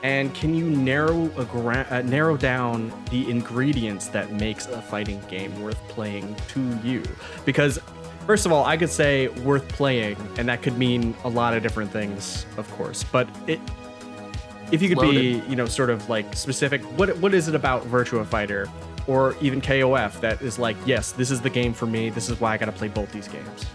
And 0.08 0.34
can 0.34 0.56
you 0.56 0.70
narrow 0.70 1.26
a 1.36 1.44
gra- 1.44 1.86
uh, 1.90 2.02
narrow 2.02 2.38
down 2.38 2.94
the 3.12 3.30
ingredients 3.30 4.08
that 4.08 4.32
makes 4.32 4.66
a 4.66 4.82
fighting 4.82 5.22
game 5.28 5.62
worth 5.62 5.78
playing 5.90 6.34
to 6.50 6.80
you? 6.82 7.04
Because 7.44 7.78
First 8.26 8.46
of 8.46 8.52
all, 8.52 8.66
I 8.66 8.76
could 8.76 8.90
say 8.90 9.30
worth 9.30 9.66
playing, 9.70 10.18
and 10.38 10.50
that 10.50 10.62
could 10.62 10.78
mean 10.78 11.16
a 11.24 11.30
lot 11.30 11.54
of 11.54 11.64
different 11.64 11.92
things, 11.92 12.46
of 12.58 12.70
course. 12.72 13.02
But 13.02 13.30
it, 13.48 13.58
if 14.70 14.82
you 14.82 14.90
could 14.90 15.00
be, 15.00 15.42
you 15.48 15.56
know, 15.56 15.66
sort 15.66 15.90
of 15.90 16.10
like 16.10 16.36
specific, 16.36 16.82
what 16.98 17.18
what 17.20 17.34
is 17.34 17.48
it 17.48 17.56
about 17.56 17.86
Virtua 17.86 18.26
Fighter, 18.26 18.70
or 19.08 19.38
even 19.40 19.62
KOF 19.62 20.20
that 20.20 20.42
is 20.42 20.60
like, 20.60 20.76
yes, 20.86 21.14
this 21.14 21.32
is 21.32 21.40
the 21.40 21.50
game 21.50 21.74
for 21.74 21.86
me. 21.86 22.10
This 22.10 22.30
is 22.30 22.38
why 22.42 22.54
I 22.54 22.58
got 22.58 22.66
to 22.66 22.74
play 22.74 22.90
both 22.90 23.14
these 23.14 23.30
games. 23.30 23.66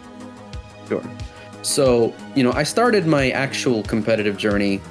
Sure. 0.87 1.03
So, 1.63 2.15
you 2.35 2.43
know, 2.43 2.53
I 2.53 2.65
started 2.65 3.07
my 3.07 3.31
actual 3.31 3.83
competitive 3.85 4.37
journey 4.37 4.83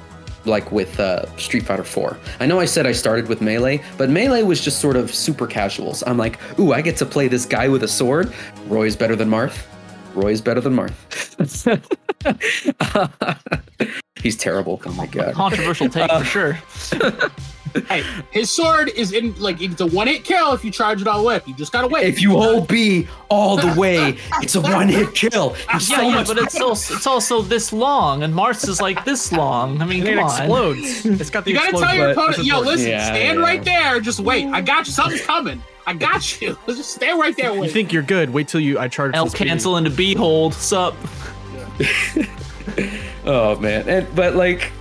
like 0.44 0.72
with 0.72 0.98
uh, 1.00 1.26
Street 1.36 1.64
Fighter 1.64 1.84
4. 1.84 2.16
I 2.40 2.46
know 2.46 2.60
I 2.60 2.64
said 2.64 2.86
I 2.86 2.92
started 2.92 3.28
with 3.28 3.40
Melee, 3.40 3.82
but 3.96 4.10
Melee 4.10 4.42
was 4.42 4.60
just 4.60 4.80
sort 4.80 4.96
of 4.96 5.14
super 5.14 5.46
casuals. 5.46 6.02
I'm 6.06 6.18
like, 6.18 6.38
ooh, 6.58 6.72
I 6.72 6.82
get 6.82 6.96
to 6.98 7.06
play 7.06 7.28
this 7.28 7.46
guy 7.46 7.68
with 7.68 7.82
a 7.82 7.88
sword. 7.88 8.32
Roy's 8.66 8.96
better 8.96 9.16
than 9.16 9.28
Marth. 9.28 9.64
Roy's 10.14 10.40
better 10.40 10.60
than 10.60 10.74
Marth. 10.74 10.98
He's 14.22 14.36
terrible. 14.36 14.80
Oh 14.86 14.92
my 14.92 15.06
god. 15.06 15.34
Controversial 15.34 15.88
take 15.88 16.10
for 16.10 16.24
sure. 16.24 16.58
hey, 17.88 18.02
his 18.30 18.50
sword 18.50 18.88
is 18.90 19.12
in 19.12 19.34
like 19.40 19.60
it's 19.60 19.80
a 19.80 19.86
one 19.86 20.06
hit 20.06 20.24
kill 20.24 20.52
if 20.52 20.64
you 20.64 20.70
charge 20.70 21.00
it 21.00 21.08
all 21.08 21.24
whip. 21.24 21.46
You 21.46 21.54
just 21.54 21.72
gotta 21.72 21.86
wait. 21.88 22.06
If 22.06 22.20
you 22.22 22.30
hold 22.32 22.68
B 22.68 23.08
all 23.28 23.56
the 23.56 23.78
way, 23.80 24.16
it's 24.42 24.54
a 24.54 24.60
one 24.76 24.88
hit 24.88 25.14
kill. 25.14 25.50
He's 25.72 25.88
Yeah, 25.90 25.96
so 25.98 26.02
yeah, 26.08 26.14
much 26.14 26.26
but 26.28 26.38
it's 26.38 26.60
also 26.60 26.94
it's 26.94 27.06
also 27.06 27.42
this 27.42 27.72
long, 27.72 28.22
and 28.22 28.34
Marth's 28.34 28.68
is 28.68 28.80
like 28.80 29.04
this 29.04 29.32
long. 29.32 29.80
I 29.80 29.84
mean, 29.86 30.00
And 30.00 30.08
it 30.08 30.14
come 30.16 30.24
on. 30.24 30.30
explodes. 30.40 31.06
It's 31.06 31.30
got 31.30 31.44
the 31.44 31.50
You 31.50 31.56
gotta 31.56 31.72
tell 31.72 31.94
your 31.94 32.10
opponent, 32.10 32.44
yo, 32.44 32.60
listen, 32.60 32.90
Yeah, 32.90 33.06
stand 33.06 33.38
yeah. 33.38 33.44
right 33.44 33.64
there. 33.64 34.00
Just 34.00 34.20
wait. 34.20 34.46
I 34.46 34.60
got 34.60 34.86
you. 34.86 34.92
Something's 34.92 35.22
coming. 35.24 35.62
I 35.86 35.94
got 35.94 36.40
you. 36.40 36.56
Just 36.66 36.90
stay 36.94 37.12
right 37.12 37.36
there. 37.36 37.52
Wait. 37.52 37.64
You 37.64 37.70
think 37.70 37.92
you're 37.92 38.02
good? 38.04 38.30
Wait 38.30 38.46
till 38.48 38.60
you 38.60 38.78
I 38.78 38.86
charge. 38.88 39.14
L 39.14 39.28
cancel 39.28 39.76
into 39.78 39.90
B 39.90 40.14
hold. 40.14 40.54
Sup? 40.54 40.94
Oh 43.24 43.56
man, 43.60 43.88
and 43.88 44.14
but 44.16 44.34
like 44.34 44.72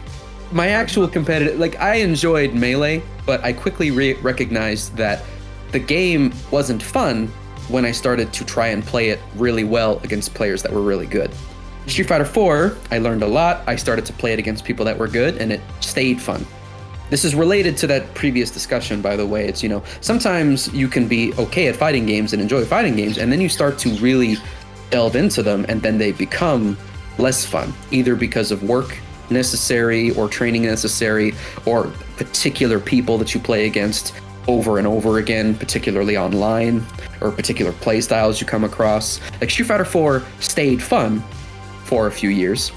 my 0.51 0.69
actual 0.69 1.07
competitive, 1.07 1.59
like 1.59 1.79
I 1.79 1.95
enjoyed 1.95 2.53
melee, 2.53 3.01
but 3.25 3.43
I 3.43 3.53
quickly 3.53 3.91
re- 3.91 4.13
recognized 4.15 4.95
that 4.97 5.23
the 5.71 5.79
game 5.79 6.33
wasn't 6.51 6.83
fun 6.83 7.27
when 7.69 7.85
I 7.85 7.91
started 7.91 8.33
to 8.33 8.45
try 8.45 8.67
and 8.67 8.83
play 8.83 9.09
it 9.09 9.19
really 9.35 9.63
well 9.63 9.99
against 10.03 10.33
players 10.33 10.61
that 10.63 10.71
were 10.71 10.81
really 10.81 11.07
good. 11.07 11.31
Street 11.87 12.07
Fighter 12.07 12.25
4, 12.25 12.75
I 12.91 12.99
learned 12.99 13.23
a 13.23 13.27
lot. 13.27 13.63
I 13.65 13.75
started 13.75 14.05
to 14.05 14.13
play 14.13 14.33
it 14.33 14.39
against 14.39 14.65
people 14.65 14.85
that 14.85 14.97
were 14.97 15.07
good, 15.07 15.37
and 15.37 15.51
it 15.51 15.61
stayed 15.79 16.21
fun. 16.21 16.45
This 17.09 17.25
is 17.25 17.33
related 17.33 17.75
to 17.77 17.87
that 17.87 18.13
previous 18.13 18.51
discussion, 18.51 19.01
by 19.01 19.15
the 19.15 19.25
way. 19.25 19.47
It's, 19.47 19.63
you 19.63 19.69
know, 19.69 19.83
sometimes 20.01 20.71
you 20.73 20.87
can 20.87 21.07
be 21.07 21.33
okay 21.35 21.67
at 21.67 21.75
fighting 21.75 22.05
games 22.05 22.33
and 22.33 22.41
enjoy 22.41 22.65
fighting 22.65 22.95
games, 22.95 23.17
and 23.17 23.31
then 23.31 23.41
you 23.41 23.49
start 23.49 23.77
to 23.79 23.89
really 23.95 24.37
delve 24.89 25.15
into 25.15 25.41
them, 25.41 25.65
and 25.69 25.81
then 25.81 25.97
they 25.97 26.11
become 26.11 26.77
less 27.17 27.45
fun, 27.45 27.73
either 27.91 28.15
because 28.15 28.51
of 28.51 28.63
work 28.63 28.97
necessary 29.31 30.11
or 30.11 30.27
training 30.27 30.63
necessary, 30.63 31.33
or 31.65 31.85
particular 32.17 32.79
people 32.79 33.17
that 33.17 33.33
you 33.33 33.39
play 33.39 33.65
against 33.65 34.13
over 34.47 34.77
and 34.77 34.87
over 34.87 35.19
again, 35.19 35.55
particularly 35.55 36.17
online, 36.17 36.83
or 37.21 37.31
particular 37.31 37.71
playstyles 37.71 38.41
you 38.41 38.47
come 38.47 38.63
across. 38.63 39.19
Like 39.39 39.49
Street 39.49 39.65
Fighter 39.67 39.85
4 39.85 40.23
stayed 40.39 40.81
fun 40.81 41.23
for 41.85 42.07
a 42.07 42.11
few 42.11 42.29
years. 42.29 42.71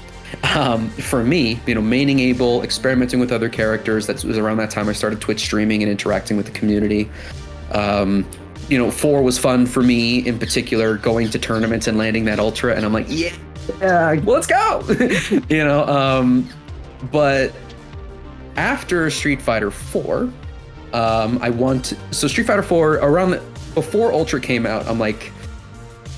Um, 0.55 0.89
for 0.89 1.23
me, 1.23 1.59
you 1.65 1.75
know, 1.75 1.81
maining 1.81 2.19
Abel, 2.19 2.63
experimenting 2.63 3.19
with 3.19 3.31
other 3.31 3.49
characters. 3.49 4.07
That 4.07 4.23
was 4.23 4.37
around 4.37 4.57
that 4.57 4.69
time 4.69 4.89
I 4.89 4.93
started 4.93 5.21
Twitch 5.21 5.39
streaming 5.39 5.81
and 5.81 5.91
interacting 5.91 6.35
with 6.37 6.45
the 6.45 6.51
community. 6.51 7.09
Um, 7.71 8.27
you 8.69 8.77
know, 8.77 8.89
four 8.89 9.21
was 9.21 9.37
fun 9.37 9.65
for 9.65 9.81
me 9.83 10.25
in 10.27 10.39
particular, 10.39 10.97
going 10.97 11.29
to 11.29 11.39
tournaments 11.39 11.87
and 11.87 11.97
landing 11.97 12.25
that 12.25 12.39
ultra, 12.39 12.75
and 12.75 12.85
I'm 12.85 12.93
like, 12.93 13.05
yeah, 13.07 13.33
yeah 13.79 14.19
let's 14.23 14.47
go. 14.47 14.83
you 15.49 15.63
know, 15.63 15.85
um, 15.85 16.49
but 17.11 17.53
after 18.55 19.09
Street 19.09 19.41
Fighter 19.41 19.71
4, 19.71 20.31
um, 20.93 21.39
I 21.41 21.49
want 21.49 21.93
so 22.11 22.27
Street 22.27 22.47
Fighter 22.47 22.63
4 22.63 22.95
around 22.95 23.31
the, 23.31 23.43
before 23.73 24.11
Ultra 24.11 24.39
came 24.39 24.65
out. 24.65 24.87
I'm 24.87 24.99
like, 24.99 25.31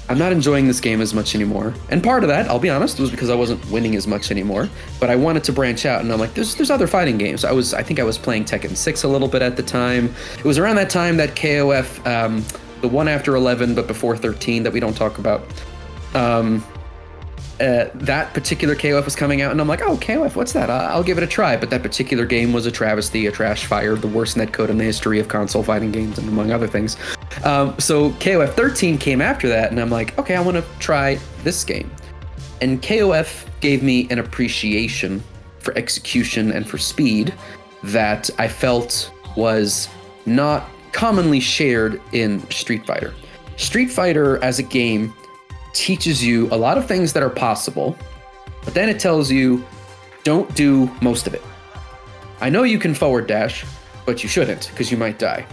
I'm 0.09 0.17
not 0.17 0.31
enjoying 0.31 0.67
this 0.67 0.79
game 0.79 1.01
as 1.01 1.13
much 1.13 1.35
anymore. 1.35 1.73
And 1.89 2.01
part 2.01 2.23
of 2.23 2.29
that, 2.29 2.47
I'll 2.47 2.59
be 2.59 2.69
honest, 2.69 2.99
was 2.99 3.11
because 3.11 3.29
I 3.29 3.35
wasn't 3.35 3.69
winning 3.69 3.95
as 3.95 4.07
much 4.07 4.31
anymore. 4.31 4.69
But 4.99 5.09
I 5.09 5.15
wanted 5.15 5.43
to 5.45 5.51
branch 5.51 5.85
out, 5.85 6.01
and 6.01 6.11
I'm 6.11 6.19
like, 6.19 6.33
there's 6.33 6.55
there's 6.55 6.71
other 6.71 6.87
fighting 6.87 7.17
games. 7.17 7.43
I 7.43 7.51
was 7.51 7.73
I 7.73 7.83
think 7.83 7.99
I 7.99 8.03
was 8.03 8.17
playing 8.17 8.45
Tekken 8.45 8.75
6 8.75 9.03
a 9.03 9.07
little 9.07 9.27
bit 9.27 9.41
at 9.41 9.57
the 9.57 9.63
time. 9.63 10.13
It 10.37 10.45
was 10.45 10.57
around 10.57 10.77
that 10.77 10.89
time 10.89 11.17
that 11.17 11.35
KOF, 11.35 12.05
um, 12.07 12.45
the 12.81 12.87
one 12.87 13.07
after 13.07 13.35
11 13.35 13.75
but 13.75 13.87
before 13.87 14.15
13 14.15 14.63
that 14.63 14.71
we 14.71 14.79
don't 14.79 14.95
talk 14.95 15.17
about. 15.17 15.41
Um, 16.13 16.63
uh, 17.59 17.85
that 17.95 18.33
particular 18.33 18.75
KOF 18.75 19.05
was 19.05 19.15
coming 19.15 19.41
out, 19.41 19.51
and 19.51 19.59
I'm 19.59 19.67
like, 19.67 19.81
oh, 19.81 19.97
KOF, 19.97 20.35
what's 20.35 20.53
that? 20.53 20.69
I- 20.69 20.91
I'll 20.91 21.03
give 21.03 21.17
it 21.17 21.23
a 21.23 21.27
try. 21.27 21.57
But 21.57 21.69
that 21.71 21.81
particular 21.81 22.25
game 22.25 22.53
was 22.53 22.65
a 22.65 22.71
travesty, 22.71 23.27
a 23.27 23.31
trash 23.31 23.65
fire, 23.65 23.95
the 23.95 24.07
worst 24.07 24.37
netcode 24.37 24.69
in 24.69 24.77
the 24.77 24.83
history 24.83 25.19
of 25.19 25.27
console 25.27 25.63
fighting 25.63 25.91
games, 25.91 26.17
and 26.17 26.27
among 26.27 26.51
other 26.51 26.67
things. 26.67 26.97
Um, 27.43 27.77
so 27.79 28.11
KOF 28.11 28.53
13 28.53 28.97
came 28.97 29.21
after 29.21 29.47
that, 29.49 29.71
and 29.71 29.79
I'm 29.79 29.89
like, 29.89 30.17
okay, 30.19 30.35
I 30.35 30.41
want 30.41 30.57
to 30.57 30.65
try 30.79 31.19
this 31.43 31.63
game. 31.63 31.89
And 32.61 32.81
KOF 32.81 33.45
gave 33.59 33.83
me 33.83 34.07
an 34.09 34.19
appreciation 34.19 35.23
for 35.59 35.75
execution 35.77 36.51
and 36.51 36.67
for 36.67 36.77
speed 36.77 37.33
that 37.83 38.29
I 38.37 38.47
felt 38.47 39.11
was 39.35 39.87
not 40.25 40.69
commonly 40.91 41.39
shared 41.39 42.01
in 42.11 42.47
Street 42.49 42.85
Fighter. 42.85 43.13
Street 43.57 43.87
Fighter 43.91 44.43
as 44.43 44.59
a 44.59 44.63
game 44.63 45.13
teaches 45.77 46.23
you 46.23 46.47
a 46.51 46.57
lot 46.57 46.77
of 46.77 46.87
things 46.87 47.13
that 47.13 47.21
are 47.21 47.29
possible, 47.29 47.95
but 48.65 48.73
then 48.73 48.89
it 48.89 48.99
tells 48.99 49.31
you 49.31 49.63
don't 50.23 50.53
do 50.55 50.91
most 51.01 51.27
of 51.27 51.33
it. 51.33 51.43
I 52.41 52.49
know 52.49 52.63
you 52.63 52.79
can 52.79 52.93
forward 52.93 53.27
dash, 53.27 53.63
but 54.05 54.23
you 54.23 54.29
shouldn't 54.29 54.69
because 54.69 54.91
you 54.91 54.97
might 54.97 55.19
die. 55.19 55.45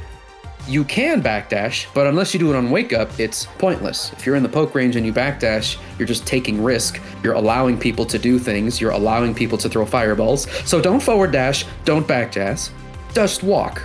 You 0.66 0.82
can 0.82 1.22
backdash, 1.22 1.86
but 1.92 2.06
unless 2.06 2.32
you 2.32 2.40
do 2.40 2.50
it 2.50 2.56
on 2.56 2.70
wake 2.70 2.94
up, 2.94 3.20
it's 3.20 3.44
pointless. 3.58 4.12
If 4.14 4.24
you're 4.24 4.34
in 4.34 4.42
the 4.42 4.48
poke 4.48 4.74
range 4.74 4.96
and 4.96 5.04
you 5.04 5.12
backdash, 5.12 5.76
you're 5.98 6.08
just 6.08 6.26
taking 6.26 6.64
risk. 6.64 7.02
You're 7.22 7.34
allowing 7.34 7.78
people 7.78 8.06
to 8.06 8.18
do 8.18 8.38
things. 8.38 8.80
You're 8.80 8.92
allowing 8.92 9.34
people 9.34 9.58
to 9.58 9.68
throw 9.68 9.84
fireballs. 9.84 10.50
So 10.66 10.80
don't 10.80 11.02
forward 11.02 11.32
dash, 11.32 11.66
don't 11.84 12.08
backdash, 12.08 12.70
just 13.12 13.42
walk. 13.42 13.82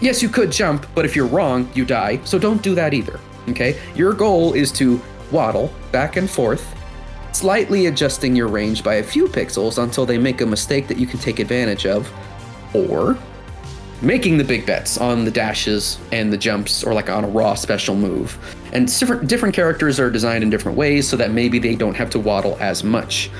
Yes, 0.00 0.22
you 0.22 0.28
could 0.28 0.50
jump, 0.50 0.86
but 0.94 1.04
if 1.04 1.14
you're 1.14 1.26
wrong, 1.26 1.70
you 1.74 1.84
die. 1.84 2.20
So 2.24 2.36
don't 2.38 2.62
do 2.62 2.74
that 2.74 2.94
either. 2.94 3.20
Okay? 3.48 3.80
Your 3.94 4.12
goal 4.12 4.54
is 4.54 4.72
to 4.72 5.00
waddle 5.32 5.72
back 5.92 6.16
and 6.16 6.28
forth, 6.28 6.74
slightly 7.32 7.86
adjusting 7.86 8.34
your 8.34 8.48
range 8.48 8.82
by 8.82 8.94
a 8.96 9.02
few 9.02 9.28
pixels 9.28 9.82
until 9.82 10.06
they 10.06 10.18
make 10.18 10.40
a 10.40 10.46
mistake 10.46 10.88
that 10.88 10.98
you 10.98 11.06
can 11.06 11.18
take 11.18 11.38
advantage 11.38 11.86
of, 11.86 12.10
or 12.74 13.16
making 14.00 14.38
the 14.38 14.44
big 14.44 14.64
bets 14.64 14.98
on 14.98 15.24
the 15.24 15.30
dashes 15.30 15.98
and 16.12 16.32
the 16.32 16.36
jumps 16.36 16.84
or 16.84 16.94
like 16.94 17.10
on 17.10 17.24
a 17.24 17.28
raw 17.28 17.54
special 17.54 17.96
move. 17.96 18.38
And 18.72 18.86
different 18.86 19.28
different 19.28 19.54
characters 19.54 19.98
are 19.98 20.10
designed 20.10 20.44
in 20.44 20.50
different 20.50 20.78
ways 20.78 21.08
so 21.08 21.16
that 21.16 21.32
maybe 21.32 21.58
they 21.58 21.74
don't 21.74 21.94
have 21.94 22.10
to 22.10 22.20
waddle 22.20 22.56
as 22.60 22.84
much. 22.84 23.30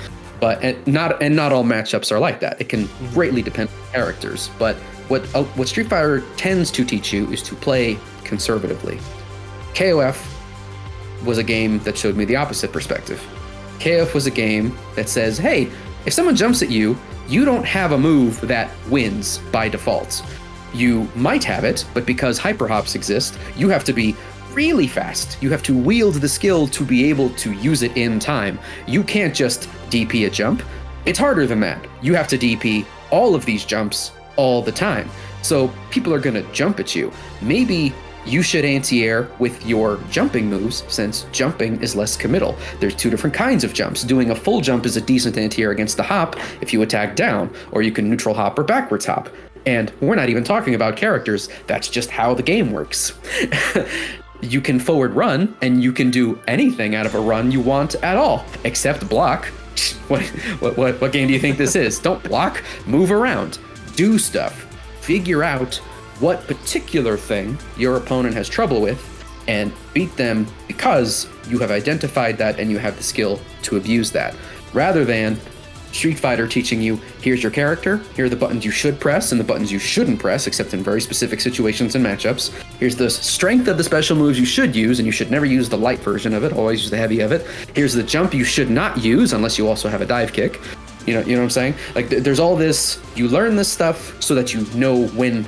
But 0.40 0.62
and 0.62 0.86
not 0.86 1.22
and 1.22 1.34
not 1.34 1.52
all 1.52 1.64
matchups 1.64 2.10
are 2.10 2.18
like 2.18 2.40
that. 2.40 2.60
It 2.60 2.68
can 2.68 2.88
greatly 3.12 3.42
depend 3.42 3.68
on 3.68 3.92
characters. 3.92 4.50
But 4.58 4.76
what 5.08 5.22
uh, 5.34 5.44
what 5.44 5.68
Street 5.68 5.88
Fighter 5.88 6.22
tends 6.36 6.70
to 6.72 6.84
teach 6.84 7.12
you 7.12 7.28
is 7.30 7.42
to 7.44 7.54
play 7.54 7.98
conservatively. 8.24 8.98
KOF 9.74 10.37
was 11.24 11.38
a 11.38 11.44
game 11.44 11.78
that 11.80 11.96
showed 11.96 12.16
me 12.16 12.24
the 12.24 12.36
opposite 12.36 12.72
perspective. 12.72 13.20
KOF 13.78 14.14
was 14.14 14.26
a 14.26 14.30
game 14.30 14.76
that 14.96 15.08
says, 15.08 15.38
hey, 15.38 15.70
if 16.06 16.12
someone 16.12 16.36
jumps 16.36 16.62
at 16.62 16.70
you, 16.70 16.96
you 17.28 17.44
don't 17.44 17.64
have 17.64 17.92
a 17.92 17.98
move 17.98 18.40
that 18.42 18.70
wins 18.88 19.38
by 19.52 19.68
default. 19.68 20.24
You 20.72 21.08
might 21.14 21.44
have 21.44 21.64
it, 21.64 21.84
but 21.94 22.06
because 22.06 22.38
hyper 22.38 22.66
hops 22.66 22.94
exist, 22.94 23.38
you 23.56 23.68
have 23.68 23.84
to 23.84 23.92
be 23.92 24.16
really 24.52 24.86
fast. 24.86 25.40
You 25.42 25.50
have 25.50 25.62
to 25.64 25.76
wield 25.76 26.14
the 26.14 26.28
skill 26.28 26.66
to 26.68 26.84
be 26.84 27.08
able 27.08 27.30
to 27.30 27.52
use 27.52 27.82
it 27.82 27.96
in 27.96 28.18
time. 28.18 28.58
You 28.86 29.04
can't 29.04 29.34
just 29.34 29.68
DP 29.90 30.26
a 30.26 30.30
jump. 30.30 30.62
It's 31.04 31.18
harder 31.18 31.46
than 31.46 31.60
that. 31.60 31.86
You 32.02 32.14
have 32.14 32.28
to 32.28 32.38
DP 32.38 32.84
all 33.10 33.34
of 33.34 33.44
these 33.44 33.64
jumps 33.64 34.12
all 34.36 34.62
the 34.62 34.72
time. 34.72 35.08
So 35.42 35.72
people 35.90 36.12
are 36.12 36.18
going 36.18 36.34
to 36.34 36.52
jump 36.52 36.80
at 36.80 36.94
you. 36.94 37.12
Maybe 37.40 37.94
you 38.28 38.42
should 38.42 38.64
anti-air 38.64 39.28
with 39.38 39.64
your 39.66 39.98
jumping 40.10 40.48
moves 40.48 40.84
since 40.88 41.26
jumping 41.32 41.80
is 41.82 41.96
less 41.96 42.16
committal. 42.16 42.56
There's 42.80 42.94
two 42.94 43.10
different 43.10 43.34
kinds 43.34 43.64
of 43.64 43.72
jumps. 43.72 44.04
Doing 44.04 44.30
a 44.30 44.34
full 44.34 44.60
jump 44.60 44.86
is 44.86 44.96
a 44.96 45.00
decent 45.00 45.36
anti-air 45.36 45.70
against 45.70 45.96
the 45.96 46.02
hop 46.02 46.36
if 46.60 46.72
you 46.72 46.82
attack 46.82 47.16
down, 47.16 47.52
or 47.72 47.82
you 47.82 47.92
can 47.92 48.08
neutral 48.08 48.34
hop 48.34 48.58
or 48.58 48.64
backwards 48.64 49.06
hop. 49.06 49.28
And 49.66 49.92
we're 50.00 50.14
not 50.14 50.28
even 50.28 50.44
talking 50.44 50.74
about 50.74 50.96
characters. 50.96 51.48
That's 51.66 51.88
just 51.88 52.10
how 52.10 52.34
the 52.34 52.42
game 52.42 52.70
works. 52.70 53.18
you 54.40 54.60
can 54.60 54.78
forward 54.78 55.14
run 55.14 55.56
and 55.62 55.82
you 55.82 55.92
can 55.92 56.10
do 56.10 56.40
anything 56.46 56.94
out 56.94 57.06
of 57.06 57.14
a 57.14 57.20
run 57.20 57.50
you 57.50 57.60
want 57.60 57.94
at 57.96 58.16
all 58.16 58.44
except 58.64 59.08
block. 59.08 59.48
What, 60.08 60.22
what, 60.60 60.76
what, 60.76 61.00
what 61.00 61.12
game 61.12 61.28
do 61.28 61.34
you 61.34 61.38
think 61.38 61.58
this 61.58 61.76
is? 61.76 61.98
Don't 61.98 62.22
block, 62.24 62.64
move 62.86 63.12
around, 63.12 63.58
do 63.94 64.18
stuff, 64.18 64.66
figure 65.00 65.44
out 65.44 65.80
what 66.20 66.46
particular 66.46 67.16
thing 67.16 67.58
your 67.76 67.96
opponent 67.96 68.34
has 68.34 68.48
trouble 68.48 68.80
with, 68.80 69.04
and 69.46 69.72
beat 69.94 70.14
them 70.16 70.46
because 70.66 71.26
you 71.48 71.58
have 71.58 71.70
identified 71.70 72.36
that 72.38 72.58
and 72.58 72.70
you 72.70 72.78
have 72.78 72.96
the 72.96 73.02
skill 73.02 73.40
to 73.62 73.76
abuse 73.76 74.10
that, 74.12 74.36
rather 74.72 75.04
than 75.04 75.40
Street 75.92 76.18
Fighter 76.18 76.46
teaching 76.46 76.82
you 76.82 76.96
here's 77.22 77.42
your 77.42 77.50
character, 77.50 77.96
here 78.14 78.26
are 78.26 78.28
the 78.28 78.36
buttons 78.36 78.64
you 78.64 78.70
should 78.70 79.00
press 79.00 79.32
and 79.32 79.40
the 79.40 79.44
buttons 79.44 79.72
you 79.72 79.78
shouldn't 79.78 80.18
press, 80.18 80.46
except 80.46 80.74
in 80.74 80.82
very 80.82 81.00
specific 81.00 81.40
situations 81.40 81.94
and 81.94 82.04
matchups. 82.04 82.50
Here's 82.78 82.94
the 82.94 83.08
strength 83.08 83.68
of 83.68 83.78
the 83.78 83.84
special 83.84 84.16
moves 84.16 84.38
you 84.38 84.44
should 84.44 84.76
use, 84.76 84.98
and 84.98 85.06
you 85.06 85.12
should 85.12 85.30
never 85.30 85.46
use 85.46 85.68
the 85.68 85.78
light 85.78 86.00
version 86.00 86.34
of 86.34 86.44
it, 86.44 86.52
always 86.52 86.82
use 86.82 86.90
the 86.90 86.98
heavy 86.98 87.20
of 87.20 87.32
it. 87.32 87.46
Here's 87.74 87.94
the 87.94 88.02
jump 88.02 88.34
you 88.34 88.44
should 88.44 88.70
not 88.70 88.98
use 88.98 89.32
unless 89.32 89.56
you 89.56 89.66
also 89.66 89.88
have 89.88 90.02
a 90.02 90.06
dive 90.06 90.32
kick. 90.32 90.60
You 91.06 91.14
know, 91.14 91.20
you 91.20 91.32
know 91.32 91.38
what 91.38 91.44
I'm 91.44 91.50
saying? 91.50 91.74
Like 91.94 92.10
th- 92.10 92.22
there's 92.22 92.38
all 92.38 92.54
this, 92.54 93.00
you 93.14 93.28
learn 93.28 93.56
this 93.56 93.72
stuff 93.72 94.20
so 94.22 94.34
that 94.34 94.52
you 94.52 94.66
know 94.74 95.06
when 95.08 95.46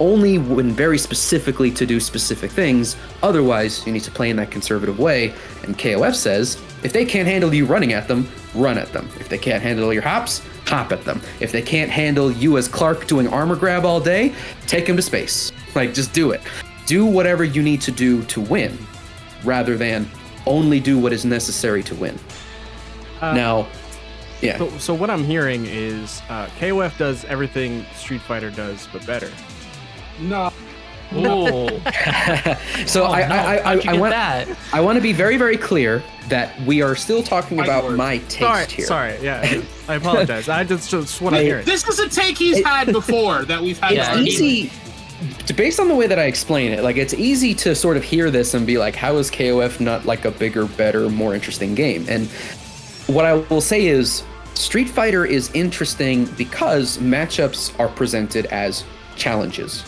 only 0.00 0.38
when 0.38 0.72
very 0.72 0.98
specifically 0.98 1.70
to 1.70 1.86
do 1.86 2.00
specific 2.00 2.50
things. 2.50 2.96
Otherwise, 3.22 3.86
you 3.86 3.92
need 3.92 4.02
to 4.02 4.10
play 4.10 4.30
in 4.30 4.36
that 4.36 4.50
conservative 4.50 4.98
way. 4.98 5.32
And 5.62 5.78
KOF 5.78 6.14
says 6.14 6.60
if 6.82 6.92
they 6.92 7.04
can't 7.04 7.28
handle 7.28 7.52
you 7.54 7.66
running 7.66 7.92
at 7.92 8.08
them, 8.08 8.26
run 8.54 8.78
at 8.78 8.92
them. 8.92 9.08
If 9.20 9.28
they 9.28 9.38
can't 9.38 9.62
handle 9.62 9.92
your 9.92 10.02
hops, 10.02 10.42
hop 10.66 10.92
at 10.92 11.04
them. 11.04 11.20
If 11.40 11.52
they 11.52 11.62
can't 11.62 11.90
handle 11.90 12.32
you 12.32 12.56
as 12.56 12.66
Clark 12.66 13.06
doing 13.06 13.28
armor 13.28 13.56
grab 13.56 13.84
all 13.84 14.00
day, 14.00 14.34
take 14.66 14.86
them 14.86 14.96
to 14.96 15.02
space. 15.02 15.52
Like, 15.74 15.94
just 15.94 16.12
do 16.12 16.30
it. 16.30 16.40
Do 16.86 17.04
whatever 17.04 17.44
you 17.44 17.62
need 17.62 17.80
to 17.82 17.92
do 17.92 18.24
to 18.24 18.40
win, 18.40 18.76
rather 19.44 19.76
than 19.76 20.08
only 20.46 20.80
do 20.80 20.98
what 20.98 21.12
is 21.12 21.24
necessary 21.24 21.82
to 21.84 21.94
win. 21.94 22.18
Uh, 23.20 23.34
now, 23.34 23.68
yeah. 24.40 24.58
So, 24.58 24.70
so 24.78 24.94
what 24.94 25.10
I'm 25.10 25.22
hearing 25.22 25.66
is 25.66 26.22
uh, 26.28 26.46
KOF 26.58 26.96
does 26.96 27.24
everything 27.26 27.84
Street 27.94 28.22
Fighter 28.22 28.50
does, 28.50 28.88
but 28.92 29.06
better. 29.06 29.30
No. 30.20 30.52
Ooh. 31.12 31.68
so 32.86 33.04
Oh, 33.04 33.06
I, 33.10 33.26
no. 33.28 33.34
I, 33.34 33.72
I, 33.72 33.74
How'd 33.76 33.86
I, 33.88 33.98
want, 33.98 34.10
that? 34.12 34.48
I 34.72 34.80
want 34.80 34.96
to 34.96 35.02
be 35.02 35.12
very, 35.12 35.36
very 35.36 35.56
clear 35.56 36.02
that 36.28 36.58
we 36.62 36.82
are 36.82 36.94
still 36.94 37.22
talking 37.22 37.56
My 37.56 37.64
about 37.64 37.82
lord. 37.84 37.96
my 37.96 38.18
taste 38.18 38.38
Sorry, 38.38 38.66
here. 38.66 38.86
sorry, 38.86 39.18
yeah, 39.20 39.60
I 39.88 39.94
apologize. 39.96 40.48
I 40.48 40.62
just 40.62 40.88
just 40.88 41.20
what 41.20 41.34
I'm 41.34 41.40
Hey, 41.40 41.46
hearing. 41.46 41.64
This 41.66 41.86
is 41.88 41.98
a 41.98 42.08
take 42.08 42.38
he's 42.38 42.64
had 42.64 42.92
before 42.92 43.44
that 43.46 43.60
we've 43.60 43.78
had. 43.80 43.92
It's 43.92 43.98
Yeah, 44.08 44.18
easy. 44.20 44.70
Based 45.56 45.80
on 45.80 45.88
the 45.88 45.94
way 45.96 46.06
that 46.06 46.18
I 46.20 46.24
explain 46.26 46.70
it, 46.72 46.84
like 46.84 46.96
it's 46.96 47.12
easy 47.14 47.54
to 47.56 47.74
sort 47.74 47.96
of 47.96 48.04
hear 48.04 48.30
this 48.30 48.54
and 48.54 48.64
be 48.64 48.78
like, 48.78 48.94
"How 48.94 49.16
is 49.16 49.30
KOF 49.32 49.80
not 49.80 50.06
like 50.06 50.24
a 50.24 50.30
bigger, 50.30 50.66
better, 50.66 51.10
more 51.10 51.34
interesting 51.34 51.74
game?" 51.74 52.06
And 52.08 52.28
what 53.08 53.24
I 53.24 53.34
will 53.34 53.60
say 53.60 53.86
is, 53.88 54.22
Street 54.54 54.88
Fighter 54.88 55.24
is 55.26 55.50
interesting 55.54 56.26
because 56.38 56.98
matchups 56.98 57.76
are 57.80 57.88
presented 57.88 58.46
as 58.46 58.84
challenges. 59.16 59.82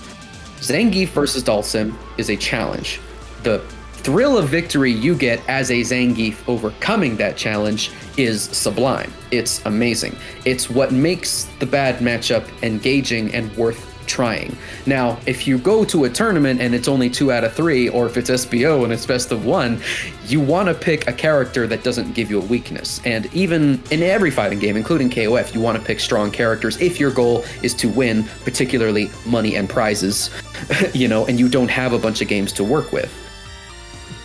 Zangief 0.63 1.09
versus 1.09 1.43
Dhalsim 1.43 1.93
is 2.19 2.31
a 2.31 2.37
challenge. 2.37 3.01
The 3.43 3.59
thrill 3.95 4.39
of 4.39 4.49
victory 4.49 4.93
you 4.93 5.17
get 5.17 5.41
as 5.49 5.73
a 5.73 5.81
Zangief 5.81 6.37
overcoming 6.47 7.17
that 7.17 7.37
challenge 7.37 7.91
is 8.17 8.45
sublime. 8.45 9.13
It's 9.33 9.65
amazing. 9.67 10.17
It's 10.45 10.71
what 10.71 10.93
makes 10.93 11.49
the 11.59 11.67
bad 11.67 11.97
matchup 11.97 12.47
engaging 12.63 13.35
and 13.35 13.55
worth 13.57 13.92
trying. 14.07 14.57
Now, 14.87 15.19
if 15.27 15.47
you 15.47 15.59
go 15.59 15.85
to 15.85 16.05
a 16.05 16.11
tournament 16.11 16.61
and 16.61 16.75
it's 16.75 16.89
only 16.89 17.11
two 17.11 17.33
out 17.33 17.45
of 17.45 17.55
three, 17.55 17.89
or 17.89 18.07
if 18.07 18.17
it's 18.17 18.31
SBO 18.31 18.85
and 18.85 18.93
it's 18.93 19.07
best 19.07 19.33
of 19.33 19.45
one, 19.45 19.81
you 20.27 20.41
want 20.41 20.69
to 20.69 20.75
pick 20.75 21.09
a 21.09 21.13
character 21.13 21.67
that 21.67 21.83
doesn't 21.83 22.13
give 22.15 22.31
you 22.31 22.41
a 22.41 22.45
weakness. 22.45 23.01
And 23.05 23.33
even 23.35 23.83
in 23.91 24.03
every 24.03 24.31
fighting 24.31 24.59
game, 24.59 24.77
including 24.77 25.11
KOF, 25.11 25.55
you 25.55 25.61
want 25.61 25.79
to 25.79 25.85
pick 25.85 26.01
strong 26.01 26.31
characters 26.31 26.81
if 26.81 26.99
your 27.01 27.11
goal 27.11 27.45
is 27.63 27.75
to 27.75 27.89
win, 27.89 28.25
particularly 28.45 29.11
money 29.27 29.57
and 29.57 29.69
prizes, 29.69 30.31
you 30.95 31.09
know, 31.09 31.27
and 31.27 31.39
you 31.39 31.49
don't 31.49 31.71
have 31.71 31.93
a 31.93 31.99
bunch 31.99 32.21
of 32.23 32.29
games 32.29 32.53
to 32.53 32.65
work 32.65 32.93
with. 32.93 33.13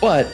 But 0.00 0.26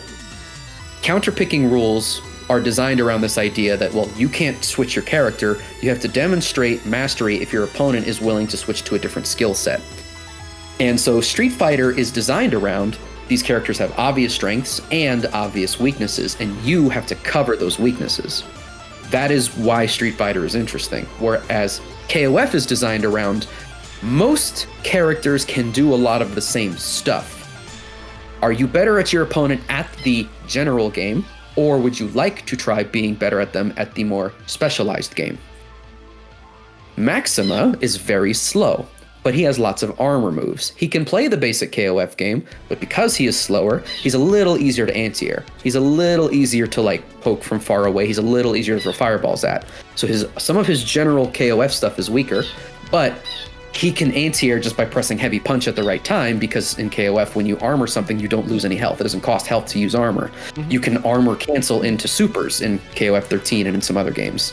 counterpicking 1.03 1.71
rules 1.71 2.21
are 2.49 2.61
designed 2.61 3.01
around 3.01 3.21
this 3.21 3.39
idea 3.39 3.77
that, 3.77 3.93
well, 3.93 4.09
you 4.17 4.29
can't 4.29 4.63
switch 4.65 4.95
your 4.95 5.05
character. 5.05 5.61
You 5.81 5.89
have 5.89 6.01
to 6.01 6.09
demonstrate 6.09 6.85
mastery 6.85 7.37
if 7.37 7.53
your 7.53 7.65
opponent 7.65 8.07
is 8.07 8.21
willing 8.21 8.47
to 8.49 8.57
switch 8.57 8.83
to 8.85 8.95
a 8.95 8.99
different 8.99 9.27
skill 9.27 9.55
set. 9.55 9.81
And 10.81 11.01
so 11.01 11.21
Street 11.21 11.53
Fighter 11.53 11.91
is 11.91 12.11
designed 12.11 12.55
around 12.55 12.99
these 13.29 13.43
characters 13.43 13.79
have 13.79 13.99
obvious 13.99 14.35
strengths 14.35 14.81
and 14.91 15.27
obvious 15.27 15.81
weaknesses, 15.81 16.37
and 16.41 16.55
you 16.63 16.91
have 16.91 17.07
to 17.07 17.15
cover 17.17 17.57
those 17.57 17.79
weaknesses. 17.79 18.45
That 19.11 19.31
is 19.31 19.57
why 19.57 19.87
Street 19.87 20.15
Fighter 20.15 20.45
is 20.45 20.55
interesting. 20.55 21.07
Whereas 21.19 21.81
KOF 22.09 22.55
is 22.55 22.67
designed 22.67 23.05
around 23.05 23.47
most 24.03 24.67
characters 24.83 25.45
can 25.45 25.71
do 25.71 25.95
a 25.95 25.97
lot 25.97 26.21
of 26.21 26.35
the 26.35 26.43
same 26.43 26.77
stuff. 26.77 27.41
Are 28.43 28.53
you 28.53 28.67
better 28.67 28.99
at 28.99 29.13
your 29.13 29.23
opponent 29.23 29.63
at 29.71 29.91
the 30.05 30.29
general 30.47 30.91
game, 30.91 31.25
or 31.57 31.79
would 31.79 31.99
you 31.99 32.09
like 32.09 32.45
to 32.47 32.57
try 32.57 32.83
being 32.83 33.15
better 33.15 33.41
at 33.41 33.53
them 33.53 33.73
at 33.77 33.95
the 33.95 34.05
more 34.05 34.33
specialized 34.47 35.15
game? 35.15 35.39
Maxima 36.97 37.77
is 37.81 37.97
very 37.97 38.33
slow, 38.33 38.87
but 39.25 39.35
he 39.35 39.43
has 39.43 39.59
lots 39.59 39.83
of 39.83 39.99
armor 40.01 40.31
moves. 40.31 40.71
He 40.77 40.87
can 40.87 41.05
play 41.05 41.27
the 41.27 41.37
basic 41.37 41.73
KOF 41.73 42.17
game, 42.17 42.47
but 42.69 42.79
because 42.79 43.17
he 43.17 43.27
is 43.27 43.39
slower, 43.39 43.83
he's 44.01 44.15
a 44.15 44.19
little 44.19 44.57
easier 44.59 44.87
to 44.87 44.97
anti-air. 44.97 45.45
He's 45.63 45.75
a 45.75 45.81
little 45.81 46.33
easier 46.33 46.67
to 46.69 46.83
like 46.83 47.03
poke 47.21 47.43
from 47.43 47.59
far 47.59 47.87
away. 47.87 48.07
He's 48.07 48.19
a 48.19 48.23
little 48.23 48.55
easier 48.55 48.77
to 48.77 48.83
throw 48.83 48.93
fireballs 48.93 49.43
at. 49.43 49.65
So 49.97 50.07
his 50.07 50.27
some 50.39 50.57
of 50.57 50.67
his 50.67 50.85
general 50.85 51.29
KOF 51.29 51.73
stuff 51.73 51.99
is 51.99 52.11
weaker, 52.11 52.45
but 52.91 53.17
he 53.75 53.91
can 53.91 54.13
anti-air 54.13 54.61
just 54.61 54.77
by 54.77 54.85
pressing 54.85 55.19
heavy 55.19 55.41
punch 55.41 55.67
at 55.67 55.75
the 55.75 55.83
right 55.83 56.05
time 56.05 56.39
because 56.39 56.79
in 56.79 56.89
KOF 56.89 57.35
when 57.35 57.45
you 57.45 57.59
armor 57.59 57.87
something 57.87 58.19
you 58.19 58.29
don't 58.29 58.47
lose 58.47 58.65
any 58.65 58.77
health. 58.77 59.01
It 59.01 59.03
doesn't 59.03 59.23
cost 59.23 59.47
health 59.47 59.67
to 59.67 59.79
use 59.79 59.95
armor. 59.95 60.31
You 60.69 60.81
can 60.81 60.99
armor 60.99 61.35
cancel 61.35 61.83
into 61.83 62.07
supers 62.07 62.61
in 62.61 62.79
KOF 62.95 63.25
13 63.25 63.67
and 63.67 63.75
in 63.75 63.83
some 63.83 63.97
other 63.97 64.13
games. 64.13 64.53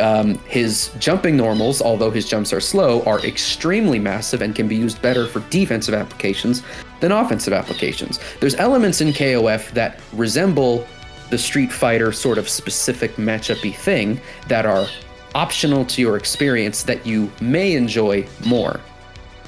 Um, 0.00 0.38
his 0.46 0.90
jumping 0.98 1.36
normals, 1.36 1.80
although 1.80 2.10
his 2.10 2.28
jumps 2.28 2.52
are 2.52 2.60
slow, 2.60 3.02
are 3.04 3.24
extremely 3.24 3.98
massive 3.98 4.42
and 4.42 4.54
can 4.54 4.68
be 4.68 4.76
used 4.76 5.00
better 5.00 5.26
for 5.26 5.40
defensive 5.50 5.94
applications 5.94 6.62
than 7.00 7.12
offensive 7.12 7.52
applications. 7.52 8.20
There's 8.40 8.54
elements 8.56 9.00
in 9.00 9.08
KOF 9.08 9.70
that 9.72 10.00
resemble 10.12 10.86
the 11.30 11.38
Street 11.38 11.72
Fighter 11.72 12.12
sort 12.12 12.38
of 12.38 12.48
specific 12.48 13.16
matchup-y 13.16 13.72
thing 13.72 14.20
that 14.48 14.66
are 14.66 14.86
optional 15.34 15.84
to 15.86 16.00
your 16.00 16.16
experience 16.16 16.82
that 16.84 17.06
you 17.06 17.30
may 17.40 17.74
enjoy 17.74 18.26
more. 18.46 18.80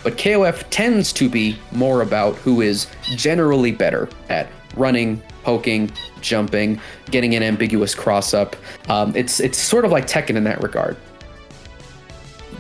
But 0.03 0.17
KOF 0.17 0.65
tends 0.71 1.13
to 1.15 1.29
be 1.29 1.59
more 1.73 2.03
about 2.03 2.37
who 2.37 2.63
is 2.63 2.87
generally 3.17 3.73
better 3.73 4.09
at 4.29 4.49
running, 4.77 5.23
poking, 5.43 5.91
jumping, 6.21 6.81
getting 7.11 7.35
an 7.35 7.43
ambiguous 7.43 7.95
cross 7.95 8.33
up. 8.33 8.57
Um, 8.89 9.15
it's 9.15 9.41
it's 9.41 9.59
sort 9.59 9.85
of 9.85 9.91
like 9.91 10.07
Tekken 10.07 10.37
in 10.37 10.45
that 10.45 10.63
regard. 10.63 10.97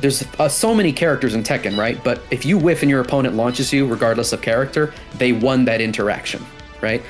There's 0.01 0.24
uh, 0.38 0.48
so 0.48 0.74
many 0.74 0.92
characters 0.92 1.34
in 1.34 1.42
Tekken, 1.42 1.76
right? 1.76 2.02
But 2.02 2.22
if 2.30 2.44
you 2.44 2.56
whiff 2.56 2.82
and 2.82 2.90
your 2.90 3.01
opponent 3.01 3.34
launches 3.36 3.72
you, 3.72 3.86
regardless 3.86 4.32
of 4.32 4.40
character, 4.40 4.94
they 5.16 5.32
won 5.32 5.64
that 5.66 5.80
interaction, 5.80 6.44
right? 6.80 7.02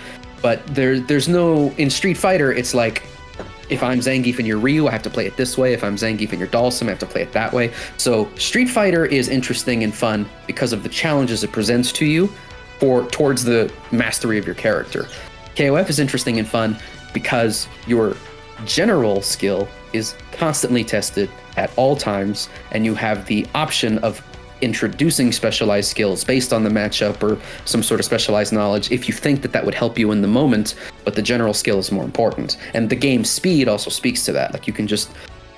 But 0.43 0.67
there, 0.67 0.99
there's 0.99 1.29
no 1.29 1.71
in 1.77 1.89
Street 1.91 2.17
Fighter. 2.17 2.53
It's 2.53 2.75
like 2.75 3.03
if 3.71 3.83
I'm 3.83 4.01
Zangief 4.01 4.39
and 4.39 4.47
you're 4.47 4.59
Ryu, 4.59 4.89
I 4.89 4.91
have 4.91 5.03
to 5.05 5.11
play 5.11 5.27
it 5.27 5.37
this 5.37 5.57
way. 5.57 5.73
If 5.73 5.85
I'm 5.85 5.97
Zangief 5.97 6.31
and 6.31 6.39
you're 6.39 6.49
Dhalsim, 6.49 6.87
I 6.87 6.91
have 6.91 6.99
to 6.99 7.07
play 7.07 7.23
it 7.23 7.33
that 7.33 7.53
way. 7.53 7.73
So 7.97 8.29
Street 8.35 8.69
Fighter 8.69 9.07
is 9.07 9.29
interesting 9.29 9.85
and 9.85 9.95
fun 9.95 10.29
because 10.47 10.73
of 10.73 10.83
the 10.83 10.89
challenges 10.89 11.45
it 11.45 11.53
presents 11.53 11.93
to 11.93 12.05
you 12.05 12.33
for 12.79 13.07
towards 13.11 13.45
the 13.45 13.73
mastery 13.93 14.39
of 14.39 14.47
your 14.47 14.55
character. 14.55 15.07
KOF 15.55 15.89
is 15.89 15.99
interesting 15.99 16.39
and 16.39 16.49
fun 16.49 16.77
because 17.13 17.69
your 17.87 18.17
general 18.65 19.23
skill 19.23 19.69
is 19.93 20.15
constantly 20.33 20.85
tested 20.85 21.31
at 21.57 21.71
all 21.77 21.97
times, 21.97 22.49
and 22.71 22.85
you 22.85 22.95
have 22.95 23.27
the 23.27 23.47
option 23.55 23.99
of 23.99 24.23
introducing 24.61 25.33
specialized 25.33 25.91
skills 25.91 26.25
based 26.25 26.53
on 26.53 26.65
the 26.65 26.71
matchup 26.71 27.23
or 27.23 27.41
some 27.65 27.83
sort 27.83 28.01
of 28.01 28.07
specialized 28.07 28.53
knowledge 28.53 28.91
if 28.91 29.09
you 29.09 29.15
think 29.15 29.43
that 29.43 29.53
that 29.53 29.65
would 29.65 29.75
help 29.75 29.99
you 29.99 30.13
in 30.13 30.21
the 30.21 30.29
moment 30.29 30.75
but 31.05 31.15
the 31.15 31.23
general 31.23 31.55
skill 31.55 31.79
is 31.79 31.91
more 31.91 32.05
important. 32.05 32.57
And 32.75 32.89
the 32.89 32.97
game 32.97 33.25
speed 33.25 33.69
also 33.69 33.91
speaks 33.91 34.25
to 34.27 34.33
that. 34.33 34.53
Like 34.53 34.67
you 34.67 34.73
can 34.73 34.87
just 34.87 35.11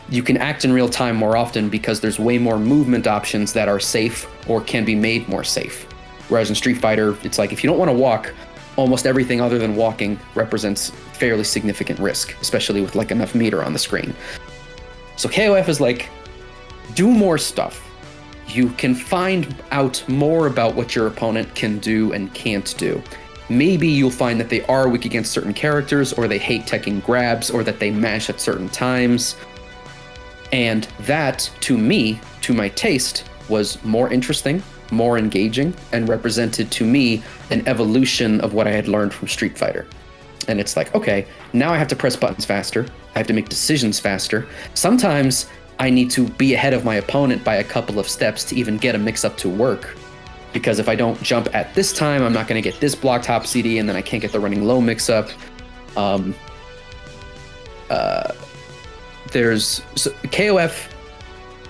you 0.09 0.23
can 0.23 0.37
act 0.37 0.65
in 0.65 0.73
real 0.73 0.89
time 0.89 1.16
more 1.16 1.37
often 1.37 1.69
because 1.69 2.01
there's 2.01 2.19
way 2.19 2.37
more 2.39 2.59
movement 2.59 3.07
options 3.07 3.53
that 3.53 3.69
are 3.69 3.81
safe 3.81 4.27
or 4.49 4.61
can 4.61 4.85
be 4.85 4.95
made 4.95 5.29
more 5.29 5.45
safe. 5.45 5.85
Whereas 6.29 6.49
in 6.49 6.55
street 6.55 6.79
fighter 6.79 7.16
it's 7.23 7.39
like 7.39 7.53
if 7.53 7.62
you 7.62 7.70
don't 7.70 7.79
want 7.79 7.91
to 7.91 7.97
walk 7.97 8.33
almost 8.77 9.07
everything 9.07 9.41
other 9.41 9.59
than 9.59 9.77
walking 9.77 10.19
represents 10.35 10.91
fairly 11.12 11.45
significant 11.45 11.99
risk 11.99 12.35
especially 12.41 12.81
with 12.81 12.95
like 12.95 13.11
enough 13.11 13.35
meter 13.35 13.62
on 13.62 13.73
the 13.73 13.79
screen. 13.79 14.15
So 15.16 15.29
kof 15.29 15.69
is 15.69 15.81
like 15.81 16.09
do 16.95 17.11
more 17.11 17.39
stuff 17.39 17.91
you 18.55 18.70
can 18.70 18.95
find 18.95 19.55
out 19.70 20.07
more 20.09 20.47
about 20.47 20.74
what 20.74 20.95
your 20.95 21.07
opponent 21.07 21.55
can 21.55 21.79
do 21.79 22.12
and 22.12 22.33
can't 22.35 22.77
do. 22.79 23.03
Maybe 23.49 23.89
you'll 23.89 24.11
find 24.11 24.39
that 24.41 24.49
they 24.49 24.62
are 24.66 24.89
weak 24.89 25.05
against 25.05 25.33
certain 25.33 25.53
characters, 25.53 26.12
or 26.12 26.29
they 26.29 26.39
hate 26.39 26.66
taking 26.66 27.01
grabs, 27.01 27.51
or 27.51 27.65
that 27.65 27.79
they 27.79 27.91
mash 27.91 28.31
at 28.31 28.41
certain 28.41 28.69
times. 28.69 29.37
And 30.53 30.85
that, 31.01 31.51
to 31.61 31.77
me, 31.77 32.20
to 32.43 32.53
my 32.53 32.69
taste, 32.70 33.24
was 33.49 33.83
more 33.85 34.12
interesting 34.12 34.62
more 34.93 35.19
engaging 35.19 35.74
and 35.93 36.09
represented 36.09 36.70
to 36.70 36.85
me 36.85 37.23
an 37.51 37.66
evolution 37.66 38.41
of 38.43 38.55
what 38.55 38.69
I 38.69 38.70
had 38.70 38.87
learned 38.87 39.12
from 39.12 39.27
Street 39.27 39.59
Fighter. 39.59 39.87
And 40.49 40.61
it's 40.61 40.77
like, 40.77 40.95
okay, 40.95 41.27
now 41.53 41.73
I 41.73 41.79
have 41.79 41.89
to 41.89 41.97
press 41.97 42.15
buttons 42.15 42.45
faster. 42.45 42.87
I 43.15 43.19
have 43.19 43.27
to 43.29 43.33
make 43.33 43.49
decisions 43.49 43.99
faster. 43.99 44.47
Sometimes 44.74 45.47
I 45.83 45.91
need 45.91 46.13
to 46.13 46.29
be 46.29 46.55
ahead 46.55 46.75
of 46.75 46.85
my 46.85 46.95
opponent 46.95 47.43
by 47.43 47.57
a 47.57 47.65
couple 47.65 47.99
of 47.99 48.09
steps 48.09 48.45
to 48.45 48.55
even 48.55 48.79
get 48.79 48.95
a 48.95 48.99
mix 48.99 49.25
up 49.25 49.37
to 49.39 49.49
work. 49.49 49.97
Because 50.53 50.79
if 50.79 50.89
I 50.89 50.95
don't 50.95 51.21
jump 51.25 51.53
at 51.57 51.75
this 51.75 51.93
time, 51.93 52.23
I'm 52.23 52.33
not 52.33 52.47
going 52.47 52.63
to 52.63 52.71
get 52.71 52.79
this 52.81 52.95
block 52.95 53.23
top 53.23 53.45
CD, 53.47 53.79
and 53.79 53.89
then 53.89 53.97
I 53.97 54.01
can't 54.01 54.23
get 54.23 54.31
the 54.31 54.39
running 54.39 54.65
low 54.65 54.81
mix 54.81 55.11
up. 55.11 55.29
Um, 55.97 56.37
uh, 57.91 58.33
there's 59.33 59.83
so 59.97 60.13
KOF 60.31 60.89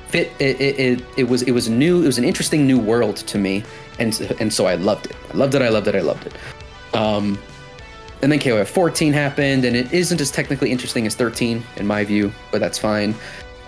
fit 0.09 0.31
it, 0.39 0.61
it, 0.61 0.79
it, 0.79 1.05
it 1.17 1.25
was 1.25 1.41
it 1.43 1.53
was 1.53 1.71
new 1.71 2.03
it 2.03 2.07
was 2.07 2.19
an 2.19 2.25
interesting 2.25 2.67
new 2.67 2.79
world 2.79 3.17
to 3.17 3.39
me 3.39 3.65
and 3.99 4.21
and 4.41 4.53
so 4.53 4.67
I 4.67 4.75
loved 4.75 5.07
it 5.07 5.17
I 5.33 5.37
loved 5.37 5.55
it 5.55 5.63
I 5.63 5.69
loved 5.69 5.89
it 5.89 5.95
I 5.95 6.01
loved 6.01 6.27
it 6.27 6.35
um 6.95 7.39
and 8.21 8.31
then 8.31 8.39
KOF 8.39 8.67
14 8.67 9.13
happened 9.13 9.65
and 9.65 9.75
it 9.75 9.93
isn't 9.93 10.21
as 10.21 10.31
technically 10.31 10.71
interesting 10.71 11.07
as 11.07 11.15
13 11.15 11.63
in 11.77 11.87
my 11.87 12.05
view 12.05 12.33
but 12.51 12.61
that's 12.61 12.79
fine 12.79 13.15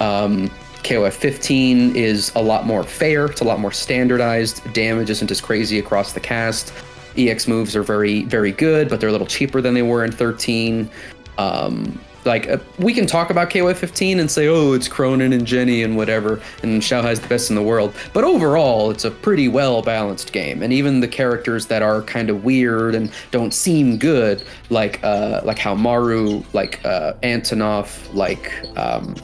um 0.05 0.51
KOF 0.83 1.15
15 1.15 1.97
is 1.97 2.31
a 2.35 2.43
lot 2.43 2.67
more 2.67 2.83
fair 2.83 3.27
it's 3.27 3.41
a 3.41 3.45
lot 3.45 3.59
more 3.59 3.73
standardized 3.73 4.73
damage 4.73 5.11
isn't 5.11 5.31
as 5.31 5.41
crazy 5.41 5.79
across 5.79 6.13
the 6.13 6.21
cast 6.21 6.73
EX 7.17 7.49
moves 7.49 7.75
are 7.75 7.83
very 7.83 8.25
very 8.25 8.53
good 8.53 8.89
but 8.89 9.01
they're 9.01 9.09
a 9.09 9.13
little 9.13 9.27
cheaper 9.27 9.61
than 9.61 9.73
they 9.75 9.83
were 9.83 10.05
in 10.05 10.13
13 10.13 10.91
um 11.39 11.99
like 12.25 12.49
uh, 12.49 12.59
we 12.79 12.95
can 12.95 13.07
talk 13.07 13.31
about 13.31 13.51
KOF 13.51 13.77
15 13.77 14.21
and 14.21 14.31
say, 14.31 14.49
oh, 14.49 14.73
it's 14.73 14.89
Krohnen 14.89 15.33
and 15.33 15.47
Jenny 15.47 15.83
and 15.83 15.97
whatever, 15.97 16.41
and 16.63 16.81
Xiaohai's 16.81 17.21
the 17.21 17.29
best 17.29 17.51
in 17.51 17.57
the 17.57 17.63
world. 17.63 17.95
But 18.13 18.25
overall, 18.25 18.91
it's 18.91 19.05
a 19.05 19.11
pretty 19.11 19.49
well 19.49 19.83
balanced 19.83 20.33
game, 20.33 20.63
and 20.63 20.73
even 20.73 21.01
the 21.01 21.09
characters 21.09 21.67
that 21.67 21.83
are 21.83 22.03
kind 22.03 22.31
of 22.31 22.45
weird 22.45 22.95
and 22.95 23.13
don't 23.31 23.53
seem 23.53 23.99
good, 23.99 24.43
like 24.71 25.03
uh, 25.05 25.41
like 25.45 25.59
how 25.59 25.75
Maru, 25.75 26.43
like 26.53 26.85
uh, 26.85 27.15
Antonov, 27.23 28.13
like 28.15 28.53
um, 28.79 29.15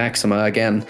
Maxima 0.00 0.44
again. 0.44 0.86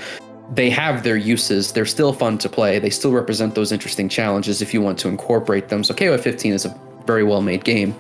They 0.53 0.71
have 0.71 1.03
their 1.03 1.17
uses. 1.17 1.73
They're 1.73 1.93
still 1.97 2.13
fun 2.13 2.39
to 2.39 2.49
play. 2.49 2.79
They 2.79 2.91
still 2.91 3.13
represent 3.13 3.55
those 3.55 3.73
interesting 3.73 4.09
challenges 4.09 4.63
if 4.63 4.73
you 4.75 4.81
want 4.81 4.99
to 5.01 5.09
incorporate 5.09 5.69
them. 5.69 5.83
So 5.85 5.95
KOF 5.95 6.21
15 6.21 6.53
is 6.53 6.65
a 6.65 6.81
very 7.07 7.25
well 7.25 7.43
made 7.43 7.65
game. 7.65 7.95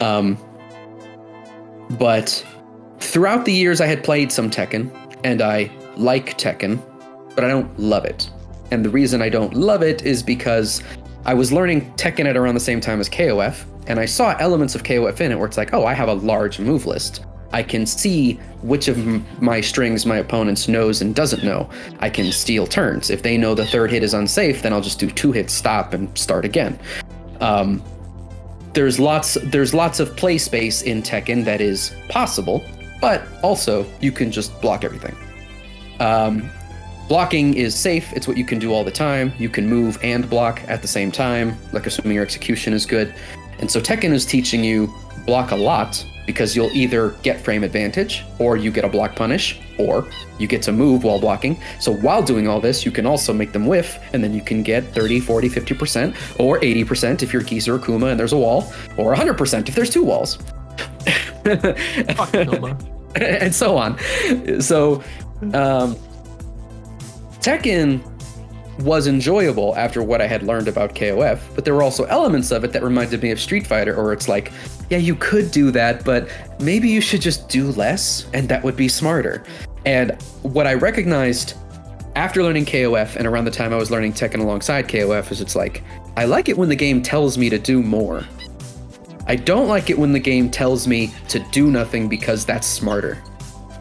Um, 0.00 0.38
but 1.98 2.44
throughout 3.00 3.44
the 3.44 3.52
years 3.52 3.80
I 3.80 3.86
had 3.86 4.04
played 4.04 4.30
some 4.30 4.50
Tekken, 4.50 4.90
and 5.24 5.42
I 5.42 5.70
like 5.96 6.38
Tekken, 6.38 6.80
but 7.34 7.44
I 7.44 7.48
don't 7.48 7.70
love 7.78 8.04
it. 8.04 8.30
And 8.70 8.84
the 8.84 8.90
reason 8.90 9.20
I 9.20 9.28
don't 9.28 9.54
love 9.54 9.82
it 9.82 10.02
is 10.02 10.22
because 10.22 10.82
I 11.24 11.34
was 11.34 11.52
learning 11.52 11.92
Tekken 11.94 12.26
at 12.26 12.36
around 12.36 12.54
the 12.54 12.60
same 12.70 12.80
time 12.80 13.00
as 13.00 13.08
KOF, 13.08 13.64
and 13.88 13.98
I 13.98 14.06
saw 14.06 14.36
elements 14.38 14.74
of 14.74 14.82
KOF 14.84 15.20
in 15.20 15.32
it 15.32 15.36
where 15.36 15.46
it's 15.46 15.56
like, 15.56 15.74
oh, 15.74 15.84
I 15.84 15.94
have 15.94 16.08
a 16.08 16.14
large 16.14 16.60
move 16.60 16.86
list. 16.86 17.24
I 17.52 17.62
can 17.62 17.86
see 17.86 18.34
which 18.62 18.88
of 18.88 18.98
my 19.42 19.60
strings 19.60 20.06
my 20.06 20.18
opponent's 20.18 20.68
knows 20.68 21.02
and 21.02 21.14
doesn't 21.14 21.42
know. 21.42 21.68
I 21.98 22.10
can 22.10 22.30
steal 22.30 22.66
turns. 22.66 23.10
If 23.10 23.22
they 23.22 23.36
know 23.36 23.54
the 23.54 23.66
third 23.66 23.90
hit 23.90 24.02
is 24.02 24.14
unsafe, 24.14 24.62
then 24.62 24.72
I'll 24.72 24.80
just 24.80 25.00
do 25.00 25.10
two 25.10 25.32
hits, 25.32 25.52
stop, 25.52 25.92
and 25.92 26.16
start 26.16 26.44
again. 26.44 26.78
Um, 27.40 27.82
there's 28.72 29.00
lots 29.00 29.34
there's 29.46 29.74
lots 29.74 29.98
of 29.98 30.16
play 30.16 30.38
space 30.38 30.82
in 30.82 31.02
Tekken 31.02 31.44
that 31.44 31.60
is 31.60 31.92
possible, 32.08 32.62
but 33.00 33.22
also 33.42 33.84
you 34.00 34.12
can 34.12 34.30
just 34.30 34.60
block 34.60 34.84
everything. 34.84 35.16
Um, 35.98 36.48
blocking 37.08 37.54
is 37.54 37.74
safe. 37.74 38.12
It's 38.12 38.28
what 38.28 38.36
you 38.36 38.44
can 38.44 38.58
do 38.58 38.72
all 38.72 38.84
the 38.84 38.92
time. 38.92 39.32
You 39.38 39.48
can 39.48 39.68
move 39.68 39.98
and 40.02 40.28
block 40.30 40.62
at 40.68 40.82
the 40.82 40.88
same 40.88 41.10
time, 41.10 41.58
like 41.72 41.86
assuming 41.86 42.14
your 42.14 42.22
execution 42.24 42.72
is 42.72 42.86
good. 42.86 43.12
And 43.58 43.70
so 43.70 43.80
Tekken 43.80 44.12
is 44.12 44.24
teaching 44.24 44.62
you 44.62 44.92
block 45.26 45.50
a 45.50 45.56
lot 45.56 46.04
because 46.30 46.54
you'll 46.54 46.70
either 46.70 47.10
get 47.24 47.40
frame 47.40 47.64
advantage 47.64 48.24
or 48.38 48.56
you 48.56 48.70
get 48.70 48.84
a 48.84 48.88
block 48.88 49.16
punish 49.16 49.58
or 49.78 50.06
you 50.38 50.46
get 50.46 50.62
to 50.62 50.70
move 50.70 51.02
while 51.02 51.18
blocking. 51.18 51.60
So 51.80 51.90
while 51.90 52.22
doing 52.22 52.46
all 52.46 52.60
this, 52.60 52.86
you 52.86 52.92
can 52.92 53.04
also 53.04 53.32
make 53.32 53.50
them 53.50 53.66
whiff 53.66 53.98
and 54.12 54.22
then 54.22 54.32
you 54.32 54.40
can 54.40 54.62
get 54.62 54.84
30, 54.94 55.18
40, 55.18 55.48
50% 55.48 56.38
or 56.38 56.60
80% 56.60 57.24
if 57.24 57.32
you're 57.32 57.42
Kisa 57.42 57.74
or 57.74 57.80
Kuma 57.80 58.06
and 58.06 58.20
there's 58.20 58.32
a 58.32 58.38
wall 58.38 58.72
or 58.96 59.12
100% 59.12 59.68
if 59.68 59.74
there's 59.74 59.90
two 59.90 60.04
walls. 60.04 60.38
and 63.16 63.52
so 63.52 63.76
on. 63.76 63.98
So, 64.60 65.02
um, 65.52 65.96
Tekken 67.40 68.00
was 68.78 69.06
enjoyable 69.06 69.76
after 69.76 70.02
what 70.02 70.20
I 70.20 70.26
had 70.26 70.42
learned 70.42 70.68
about 70.68 70.94
KOF, 70.94 71.40
but 71.54 71.64
there 71.64 71.74
were 71.74 71.82
also 71.82 72.04
elements 72.04 72.50
of 72.50 72.64
it 72.64 72.72
that 72.72 72.82
reminded 72.82 73.22
me 73.22 73.30
of 73.30 73.40
Street 73.40 73.66
Fighter, 73.66 73.94
or 73.94 74.12
it's 74.12 74.28
like, 74.28 74.52
yeah, 74.88 74.98
you 74.98 75.14
could 75.14 75.50
do 75.50 75.70
that, 75.72 76.04
but 76.04 76.28
maybe 76.60 76.88
you 76.88 77.00
should 77.00 77.20
just 77.20 77.48
do 77.48 77.72
less, 77.72 78.26
and 78.32 78.48
that 78.48 78.62
would 78.62 78.76
be 78.76 78.88
smarter. 78.88 79.44
And 79.84 80.20
what 80.42 80.66
I 80.66 80.74
recognized 80.74 81.54
after 82.16 82.42
learning 82.42 82.64
KOF 82.64 83.16
and 83.16 83.26
around 83.26 83.44
the 83.44 83.50
time 83.50 83.72
I 83.72 83.76
was 83.76 83.90
learning 83.90 84.14
Tekken 84.14 84.40
alongside 84.40 84.88
KOF 84.88 85.30
is 85.30 85.40
it's 85.40 85.54
like, 85.54 85.82
I 86.16 86.24
like 86.24 86.48
it 86.48 86.56
when 86.56 86.68
the 86.68 86.76
game 86.76 87.02
tells 87.02 87.38
me 87.38 87.48
to 87.50 87.58
do 87.58 87.82
more. 87.82 88.24
I 89.26 89.36
don't 89.36 89.68
like 89.68 89.90
it 89.90 89.98
when 89.98 90.12
the 90.12 90.18
game 90.18 90.50
tells 90.50 90.88
me 90.88 91.12
to 91.28 91.38
do 91.50 91.70
nothing 91.70 92.08
because 92.08 92.44
that's 92.44 92.66
smarter. 92.66 93.22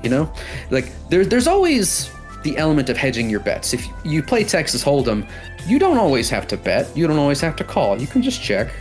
You 0.04 0.10
know? 0.10 0.32
Like 0.70 0.92
there, 1.10 1.26
there's 1.26 1.48
always 1.48 2.12
the 2.44 2.58
element 2.58 2.90
of 2.90 2.98
hedging 2.98 3.30
your 3.30 3.40
bets. 3.40 3.74
If 3.74 3.86
you 4.04 4.24
play 4.24 4.44
Texas 4.44 4.84
Hold'em, 4.84 5.30
you 5.68 5.80
don't 5.80 5.98
always 5.98 6.30
have 6.30 6.48
to 6.48 6.58
bet. 6.58 6.96
You 6.96 7.08
don't 7.08 7.18
always 7.18 7.42
have 7.42 7.56
to 7.58 7.64
call. 7.64 8.00
You 8.00 8.08
can 8.08 8.22
just 8.22 8.42
check. 8.42 8.72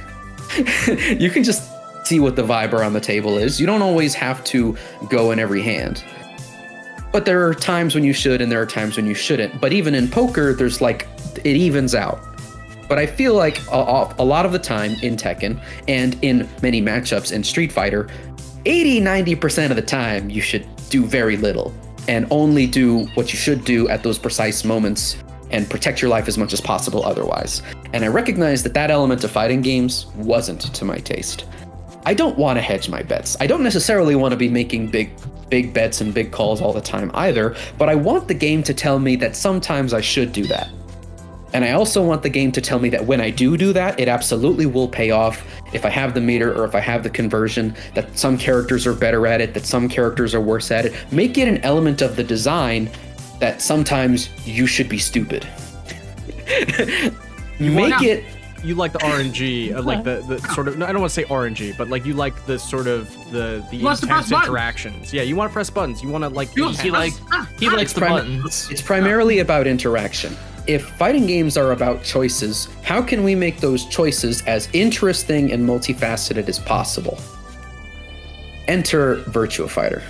you 1.18 1.30
can 1.30 1.42
just 1.42 1.68
see 2.06 2.20
what 2.20 2.36
the 2.36 2.42
vibe 2.42 2.72
around 2.72 2.92
the 2.92 3.00
table 3.00 3.36
is. 3.36 3.60
You 3.60 3.66
don't 3.66 3.82
always 3.82 4.14
have 4.14 4.42
to 4.44 4.76
go 5.08 5.30
in 5.30 5.38
every 5.38 5.62
hand. 5.62 6.02
But 7.12 7.24
there 7.24 7.46
are 7.46 7.54
times 7.54 7.94
when 7.94 8.04
you 8.04 8.12
should 8.12 8.40
and 8.40 8.50
there 8.52 8.60
are 8.60 8.66
times 8.66 8.96
when 8.96 9.06
you 9.06 9.14
shouldn't. 9.14 9.60
But 9.60 9.72
even 9.72 9.94
in 9.94 10.08
poker, 10.08 10.52
there's 10.54 10.80
like, 10.80 11.08
it 11.44 11.56
evens 11.56 11.94
out. 11.94 12.20
But 12.88 12.98
I 12.98 13.06
feel 13.06 13.34
like 13.34 13.60
a, 13.70 14.14
a 14.18 14.24
lot 14.24 14.46
of 14.46 14.52
the 14.52 14.58
time 14.58 14.92
in 15.02 15.16
Tekken 15.16 15.60
and 15.88 16.16
in 16.22 16.48
many 16.62 16.80
matchups 16.80 17.32
in 17.32 17.44
Street 17.44 17.72
Fighter, 17.72 18.08
80 18.64 19.00
90% 19.00 19.70
of 19.70 19.76
the 19.76 19.82
time 19.82 20.30
you 20.30 20.40
should 20.40 20.66
do 20.88 21.04
very 21.04 21.36
little 21.36 21.74
and 22.08 22.26
only 22.30 22.66
do 22.66 23.06
what 23.14 23.32
you 23.32 23.38
should 23.38 23.64
do 23.64 23.88
at 23.88 24.02
those 24.02 24.18
precise 24.18 24.64
moments 24.64 25.16
and 25.50 25.68
protect 25.68 26.02
your 26.02 26.10
life 26.10 26.28
as 26.28 26.36
much 26.36 26.52
as 26.52 26.60
possible 26.60 27.04
otherwise. 27.04 27.62
And 27.92 28.04
I 28.04 28.08
recognize 28.08 28.62
that 28.64 28.74
that 28.74 28.90
element 28.90 29.24
of 29.24 29.30
fighting 29.30 29.62
games 29.62 30.06
wasn't 30.16 30.60
to 30.74 30.84
my 30.84 30.98
taste. 30.98 31.44
I 32.04 32.14
don't 32.14 32.38
want 32.38 32.56
to 32.56 32.62
hedge 32.62 32.88
my 32.88 33.02
bets. 33.02 33.36
I 33.40 33.46
don't 33.46 33.62
necessarily 33.62 34.14
want 34.14 34.32
to 34.32 34.36
be 34.36 34.48
making 34.48 34.90
big 34.90 35.10
big 35.48 35.72
bets 35.72 36.02
and 36.02 36.12
big 36.12 36.30
calls 36.30 36.60
all 36.60 36.74
the 36.74 36.80
time 36.80 37.10
either, 37.14 37.56
but 37.78 37.88
I 37.88 37.94
want 37.94 38.28
the 38.28 38.34
game 38.34 38.62
to 38.64 38.74
tell 38.74 38.98
me 38.98 39.16
that 39.16 39.34
sometimes 39.34 39.94
I 39.94 40.02
should 40.02 40.32
do 40.32 40.44
that. 40.48 40.68
And 41.52 41.64
I 41.64 41.72
also 41.72 42.04
want 42.04 42.22
the 42.22 42.28
game 42.28 42.52
to 42.52 42.60
tell 42.60 42.78
me 42.78 42.88
that 42.90 43.06
when 43.06 43.20
I 43.20 43.30
do 43.30 43.56
do 43.56 43.72
that, 43.72 43.98
it 43.98 44.08
absolutely 44.08 44.66
will 44.66 44.88
pay 44.88 45.10
off 45.10 45.44
if 45.72 45.84
I 45.84 45.88
have 45.88 46.14
the 46.14 46.20
meter 46.20 46.54
or 46.54 46.64
if 46.64 46.74
I 46.74 46.80
have 46.80 47.02
the 47.02 47.10
conversion, 47.10 47.74
that 47.94 48.18
some 48.18 48.36
characters 48.36 48.86
are 48.86 48.94
better 48.94 49.26
at 49.26 49.40
it, 49.40 49.54
that 49.54 49.64
some 49.64 49.88
characters 49.88 50.34
are 50.34 50.40
worse 50.40 50.70
at 50.70 50.84
it. 50.86 50.94
Make 51.10 51.38
it 51.38 51.48
an 51.48 51.58
element 51.58 52.02
of 52.02 52.16
the 52.16 52.24
design 52.24 52.90
that 53.40 53.62
sometimes 53.62 54.28
you 54.46 54.66
should 54.66 54.88
be 54.88 54.98
stupid. 54.98 55.46
You 57.60 57.72
Make 57.72 58.02
it 58.02 58.24
you 58.62 58.74
like 58.74 58.92
the 58.92 58.98
RNG, 58.98 59.74
uh, 59.74 59.82
like 59.82 60.04
the, 60.04 60.22
the 60.26 60.38
sort 60.52 60.68
of. 60.68 60.78
No, 60.78 60.86
I 60.86 60.92
don't 60.92 61.00
want 61.00 61.12
to 61.12 61.14
say 61.14 61.24
RNG, 61.24 61.76
but 61.76 61.88
like 61.88 62.04
you 62.04 62.14
like 62.14 62.46
the 62.46 62.58
sort 62.58 62.86
of 62.86 63.12
the 63.30 63.64
the 63.70 63.82
wants 63.82 64.00
to 64.00 64.06
press 64.06 64.26
intense 64.26 64.30
buttons. 64.30 64.48
interactions. 64.48 65.12
Yeah, 65.12 65.22
you 65.22 65.36
want 65.36 65.50
to 65.50 65.52
press 65.52 65.70
buttons. 65.70 66.02
You 66.02 66.08
want 66.08 66.24
to 66.24 66.28
like. 66.28 66.54
You 66.56 66.70
He 66.72 66.90
like 66.90 67.12
he 67.58 67.68
likes 67.68 67.92
the 67.92 68.00
prim- 68.00 68.12
buttons. 68.12 68.68
It's 68.70 68.82
primarily 68.82 69.38
about 69.38 69.66
interaction. 69.66 70.36
If 70.68 70.84
fighting 70.90 71.26
games 71.26 71.56
are 71.56 71.72
about 71.72 72.04
choices, 72.04 72.68
how 72.84 73.00
can 73.00 73.24
we 73.24 73.34
make 73.34 73.58
those 73.58 73.86
choices 73.86 74.42
as 74.42 74.68
interesting 74.74 75.50
and 75.50 75.66
multifaceted 75.66 76.46
as 76.48 76.58
possible? 76.58 77.18
Enter 78.68 79.16
Virtua 79.24 79.68
Fighter. 79.70 80.02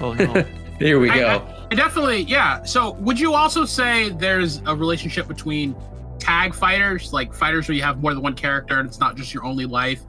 Oh 0.00 0.14
no. 0.14 0.44
Here 0.78 0.98
we 0.98 1.10
I- 1.10 1.18
go. 1.18 1.48
I 1.70 1.74
definitely, 1.74 2.22
yeah. 2.22 2.62
So, 2.64 2.92
would 2.94 3.18
you 3.18 3.32
also 3.34 3.64
say 3.64 4.10
there's 4.10 4.60
a 4.66 4.74
relationship 4.76 5.26
between 5.26 5.74
tag 6.18 6.54
fighters, 6.54 7.12
like 7.14 7.32
fighters 7.32 7.66
where 7.66 7.74
you 7.74 7.82
have 7.82 8.00
more 8.02 8.12
than 8.12 8.22
one 8.22 8.34
character 8.34 8.78
and 8.78 8.86
it's 8.86 9.00
not 9.00 9.16
just 9.16 9.32
your 9.32 9.44
only 9.44 9.64
life, 9.64 10.00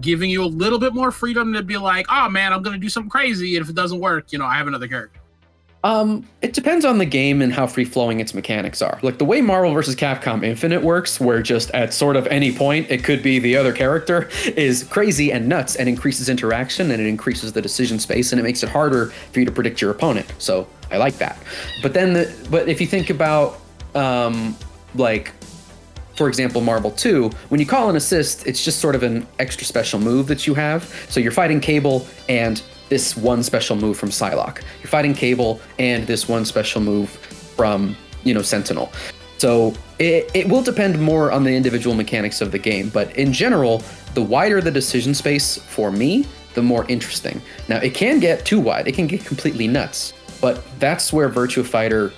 giving 0.00 0.30
you 0.30 0.42
a 0.42 0.46
little 0.46 0.78
bit 0.78 0.94
more 0.94 1.10
freedom 1.10 1.52
to 1.52 1.62
be 1.62 1.76
like, 1.76 2.06
oh 2.10 2.28
man, 2.30 2.52
I'm 2.54 2.62
gonna 2.62 2.78
do 2.78 2.88
something 2.88 3.10
crazy, 3.10 3.56
and 3.56 3.62
if 3.64 3.68
it 3.70 3.76
doesn't 3.76 4.00
work, 4.00 4.32
you 4.32 4.38
know, 4.38 4.46
I 4.46 4.54
have 4.54 4.66
another 4.66 4.88
character. 4.88 5.19
Um, 5.82 6.26
it 6.42 6.52
depends 6.52 6.84
on 6.84 6.98
the 6.98 7.06
game 7.06 7.40
and 7.40 7.52
how 7.52 7.66
free 7.66 7.86
flowing 7.86 8.20
its 8.20 8.34
mechanics 8.34 8.82
are. 8.82 8.98
Like 9.02 9.18
the 9.18 9.24
way 9.24 9.40
Marvel 9.40 9.72
vs. 9.72 9.96
Capcom 9.96 10.44
Infinite 10.44 10.82
works, 10.82 11.18
where 11.18 11.40
just 11.40 11.70
at 11.70 11.94
sort 11.94 12.16
of 12.16 12.26
any 12.26 12.52
point 12.52 12.90
it 12.90 13.02
could 13.02 13.22
be 13.22 13.38
the 13.38 13.56
other 13.56 13.72
character, 13.72 14.28
is 14.56 14.84
crazy 14.84 15.32
and 15.32 15.48
nuts 15.48 15.76
and 15.76 15.88
increases 15.88 16.28
interaction 16.28 16.90
and 16.90 17.00
it 17.00 17.06
increases 17.06 17.52
the 17.52 17.62
decision 17.62 17.98
space 17.98 18.32
and 18.32 18.40
it 18.40 18.44
makes 18.44 18.62
it 18.62 18.68
harder 18.68 19.06
for 19.32 19.38
you 19.38 19.46
to 19.46 19.52
predict 19.52 19.80
your 19.80 19.90
opponent. 19.90 20.30
So 20.38 20.68
I 20.90 20.98
like 20.98 21.16
that. 21.18 21.38
But 21.82 21.94
then, 21.94 22.12
the, 22.12 22.48
but 22.50 22.68
if 22.68 22.80
you 22.80 22.86
think 22.86 23.08
about 23.08 23.58
um, 23.94 24.56
like 24.94 25.32
for 26.14 26.28
example, 26.28 26.60
Marvel 26.60 26.90
2, 26.90 27.30
when 27.48 27.60
you 27.60 27.64
call 27.64 27.88
an 27.88 27.96
assist, 27.96 28.46
it's 28.46 28.62
just 28.62 28.78
sort 28.78 28.94
of 28.94 29.02
an 29.02 29.26
extra 29.38 29.64
special 29.64 29.98
move 29.98 30.26
that 30.26 30.46
you 30.46 30.52
have. 30.52 30.84
So 31.08 31.18
you're 31.18 31.32
fighting 31.32 31.60
Cable 31.60 32.06
and 32.28 32.62
this 32.90 33.16
one 33.16 33.42
special 33.42 33.76
move 33.76 33.96
from 33.96 34.10
Psylocke. 34.10 34.62
You're 34.80 34.90
fighting 34.90 35.14
Cable 35.14 35.60
and 35.78 36.06
this 36.06 36.28
one 36.28 36.44
special 36.44 36.82
move 36.82 37.08
from, 37.08 37.96
you 38.24 38.34
know, 38.34 38.42
Sentinel. 38.42 38.92
So 39.38 39.72
it, 39.98 40.30
it 40.34 40.48
will 40.48 40.60
depend 40.60 41.00
more 41.00 41.32
on 41.32 41.44
the 41.44 41.54
individual 41.54 41.96
mechanics 41.96 42.42
of 42.42 42.52
the 42.52 42.58
game, 42.58 42.90
but 42.90 43.16
in 43.16 43.32
general, 43.32 43.82
the 44.12 44.20
wider 44.20 44.60
the 44.60 44.70
decision 44.70 45.14
space 45.14 45.56
for 45.56 45.90
me, 45.90 46.26
the 46.52 46.62
more 46.62 46.84
interesting. 46.88 47.40
Now, 47.68 47.78
it 47.78 47.94
can 47.94 48.20
get 48.20 48.44
too 48.44 48.60
wide, 48.60 48.86
it 48.86 48.92
can 48.92 49.06
get 49.06 49.24
completely 49.24 49.66
nuts, 49.66 50.12
but 50.42 50.62
that's 50.78 51.12
where 51.12 51.30
Virtua 51.30 51.64
Fighter. 51.64 52.12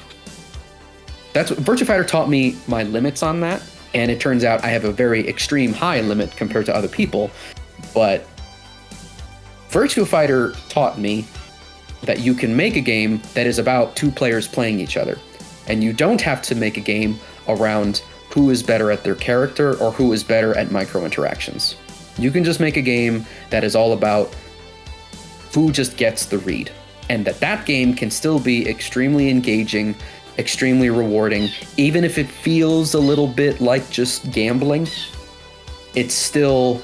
That's 1.33 1.51
what 1.51 1.61
Virtua 1.61 1.87
Fighter 1.87 2.05
taught 2.05 2.29
me 2.29 2.57
my 2.67 2.83
limits 2.83 3.23
on 3.23 3.41
that, 3.41 3.63
and 3.95 4.11
it 4.11 4.21
turns 4.21 4.43
out 4.43 4.65
I 4.65 4.69
have 4.69 4.85
a 4.85 4.93
very 4.93 5.29
extreme 5.29 5.73
high 5.73 6.01
limit 6.01 6.35
compared 6.37 6.67
to 6.67 6.75
other 6.75 6.89
people. 6.89 7.31
But 7.95 8.27
Virtua 9.73 10.07
Fighter 10.07 10.53
taught 10.69 10.99
me 10.99 11.25
that 12.03 12.21
you 12.21 12.35
can 12.35 12.55
make 12.55 12.77
a 12.77 12.81
game 12.81 13.23
that 13.33 13.47
is 13.47 13.59
about 13.59 13.97
two 13.97 14.11
players 14.11 14.47
playing 14.47 14.79
each 14.81 14.99
other. 14.99 15.19
And 15.67 15.83
you 15.83 15.95
don't 15.95 16.21
have 16.21 16.43
to 16.43 16.55
make 16.55 16.77
a 16.77 16.81
game 16.81 17.19
around 17.49 18.03
who 18.35 18.51
is 18.51 18.63
better 18.63 18.91
at 18.91 19.03
their 19.03 19.15
character 19.15 19.75
or 19.83 19.91
who 19.91 20.13
is 20.13 20.23
better 20.23 20.55
at 20.59 20.71
micro 20.71 21.07
interactions. 21.07 21.77
You 22.19 22.31
can 22.31 22.45
just 22.45 22.61
make 22.61 22.77
a 22.77 22.83
game 22.83 23.25
that 23.49 23.65
is 23.65 23.75
all 23.75 23.95
about 23.95 24.35
who 25.55 25.73
just 25.73 25.97
gets 25.97 26.27
the 26.27 26.39
read. 26.39 26.71
And 27.09 27.25
that 27.25 27.41
that 27.41 27.65
game 27.65 27.95
can 27.95 28.11
still 28.11 28.39
be 28.39 28.69
extremely 28.69 29.31
engaging, 29.31 29.95
extremely 30.37 30.91
rewarding, 30.91 31.49
even 31.79 32.05
if 32.05 32.19
it 32.19 32.29
feels 32.29 32.93
a 32.93 33.01
little 33.01 33.27
bit 33.27 33.63
like 33.63 33.89
just 33.89 34.31
gambling. 34.33 34.87
It's 35.95 36.15
still 36.15 36.83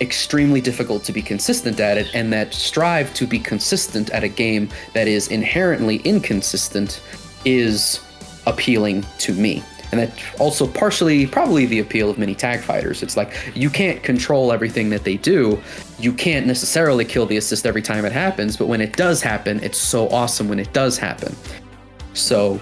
extremely 0.00 0.60
difficult 0.60 1.04
to 1.04 1.12
be 1.12 1.22
consistent 1.22 1.80
at 1.80 1.98
it, 1.98 2.08
and 2.14 2.32
that 2.32 2.52
strive 2.52 3.12
to 3.14 3.26
be 3.26 3.38
consistent 3.38 4.10
at 4.10 4.24
a 4.24 4.28
game 4.28 4.68
that 4.94 5.08
is 5.08 5.28
inherently 5.28 5.96
inconsistent 5.98 7.00
is 7.44 8.00
appealing 8.46 9.04
to 9.18 9.32
me. 9.32 9.62
And 9.92 10.00
that 10.00 10.10
also 10.40 10.66
partially 10.66 11.26
probably 11.26 11.64
the 11.66 11.78
appeal 11.78 12.10
of 12.10 12.18
many 12.18 12.34
tag 12.34 12.60
fighters. 12.60 13.02
It's 13.02 13.16
like 13.16 13.34
you 13.54 13.70
can't 13.70 14.02
control 14.02 14.52
everything 14.52 14.90
that 14.90 15.04
they 15.04 15.16
do. 15.16 15.62
You 15.98 16.12
can't 16.12 16.46
necessarily 16.46 17.04
kill 17.04 17.24
the 17.24 17.36
assist 17.36 17.66
every 17.66 17.82
time 17.82 18.04
it 18.04 18.12
happens, 18.12 18.56
but 18.56 18.66
when 18.66 18.80
it 18.80 18.96
does 18.96 19.22
happen, 19.22 19.62
it's 19.62 19.78
so 19.78 20.08
awesome 20.08 20.48
when 20.48 20.58
it 20.58 20.72
does 20.72 20.98
happen. 20.98 21.34
So 22.14 22.60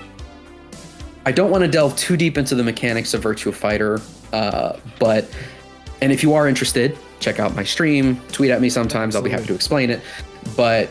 I 1.25 1.33
don't 1.33 1.51
want 1.51 1.65
to 1.65 1.69
delve 1.69 1.97
too 1.97 2.17
deep 2.17 2.37
into 2.37 2.55
the 2.55 2.63
mechanics 2.63 3.15
of 3.15 3.23
Virtua 3.23 3.55
Fighter, 3.55 4.01
uh, 4.33 4.79
but 4.99 5.27
and 6.05 6.13
if 6.13 6.23
you 6.23 6.35
are 6.35 6.47
interested, 6.47 6.99
check 7.19 7.41
out 7.41 7.57
my 7.57 7.65
stream, 7.65 8.21
tweet 8.31 8.51
at 8.51 8.61
me 8.61 8.69
sometimes, 8.69 9.17
I'll 9.17 9.23
be 9.23 9.31
happy 9.31 9.47
to 9.47 9.55
explain 9.55 9.89
it. 9.89 10.03
But 10.55 10.91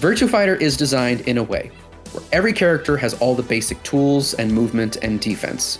Virtua 0.00 0.30
Fighter 0.30 0.54
is 0.54 0.78
designed 0.78 1.20
in 1.28 1.36
a 1.36 1.42
way 1.42 1.70
where 2.12 2.24
every 2.32 2.54
character 2.54 2.96
has 2.96 3.12
all 3.20 3.34
the 3.34 3.42
basic 3.42 3.82
tools 3.82 4.32
and 4.32 4.50
movement 4.50 4.96
and 5.02 5.20
defense. 5.20 5.78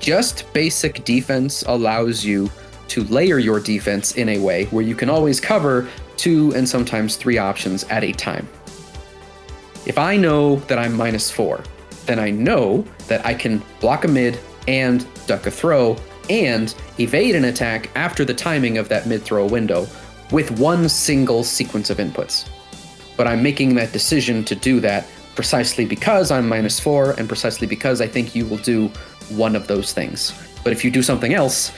Just 0.00 0.52
basic 0.52 1.02
defense 1.06 1.62
allows 1.66 2.22
you 2.22 2.50
to 2.88 3.04
layer 3.04 3.38
your 3.38 3.58
defense 3.58 4.16
in 4.16 4.28
a 4.28 4.38
way 4.38 4.66
where 4.66 4.84
you 4.84 4.94
can 4.94 5.08
always 5.08 5.40
cover 5.40 5.88
two 6.18 6.52
and 6.54 6.68
sometimes 6.68 7.16
three 7.16 7.38
options 7.38 7.84
at 7.84 8.04
a 8.04 8.12
time. 8.12 8.46
If 9.86 9.96
I 9.96 10.18
know 10.18 10.56
that 10.68 10.78
I'm 10.78 10.92
minus 10.92 11.30
four, 11.30 11.64
then 12.04 12.18
I 12.18 12.28
know 12.28 12.84
that 13.08 13.24
I 13.24 13.32
can 13.32 13.62
block 13.80 14.04
a 14.04 14.08
mid 14.08 14.38
and 14.68 15.06
duck 15.26 15.46
a 15.46 15.50
throw 15.50 15.96
and 16.30 16.74
evade 16.98 17.34
an 17.34 17.44
attack 17.44 17.90
after 17.94 18.24
the 18.24 18.34
timing 18.34 18.78
of 18.78 18.88
that 18.88 19.06
mid 19.06 19.22
throw 19.22 19.46
window 19.46 19.86
with 20.30 20.58
one 20.58 20.88
single 20.88 21.44
sequence 21.44 21.90
of 21.90 21.98
inputs. 21.98 22.48
But 23.16 23.26
I'm 23.26 23.42
making 23.42 23.74
that 23.76 23.92
decision 23.92 24.44
to 24.44 24.54
do 24.54 24.80
that 24.80 25.06
precisely 25.34 25.84
because 25.84 26.30
I'm 26.30 26.48
minus 26.48 26.80
four 26.80 27.12
and 27.12 27.28
precisely 27.28 27.66
because 27.66 28.00
I 28.00 28.06
think 28.06 28.34
you 28.34 28.46
will 28.46 28.58
do 28.58 28.88
one 29.30 29.56
of 29.56 29.66
those 29.66 29.92
things. 29.92 30.32
But 30.62 30.72
if 30.72 30.84
you 30.84 30.90
do 30.90 31.02
something 31.02 31.34
else, 31.34 31.72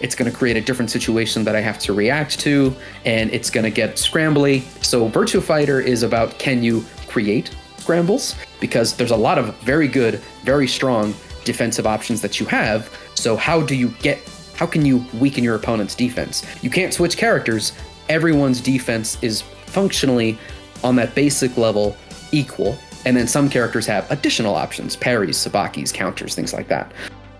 it's 0.00 0.14
going 0.14 0.30
to 0.30 0.36
create 0.36 0.56
a 0.56 0.60
different 0.60 0.90
situation 0.90 1.44
that 1.44 1.54
I 1.54 1.60
have 1.60 1.78
to 1.80 1.92
react 1.92 2.40
to, 2.40 2.74
and 3.04 3.30
it's 3.32 3.50
going 3.50 3.64
to 3.64 3.70
get 3.70 3.96
scrambly. 3.96 4.62
So, 4.82 5.08
Virtua 5.10 5.42
Fighter 5.42 5.80
is 5.80 6.02
about 6.02 6.38
can 6.38 6.62
you 6.62 6.84
create 7.06 7.54
scrambles? 7.76 8.34
Because 8.60 8.96
there's 8.96 9.10
a 9.10 9.16
lot 9.16 9.38
of 9.38 9.54
very 9.58 9.88
good, 9.88 10.16
very 10.42 10.66
strong 10.66 11.14
defensive 11.44 11.86
options 11.86 12.20
that 12.22 12.40
you 12.40 12.46
have. 12.46 12.90
So, 13.20 13.36
how 13.36 13.60
do 13.60 13.74
you 13.74 13.88
get, 14.00 14.18
how 14.54 14.66
can 14.66 14.84
you 14.84 15.04
weaken 15.14 15.44
your 15.44 15.54
opponent's 15.54 15.94
defense? 15.94 16.44
You 16.62 16.70
can't 16.70 16.94
switch 16.94 17.16
characters. 17.16 17.72
Everyone's 18.08 18.60
defense 18.60 19.18
is 19.22 19.42
functionally 19.66 20.38
on 20.82 20.96
that 20.96 21.14
basic 21.14 21.56
level 21.56 21.96
equal. 22.32 22.78
And 23.04 23.16
then 23.16 23.26
some 23.26 23.48
characters 23.48 23.86
have 23.86 24.10
additional 24.10 24.54
options 24.54 24.96
parries, 24.96 25.36
sabakis, 25.36 25.92
counters, 25.92 26.34
things 26.34 26.52
like 26.52 26.68
that. 26.68 26.92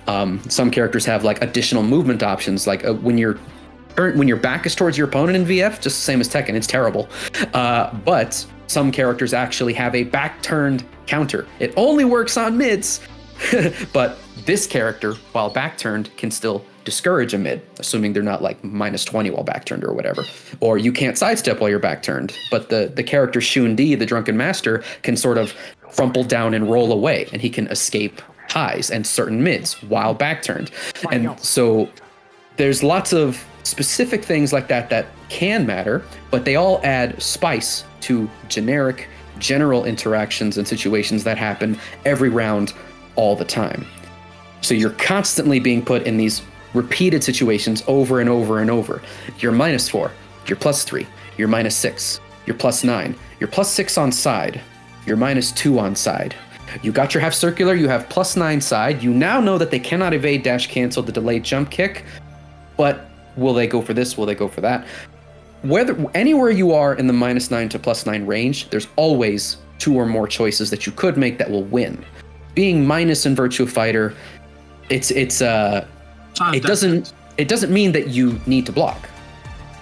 Um, 0.06 0.42
some 0.48 0.70
characters 0.70 1.04
have 1.06 1.24
like 1.24 1.42
additional 1.42 1.82
movement 1.82 2.22
options, 2.22 2.66
like 2.66 2.84
uh, 2.84 2.94
when 2.94 3.16
you're 3.16 3.38
when 3.96 4.28
your 4.28 4.38
back 4.38 4.64
is 4.64 4.74
towards 4.74 4.96
your 4.96 5.08
opponent 5.08 5.36
in 5.36 5.44
VF, 5.44 5.74
just 5.74 5.84
the 5.84 5.90
same 5.90 6.20
as 6.20 6.28
Tekken, 6.28 6.54
it's 6.54 6.66
terrible. 6.66 7.08
Uh, 7.52 7.92
but 8.04 8.46
some 8.66 8.90
characters 8.90 9.34
actually 9.34 9.74
have 9.74 9.94
a 9.94 10.04
back 10.04 10.42
turned 10.42 10.84
counter. 11.06 11.46
It 11.58 11.74
only 11.76 12.04
works 12.06 12.36
on 12.38 12.56
mids, 12.56 13.00
but 13.92 14.18
this 14.46 14.66
character, 14.66 15.14
while 15.32 15.50
back 15.50 15.78
turned, 15.78 16.14
can 16.16 16.30
still 16.30 16.64
discourage 16.84 17.34
a 17.34 17.38
mid, 17.38 17.62
assuming 17.78 18.12
they're 18.12 18.22
not 18.22 18.42
like 18.42 18.62
minus 18.64 19.04
20 19.04 19.30
while 19.30 19.44
back 19.44 19.64
turned 19.64 19.84
or 19.84 19.92
whatever. 19.92 20.24
Or 20.60 20.78
you 20.78 20.92
can't 20.92 21.16
sidestep 21.18 21.60
while 21.60 21.70
you're 21.70 21.78
back 21.78 22.02
turned, 22.02 22.36
but 22.50 22.68
the, 22.68 22.90
the 22.94 23.02
character 23.02 23.40
Shun 23.40 23.76
Di, 23.76 23.94
the 23.94 24.06
Drunken 24.06 24.36
Master, 24.36 24.82
can 25.02 25.16
sort 25.16 25.38
of 25.38 25.54
crumple 25.82 26.24
down 26.24 26.54
and 26.54 26.70
roll 26.70 26.92
away, 26.92 27.28
and 27.32 27.42
he 27.42 27.50
can 27.50 27.66
escape 27.68 28.22
highs 28.48 28.90
and 28.90 29.06
certain 29.06 29.42
mids 29.42 29.74
while 29.84 30.14
back 30.14 30.42
turned. 30.42 30.70
And 31.10 31.38
so 31.40 31.88
there's 32.56 32.82
lots 32.82 33.12
of 33.12 33.44
specific 33.62 34.24
things 34.24 34.52
like 34.52 34.68
that 34.68 34.90
that 34.90 35.06
can 35.28 35.66
matter, 35.66 36.04
but 36.30 36.44
they 36.44 36.56
all 36.56 36.80
add 36.82 37.20
spice 37.22 37.84
to 38.00 38.28
generic, 38.48 39.08
general 39.38 39.84
interactions 39.84 40.58
and 40.58 40.66
situations 40.66 41.24
that 41.24 41.38
happen 41.38 41.78
every 42.04 42.28
round 42.28 42.72
all 43.16 43.36
the 43.36 43.44
time. 43.44 43.86
So 44.60 44.74
you're 44.74 44.90
constantly 44.90 45.60
being 45.60 45.84
put 45.84 46.06
in 46.06 46.16
these 46.16 46.42
repeated 46.74 47.24
situations 47.24 47.82
over 47.86 48.20
and 48.20 48.28
over 48.28 48.60
and 48.60 48.70
over. 48.70 49.02
You're 49.38 49.52
minus 49.52 49.88
four, 49.88 50.12
you're 50.46 50.56
plus 50.56 50.84
three, 50.84 51.06
you're 51.36 51.48
minus 51.48 51.76
six, 51.76 52.20
you're 52.46 52.56
plus 52.56 52.84
nine, 52.84 53.14
you're 53.38 53.48
plus 53.48 53.70
six 53.72 53.96
on 53.98 54.12
side, 54.12 54.60
you're 55.06 55.16
minus 55.16 55.52
two 55.52 55.78
on 55.78 55.96
side. 55.96 56.34
You 56.82 56.92
got 56.92 57.14
your 57.14 57.20
half 57.20 57.34
circular, 57.34 57.74
you 57.74 57.88
have 57.88 58.08
plus 58.08 58.36
nine 58.36 58.60
side. 58.60 59.02
You 59.02 59.12
now 59.12 59.40
know 59.40 59.58
that 59.58 59.72
they 59.72 59.80
cannot 59.80 60.14
evade 60.14 60.44
dash 60.44 60.68
cancel 60.68 61.02
the 61.02 61.10
delayed 61.10 61.42
jump 61.42 61.70
kick, 61.70 62.04
but 62.76 63.10
will 63.36 63.54
they 63.54 63.66
go 63.66 63.82
for 63.82 63.92
this? 63.92 64.16
Will 64.16 64.26
they 64.26 64.36
go 64.36 64.46
for 64.46 64.60
that? 64.60 64.86
Whether 65.62 65.96
anywhere 66.14 66.50
you 66.50 66.72
are 66.72 66.94
in 66.94 67.06
the 67.06 67.12
minus 67.12 67.50
nine 67.50 67.68
to 67.70 67.78
plus 67.78 68.06
nine 68.06 68.24
range, 68.24 68.70
there's 68.70 68.86
always 68.96 69.56
two 69.78 69.94
or 69.94 70.06
more 70.06 70.28
choices 70.28 70.70
that 70.70 70.86
you 70.86 70.92
could 70.92 71.16
make 71.16 71.38
that 71.38 71.50
will 71.50 71.64
win. 71.64 72.04
Being 72.54 72.86
minus 72.86 73.26
in 73.26 73.34
Virtua 73.36 73.68
Fighter, 73.68 74.14
it's 74.88 75.10
it's 75.10 75.40
uh 75.40 75.86
it 76.52 76.62
doesn't 76.62 77.12
it 77.36 77.48
doesn't 77.48 77.72
mean 77.72 77.92
that 77.92 78.08
you 78.08 78.40
need 78.46 78.66
to 78.66 78.72
block. 78.72 79.08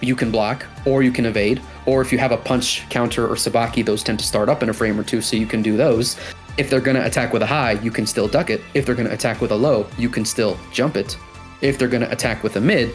You 0.00 0.14
can 0.14 0.30
block, 0.30 0.64
or 0.86 1.02
you 1.02 1.10
can 1.10 1.26
evade, 1.26 1.60
or 1.86 2.00
if 2.02 2.12
you 2.12 2.18
have 2.18 2.30
a 2.30 2.36
punch 2.36 2.88
counter 2.88 3.26
or 3.26 3.34
sabaki, 3.34 3.84
those 3.84 4.02
tend 4.04 4.18
to 4.20 4.24
start 4.24 4.48
up 4.48 4.62
in 4.62 4.68
a 4.68 4.72
frame 4.72 4.98
or 4.98 5.02
two, 5.02 5.20
so 5.20 5.36
you 5.36 5.46
can 5.46 5.60
do 5.60 5.76
those. 5.76 6.16
If 6.56 6.70
they're 6.70 6.80
gonna 6.80 7.04
attack 7.04 7.32
with 7.32 7.42
a 7.42 7.46
high, 7.46 7.72
you 7.72 7.90
can 7.90 8.06
still 8.06 8.28
duck 8.28 8.50
it. 8.50 8.60
If 8.74 8.86
they're 8.86 8.94
gonna 8.94 9.10
attack 9.10 9.40
with 9.40 9.50
a 9.50 9.56
low, 9.56 9.86
you 9.98 10.08
can 10.08 10.24
still 10.24 10.58
jump 10.72 10.96
it. 10.96 11.16
If 11.62 11.78
they're 11.78 11.88
gonna 11.88 12.08
attack 12.10 12.42
with 12.42 12.56
a 12.56 12.60
mid, 12.60 12.94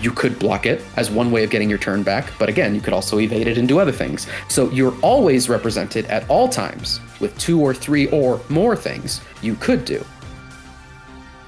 you 0.00 0.10
could 0.10 0.38
block 0.38 0.66
it 0.66 0.82
as 0.96 1.10
one 1.10 1.30
way 1.30 1.44
of 1.44 1.50
getting 1.50 1.68
your 1.68 1.78
turn 1.78 2.02
back, 2.02 2.32
but 2.38 2.48
again, 2.48 2.74
you 2.74 2.80
could 2.80 2.94
also 2.94 3.18
evade 3.18 3.46
it 3.46 3.58
and 3.58 3.68
do 3.68 3.78
other 3.78 3.92
things. 3.92 4.26
So 4.48 4.70
you're 4.70 4.94
always 5.02 5.48
represented 5.48 6.06
at 6.06 6.28
all 6.28 6.48
times 6.48 7.00
with 7.20 7.36
two 7.38 7.60
or 7.60 7.74
three 7.74 8.08
or 8.08 8.40
more 8.48 8.76
things 8.76 9.20
you 9.42 9.54
could 9.56 9.84
do. 9.84 10.04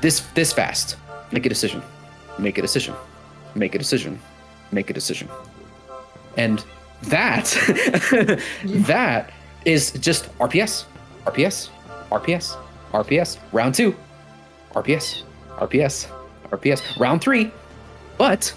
This 0.00 0.20
this 0.34 0.52
fast. 0.52 0.96
Make 1.30 1.46
a 1.46 1.48
decision. 1.48 1.82
Make 2.38 2.58
a 2.58 2.62
decision. 2.62 2.94
Make 3.54 3.74
a 3.74 3.78
decision. 3.78 4.18
Make 4.70 4.90
a 4.90 4.92
decision. 4.92 5.28
And 6.36 6.64
that 7.04 7.56
that 8.64 9.32
is 9.64 9.92
just 9.92 10.36
RPS. 10.38 10.84
RPS. 11.26 11.68
RPS. 12.10 12.56
RPS. 12.92 13.38
Round 13.52 13.74
2. 13.74 13.94
RPS. 14.74 15.22
RPS. 15.58 16.08
RPS. 16.50 16.98
Round 16.98 17.20
3. 17.20 17.50
But 18.22 18.54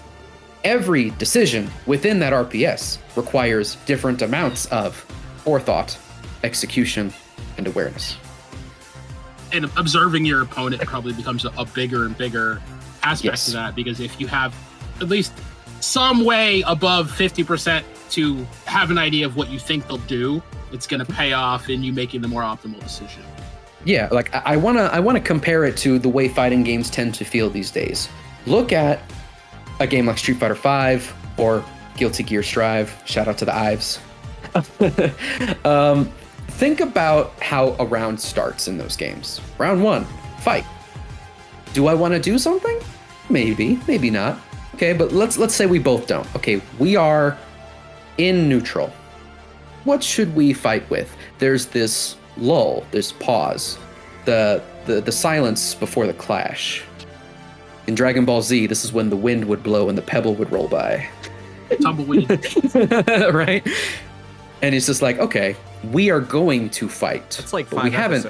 every 0.62 1.10
decision 1.18 1.68
within 1.86 2.20
that 2.20 2.32
RPS 2.32 2.98
requires 3.16 3.74
different 3.84 4.22
amounts 4.22 4.66
of 4.66 4.94
forethought, 5.38 5.98
execution, 6.44 7.12
and 7.58 7.66
awareness. 7.66 8.16
and 9.52 9.64
observing 9.76 10.24
your 10.24 10.42
opponent 10.42 10.82
probably 10.82 11.14
becomes 11.14 11.44
a, 11.44 11.48
a 11.58 11.64
bigger 11.64 12.04
and 12.04 12.16
bigger 12.16 12.62
aspect 13.02 13.24
Yes. 13.32 13.48
of 13.48 13.54
that 13.54 13.74
because 13.74 13.98
if 13.98 14.20
you 14.20 14.28
have 14.28 14.54
at 15.00 15.08
least 15.08 15.32
some 15.80 16.24
way 16.24 16.62
above 16.68 17.10
50% 17.10 17.82
to 18.10 18.46
have 18.66 18.92
an 18.92 18.98
idea 18.98 19.26
of 19.26 19.34
what 19.34 19.50
you 19.50 19.58
think 19.58 19.88
they'll 19.88 19.98
do, 19.98 20.40
it's 20.70 20.86
going 20.86 21.04
to 21.04 21.12
pay 21.12 21.32
off 21.32 21.68
in 21.68 21.82
you 21.82 21.92
making 21.92 22.20
the 22.20 22.28
more 22.28 22.42
optimal 22.42 22.78
decision. 22.80 23.24
Yeah, 23.84 24.06
like 24.12 24.32
I 24.32 24.54
I 24.54 24.56
wanna 24.58 24.84
I 24.92 25.00
wanna 25.00 25.20
compare 25.20 25.64
it 25.64 25.76
to 25.78 25.98
the 25.98 26.08
way 26.08 26.28
fighting 26.28 26.62
games 26.62 26.88
tend 26.88 27.14
to 27.16 27.24
feel 27.24 27.50
these 27.50 27.72
days. 27.72 28.08
Look 28.46 28.72
at 28.72 29.00
a 29.80 29.86
game 29.86 30.06
like 30.06 30.18
Street 30.18 30.38
Fighter 30.38 30.54
V 30.54 31.06
or 31.36 31.64
Guilty 31.96 32.22
Gear 32.22 32.42
Strive. 32.42 32.94
Shout 33.04 33.28
out 33.28 33.38
to 33.38 33.44
the 33.44 33.54
Ives. 33.54 34.00
um, 35.64 36.10
think 36.48 36.80
about 36.80 37.32
how 37.42 37.76
a 37.78 37.84
round 37.84 38.20
starts 38.20 38.68
in 38.68 38.78
those 38.78 38.96
games. 38.96 39.40
Round 39.58 39.82
one, 39.82 40.06
fight. 40.40 40.64
Do 41.72 41.86
I 41.88 41.94
want 41.94 42.14
to 42.14 42.20
do 42.20 42.38
something? 42.38 42.78
Maybe, 43.28 43.78
maybe 43.86 44.10
not. 44.10 44.38
Okay, 44.74 44.92
but 44.92 45.12
let's 45.12 45.38
let's 45.38 45.54
say 45.54 45.66
we 45.66 45.78
both 45.78 46.06
don't. 46.06 46.26
Okay, 46.36 46.60
we 46.78 46.96
are 46.96 47.36
in 48.18 48.48
neutral. 48.48 48.92
What 49.84 50.02
should 50.02 50.34
we 50.34 50.52
fight 50.52 50.88
with? 50.90 51.14
There's 51.38 51.66
this 51.66 52.16
lull, 52.36 52.84
this 52.90 53.12
pause, 53.12 53.78
the 54.24 54.62
the 54.84 55.00
the 55.00 55.12
silence 55.12 55.74
before 55.74 56.06
the 56.06 56.14
clash. 56.14 56.82
In 57.86 57.94
Dragon 57.94 58.24
Ball 58.24 58.42
Z, 58.42 58.66
this 58.66 58.84
is 58.84 58.92
when 58.92 59.10
the 59.10 59.16
wind 59.16 59.44
would 59.46 59.62
blow 59.62 59.88
and 59.88 59.96
the 59.96 60.02
pebble 60.02 60.34
would 60.34 60.50
roll 60.50 60.68
by. 60.68 61.08
Tumbleweed. 61.82 62.30
right? 63.32 63.66
And 64.62 64.74
it's 64.74 64.86
just 64.86 65.02
like, 65.02 65.18
okay, 65.18 65.56
we 65.92 66.10
are 66.10 66.20
going 66.20 66.70
to 66.70 66.88
fight. 66.88 67.38
It's 67.38 67.52
like 67.52 67.70
but 67.70 67.76
five 67.76 67.84
we 67.84 67.90
haven't 67.90 68.26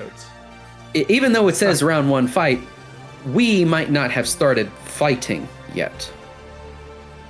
e- 0.96 1.04
even 1.08 1.32
though 1.32 1.48
it 1.48 1.54
says 1.54 1.82
round 1.82 2.10
one 2.10 2.26
fight, 2.26 2.60
we 3.26 3.64
might 3.64 3.90
not 3.90 4.10
have 4.10 4.28
started 4.28 4.70
fighting 4.84 5.48
yet. 5.74 6.10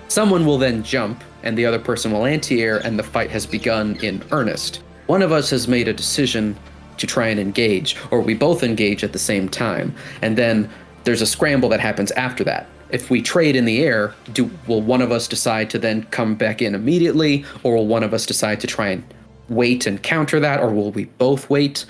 Someone 0.09 0.47
will 0.47 0.59
then 0.59 0.83
jump, 0.83 1.23
and 1.43 1.59
the 1.59 1.67
other 1.67 1.79
person 1.79 2.13
will 2.13 2.27
anti 2.27 2.63
air, 2.63 2.79
and 2.79 2.99
the 2.99 3.03
fight 3.03 3.31
has 3.31 3.45
begun 3.45 3.97
in 4.03 4.23
earnest. 4.31 4.83
One 5.07 5.23
of 5.23 5.33
us 5.33 5.51
has 5.51 5.69
made 5.69 5.89
a 5.89 5.93
decision 5.93 6.57
to 6.99 7.07
try 7.07 7.29
and 7.29 7.39
engage, 7.41 7.97
or 8.11 8.21
we 8.21 8.35
both 8.35 8.63
engage 8.63 9.05
at 9.05 9.13
the 9.13 9.19
same 9.19 9.49
time, 9.49 9.95
and 10.23 10.39
then 10.39 10.71
there's 11.07 11.23
a 11.23 11.27
scramble 11.27 11.69
that 11.71 11.81
happens 11.81 12.11
after 12.13 12.45
that. 12.45 12.67
If 12.91 13.11
we 13.11 13.23
trade 13.23 13.57
in 13.57 13.65
the 13.65 13.83
air, 13.83 14.13
do 14.33 14.51
will 14.67 14.83
one 14.83 15.01
of 15.01 15.11
us 15.13 15.27
decide 15.27 15.71
to 15.71 15.79
then 15.79 16.03
come 16.11 16.35
back 16.35 16.61
in 16.61 16.75
immediately, 16.75 17.45
or 17.63 17.77
will 17.77 17.87
one 17.87 18.03
of 18.03 18.13
us 18.13 18.27
decide 18.27 18.61
to 18.61 18.67
try 18.67 18.89
and 18.89 19.03
wait 19.49 19.87
and 19.87 20.03
counter 20.03 20.39
that, 20.41 20.61
or 20.61 20.71
will 20.71 20.91
we 20.91 21.05
both 21.05 21.49
wait? 21.49 21.87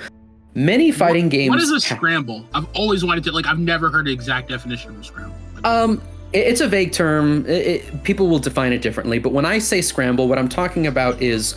Many 0.54 0.92
fighting 0.92 1.28
games. 1.28 1.50
What 1.50 1.60
is 1.60 1.70
a 1.70 1.80
scramble? 1.80 2.46
I've 2.54 2.66
always 2.74 3.04
wanted 3.04 3.24
to, 3.24 3.32
like, 3.32 3.46
I've 3.46 3.58
never 3.58 3.90
heard 3.90 4.06
an 4.06 4.12
exact 4.12 4.48
definition 4.50 4.90
of 4.90 5.00
a 5.00 5.04
scramble. 5.04 5.36
Um, 5.64 6.00
it- 6.32 6.46
it's 6.46 6.60
a 6.60 6.68
vague 6.68 6.92
term. 6.92 7.44
It, 7.46 7.66
it- 7.66 8.04
people 8.04 8.28
will 8.28 8.38
define 8.38 8.72
it 8.72 8.80
differently. 8.82 9.18
But 9.18 9.32
when 9.32 9.44
I 9.46 9.58
say 9.58 9.80
scramble, 9.80 10.28
what 10.28 10.38
I'm 10.38 10.48
talking 10.48 10.86
about 10.86 11.20
is 11.22 11.54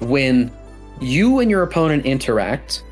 when 0.00 0.50
you 1.00 1.38
and 1.38 1.48
your 1.50 1.62
opponent 1.62 2.04
interact 2.06 2.82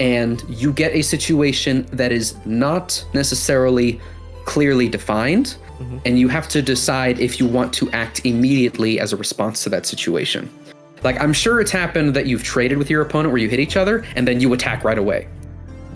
and 0.00 0.42
you 0.48 0.72
get 0.72 0.94
a 0.94 1.02
situation 1.02 1.86
that 1.92 2.12
is 2.12 2.34
not 2.44 3.04
necessarily 3.14 4.00
clearly 4.44 4.88
defined, 4.88 5.56
Mhm. 5.80 6.00
and 6.04 6.18
you 6.18 6.28
have 6.28 6.48
to 6.48 6.62
decide 6.62 7.18
if 7.20 7.40
you 7.40 7.46
want 7.46 7.72
to 7.74 7.90
act 7.92 8.20
immediately 8.24 9.00
as 9.00 9.12
a 9.12 9.16
response 9.16 9.62
to 9.64 9.70
that 9.70 9.86
situation. 9.86 10.48
Like, 11.02 11.20
I'm 11.20 11.32
sure 11.32 11.60
it's 11.60 11.70
happened 11.70 12.14
that 12.14 12.26
you've 12.26 12.42
traded 12.42 12.78
with 12.78 12.88
your 12.88 13.02
opponent 13.02 13.32
where 13.32 13.40
you 13.40 13.48
hit 13.48 13.60
each 13.60 13.76
other 13.76 14.04
and 14.16 14.26
then 14.26 14.40
you 14.40 14.52
attack 14.52 14.84
right 14.84 14.98
away. 14.98 15.26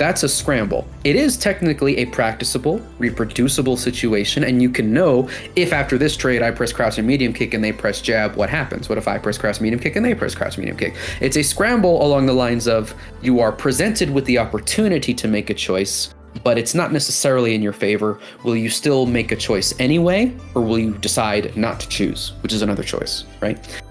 That's 0.01 0.23
a 0.23 0.31
scramble. 0.31 0.89
It 1.05 1.15
is 1.15 1.37
technically 1.37 1.99
a 1.99 2.07
practicable, 2.07 2.81
reproducible 2.99 3.77
situation, 3.77 4.45
and 4.45 4.63
you 4.63 4.71
can 4.71 4.95
know 4.95 5.29
if 5.57 5.75
after 5.75 5.99
this 5.99 6.17
trade 6.17 6.41
I 6.41 6.53
press 6.53 6.73
crouch 6.73 6.97
and 6.97 7.07
medium 7.07 7.35
kick 7.35 7.53
and 7.53 7.63
they 7.63 7.71
press 7.71 8.01
jab, 8.01 8.35
what 8.35 8.49
happens? 8.49 8.89
What 8.89 8.97
if 8.97 9.07
I 9.07 9.19
press 9.19 9.37
crouch 9.37 9.61
medium 9.61 9.79
kick 9.79 9.97
and 9.97 10.07
they 10.07 10.15
press 10.15 10.35
crouch 10.35 10.57
medium 10.57 10.79
kick? 10.79 10.97
It's 11.21 11.37
a 11.37 11.43
scramble 11.43 12.03
along 12.03 12.25
the 12.25 12.33
lines 12.33 12.67
of 12.67 12.95
you 13.21 13.41
are 13.41 13.53
presented 13.53 14.09
with 14.09 14.25
the 14.25 14.39
opportunity 14.39 15.13
to 15.13 15.29
make 15.29 15.51
a 15.51 15.55
choice, 15.55 16.15
but 16.45 16.57
it's 16.57 16.75
not 16.75 16.95
necessarily 16.95 17.55
in 17.55 17.61
your 17.61 17.75
favor. 17.75 18.21
Will 18.43 18.57
you 18.57 18.71
still 18.71 19.05
make 19.05 19.33
a 19.33 19.37
choice 19.37 19.75
anyway, 19.79 20.35
or 20.55 20.63
will 20.63 20.79
you 20.79 20.97
decide 20.97 21.55
not 21.59 21.79
to 21.79 21.87
choose, 21.91 22.33
which 22.43 22.55
is 22.55 22.63
another 22.63 22.85
choice, 22.85 23.25
right? 23.43 23.83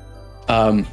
Um, 0.48 0.88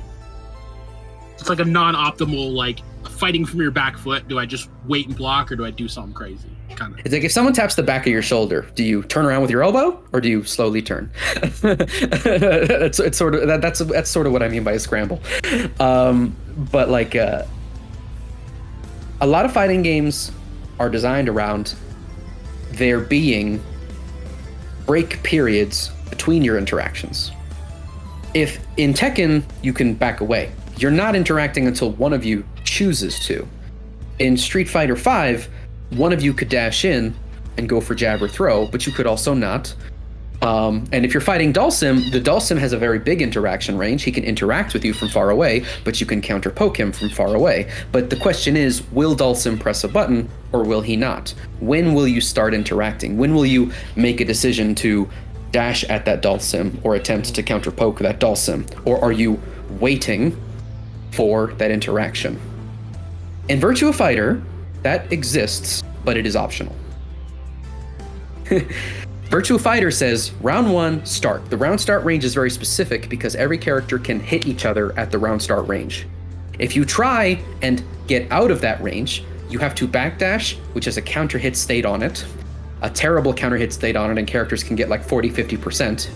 It's 1.39 1.49
like 1.49 1.61
a 1.61 1.65
non-optimal, 1.65 2.53
like 2.53 2.81
fighting 3.09 3.45
from 3.45 3.61
your 3.61 3.71
back 3.71 3.97
foot. 3.97 4.29
Do 4.29 4.39
I 4.39 4.47
just 4.47 4.69
wait 4.87 5.07
and 5.07 5.17
block, 5.17 5.51
or 5.51 5.57
do 5.57 5.65
I 5.65 5.71
do 5.71 5.89
something 5.89 6.15
crazy? 6.15 6.49
Kind 6.75 6.95
of. 6.95 7.01
It's 7.01 7.13
like 7.13 7.25
if 7.25 7.33
someone 7.33 7.55
taps 7.55 7.75
the 7.75 7.83
back 7.83 8.07
of 8.07 8.13
your 8.13 8.23
shoulder, 8.23 8.67
do 8.75 8.85
you 8.85 9.03
turn 9.05 9.25
around 9.25 9.43
with 9.43 9.51
your 9.51 9.63
elbow 9.63 10.03
or 10.13 10.21
do 10.21 10.29
you 10.29 10.45
slowly 10.45 10.83
turn? 10.83 11.11
it's, 11.63 12.99
it's 12.99 13.17
sort 13.17 13.35
of 13.35 13.47
that, 13.47 13.63
that's 13.63 13.79
that's 13.79 14.11
sort 14.11 14.27
of 14.27 14.33
what 14.33 14.43
I 14.43 14.49
mean 14.49 14.65
by 14.65 14.73
a 14.73 14.79
scramble. 14.79 15.21
Um, 15.81 16.37
but 16.71 16.91
like 16.91 17.15
uh, 17.15 17.45
a 19.21 19.27
lot 19.27 19.45
of 19.45 19.53
fighting 19.53 19.83
games 19.83 20.33
are 20.79 20.91
designed 20.91 21.29
around 21.29 21.75
there 22.73 23.01
being 23.01 23.63
break 24.87 25.23
periods 25.23 25.91
between 26.11 26.43
your 26.43 26.59
interactions. 26.59 27.31
If 28.35 28.65
in 28.77 28.93
Tekken 28.93 29.45
you 29.63 29.73
can 29.73 29.95
back 29.95 30.21
away, 30.21 30.53
you're 30.77 30.91
not 30.91 31.17
interacting 31.17 31.67
until 31.67 31.93
one 31.93 32.13
of 32.13 32.25
you 32.25 32.45
chooses 32.67 33.19
to. 33.21 33.49
In 34.19 34.37
Street 34.37 34.69
Fighter 34.69 34.95
V, 34.95 35.49
one 35.91 36.13
of 36.13 36.23
you 36.23 36.35
could 36.35 36.49
dash 36.49 36.85
in 36.85 37.15
and 37.57 37.69
go 37.69 37.81
for 37.81 37.95
jab 37.95 38.23
or 38.23 38.29
throw, 38.29 38.67
but 38.67 38.87
you 38.87 38.93
could 38.93 39.07
also 39.07 39.33
not. 39.33 39.75
Um, 40.43 40.85
and 40.93 41.05
if 41.07 41.15
you're 41.15 41.23
fighting 41.23 41.53
Dhalsim, 41.53 42.11
the 42.13 42.21
Dhalsim 42.21 42.59
has 42.59 42.75
a 42.75 42.79
very 42.79 42.99
big 42.99 43.23
interaction 43.23 43.79
range. 43.79 44.03
He 44.03 44.13
can 44.13 44.23
interact 44.23 44.75
with 44.75 44.85
you 44.85 44.93
from 44.93 45.09
far 45.09 45.31
away, 45.31 45.65
but 45.83 45.99
you 46.01 46.07
can 46.07 46.21
counter 46.21 46.51
poke 46.51 46.79
him 46.79 46.93
from 46.93 47.09
far 47.09 47.35
away. 47.35 47.71
But 47.91 48.11
the 48.11 48.17
question 48.17 48.57
is, 48.57 48.83
will 48.93 49.17
Dhalsim 49.17 49.59
press 49.59 49.83
a 49.85 49.89
button 49.89 50.29
or 50.53 50.63
will 50.63 50.83
he 50.83 50.97
not? 50.97 51.35
When 51.61 51.95
will 51.95 52.07
you 52.07 52.21
start 52.21 52.53
interacting? 52.53 53.17
When 53.17 53.35
will 53.35 53.47
you 53.47 53.73
make 53.97 54.21
a 54.21 54.25
decision 54.25 54.75
to 54.77 55.09
dash 55.53 55.85
at 55.85 56.05
that 56.05 56.23
Dhalsim 56.23 56.79
or 56.85 56.97
attempt 56.97 57.35
to 57.35 57.43
counter 57.43 57.71
poke 57.71 58.01
that 58.01 58.21
Dhalsim? 58.21 58.69
Or 58.85 59.03
are 59.03 59.13
you 59.13 59.41
waiting 59.81 60.39
for 61.13 61.55
that 61.55 61.71
interaction? 61.71 62.39
In 63.49 63.61
Virtua 63.61 63.95
Fighter, 63.95 64.43
that 64.83 65.13
exists, 65.13 65.85
but 66.05 66.17
it 66.17 66.27
is 66.27 66.35
optional. 66.35 66.75
Virtua 68.45 69.61
Fighter 69.61 69.93
says 69.93 70.33
round 70.41 70.73
one, 70.73 71.05
start. 71.07 71.49
The 71.49 71.57
round 71.57 71.81
start 71.81 72.05
range 72.05 72.25
is 72.25 72.35
very 72.35 72.51
specific 72.51 73.09
because 73.09 73.37
every 73.37 73.57
character 73.57 74.01
can 74.01 74.19
hit 74.19 74.47
each 74.47 74.65
other 74.65 74.99
at 74.99 75.13
the 75.13 75.19
round 75.19 75.41
start 75.41 75.69
range. 75.69 76.09
If 76.59 76.75
you 76.75 76.85
try 76.85 77.41
and 77.63 77.85
get 78.09 78.31
out 78.33 78.51
of 78.51 78.61
that 78.63 78.83
range, 78.83 79.23
you 79.49 79.61
have 79.61 79.77
to 79.77 79.87
backdash, 79.87 80.57
which 80.73 80.87
has 80.87 80.97
a 80.97 81.03
counter 81.03 81.39
hit 81.39 81.57
state 81.57 81.85
on 81.85 82.03
it, 82.03 82.25
a 82.83 82.91
terrible 82.91 83.33
counter 83.33 83.57
hit 83.57 83.73
state 83.73 83.95
on 83.95 84.11
it, 84.11 84.19
and 84.19 84.27
characters 84.27 84.65
can 84.65 84.75
get 84.75 84.89
like 84.89 85.05
40 85.05 85.31
50%. 85.31 86.09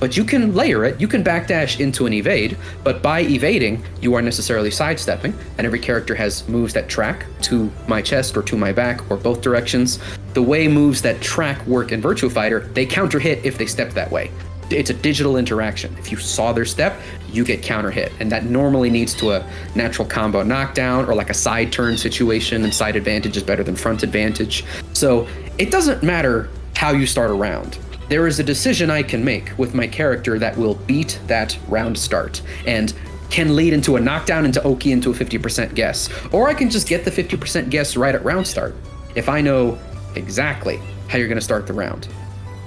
But 0.00 0.16
you 0.16 0.24
can 0.24 0.54
layer 0.54 0.84
it, 0.84 1.00
you 1.00 1.08
can 1.08 1.22
backdash 1.22 1.80
into 1.80 2.06
an 2.06 2.12
evade, 2.12 2.56
but 2.82 3.02
by 3.02 3.20
evading, 3.20 3.82
you 4.00 4.14
are 4.14 4.22
necessarily 4.22 4.70
sidestepping, 4.70 5.34
and 5.56 5.66
every 5.66 5.78
character 5.78 6.14
has 6.14 6.46
moves 6.48 6.74
that 6.74 6.88
track 6.88 7.26
to 7.42 7.70
my 7.86 8.02
chest 8.02 8.36
or 8.36 8.42
to 8.42 8.56
my 8.56 8.72
back 8.72 9.08
or 9.10 9.16
both 9.16 9.40
directions. 9.40 9.98
The 10.34 10.42
way 10.42 10.66
moves 10.68 11.00
that 11.02 11.20
track 11.20 11.64
work 11.66 11.92
in 11.92 12.02
Virtua 12.02 12.32
Fighter, 12.32 12.60
they 12.74 12.86
counter 12.86 13.18
hit 13.18 13.44
if 13.44 13.56
they 13.56 13.66
step 13.66 13.92
that 13.92 14.10
way. 14.10 14.30
It's 14.70 14.90
a 14.90 14.94
digital 14.94 15.36
interaction. 15.36 15.94
If 15.98 16.10
you 16.10 16.16
saw 16.16 16.52
their 16.52 16.64
step, 16.64 16.98
you 17.30 17.44
get 17.44 17.62
counter 17.62 17.90
hit, 17.90 18.12
and 18.18 18.32
that 18.32 18.46
normally 18.46 18.90
leads 18.90 19.14
to 19.14 19.32
a 19.32 19.46
natural 19.74 20.08
combo 20.08 20.42
knockdown 20.42 21.04
or 21.04 21.14
like 21.14 21.30
a 21.30 21.34
side 21.34 21.70
turn 21.70 21.96
situation, 21.96 22.64
and 22.64 22.74
side 22.74 22.96
advantage 22.96 23.36
is 23.36 23.42
better 23.42 23.62
than 23.62 23.76
front 23.76 24.02
advantage. 24.02 24.64
So 24.92 25.28
it 25.58 25.70
doesn't 25.70 26.02
matter 26.02 26.48
how 26.74 26.92
you 26.92 27.06
start 27.06 27.30
a 27.30 27.34
round 27.34 27.78
there 28.08 28.26
is 28.26 28.38
a 28.38 28.44
decision 28.44 28.90
I 28.90 29.02
can 29.02 29.24
make 29.24 29.56
with 29.58 29.74
my 29.74 29.86
character 29.86 30.38
that 30.38 30.56
will 30.56 30.74
beat 30.74 31.18
that 31.26 31.56
round 31.68 31.98
start 31.98 32.42
and 32.66 32.92
can 33.30 33.56
lead 33.56 33.72
into 33.72 33.96
a 33.96 34.00
knockdown 34.00 34.44
into 34.44 34.62
Oki 34.62 34.92
into 34.92 35.10
a 35.10 35.14
50% 35.14 35.74
guess. 35.74 36.08
Or 36.32 36.48
I 36.48 36.54
can 36.54 36.70
just 36.70 36.86
get 36.86 37.04
the 37.04 37.10
50% 37.10 37.70
guess 37.70 37.96
right 37.96 38.14
at 38.14 38.24
round 38.24 38.46
start 38.46 38.74
if 39.14 39.28
I 39.28 39.40
know 39.40 39.78
exactly 40.14 40.78
how 41.08 41.18
you're 41.18 41.28
going 41.28 41.38
to 41.38 41.44
start 41.44 41.66
the 41.66 41.72
round. 41.72 42.08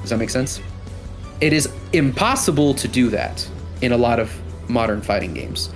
Does 0.02 0.10
that 0.10 0.18
make 0.18 0.30
sense? 0.30 0.60
It 1.40 1.54
is 1.54 1.70
impossible 1.94 2.74
to 2.74 2.88
do 2.88 3.10
that 3.10 3.48
in 3.82 3.92
a 3.92 3.98
lot 3.98 4.20
of 4.20 4.32
modern 4.70 5.02
fighting 5.02 5.34
games. 5.34 5.70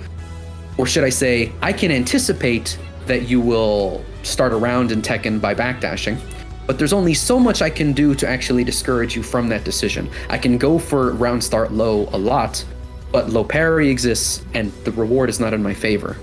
Or 0.76 0.86
should 0.86 1.04
I 1.04 1.10
say, 1.10 1.52
I 1.60 1.72
can 1.72 1.90
anticipate 1.90 2.78
that 3.06 3.28
you 3.28 3.40
will 3.40 4.04
start 4.22 4.52
a 4.52 4.56
round 4.56 4.92
in 4.92 5.02
Tekken 5.02 5.40
by 5.40 5.54
backdashing 5.54 6.18
but 6.66 6.78
there's 6.78 6.92
only 6.92 7.14
so 7.14 7.38
much 7.38 7.62
I 7.62 7.70
can 7.70 7.92
do 7.92 8.14
to 8.14 8.28
actually 8.28 8.64
discourage 8.64 9.16
you 9.16 9.22
from 9.22 9.48
that 9.48 9.64
decision. 9.64 10.10
I 10.28 10.38
can 10.38 10.58
go 10.58 10.78
for 10.78 11.12
round 11.12 11.42
start 11.42 11.72
low 11.72 12.08
a 12.12 12.18
lot, 12.18 12.64
but 13.10 13.30
low 13.30 13.44
parry 13.44 13.88
exists 13.90 14.44
and 14.54 14.72
the 14.84 14.92
reward 14.92 15.28
is 15.28 15.40
not 15.40 15.52
in 15.52 15.62
my 15.62 15.74
favor. 15.74 16.16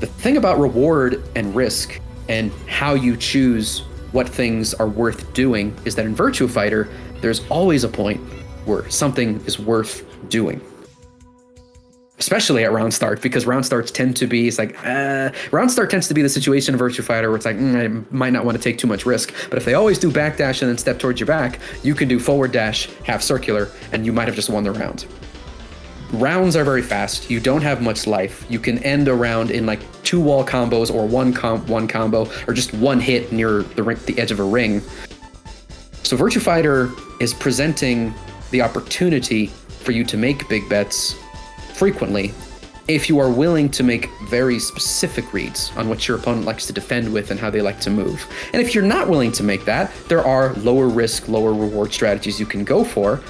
The 0.00 0.06
thing 0.06 0.36
about 0.36 0.58
reward 0.58 1.22
and 1.34 1.54
risk 1.54 2.00
and 2.28 2.52
how 2.68 2.94
you 2.94 3.16
choose 3.16 3.80
what 4.12 4.28
things 4.28 4.74
are 4.74 4.88
worth 4.88 5.32
doing 5.34 5.76
is 5.84 5.94
that 5.96 6.06
in 6.06 6.14
Virtua 6.14 6.48
Fighter, 6.48 6.88
there's 7.20 7.46
always 7.48 7.84
a 7.84 7.88
point 7.88 8.20
where 8.64 8.88
something 8.90 9.40
is 9.46 9.58
worth 9.58 10.04
doing. 10.28 10.60
Especially 12.18 12.64
at 12.64 12.72
round 12.72 12.92
start, 12.92 13.22
because 13.22 13.46
round 13.46 13.64
starts 13.64 13.92
tend 13.92 14.16
to 14.16 14.26
be, 14.26 14.48
it's 14.48 14.58
like, 14.58 14.76
uh, 14.84 15.30
round 15.52 15.70
start 15.70 15.88
tends 15.88 16.08
to 16.08 16.14
be 16.14 16.22
the 16.22 16.28
situation 16.28 16.74
in 16.74 16.80
Virtua 16.80 17.04
Fighter 17.04 17.28
where 17.28 17.36
it's 17.36 17.46
like, 17.46 17.56
mm, 17.56 18.04
I 18.10 18.14
might 18.14 18.32
not 18.32 18.44
want 18.44 18.56
to 18.56 18.62
take 18.62 18.76
too 18.76 18.88
much 18.88 19.06
risk. 19.06 19.32
But 19.48 19.58
if 19.58 19.64
they 19.64 19.74
always 19.74 19.98
do 19.98 20.10
backdash 20.10 20.60
and 20.60 20.68
then 20.68 20.78
step 20.78 20.98
towards 20.98 21.20
your 21.20 21.28
back, 21.28 21.60
you 21.84 21.94
can 21.94 22.08
do 22.08 22.18
forward 22.18 22.50
dash, 22.50 22.88
half 23.04 23.22
circular, 23.22 23.68
and 23.92 24.04
you 24.04 24.12
might 24.12 24.26
have 24.26 24.34
just 24.34 24.50
won 24.50 24.64
the 24.64 24.72
round 24.72 25.06
rounds 26.12 26.56
are 26.56 26.64
very 26.64 26.82
fast. 26.82 27.30
You 27.30 27.40
don't 27.40 27.62
have 27.62 27.82
much 27.82 28.06
life. 28.06 28.46
You 28.48 28.58
can 28.58 28.78
end 28.78 29.08
a 29.08 29.14
round 29.14 29.50
in 29.50 29.66
like 29.66 29.80
two 30.02 30.20
wall 30.20 30.44
combos 30.44 30.92
or 30.92 31.06
one 31.06 31.32
one 31.66 31.86
combo 31.86 32.30
or 32.46 32.54
just 32.54 32.72
one 32.74 33.00
hit 33.00 33.32
near 33.32 33.62
the 33.62 33.82
ring- 33.82 34.00
the 34.06 34.18
edge 34.18 34.30
of 34.30 34.40
a 34.40 34.44
ring. 34.44 34.80
So 36.02 36.16
Virtua 36.16 36.40
Fighter 36.40 36.90
is 37.20 37.34
presenting 37.34 38.14
the 38.50 38.62
opportunity 38.62 39.48
for 39.48 39.92
you 39.92 40.04
to 40.04 40.16
make 40.16 40.48
big 40.48 40.68
bets 40.68 41.14
frequently 41.78 42.34
if 42.88 43.08
you 43.08 43.20
are 43.20 43.30
willing 43.30 43.68
to 43.68 43.84
make 43.84 44.08
very 44.28 44.58
specific 44.58 45.32
reads 45.32 45.70
on 45.76 45.88
what 45.88 46.08
your 46.08 46.16
opponent 46.16 46.44
likes 46.44 46.66
to 46.66 46.72
defend 46.72 47.12
with 47.12 47.30
and 47.30 47.38
how 47.38 47.50
they 47.50 47.60
like 47.60 47.78
to 47.78 47.90
move. 47.90 48.26
And 48.52 48.60
if 48.60 48.74
you're 48.74 48.84
not 48.84 49.08
willing 49.08 49.30
to 49.32 49.44
make 49.44 49.64
that, 49.66 49.92
there 50.08 50.24
are 50.24 50.54
lower 50.54 50.88
risk, 50.88 51.28
lower 51.28 51.52
reward 51.52 51.92
strategies 51.92 52.40
you 52.40 52.46
can 52.46 52.64
go 52.64 52.82
for, 52.82 53.20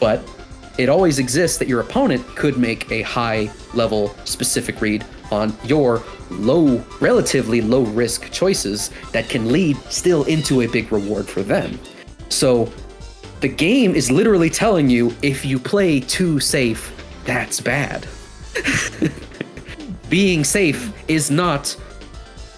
but 0.00 0.22
it 0.78 0.88
always 0.88 1.18
exists 1.18 1.58
that 1.58 1.68
your 1.68 1.80
opponent 1.80 2.24
could 2.36 2.56
make 2.56 2.90
a 2.90 3.02
high 3.02 3.50
level 3.74 4.14
specific 4.24 4.80
read 4.80 5.04
on 5.30 5.52
your 5.64 6.02
low, 6.30 6.82
relatively 7.00 7.60
low 7.60 7.82
risk 7.82 8.30
choices 8.30 8.90
that 9.12 9.28
can 9.28 9.52
lead 9.52 9.76
still 9.90 10.24
into 10.24 10.62
a 10.62 10.66
big 10.68 10.90
reward 10.90 11.28
for 11.28 11.42
them. 11.42 11.78
So 12.28 12.72
the 13.40 13.48
game 13.48 13.94
is 13.94 14.10
literally 14.10 14.50
telling 14.50 14.88
you 14.88 15.14
if 15.20 15.44
you 15.44 15.58
play 15.58 16.00
too 16.00 16.40
safe, 16.40 16.92
that's 17.24 17.60
bad. 17.60 18.06
Being 20.08 20.44
safe 20.44 20.92
is 21.08 21.30
not 21.30 21.76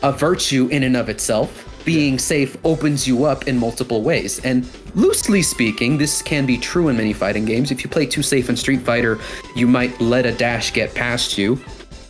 a 0.02 0.12
virtue 0.12 0.68
in 0.68 0.82
and 0.82 0.96
of 0.96 1.08
itself. 1.08 1.62
Being 1.84 2.18
safe 2.18 2.56
opens 2.64 3.06
you 3.06 3.24
up 3.24 3.46
in 3.46 3.58
multiple 3.58 4.02
ways. 4.02 4.44
And 4.44 4.68
loosely 4.94 5.42
speaking, 5.42 5.98
this 5.98 6.20
can 6.20 6.46
be 6.46 6.58
true 6.58 6.88
in 6.88 6.96
many 6.96 7.12
fighting 7.12 7.44
games. 7.44 7.70
If 7.70 7.84
you 7.84 7.90
play 7.90 8.06
too 8.06 8.22
safe 8.22 8.48
in 8.48 8.56
Street 8.56 8.80
Fighter, 8.80 9.18
you 9.54 9.66
might 9.66 9.98
let 10.00 10.26
a 10.26 10.32
dash 10.32 10.72
get 10.72 10.94
past 10.94 11.38
you. 11.38 11.60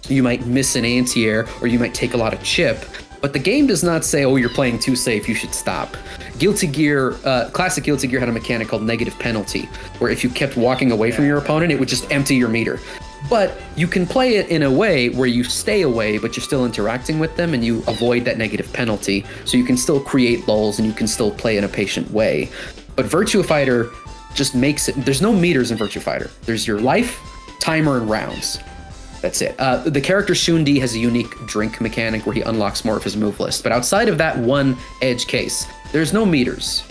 You 0.09 0.23
might 0.23 0.47
miss 0.47 0.77
an 0.77 0.85
anti 0.85 1.27
air, 1.27 1.47
or 1.61 1.67
you 1.67 1.79
might 1.79 1.95
take 1.95 2.15
a 2.15 2.17
lot 2.17 2.33
of 2.33 2.43
chip. 2.43 2.85
But 3.21 3.33
the 3.33 3.39
game 3.39 3.67
does 3.67 3.83
not 3.83 4.05
say, 4.05 4.25
oh, 4.25 4.37
you're 4.37 4.49
playing 4.49 4.79
too 4.79 4.97
safe, 4.97 5.29
you 5.29 5.35
should 5.35 5.55
stop. 5.55 5.97
Guilty 6.39 6.67
Gear, 6.67 7.17
uh, 7.25 7.51
classic 7.53 7.85
Guilty 7.85 8.07
Gear 8.07 8.21
had 8.21 8.29
a 8.29 8.33
mechanic 8.33 8.69
called 8.69 8.83
negative 8.83 9.19
penalty, 9.19 9.63
where 9.99 10.11
if 10.11 10.23
you 10.23 10.31
kept 10.31 10.57
walking 10.57 10.93
away 10.93 11.11
from 11.11 11.25
your 11.25 11.39
opponent, 11.39 11.73
it 11.73 11.79
would 11.79 11.89
just 11.89 12.11
empty 12.13 12.37
your 12.37 12.49
meter. 12.49 12.79
But 13.29 13.61
you 13.77 13.89
can 13.89 14.07
play 14.07 14.37
it 14.37 14.49
in 14.51 14.63
a 14.63 14.71
way 14.71 15.09
where 15.09 15.27
you 15.27 15.43
stay 15.43 15.83
away, 15.83 16.19
but 16.19 16.37
you're 16.37 16.45
still 16.45 16.65
interacting 16.65 17.19
with 17.19 17.35
them 17.37 17.55
and 17.55 17.65
you 17.65 17.83
avoid 17.89 18.25
that 18.27 18.39
negative 18.39 18.73
penalty. 18.73 19.25
So 19.45 19.57
you 19.57 19.65
can 19.65 19.77
still 19.77 20.01
create 20.01 20.47
lulls 20.47 20.79
and 20.79 20.87
you 20.87 20.95
can 20.95 21.09
still 21.09 21.31
play 21.31 21.57
in 21.57 21.65
a 21.65 21.69
patient 21.69 22.11
way. 22.11 22.51
But 22.95 23.07
Virtua 23.07 23.45
Fighter 23.45 23.91
just 24.35 24.55
makes 24.55 24.89
it, 24.89 24.95
there's 25.05 25.23
no 25.23 25.33
meters 25.33 25.71
in 25.71 25.79
Virtua 25.79 26.03
Fighter. 26.03 26.31
There's 26.43 26.67
your 26.67 26.81
life, 26.81 27.19
timer, 27.61 27.97
and 27.97 28.09
rounds. 28.09 28.59
That's 29.23 29.41
it. 29.41 29.59
Uh, 29.59 29.79
the 29.79 30.01
character 30.01 30.35
Shun 30.35 30.63
Di 30.63 30.79
has 30.79 30.95
a 30.95 30.99
unique 30.99 31.35
drink 31.47 31.81
mechanic 31.81 32.27
where 32.27 32.35
he 32.35 32.43
unlocks 32.43 32.85
more 32.85 32.97
of 32.97 33.03
his 33.03 33.17
move 33.17 33.41
list. 33.41 33.63
But 33.63 33.73
outside 33.73 34.09
of 34.09 34.19
that 34.19 34.39
one 34.39 34.77
edge 35.03 35.27
case, 35.27 35.67
there's 35.97 36.13
no 36.13 36.27
meters. 36.27 36.85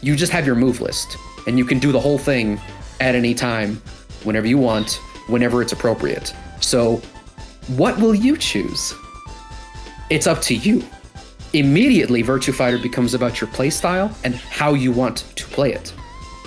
You 0.00 0.16
just 0.16 0.32
have 0.32 0.46
your 0.46 0.54
move 0.54 0.80
list, 0.80 1.18
and 1.46 1.58
you 1.58 1.66
can 1.66 1.78
do 1.78 1.92
the 1.92 2.00
whole 2.00 2.16
thing 2.16 2.58
at 3.00 3.14
any 3.14 3.34
time, 3.34 3.82
whenever 4.24 4.46
you 4.46 4.56
want, 4.56 4.98
whenever 5.26 5.60
it's 5.60 5.72
appropriate. 5.72 6.34
So, 6.62 7.02
what 7.76 7.98
will 7.98 8.14
you 8.14 8.34
choose? 8.34 8.94
It's 10.08 10.26
up 10.26 10.40
to 10.40 10.54
you. 10.54 10.82
Immediately, 11.52 12.22
Virtua 12.22 12.54
Fighter 12.54 12.78
becomes 12.78 13.12
about 13.12 13.42
your 13.42 13.50
playstyle 13.50 14.10
and 14.24 14.34
how 14.34 14.72
you 14.72 14.90
want 14.90 15.18
to 15.36 15.44
play 15.44 15.74
it. 15.74 15.92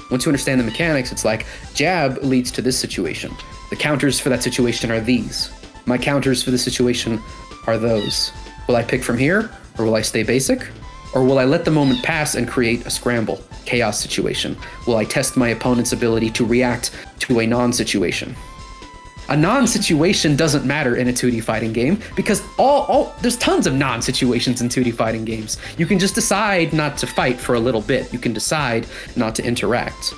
Once 0.09 0.25
you 0.25 0.31
understand 0.31 0.59
the 0.59 0.63
mechanics, 0.63 1.11
it's 1.11 1.23
like 1.23 1.45
jab 1.75 2.17
leads 2.23 2.49
to 2.53 2.63
this 2.63 2.79
situation. 2.79 3.31
The 3.69 3.75
counters 3.75 4.19
for 4.19 4.29
that 4.29 4.41
situation 4.41 4.89
are 4.89 4.99
these. 4.99 5.51
My 5.85 5.99
counters 5.99 6.41
for 6.41 6.49
the 6.49 6.57
situation 6.57 7.21
are 7.67 7.77
those. 7.77 8.31
Will 8.67 8.77
I 8.77 8.83
pick 8.83 9.03
from 9.03 9.19
here, 9.19 9.51
or 9.77 9.85
will 9.85 9.93
I 9.93 10.01
stay 10.01 10.23
basic? 10.23 10.67
Or 11.13 11.23
will 11.23 11.39
I 11.39 11.45
let 11.45 11.65
the 11.65 11.71
moment 11.71 12.03
pass 12.03 12.35
and 12.35 12.47
create 12.47 12.85
a 12.85 12.89
scramble, 12.89 13.41
chaos 13.65 13.99
situation? 13.99 14.57
Will 14.85 14.97
I 14.97 15.05
test 15.05 15.37
my 15.37 15.49
opponent's 15.49 15.91
ability 15.91 16.29
to 16.31 16.45
react 16.45 16.91
to 17.19 17.39
a 17.39 17.47
non 17.47 17.73
situation? 17.73 18.35
A 19.29 19.37
non-situation 19.37 20.35
doesn't 20.35 20.65
matter 20.65 20.95
in 20.95 21.07
a 21.07 21.13
2D 21.13 21.43
fighting 21.43 21.71
game 21.71 22.01
because 22.15 22.41
all, 22.57 22.81
all 22.85 23.15
there's 23.21 23.37
tons 23.37 23.67
of 23.67 23.75
non-situations 23.75 24.59
in 24.61 24.69
2D 24.69 24.95
fighting 24.95 25.23
games. 25.23 25.59
You 25.77 25.85
can 25.85 25.99
just 25.99 26.15
decide 26.15 26.73
not 26.73 26.97
to 26.97 27.05
fight 27.05 27.39
for 27.39 27.53
a 27.53 27.59
little 27.59 27.81
bit. 27.81 28.11
You 28.11 28.17
can 28.17 28.33
decide 28.33 28.87
not 29.15 29.35
to 29.35 29.43
interact. 29.43 30.15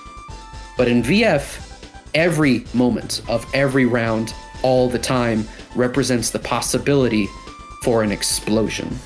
But 0.78 0.88
in 0.88 1.04
VF, 1.04 1.82
every 2.14 2.64
moment 2.74 3.22
of 3.28 3.46
every 3.54 3.86
round, 3.86 4.34
all 4.64 4.90
the 4.90 5.00
time, 5.00 5.46
represents 5.76 6.30
the 6.30 6.40
possibility 6.40 7.28
for 7.84 8.04
an 8.04 8.14
explosion. 8.14 8.98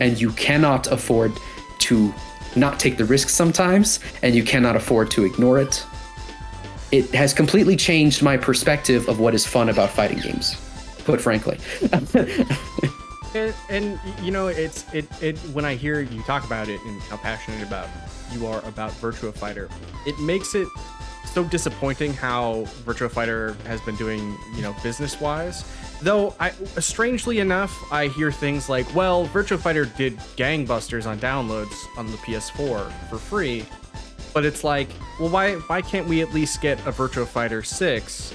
And 0.00 0.20
you 0.20 0.30
cannot 0.32 0.86
afford 0.88 1.32
to 1.80 2.12
not 2.56 2.78
take 2.78 2.96
the 2.96 3.04
risk 3.04 3.28
sometimes, 3.28 4.00
and 4.22 4.34
you 4.34 4.44
cannot 4.44 4.76
afford 4.76 5.10
to 5.12 5.24
ignore 5.24 5.58
it 5.58 5.84
it 6.94 7.12
has 7.12 7.34
completely 7.34 7.74
changed 7.74 8.22
my 8.22 8.36
perspective 8.36 9.08
of 9.08 9.18
what 9.18 9.34
is 9.34 9.44
fun 9.44 9.68
about 9.68 9.90
fighting 9.90 10.18
games. 10.18 10.54
Put 11.04 11.20
frankly. 11.20 11.58
and, 13.34 13.54
and 13.68 14.00
you 14.22 14.30
know, 14.30 14.46
it's 14.46 14.84
it 14.94 15.06
it 15.20 15.36
when 15.52 15.64
I 15.64 15.74
hear 15.74 16.00
you 16.00 16.22
talk 16.22 16.44
about 16.44 16.68
it 16.68 16.80
and 16.82 17.02
how 17.02 17.16
passionate 17.16 17.66
about 17.66 17.88
you 18.32 18.46
are 18.46 18.64
about 18.64 18.92
Virtua 18.92 19.34
Fighter, 19.34 19.68
it 20.06 20.16
makes 20.20 20.54
it 20.54 20.68
so 21.34 21.42
disappointing 21.42 22.14
how 22.14 22.62
Virtua 22.86 23.10
Fighter 23.10 23.56
has 23.66 23.80
been 23.80 23.96
doing, 23.96 24.38
you 24.54 24.62
know, 24.62 24.74
business 24.84 25.20
wise. 25.20 25.64
Though 26.00 26.32
I 26.38 26.50
strangely 26.78 27.40
enough, 27.40 27.76
I 27.92 28.06
hear 28.06 28.30
things 28.30 28.68
like, 28.68 28.92
well, 28.94 29.26
Virtua 29.26 29.58
Fighter 29.58 29.84
did 29.84 30.16
gangbusters 30.36 31.06
on 31.06 31.18
downloads 31.18 31.74
on 31.98 32.06
the 32.06 32.16
PS4 32.18 32.92
for 33.10 33.18
free, 33.18 33.66
but 34.32 34.44
it's 34.44 34.62
like, 34.62 34.88
well, 35.18 35.28
why 35.28 35.54
why 35.54 35.82
can't 35.82 36.06
we 36.06 36.22
at 36.22 36.32
least 36.32 36.60
get 36.60 36.78
a 36.86 36.92
Virtua 36.92 37.26
Fighter 37.26 37.64
6? 37.64 38.34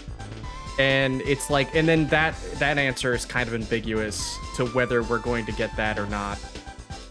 And 0.77 1.21
it's 1.21 1.49
like, 1.49 1.73
and 1.73 1.87
then 1.87 2.07
that 2.07 2.35
that 2.55 2.77
answer 2.77 3.13
is 3.13 3.23
kind 3.23 3.47
of 3.47 3.55
ambiguous 3.55 4.37
to 4.57 4.65
whether 4.67 5.03
we're 5.03 5.19
going 5.19 5.45
to 5.45 5.53
get 5.53 5.73
that 5.77 5.97
or 5.97 6.05
not. 6.07 6.37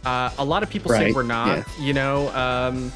Uh, 0.05 0.31
a 0.39 0.45
lot 0.45 0.63
of 0.63 0.69
people 0.69 0.93
right. 0.93 1.09
say 1.09 1.13
we're 1.13 1.23
not. 1.23 1.59
Yeah. 1.59 1.65
You 1.81 1.93
know, 1.95 2.29
um, 2.35 2.93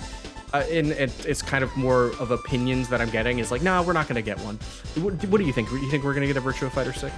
uh, 0.53 0.65
and 0.71 0.89
it, 0.93 1.27
it's 1.27 1.43
kind 1.43 1.65
of 1.65 1.75
more 1.77 2.13
of 2.19 2.31
opinions 2.31 2.89
that 2.89 3.01
I'm 3.01 3.11
getting 3.11 3.39
is 3.39 3.51
like, 3.51 3.63
no, 3.63 3.83
we're 3.83 3.93
not 3.93 4.09
going 4.09 4.17
to 4.17 4.23
get 4.23 4.39
one. 4.41 4.57
What, 5.03 5.15
what, 5.27 5.39
do 5.39 5.45
you 5.45 5.53
think? 5.53 5.71
You 5.71 5.91
think 5.91 6.05
we're 6.05 6.15
going 6.15 6.27
to 6.27 6.33
get 6.33 6.37
a 6.37 6.45
Virtua 6.45 6.71
Fighter 6.71 6.93
6? 6.93 7.13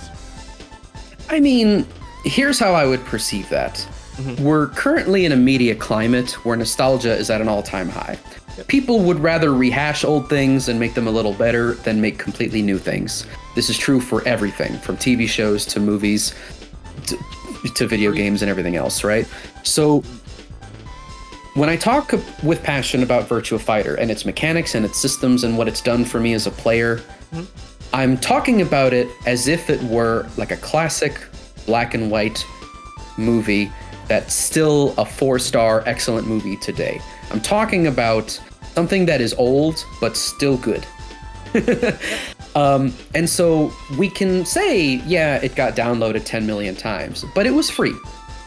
I 1.30 1.40
mean, 1.40 1.86
here's 2.24 2.58
how 2.58 2.72
I 2.72 2.86
would 2.86 3.04
perceive 3.04 3.48
that. 3.48 3.74
Mm-hmm. 4.16 4.44
We're 4.44 4.68
currently 4.68 5.24
in 5.24 5.32
a 5.32 5.36
media 5.36 5.74
climate 5.74 6.32
where 6.44 6.56
nostalgia 6.56 7.16
is 7.16 7.30
at 7.30 7.40
an 7.40 7.48
all 7.48 7.62
time 7.62 7.88
high. 7.88 8.18
People 8.68 9.00
would 9.00 9.18
rather 9.18 9.52
rehash 9.52 10.04
old 10.04 10.28
things 10.28 10.68
and 10.68 10.78
make 10.78 10.94
them 10.94 11.08
a 11.08 11.10
little 11.10 11.34
better 11.34 11.74
than 11.74 12.00
make 12.00 12.18
completely 12.18 12.62
new 12.62 12.78
things. 12.78 13.26
This 13.56 13.68
is 13.68 13.76
true 13.76 14.00
for 14.00 14.26
everything, 14.28 14.78
from 14.78 14.96
TV 14.96 15.26
shows 15.26 15.66
to 15.66 15.80
movies 15.80 16.34
to, 17.06 17.18
to 17.74 17.86
video 17.88 18.12
games 18.12 18.42
and 18.42 18.50
everything 18.50 18.76
else, 18.76 19.02
right? 19.02 19.26
So 19.64 20.04
when 21.54 21.68
I 21.68 21.76
talk 21.76 22.12
with 22.42 22.62
passion 22.62 23.02
about 23.02 23.28
Virtua 23.28 23.60
Fighter 23.60 23.94
and 23.94 24.10
its 24.10 24.24
mechanics 24.24 24.74
and 24.74 24.84
its 24.84 24.98
systems 24.98 25.44
and 25.44 25.56
what 25.56 25.68
it's 25.68 25.80
done 25.80 26.04
for 26.04 26.18
me 26.18 26.34
as 26.34 26.46
a 26.46 26.50
player, 26.50 26.96
mm-hmm. 27.32 27.44
I'm 27.92 28.18
talking 28.18 28.60
about 28.60 28.92
it 28.92 29.08
as 29.24 29.46
if 29.46 29.70
it 29.70 29.80
were 29.84 30.28
like 30.36 30.50
a 30.50 30.56
classic 30.56 31.20
black 31.64 31.94
and 31.94 32.10
white 32.10 32.44
movie 33.16 33.70
that's 34.08 34.34
still 34.34 34.94
a 34.98 35.04
four 35.04 35.38
star 35.38 35.84
excellent 35.86 36.26
movie 36.26 36.56
today. 36.56 37.00
I'm 37.30 37.40
talking 37.40 37.86
about 37.86 38.30
something 38.74 39.06
that 39.06 39.20
is 39.20 39.32
old 39.34 39.84
but 40.00 40.16
still 40.16 40.56
good. 40.56 40.84
um, 42.56 42.92
and 43.14 43.30
so 43.30 43.72
we 43.96 44.10
can 44.10 44.44
say, 44.44 44.96
yeah, 45.06 45.36
it 45.36 45.54
got 45.54 45.76
downloaded 45.76 46.24
10 46.24 46.44
million 46.44 46.74
times, 46.74 47.24
but 47.32 47.46
it 47.46 47.52
was 47.52 47.70
free. 47.70 47.94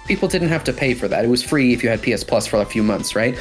People 0.08 0.28
didn't 0.28 0.50
have 0.50 0.64
to 0.66 0.74
pay 0.74 0.94
for 0.94 1.08
that. 1.08 1.26
It 1.26 1.28
was 1.28 1.44
free 1.44 1.74
if 1.74 1.84
you 1.84 1.90
had 1.90 2.02
PS 2.02 2.24
Plus 2.24 2.48
for 2.48 2.58
a 2.58 2.66
few 2.66 2.84
months, 2.84 3.16
right? 3.16 3.38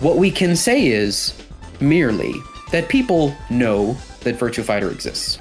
What 0.00 0.16
we 0.18 0.30
can 0.30 0.56
say 0.56 0.86
is 0.86 1.34
merely 1.80 2.34
that 2.72 2.88
people 2.88 3.34
know 3.50 3.96
that 4.20 4.36
Virtua 4.38 4.64
Fighter 4.64 4.90
exists. 4.90 5.38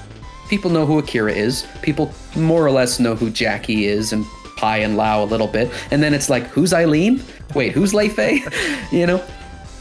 People 0.50 0.70
know 0.70 0.86
who 0.86 1.00
Akira 1.00 1.34
is. 1.34 1.66
People 1.82 2.14
more 2.36 2.66
or 2.66 2.72
less 2.72 3.00
know 3.00 3.16
who 3.16 3.30
Jackie 3.30 3.86
is 3.86 4.14
and 4.14 4.26
Pai 4.56 4.84
and 4.84 4.95
Lau 4.95 5.24
a 5.24 5.26
little 5.26 5.48
bit, 5.48 5.72
and 5.91 6.02
then 6.02 6.14
it's 6.14 6.30
like, 6.30 6.44
who's 6.48 6.74
Eileen? 6.74 7.24
Wait, 7.56 7.72
who's 7.72 7.94
Lei 7.94 8.08
Fei? 8.08 8.44
you 8.91 9.06
know, 9.06 9.24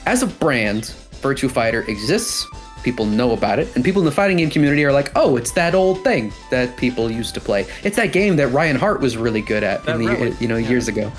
as 0.07 0.23
a 0.23 0.27
brand, 0.27 0.95
Virtua 1.21 1.51
Fighter 1.51 1.83
exists. 1.83 2.47
People 2.83 3.07
know 3.07 3.33
about 3.33 3.59
it, 3.59 3.75
and 3.75 3.85
people 3.85 4.01
in 4.01 4.07
the 4.07 4.13
fighting 4.13 4.39
game 4.39 4.51
community 4.51 4.85
are 4.85 4.93
like, 4.93 5.13
"Oh, 5.17 5.37
it's 5.37 5.53
that 5.53 5.75
old 5.75 6.03
thing 6.05 6.33
that 6.51 6.77
people 6.77 7.11
used 7.11 7.35
to 7.35 7.41
play. 7.41 7.67
It's 7.85 7.97
that 7.97 8.13
game 8.13 8.37
that 8.37 8.49
Ryan 8.49 8.77
Hart 8.77 9.01
was 9.01 9.17
really 9.17 9.43
good 9.43 9.63
at, 9.63 9.87
in 9.89 9.99
the, 9.99 10.09
really? 10.09 10.37
you 10.41 10.49
know, 10.49 10.57
years 10.57 10.89
ago." 10.89 11.13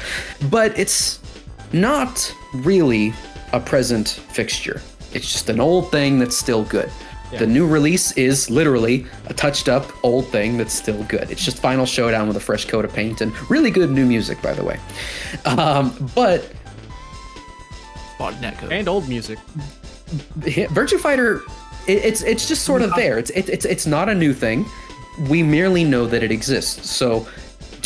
But 0.49 0.77
it's 0.77 1.19
not 1.71 2.33
really 2.53 3.13
a 3.51 3.59
present 3.59 4.09
fixture. 4.09 4.81
It's 5.13 5.31
just 5.31 5.49
an 5.49 5.59
old 5.59 5.91
thing 5.91 6.19
that's 6.19 6.37
still 6.37 6.63
good. 6.63 6.91
The 7.39 7.47
new 7.47 7.65
release 7.65 8.11
is 8.13 8.49
literally 8.49 9.07
a 9.25 9.33
touched 9.33 9.67
up 9.67 9.91
old 10.03 10.27
thing 10.27 10.57
that's 10.57 10.73
still 10.73 11.03
good. 11.05 11.31
It's 11.31 11.43
just 11.43 11.59
Final 11.59 11.85
Showdown 11.85 12.27
with 12.27 12.37
a 12.37 12.39
fresh 12.39 12.65
coat 12.65 12.85
of 12.85 12.93
paint 12.93 13.21
and 13.21 13.33
really 13.49 13.71
good 13.71 13.89
new 13.89 14.05
music, 14.05 14.41
by 14.41 14.53
the 14.53 14.63
way. 14.63 14.79
Um, 15.45 16.11
but 16.13 16.51
Bought 18.19 18.35
netcode. 18.35 18.71
And 18.71 18.87
old 18.87 19.09
music. 19.09 19.39
Virtua 20.39 20.99
Fighter, 20.99 21.41
it, 21.87 22.05
it's 22.05 22.21
it's 22.23 22.47
just 22.47 22.63
sort 22.63 22.81
of 22.81 22.93
there. 22.95 23.17
It's 23.17 23.29
it, 23.31 23.49
it's 23.49 23.65
it's 23.65 23.85
not 23.85 24.09
a 24.09 24.15
new 24.15 24.33
thing. 24.33 24.65
We 25.29 25.43
merely 25.43 25.83
know 25.83 26.05
that 26.07 26.23
it 26.23 26.31
exists. 26.31 26.89
So, 26.89 27.27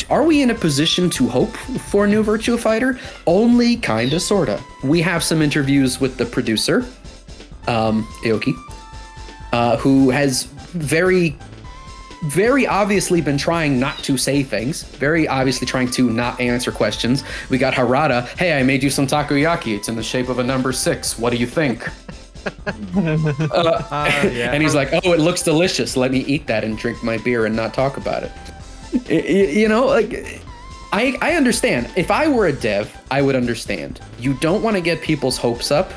are 0.10 0.24
we 0.24 0.42
in 0.42 0.52
a 0.52 0.56
position 0.56 1.10
to 1.12 1.28
hope 1.28 1.56
for 1.92 2.06
a 2.06 2.08
new 2.08 2.24
Virtua 2.24 2.60
Fighter? 2.60 3.00
Only 3.26 3.76
kinda, 3.78 4.20
sorta. 4.20 4.62
We 4.84 5.02
have 5.02 5.24
some 5.24 5.42
interviews 5.42 6.00
with 6.00 6.18
the 6.18 6.26
producer, 6.26 6.86
um, 7.68 8.04
Aoki, 8.24 8.54
uh, 9.52 9.78
who 9.78 10.10
has 10.10 10.44
very 10.44 11.38
very 12.26 12.66
obviously 12.66 13.22
been 13.22 13.38
trying 13.38 13.80
not 13.80 13.98
to 14.00 14.18
say 14.18 14.44
things, 14.44 14.84
very 14.84 15.28
obviously 15.28 15.68
trying 15.68 15.90
to 15.92 16.10
not 16.10 16.40
answer 16.40 16.72
questions. 16.72 17.24
We 17.50 17.58
got 17.58 17.74
Harada, 17.74 18.28
hey, 18.38 18.60
I 18.60 18.64
made 18.64 18.84
you 18.84 18.90
some 18.90 19.08
takoyaki. 19.08 19.76
It's 19.76 19.88
in 19.88 19.96
the 19.96 20.04
shape 20.04 20.30
of 20.30 20.40
a 20.40 20.44
number 20.44 20.72
six. 20.74 21.20
What 21.20 21.32
do 21.32 21.38
you 21.38 21.48
think? 21.48 21.88
Uh, 22.48 23.84
Uh, 23.92 24.30
yeah. 24.32 24.52
and 24.54 24.62
he's 24.64 24.76
like, 24.76 24.90
oh, 24.94 25.14
it 25.14 25.20
looks 25.20 25.42
delicious. 25.44 25.96
Let 25.98 26.12
me 26.12 26.20
eat 26.20 26.48
that 26.48 26.64
and 26.64 26.78
drink 26.78 27.04
my 27.04 27.18
beer 27.18 27.46
and 27.46 27.56
not 27.56 27.74
talk 27.74 27.98
about 27.98 28.24
it. 28.24 28.32
Y- 28.94 29.02
y- 29.10 29.52
you 29.52 29.68
know, 29.68 29.86
like, 29.86 30.42
I, 30.92 31.18
I 31.22 31.34
understand. 31.34 31.90
If 31.96 32.12
I 32.12 32.28
were 32.28 32.48
a 32.48 32.54
dev, 32.54 32.96
I 33.12 33.22
would 33.22 33.36
understand. 33.36 34.00
You 34.20 34.34
don't 34.36 34.62
want 34.64 34.76
to 34.76 34.82
get 34.82 35.02
people's 35.02 35.38
hopes 35.38 35.72
up 35.72 35.92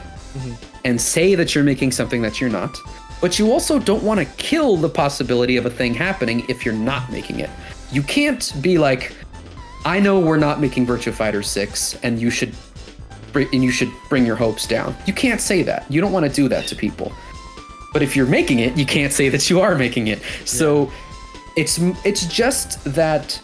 and 0.85 1.01
say 1.01 1.35
that 1.35 1.55
you're 1.55 1.64
making 1.64 1.93
something 1.93 2.22
that 2.22 2.40
you're 2.40 2.51
not. 2.51 2.77
But 3.20 3.39
you 3.39 3.52
also 3.52 3.78
don't 3.78 4.02
want 4.02 4.18
to 4.20 4.27
kill 4.36 4.77
the 4.77 4.89
possibility 4.89 5.56
of 5.56 5.66
a 5.66 5.70
thing 5.70 5.93
happening 5.94 6.43
if 6.48 6.64
you're 6.64 6.74
not 6.74 7.10
making 7.12 7.40
it. 7.40 7.51
You 7.93 8.02
can't 8.02 8.52
be 8.62 8.78
like, 8.78 9.14
I 9.85 10.01
know 10.01 10.18
we're 10.18 10.39
not 10.39 10.60
making 10.60 10.86
Virtua 10.86 11.12
Fighter 11.12 11.43
6 11.43 11.97
and 12.02 12.20
you 12.20 12.31
should 12.31 12.55
and 13.35 13.65
you 13.65 13.70
should 13.70 13.90
bring 14.09 14.27
your 14.27 14.36
hopes 14.36 14.66
down. 14.66 14.94
You 15.07 15.12
can't 15.12 15.40
say 15.40 15.62
that. 15.62 15.90
You 15.90 16.01
don't 16.01 16.12
want 16.12 16.27
to 16.27 16.32
do 16.32 16.48
that 16.48 16.66
to 16.69 16.77
people. 16.77 17.12
But 17.93 18.02
if 18.02 18.15
you're 18.15 18.27
making 18.27 18.61
it, 18.61 18.77
you 18.77 18.86
can't 18.86 19.12
say 19.12 19.28
that 19.31 19.51
you 19.51 19.61
are 19.61 19.74
making 19.74 20.09
it. 20.09 20.20
So 20.44 20.90
it's 21.57 21.78
it's 22.05 22.27
just 22.27 22.82
that 22.85 23.40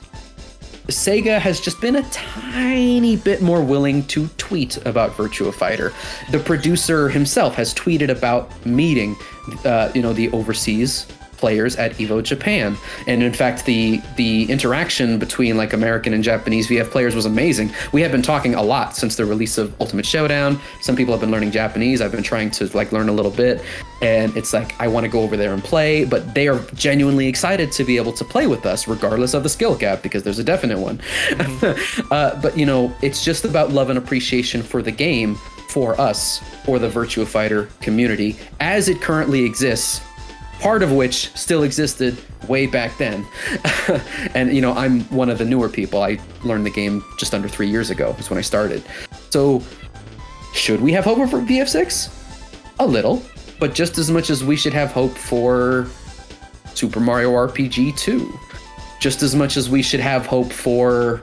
Sega 0.88 1.40
has 1.40 1.60
just 1.60 1.80
been 1.80 1.96
a 1.96 2.02
tiny 2.10 3.16
bit 3.16 3.42
more 3.42 3.62
willing 3.62 4.04
to 4.04 4.28
tweet 4.38 4.76
about 4.86 5.10
Virtua 5.12 5.52
Fighter. 5.52 5.92
The 6.30 6.38
producer 6.38 7.08
himself 7.08 7.56
has 7.56 7.74
tweeted 7.74 8.08
about 8.08 8.64
meeting, 8.64 9.16
uh, 9.64 9.90
you 9.94 10.02
know, 10.02 10.12
the 10.12 10.30
overseas 10.30 11.06
players 11.46 11.76
at 11.76 11.92
Evo 11.92 12.20
Japan, 12.20 12.76
and 13.06 13.22
in 13.22 13.32
fact, 13.32 13.66
the 13.66 14.02
the 14.16 14.50
interaction 14.50 15.16
between 15.16 15.56
like 15.56 15.72
American 15.72 16.12
and 16.12 16.24
Japanese 16.24 16.66
VF 16.66 16.90
players 16.90 17.14
was 17.14 17.24
amazing. 17.24 17.70
We 17.92 18.02
have 18.02 18.10
been 18.10 18.20
talking 18.20 18.56
a 18.56 18.62
lot 18.62 18.96
since 18.96 19.14
the 19.14 19.24
release 19.24 19.56
of 19.56 19.72
Ultimate 19.80 20.04
Showdown. 20.04 20.58
Some 20.80 20.96
people 20.96 21.14
have 21.14 21.20
been 21.20 21.30
learning 21.30 21.52
Japanese. 21.52 22.00
I've 22.00 22.10
been 22.10 22.24
trying 22.24 22.50
to 22.58 22.66
like 22.76 22.90
learn 22.90 23.08
a 23.08 23.12
little 23.12 23.30
bit, 23.30 23.62
and 24.02 24.36
it's 24.36 24.52
like 24.52 24.74
I 24.80 24.88
want 24.88 25.04
to 25.04 25.08
go 25.08 25.20
over 25.20 25.36
there 25.36 25.54
and 25.54 25.62
play, 25.62 26.04
but 26.04 26.34
they 26.34 26.48
are 26.48 26.58
genuinely 26.74 27.28
excited 27.28 27.70
to 27.78 27.84
be 27.84 27.96
able 27.96 28.12
to 28.14 28.24
play 28.24 28.48
with 28.48 28.66
us, 28.66 28.88
regardless 28.88 29.32
of 29.32 29.44
the 29.44 29.48
skill 29.48 29.76
gap, 29.76 30.02
because 30.02 30.24
there's 30.24 30.40
a 30.40 30.44
definite 30.44 30.80
one. 30.80 31.00
uh, 32.10 32.42
but 32.42 32.58
you 32.58 32.66
know, 32.66 32.92
it's 33.02 33.24
just 33.24 33.44
about 33.44 33.70
love 33.70 33.88
and 33.88 33.98
appreciation 33.98 34.64
for 34.64 34.82
the 34.82 34.90
game, 34.90 35.36
for 35.68 35.94
us, 36.00 36.40
for 36.64 36.80
the 36.80 36.88
Virtua 36.88 37.24
Fighter 37.24 37.68
community, 37.82 38.34
as 38.58 38.88
it 38.88 39.00
currently 39.00 39.44
exists. 39.44 40.00
Part 40.60 40.82
of 40.82 40.92
which 40.92 41.30
still 41.34 41.62
existed 41.62 42.16
way 42.48 42.66
back 42.66 42.96
then, 42.98 43.26
and 44.34 44.54
you 44.54 44.60
know 44.60 44.72
I'm 44.72 45.02
one 45.04 45.28
of 45.28 45.38
the 45.38 45.44
newer 45.44 45.68
people. 45.68 46.02
I 46.02 46.18
learned 46.44 46.64
the 46.64 46.70
game 46.70 47.04
just 47.18 47.34
under 47.34 47.48
three 47.48 47.68
years 47.68 47.90
ago. 47.90 48.16
Is 48.18 48.30
when 48.30 48.38
I 48.38 48.42
started. 48.42 48.82
So, 49.30 49.62
should 50.54 50.80
we 50.80 50.92
have 50.92 51.04
hope 51.04 51.18
for 51.28 51.40
VF6? 51.40 52.12
A 52.78 52.86
little, 52.86 53.22
but 53.60 53.74
just 53.74 53.98
as 53.98 54.10
much 54.10 54.30
as 54.30 54.42
we 54.42 54.56
should 54.56 54.72
have 54.72 54.92
hope 54.92 55.12
for 55.12 55.88
Super 56.74 57.00
Mario 57.00 57.32
RPG 57.32 57.96
2. 57.98 58.38
Just 59.00 59.22
as 59.22 59.34
much 59.34 59.56
as 59.56 59.68
we 59.68 59.82
should 59.82 60.00
have 60.00 60.26
hope 60.26 60.52
for 60.52 61.22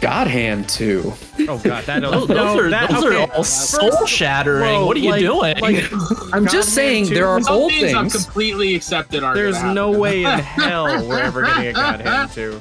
God 0.00 0.26
Hand 0.26 0.68
2. 0.68 1.12
Oh 1.48 1.58
god, 1.64 1.84
that 1.84 2.00
Those, 2.02 2.26
those 2.28 2.60
are, 2.60 2.68
that, 2.70 2.90
those 2.90 3.04
okay. 3.04 3.22
are 3.24 3.32
all 3.32 3.44
soul 3.44 4.04
shattering. 4.06 4.62
Whoa, 4.74 4.86
What 4.86 4.96
are 4.96 5.00
you 5.00 5.10
like- 5.10 5.20
doing? 5.20 5.58
like, 5.60 5.92
I'm 6.34 6.44
just 6.44 6.68
God 6.68 6.74
saying 6.74 7.06
2? 7.08 7.14
there 7.14 7.26
are 7.28 7.40
Some 7.40 7.54
old 7.54 7.72
things 7.72 7.94
I've 7.94 8.10
things. 8.12 8.24
completely 8.24 8.74
accepted 8.74 9.22
are 9.24 9.34
There's 9.34 9.56
gonna 9.56 9.72
no 9.74 9.90
way 9.92 10.24
in 10.24 10.38
hell 10.40 11.06
we're 11.08 11.20
ever 11.20 11.42
getting 11.42 11.68
a 11.68 11.72
God 11.72 12.00
Hand 12.02 12.30
2. 12.32 12.60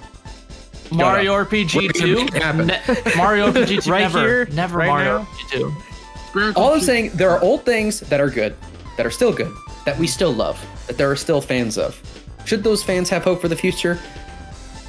Mario 0.91 1.33
RPG 1.43 1.73
gonna 1.73 1.93
2? 1.93 2.15
make 2.15 2.35
it 2.35 2.43
happen. 2.43 2.67
Ne- 2.67 2.81
Mario 3.17 3.51
RPG 3.51 3.83
2 3.85 3.91
Right 3.91 4.01
never. 4.01 4.19
here, 4.21 4.45
never 4.53 4.77
right 4.77 4.87
Mario 4.87 5.17
now. 5.19 5.23
RPG 5.25 6.53
2. 6.53 6.53
All 6.55 6.73
I'm 6.73 6.79
saying, 6.81 7.11
there 7.13 7.29
are 7.29 7.41
old 7.41 7.63
things 7.65 7.99
that 8.01 8.21
are 8.21 8.29
good, 8.29 8.55
that 8.97 9.05
are 9.05 9.11
still 9.11 9.33
good, 9.33 9.51
that 9.85 9.97
we 9.99 10.07
still 10.07 10.31
love, 10.33 10.59
that 10.87 10.97
there 10.97 11.09
are 11.11 11.15
still 11.15 11.41
fans 11.41 11.77
of. 11.77 11.99
Should 12.45 12.63
those 12.63 12.83
fans 12.83 13.09
have 13.09 13.23
hope 13.23 13.41
for 13.41 13.47
the 13.47 13.55
future? 13.55 13.99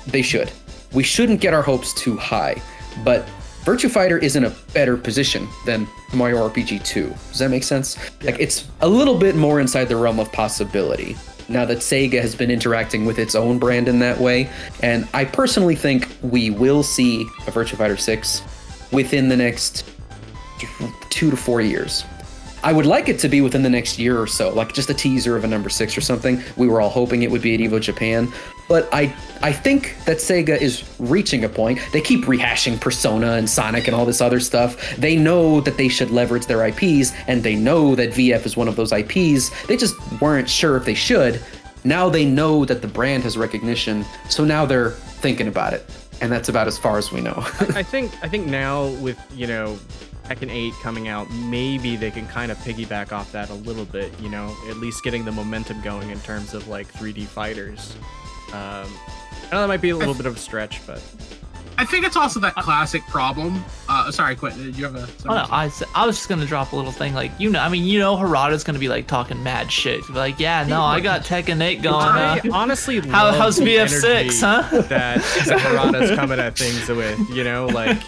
They 0.06 0.22
should. 0.22 0.50
We 0.94 1.02
shouldn't 1.02 1.40
get 1.40 1.52
our 1.52 1.62
hopes 1.62 1.92
too 1.92 2.16
high, 2.16 2.62
but 3.02 3.26
Virtua 3.64 3.90
Fighter 3.90 4.18
is 4.18 4.36
in 4.36 4.44
a 4.44 4.50
better 4.72 4.96
position 4.96 5.48
than 5.66 5.88
Mario 6.12 6.48
RPG 6.48 6.84
2. 6.84 7.08
Does 7.08 7.38
that 7.38 7.50
make 7.50 7.64
sense? 7.64 7.98
Like 8.22 8.38
it's 8.38 8.68
a 8.80 8.88
little 8.88 9.18
bit 9.18 9.36
more 9.36 9.58
inside 9.58 9.86
the 9.86 9.96
realm 9.96 10.20
of 10.20 10.30
possibility. 10.32 11.16
Now 11.48 11.64
that 11.64 11.78
Sega 11.78 12.20
has 12.20 12.34
been 12.34 12.50
interacting 12.50 13.04
with 13.04 13.18
its 13.18 13.34
own 13.34 13.58
brand 13.58 13.88
in 13.88 13.98
that 13.98 14.18
way, 14.18 14.48
and 14.82 15.08
I 15.12 15.24
personally 15.24 15.74
think 15.74 16.08
we 16.22 16.50
will 16.50 16.82
see 16.82 17.22
a 17.46 17.50
Virtua 17.50 17.76
Fighter 17.76 17.96
6 17.96 18.42
within 18.92 19.28
the 19.28 19.36
next 19.36 19.90
two 21.10 21.30
to 21.30 21.36
four 21.36 21.60
years. 21.60 22.04
I 22.62 22.72
would 22.72 22.86
like 22.86 23.10
it 23.10 23.18
to 23.18 23.28
be 23.28 23.42
within 23.42 23.62
the 23.62 23.68
next 23.68 23.98
year 23.98 24.18
or 24.18 24.26
so, 24.26 24.48
like 24.54 24.72
just 24.72 24.88
a 24.88 24.94
teaser 24.94 25.36
of 25.36 25.44
a 25.44 25.46
number 25.46 25.68
six 25.68 25.98
or 25.98 26.00
something. 26.00 26.42
We 26.56 26.66
were 26.66 26.80
all 26.80 26.88
hoping 26.88 27.22
it 27.22 27.30
would 27.30 27.42
be 27.42 27.54
at 27.54 27.60
Evo 27.60 27.78
Japan, 27.78 28.32
but 28.68 28.88
I 28.92 29.14
I 29.42 29.52
think 29.52 29.94
that 30.06 30.18
Sega 30.18 30.60
is 30.60 30.84
reaching 30.98 31.44
a 31.44 31.48
point. 31.48 31.78
They 31.92 32.00
keep 32.00 32.24
rehashing 32.24 32.80
Persona 32.80 33.32
and 33.32 33.48
Sonic 33.48 33.86
and 33.86 33.94
all 33.94 34.06
this 34.06 34.20
other 34.20 34.40
stuff. 34.40 34.96
They 34.96 35.16
know 35.16 35.60
that 35.60 35.76
they 35.76 35.88
should 35.88 36.10
leverage 36.10 36.46
their 36.46 36.66
IPs, 36.66 37.12
and 37.26 37.42
they 37.42 37.54
know 37.54 37.94
that 37.94 38.10
VF 38.10 38.46
is 38.46 38.56
one 38.56 38.68
of 38.68 38.76
those 38.76 38.92
IPs. 38.92 39.50
They 39.66 39.76
just 39.76 39.94
weren't 40.20 40.48
sure 40.48 40.76
if 40.76 40.84
they 40.84 40.94
should. 40.94 41.42
Now 41.84 42.08
they 42.08 42.24
know 42.24 42.64
that 42.64 42.80
the 42.80 42.88
brand 42.88 43.24
has 43.24 43.36
recognition, 43.36 44.04
so 44.30 44.44
now 44.44 44.64
they're 44.64 44.90
thinking 44.90 45.48
about 45.48 45.74
it, 45.74 45.84
and 46.22 46.32
that's 46.32 46.48
about 46.48 46.66
as 46.66 46.78
far 46.78 46.96
as 46.96 47.12
we 47.12 47.20
know. 47.20 47.34
I 47.74 47.82
think 47.82 48.12
I 48.22 48.28
think 48.28 48.46
now 48.46 48.86
with 49.02 49.18
you 49.34 49.46
know 49.46 49.78
Tekken 50.24 50.50
8 50.50 50.72
coming 50.82 51.08
out, 51.08 51.30
maybe 51.30 51.96
they 51.96 52.10
can 52.10 52.26
kind 52.26 52.50
of 52.50 52.56
piggyback 52.58 53.12
off 53.12 53.30
that 53.32 53.50
a 53.50 53.54
little 53.54 53.84
bit. 53.84 54.18
You 54.18 54.30
know, 54.30 54.56
at 54.70 54.78
least 54.78 55.04
getting 55.04 55.26
the 55.26 55.32
momentum 55.32 55.82
going 55.82 56.08
in 56.08 56.20
terms 56.20 56.54
of 56.54 56.66
like 56.68 56.90
3D 56.94 57.26
fighters. 57.26 57.94
Um, 58.54 58.88
I 59.50 59.54
know 59.56 59.60
that 59.62 59.68
might 59.68 59.80
be 59.82 59.90
a 59.90 59.96
little 59.96 60.14
bit 60.14 60.26
of 60.26 60.36
a 60.36 60.38
stretch, 60.38 60.84
but 60.86 61.02
I 61.76 61.84
think 61.84 62.06
it's 62.06 62.16
also 62.16 62.38
that 62.40 62.54
classic 62.54 63.02
problem. 63.08 63.64
Uh, 63.88 64.10
sorry, 64.10 64.36
Quentin. 64.36 64.62
Did 64.64 64.78
you 64.78 64.84
have 64.84 64.94
a? 64.96 65.08
Oh, 65.28 65.34
no, 65.34 65.46
I, 65.50 65.66
s- 65.66 65.82
I 65.94 66.06
was 66.06 66.16
just 66.16 66.28
gonna 66.28 66.46
drop 66.46 66.72
a 66.72 66.76
little 66.76 66.92
thing 66.92 67.14
like 67.14 67.32
you 67.38 67.50
know 67.50 67.58
I 67.60 67.68
mean 67.68 67.84
you 67.84 67.98
know 67.98 68.16
Harada's 68.16 68.62
gonna 68.64 68.78
be 68.78 68.88
like 68.88 69.06
talking 69.08 69.42
mad 69.42 69.70
shit 69.72 70.08
like 70.10 70.38
yeah 70.38 70.64
no 70.66 70.82
I 70.82 71.00
got 71.00 71.22
Tekken 71.24 71.60
8 71.60 71.82
going 71.82 71.94
I 71.96 72.38
uh, 72.38 72.42
honestly 72.52 73.00
how- 73.00 73.32
how's 73.32 73.56
the 73.56 73.64
VF6, 73.64 74.40
huh? 74.40 74.82
That 74.88 75.18
Harada's 75.18 76.14
coming 76.16 76.38
at 76.38 76.56
things 76.56 76.88
with, 76.88 77.18
you 77.30 77.42
know, 77.44 77.66
like 77.66 77.98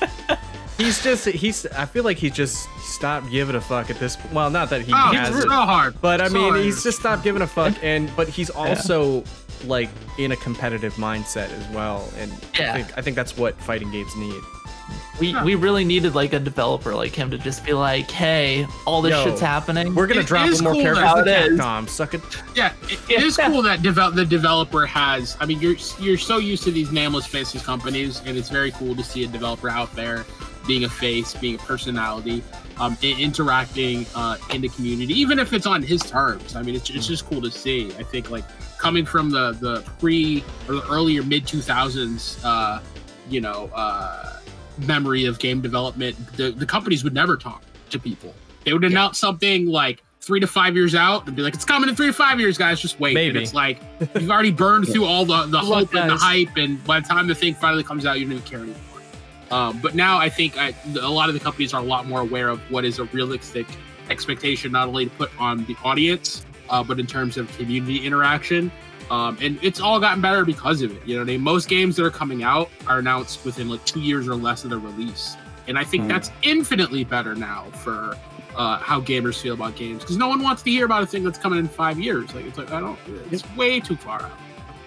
he's 0.79 1.03
just 1.03 1.27
he's. 1.27 1.67
I 1.67 1.87
feel 1.87 2.05
like 2.05 2.19
he 2.19 2.31
just 2.31 2.69
stopped 2.85 3.31
giving 3.31 3.57
a 3.57 3.61
fuck 3.61 3.91
at 3.91 3.99
this. 3.99 4.17
Well, 4.33 4.49
not 4.51 4.71
that 4.71 4.83
he 4.83 4.93
Oh, 4.93 4.97
has 5.13 5.35
it's 5.37 5.45
it, 5.45 5.51
hard. 5.51 6.01
but 6.01 6.21
I 6.21 6.29
So 6.29 6.35
mean, 6.35 6.51
hard. 6.53 6.65
he's 6.65 6.83
just 6.85 6.99
stopped 7.01 7.25
giving 7.25 7.43
a 7.43 7.47
fuck, 7.47 7.75
and 7.83 8.15
but 8.17 8.29
he's 8.29 8.49
also 8.51 9.25
like 9.65 9.89
in 10.19 10.33
a 10.33 10.37
competitive 10.37 10.95
mindset 10.95 11.51
as 11.53 11.67
well, 11.75 12.09
and 12.19 12.31
Yeah. 12.59 12.73
I 12.73 12.83
think 12.83 12.99
I 12.99 13.03
think 13.03 13.17
that's 13.17 13.37
what 13.37 13.55
fighting 13.61 13.91
games 13.91 14.15
need. 14.17 14.43
We 15.21 15.35
we 15.43 15.55
really 15.57 15.85
needed 15.85 16.15
like 16.15 16.33
a 16.33 16.39
developer 16.39 16.95
like 16.95 17.13
him 17.15 17.31
to 17.31 17.39
just 17.39 17.65
be 17.65 17.73
like, 17.73 18.09
hey, 18.11 18.67
all 18.87 19.03
this 19.03 19.13
Yo, 19.13 19.25
shit's 19.25 19.41
happening. 19.41 19.95
We're 19.95 20.07
gonna 20.07 20.21
It 20.21 20.27
drop 20.27 20.49
is 20.49 20.63
more 20.63 20.75
cool 20.75 20.83
characters 20.83 21.05
how 21.05 21.23
than. 21.25 21.57
Capcom. 21.57 21.89
Suck 21.89 22.15
it. 22.15 22.21
Yeah, 22.55 22.73
it, 22.85 22.99
it 23.11 23.23
is 23.23 23.37
cool 23.37 23.63
that 23.63 23.83
develop 23.83 24.15
the 24.15 24.25
developer 24.27 24.87
has. 24.87 25.37
I 25.41 25.47
mean, 25.47 25.59
you're 25.61 25.77
you're 25.99 26.19
so 26.19 26.37
used 26.39 26.63
to 26.65 26.71
these 26.71 26.93
nameless 26.93 27.27
faceless 27.27 27.65
companies, 27.65 28.21
and 28.27 28.37
it's 28.37 28.51
very 28.51 28.71
cool 28.73 28.95
to 28.95 29.03
see 29.03 29.25
a 29.25 29.27
developer 29.27 29.69
out 29.71 29.93
there 29.97 30.25
being 30.67 30.85
a 30.85 30.89
face, 30.89 31.33
being 31.35 31.55
a 31.55 31.59
personality, 31.59 32.43
um, 32.79 32.97
i- 33.03 33.17
interacting 33.19 34.05
uh, 34.17 34.37
in 34.53 34.61
the 34.61 34.69
community, 34.69 35.15
even 35.15 35.39
if 35.39 35.53
it's 35.53 35.67
on 35.67 35.81
his 35.83 36.03
terms. 36.03 36.55
I 36.57 36.63
mean, 36.63 36.75
it's, 36.75 36.91
it's 36.91 37.07
just 37.07 37.25
cool 37.27 37.41
to 37.43 37.51
see. 37.51 37.87
I 37.99 38.03
think 38.03 38.31
like 38.31 38.45
coming 38.79 39.05
from 39.05 39.31
the 39.31 39.53
the 39.53 39.83
pre 39.99 40.45
or 40.69 40.77
the 40.77 40.89
earlier 40.91 41.23
mid 41.23 41.47
two 41.47 41.61
thousands, 41.61 42.43
uh, 42.45 42.81
you 43.29 43.41
know, 43.41 43.71
uh, 43.75 44.41
memory 44.79 45.25
of 45.25 45.39
game 45.39 45.61
development, 45.61 46.17
the 46.37 46.51
the 46.51 46.67
companies 46.67 47.05
would 47.05 47.15
never 47.15 47.37
talk 47.37 47.63
to 47.91 47.99
people. 47.99 48.35
They 48.65 48.73
would 48.73 48.85
announce 48.85 49.19
something 49.19 49.67
like 49.67 50.03
three 50.21 50.41
to 50.41 50.47
five 50.47 50.75
years 50.75 50.95
out 50.95 51.27
and 51.27 51.37
be 51.37 51.43
like, 51.43 51.55
"It's 51.55 51.65
coming 51.65 51.89
in 51.89 51.95
three 51.95 52.09
to 52.09 52.13
five 52.13 52.41
years, 52.41 52.59
guys. 52.59 52.81
Just 52.81 52.99
wait." 52.99 53.15
Maybe. 53.15 53.31
And 53.31 53.39
it's 53.39 53.55
like 53.55 53.81
you've 54.15 54.31
already 54.31 54.51
burned 54.65 54.89
through 54.89 55.05
all 55.05 55.25
the 55.25 55.47
the 55.47 55.61
Good 55.61 55.67
hope 55.67 55.95
and 55.95 56.11
the 56.11 56.17
hype, 56.17 56.57
and 56.57 56.83
by 56.85 57.01
the 57.01 57.09
time 57.09 57.27
the 57.29 57.35
thing 57.35 57.55
finally 57.55 57.85
comes 57.85 58.07
out, 58.07 58.19
you 58.19 58.25
don't 58.25 58.33
even 58.33 58.45
care 58.45 58.61
anymore. 58.61 58.81
Um, 59.51 59.79
but 59.81 59.95
now 59.95 60.19
I 60.19 60.29
think 60.29 60.59
I, 60.59 60.75
a 61.01 61.09
lot 61.09 61.29
of 61.29 61.35
the 61.35 61.41
companies 61.41 61.73
are 61.73 61.81
a 61.81 61.85
lot 61.85 62.07
more 62.07 62.21
aware 62.21 62.49
of 62.49 62.61
what 62.71 62.85
is 62.85 62.99
a 62.99 63.05
realistic 63.05 63.67
expectation, 64.11 64.73
not 64.73 64.89
only 64.89 65.07
to 65.07 65.11
put 65.13 65.31
on 65.41 65.65
the 65.67 65.77
audience, 65.85 66.45
uh, 66.71 66.83
but 66.83 66.99
in 67.01 67.07
terms 67.07 67.37
of 67.37 67.55
community 67.57 68.05
interaction. 68.07 68.71
Um, 69.11 69.39
and 69.41 69.57
it's 69.63 69.79
all 69.81 70.01
gotten 70.01 70.21
better 70.21 70.45
because 70.45 70.83
of 70.83 70.91
it. 70.91 71.01
You 71.07 71.15
know, 71.15 71.21
what 71.21 71.29
I 71.29 71.33
mean? 71.35 71.41
most 71.41 71.69
games 71.69 71.95
that 71.97 72.05
are 72.05 72.11
coming 72.11 72.43
out 72.43 72.71
are 72.89 72.99
announced 72.99 73.45
within 73.45 73.69
like 73.69 73.85
two 73.85 74.01
years 74.01 74.27
or 74.27 74.35
less 74.35 74.65
of 74.65 74.71
the 74.71 74.79
release, 74.79 75.37
and 75.69 75.79
I 75.79 75.85
think 75.85 76.03
Hmm. 76.05 76.09
that's 76.09 76.33
infinitely 76.43 77.05
better 77.05 77.37
now 77.37 77.67
for 77.85 78.17
uh, 78.57 78.79
how 78.79 79.01
gamers 79.01 79.41
feel 79.41 79.55
about 79.55 79.77
games 79.77 80.01
because 80.01 80.17
no 80.17 80.27
one 80.29 80.43
wants 80.43 80.63
to 80.63 80.71
hear 80.71 80.87
about 80.87 81.03
a 81.05 81.07
thing 81.07 81.23
that's 81.23 81.39
coming 81.39 81.59
in 81.61 81.69
five 81.69 82.01
years. 82.01 82.35
Like 82.35 82.47
it's 82.47 82.59
like 82.59 82.73
I 82.73 82.81
don't, 82.81 82.99
it's 83.31 83.45
way 83.55 83.79
too 83.79 83.95
far 83.97 84.23
out. 84.23 84.33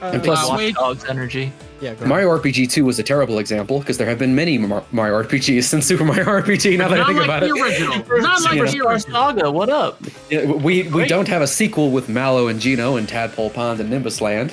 And 0.02 0.24
plus- 0.24 0.46
Uh, 0.46 0.50
Watch 0.50 0.58
wait- 0.60 0.76
Dogs 0.76 1.06
energy. 1.10 1.52
Yeah. 1.82 1.92
Go 1.92 1.96
ahead. 1.98 2.08
Mario 2.08 2.30
RPG 2.30 2.68
2 2.70 2.84
was 2.86 3.00
a 3.00 3.04
terrible 3.04 3.40
example 3.40 3.80
because 3.80 3.98
there 3.98 4.08
have 4.08 4.20
been 4.20 4.36
many 4.36 4.58
Mar- 4.58 4.84
Mario 4.92 5.16
RPGs 5.24 5.64
since 5.64 5.86
Super 5.86 6.04
Mario 6.06 6.26
RPG. 6.26 6.78
Now 6.78 6.88
that 6.90 6.96
I 6.96 6.98
not 7.00 7.08
think 7.08 7.20
like 7.20 7.26
about 7.28 7.40
the 7.42 7.48
it, 7.48 7.62
original, 7.62 7.98
not 8.22 8.42
like 8.44 8.56
Yeah. 8.56 8.64
the 8.64 8.68
Superstar 8.70 8.86
original. 8.92 9.00
Saga, 9.00 9.52
what 9.52 9.70
up? 9.70 10.02
Yeah, 10.30 10.46
we 10.46 10.84
we 10.84 10.84
Great. 10.84 11.10
don't 11.10 11.28
have 11.28 11.42
a 11.42 11.48
sequel 11.48 11.92
with 11.92 12.10
Mallow 12.10 12.48
and 12.48 12.60
Geno 12.60 12.98
and 12.98 13.08
Tadpole 13.08 13.50
Pond 13.50 13.80
and 13.80 13.90
Nimbus 13.90 14.20
Land, 14.22 14.52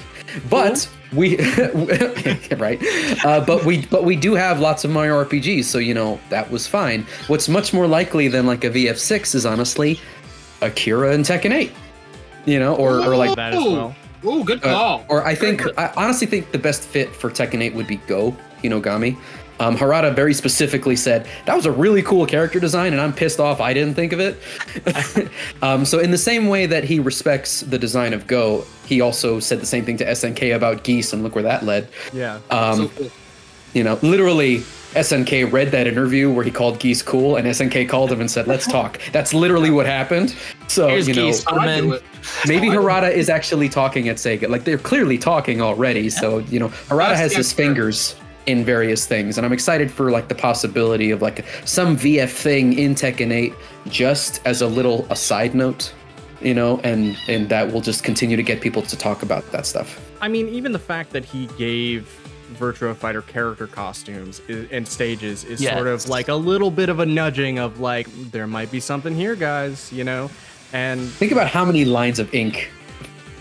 but 0.51 0.89
we 1.13 1.37
right. 2.59 2.81
Uh, 3.25 3.41
but 3.45 3.65
we 3.65 3.87
but 3.87 4.05
we 4.05 4.15
do 4.17 4.35
have 4.35 4.61
lots 4.61 4.85
of 4.85 4.91
Mario 4.91 5.25
RPGs, 5.25 5.65
so 5.65 5.79
you 5.79 5.95
know 5.95 6.21
that 6.31 6.51
was 6.51 6.67
fine. 6.67 7.07
What's 7.29 7.49
much 7.49 7.73
more 7.73 7.87
likely 7.89 8.29
than 8.29 8.47
like 8.47 8.63
a 8.65 8.71
VF6 8.71 9.35
is 9.35 9.45
honestly 9.47 10.01
Akira 10.63 11.13
and 11.13 11.25
Tekken 11.25 11.53
8. 11.53 11.73
You 12.45 12.61
know, 12.61 12.77
or 12.77 13.01
or 13.05 13.17
like 13.17 13.35
that 13.37 13.55
as 13.55 13.65
well. 13.65 13.97
Oh, 14.25 14.43
good 14.45 14.59
Uh, 14.65 14.73
call. 14.75 15.05
or 15.09 15.25
I 15.27 15.35
think 15.35 15.63
I 15.79 15.93
honestly 15.97 16.27
think 16.27 16.53
the 16.53 16.59
best 16.59 16.83
fit 16.83 17.15
for 17.15 17.31
Tekken 17.31 17.63
8 17.63 17.75
would 17.75 17.87
be 17.87 17.99
Goh 18.09 18.35
Hinogami. 18.63 19.17
Um, 19.59 19.75
Harada 19.75 20.15
very 20.15 20.35
specifically 20.35 20.97
said 20.97 21.27
that 21.47 21.57
was 21.57 21.65
a 21.65 21.73
really 21.73 22.03
cool 22.03 22.27
character 22.27 22.61
design, 22.61 22.93
and 22.93 23.01
I'm 23.01 23.13
pissed 23.13 23.41
off 23.41 23.59
I 23.61 23.73
didn't 23.73 23.95
think 23.95 24.13
of 24.13 24.21
it. 24.21 24.39
um, 25.63 25.85
so 25.87 25.99
in 25.99 26.11
the 26.11 26.19
same 26.19 26.49
way 26.49 26.67
that 26.67 26.85
he 26.85 26.99
respects 27.01 27.61
the 27.63 27.79
design 27.79 28.13
of 28.13 28.27
Go, 28.27 28.65
he 28.85 29.01
also 29.01 29.41
said 29.41 29.61
the 29.61 29.67
same 29.67 29.85
thing 29.87 29.97
to 29.99 30.05
SNK 30.05 30.55
about 30.55 30.85
Geese, 30.85 31.13
and 31.15 31.23
look 31.23 31.35
where 31.35 31.45
that 31.45 31.65
led. 31.65 31.89
Yeah. 32.13 32.41
Um, 32.51 32.77
so 32.77 32.89
cool. 32.89 33.11
you 33.73 33.83
know, 33.83 33.99
literally, 34.03 34.63
SNK 34.97 35.53
read 35.53 35.71
that 35.71 35.87
interview 35.87 36.33
where 36.33 36.45
he 36.45 36.51
called 36.51 36.81
Geese 36.81 37.03
cool, 37.03 37.37
and 37.37 37.47
SNK 37.47 37.89
called 37.89 38.11
him 38.11 38.21
and 38.21 38.31
said, 38.31 38.47
"Let's 38.47 38.67
talk." 38.67 38.99
That's 39.13 39.33
literally 39.33 39.71
what 39.71 39.87
happened. 39.87 40.35
So 40.69 40.89
Here's 40.89 41.07
you 41.07 41.15
know, 41.15 41.27
Geese. 41.27 41.47
I'd 41.47 41.81
do 41.81 41.89
men. 41.91 42.01
maybe 42.47 42.69
Harada 42.69 43.13
is 43.13 43.29
actually 43.29 43.69
talking 43.69 44.09
at 44.09 44.17
Sega. 44.17 44.49
Like 44.49 44.65
they're 44.65 44.79
clearly 44.79 45.19
talking 45.19 45.61
already. 45.61 46.11
So 46.11 46.39
you 46.39 46.59
know, 46.59 46.69
Harada 46.69 47.09
That's 47.11 47.21
has 47.21 47.37
his 47.37 47.53
answer. 47.53 47.57
fingers 47.57 48.17
in 48.47 48.65
various 48.65 49.07
things, 49.07 49.39
and 49.39 49.45
I'm 49.47 49.53
excited 49.53 49.91
for 49.91 50.11
like 50.11 50.29
the 50.29 50.35
possibility 50.35 51.11
of 51.11 51.21
like 51.21 51.45
some 51.65 51.97
VF 51.97 52.31
thing 52.31 52.79
in 52.79 52.95
Tekken 52.95 53.33
8, 53.33 53.53
just 53.89 54.41
as 54.45 54.63
a 54.63 54.67
little 54.67 55.07
a 55.11 55.17
side 55.17 55.55
note, 55.55 55.93
you 56.41 56.55
know, 56.55 56.81
and 56.85 57.17
and 57.29 57.49
that 57.49 57.73
will 57.73 57.81
just 57.81 58.05
continue 58.05 58.37
to 58.37 58.43
get 58.43 58.61
people 58.61 58.83
to 58.83 58.97
talk 58.97 59.23
about 59.23 59.51
that 59.53 59.67
stuff. 59.67 60.01
I 60.21 60.29
mean, 60.29 60.49
even 60.49 60.73
the 60.73 60.79
fact 60.79 61.11
that 61.11 61.25
he 61.25 61.47
gave 61.59 62.09
Virtua 62.55 62.95
Fighter 62.97 63.23
character 63.23 63.67
costumes 63.67 64.41
and 64.49 64.87
stages 64.87 65.45
is 65.45 65.61
sort 65.63 65.87
of 65.87 66.09
like 66.09 66.29
a 66.29 66.35
little 66.35 66.71
bit 66.71 66.89
of 66.89 67.01
a 67.01 67.07
nudging 67.07 67.59
of 67.59 67.81
like 67.81 68.07
there 68.31 68.47
might 68.47 68.71
be 68.71 68.81
something 68.81 69.15
here, 69.15 69.35
guys. 69.35 69.93
You 69.93 70.05
know, 70.05 70.31
and 70.73 71.01
Think 71.09 71.33
about 71.33 71.49
how 71.49 71.65
many 71.65 71.85
lines 71.85 72.19
of 72.19 72.33
ink 72.35 72.71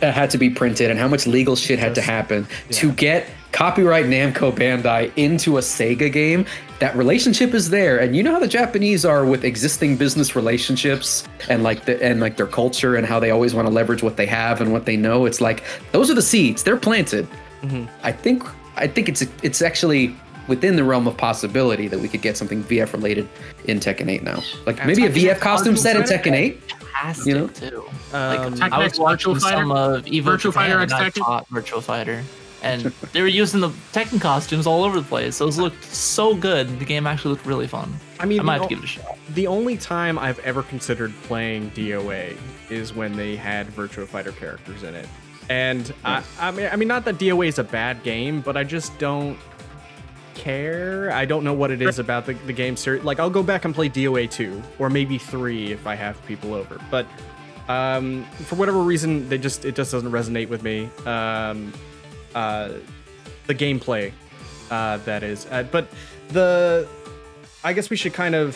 uh, 0.01 0.11
had 0.11 0.29
to 0.31 0.37
be 0.37 0.49
printed 0.49 0.89
and 0.91 0.99
how 0.99 1.07
much 1.07 1.25
legal 1.27 1.55
shit 1.55 1.79
had 1.79 1.95
to 1.95 2.01
Just- 2.01 2.09
happen 2.09 2.47
to 2.71 2.91
get 2.91 3.27
copyright 3.51 4.05
Namco 4.07 4.51
Bandai 4.53 5.11
into 5.15 5.57
a 5.57 5.61
Sega 5.61 6.11
game. 6.11 6.45
That 6.79 6.93
relationship 6.97 7.53
is 7.53 7.69
there, 7.69 7.99
and 7.99 8.13
you 8.13 8.21
know 8.21 8.33
how 8.33 8.39
the 8.41 8.49
Japanese 8.49 9.05
are 9.05 9.23
with 9.25 9.45
existing 9.45 9.95
business 9.95 10.35
relationships 10.35 11.23
and 11.47 11.63
like 11.63 11.85
the 11.85 12.03
and 12.03 12.19
like 12.19 12.35
their 12.35 12.47
culture 12.47 12.95
and 12.97 13.07
how 13.07 13.17
they 13.17 13.31
always 13.31 13.53
want 13.55 13.65
to 13.65 13.73
leverage 13.73 14.03
what 14.03 14.17
they 14.17 14.25
have 14.25 14.59
and 14.59 14.73
what 14.73 14.85
they 14.85 14.97
know. 14.97 15.25
It's 15.25 15.39
like 15.39 15.63
those 15.93 16.11
are 16.11 16.15
the 16.15 16.21
seeds; 16.21 16.63
they're 16.63 16.75
planted. 16.75 17.29
Mhm. 17.63 17.87
I 18.03 18.11
think 18.11 18.43
I 18.75 18.87
think 18.87 19.09
it's 19.09 19.23
it's 19.43 19.61
actually 19.61 20.15
within 20.47 20.75
the 20.75 20.83
realm 20.83 21.07
of 21.07 21.17
possibility 21.17 21.87
that 21.87 21.99
we 21.99 22.07
could 22.07 22.21
get 22.21 22.37
something 22.37 22.63
VF 22.65 22.93
related 22.93 23.27
in 23.65 23.79
Tekken 23.79 24.09
8 24.09 24.21
now. 24.23 24.43
Like 24.67 24.77
And 24.79 24.87
maybe 24.87 25.05
a 25.05 25.09
VF 25.09 25.39
costume 25.39 25.75
set 25.75 25.95
in 25.95 26.03
Tekken 26.03 26.33
8. 26.33 26.61
Fantastic 26.71 27.25
You 27.25 27.33
know? 27.39 27.47
too. 27.47 27.83
Um, 28.13 28.29
like, 28.29 28.39
I 28.39 28.47
was 28.49 28.59
Tekken 28.59 28.85
X 28.85 28.99
watching 28.99 29.33
Virtual 29.33 29.49
some 29.49 29.71
of 29.71 30.05
Evo 30.05 30.23
Virtual 30.23 30.51
Japan, 30.51 30.69
Fighter 30.69 30.81
and 30.83 30.91
X 30.91 31.01
I 31.17 31.21
Tekken? 31.21 31.47
Virtual 31.49 31.81
Fighter, 31.81 32.23
and 32.61 32.81
they 33.13 33.21
were 33.21 33.27
using 33.27 33.59
the 33.59 33.69
Tekken 33.91 34.21
costumes 34.21 34.67
all 34.67 34.83
over 34.83 34.99
the 34.99 35.07
place. 35.07 35.39
Those 35.39 35.57
looked 35.57 35.83
so 35.83 36.35
good. 36.35 36.77
The 36.79 36.85
game 36.85 37.07
actually 37.07 37.31
looked 37.31 37.45
really 37.47 37.67
fun. 37.67 37.91
I 38.19 38.25
mean, 38.25 38.39
I 38.39 38.43
might 38.43 38.57
the 38.57 38.61
have 38.61 38.69
to 38.69 38.75
o- 38.75 38.77
give 38.77 38.79
it 38.79 38.83
a 38.85 38.87
shot. 38.87 39.17
the 39.33 39.47
only 39.47 39.77
time 39.77 40.19
I've 40.19 40.39
ever 40.39 40.61
considered 40.63 41.11
playing 41.23 41.71
DOA 41.71 42.37
is 42.69 42.93
when 42.93 43.15
they 43.15 43.35
had 43.35 43.67
Virtua 43.67 44.05
Fighter 44.07 44.31
characters 44.31 44.83
in 44.83 44.93
it. 44.95 45.07
And 45.49 45.93
I, 46.03 46.23
I 46.39 46.51
mean, 46.51 46.69
I 46.71 46.75
mean, 46.75 46.87
not 46.87 47.05
that 47.05 47.15
DOA 47.15 47.47
is 47.47 47.59
a 47.59 47.63
bad 47.63 48.03
game, 48.03 48.41
but 48.41 48.57
I 48.57 48.63
just 48.63 48.97
don't 48.97 49.37
care. 50.33 51.11
I 51.11 51.25
don't 51.25 51.43
know 51.43 51.53
what 51.53 51.71
it 51.71 51.81
is 51.81 51.99
about 51.99 52.25
the, 52.25 52.33
the 52.33 52.53
game 52.53 52.75
series. 52.75 53.03
Like, 53.03 53.19
I'll 53.19 53.29
go 53.29 53.43
back 53.43 53.65
and 53.65 53.73
play 53.73 53.89
DOA 53.89 54.29
2 54.29 54.61
or 54.79 54.89
maybe 54.89 55.17
3 55.17 55.71
if 55.71 55.87
I 55.87 55.95
have 55.95 56.23
people 56.25 56.53
over. 56.53 56.79
But 56.89 57.07
um, 57.67 58.25
for 58.45 58.55
whatever 58.55 58.79
reason, 58.79 59.27
they 59.29 59.37
just 59.37 59.65
it 59.65 59.75
just 59.75 59.91
doesn't 59.91 60.11
resonate 60.11 60.49
with 60.49 60.63
me. 60.63 60.89
Um, 61.05 61.73
uh, 62.33 62.73
the 63.47 63.55
gameplay, 63.55 64.11
uh, 64.69 64.97
that 64.97 65.23
is. 65.23 65.47
Uh, 65.49 65.63
but 65.63 65.87
the, 66.29 66.87
I 67.63 67.73
guess 67.73 67.89
we 67.89 67.95
should 67.95 68.13
kind 68.13 68.35
of 68.35 68.55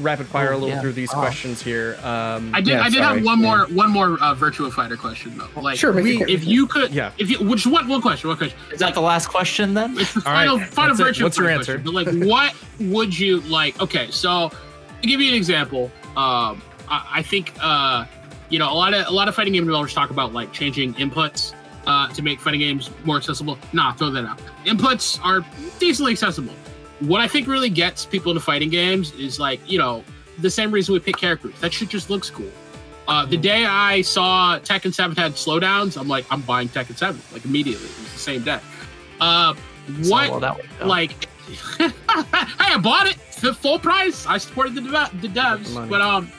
rapid 0.00 0.26
fire 0.26 0.52
Oh, 0.52 0.56
a 0.56 0.58
little 0.58 0.68
yeah. 0.70 0.80
through 0.80 0.92
these 0.92 1.10
Oh. 1.12 1.18
questions 1.18 1.62
here. 1.62 1.98
Um, 2.02 2.50
I 2.54 2.60
did. 2.60 2.68
yeah, 2.72 2.80
I 2.82 2.84
did 2.90 2.94
sorry. 3.02 3.16
have 3.16 3.24
one 3.24 3.40
Yeah. 3.40 3.46
more. 3.46 3.66
One 3.66 3.90
more 3.90 4.12
uh, 4.20 4.34
Virtua 4.34 4.72
Fighter 4.72 4.96
question 4.96 5.36
though. 5.38 5.60
Like, 5.60 5.78
Sure, 5.78 5.92
we- 5.92 6.22
if 6.24 6.44
you 6.44 6.66
could, 6.66 6.92
Yeah. 6.92 7.10
If 7.18 7.30
you, 7.30 7.38
which 7.38 7.66
one? 7.66 7.88
One 7.88 8.00
question. 8.02 8.28
One 8.28 8.36
question. 8.38 8.58
Is 8.72 8.78
that 8.80 8.94
the 8.94 9.00
last 9.00 9.26
question 9.28 9.74
then? 9.74 9.96
It's 9.98 10.14
the 10.14 10.22
All 10.26 10.32
right, 10.32 10.46
final, 10.48 10.58
final 10.60 10.96
that's 10.96 11.18
it. 11.18 11.20
Virtua 11.20 11.22
What's 11.24 11.38
your 11.38 11.48
answer? 11.50 11.78
question, 11.78 11.92
But 11.92 11.94
like, 11.94 12.28
what 12.28 12.54
would 12.80 13.18
you 13.18 13.40
like? 13.42 13.80
Okay, 13.80 14.08
so 14.10 14.50
to 15.02 15.08
give 15.08 15.20
you 15.20 15.28
an 15.28 15.34
example, 15.36 15.90
um, 16.16 16.60
I, 16.88 17.06
I 17.16 17.22
think 17.22 17.52
uh, 17.60 18.04
you 18.48 18.58
know 18.58 18.72
a 18.72 18.74
lot 18.74 18.94
of 18.94 19.06
a 19.06 19.10
lot 19.10 19.28
of 19.28 19.34
fighting 19.34 19.52
game 19.52 19.64
developers 19.64 19.94
talk 19.94 20.10
about 20.10 20.32
like 20.32 20.52
changing 20.52 20.94
inputs 20.94 21.52
uh, 21.86 22.08
to 22.08 22.22
make 22.22 22.40
fighting 22.40 22.60
games 22.60 22.90
more 23.04 23.16
accessible. 23.16 23.58
Nah, 23.72 23.92
throw 23.92 24.10
that 24.10 24.24
out. 24.24 24.40
Inputs 24.64 25.18
are 25.24 25.44
decently 25.78 26.12
accessible. 26.12 26.52
What 27.00 27.20
I 27.20 27.28
think 27.28 27.46
really 27.46 27.70
gets 27.70 28.04
people 28.04 28.30
into 28.32 28.42
fighting 28.42 28.70
games 28.70 29.12
is 29.14 29.38
like 29.40 29.60
you 29.70 29.78
know 29.78 30.04
the 30.38 30.50
same 30.50 30.70
reason 30.70 30.92
we 30.92 31.00
pick 31.00 31.16
characters. 31.16 31.58
That 31.60 31.72
shit 31.72 31.88
just 31.88 32.10
looks 32.10 32.30
cool. 32.30 32.50
Uh, 33.08 33.26
the 33.26 33.36
day 33.36 33.64
I 33.64 34.02
saw 34.02 34.58
Tekken 34.60 34.94
7 34.94 35.16
had 35.16 35.32
slowdowns, 35.32 36.00
I'm 36.00 36.06
like, 36.06 36.24
I'm 36.30 36.42
buying 36.42 36.68
Tekken 36.68 36.96
7 36.96 37.20
like 37.32 37.44
immediately. 37.44 37.86
It 37.86 37.98
was 37.98 38.12
the 38.12 38.18
same 38.18 38.44
day. 38.44 38.60
Uh, 39.20 39.54
what 40.04 40.30
well, 40.30 40.56
worked 40.56 40.84
like 40.84 41.28
hey 41.78 41.90
i 42.58 42.78
bought 42.80 43.06
it 43.06 43.16
for 43.16 43.52
full 43.52 43.78
price 43.78 44.26
i 44.26 44.38
supported 44.38 44.74
the, 44.74 44.80
dev- 44.80 45.20
the 45.20 45.28
devs 45.28 45.72
money. 45.74 45.90
but 45.90 46.00
um 46.00 46.30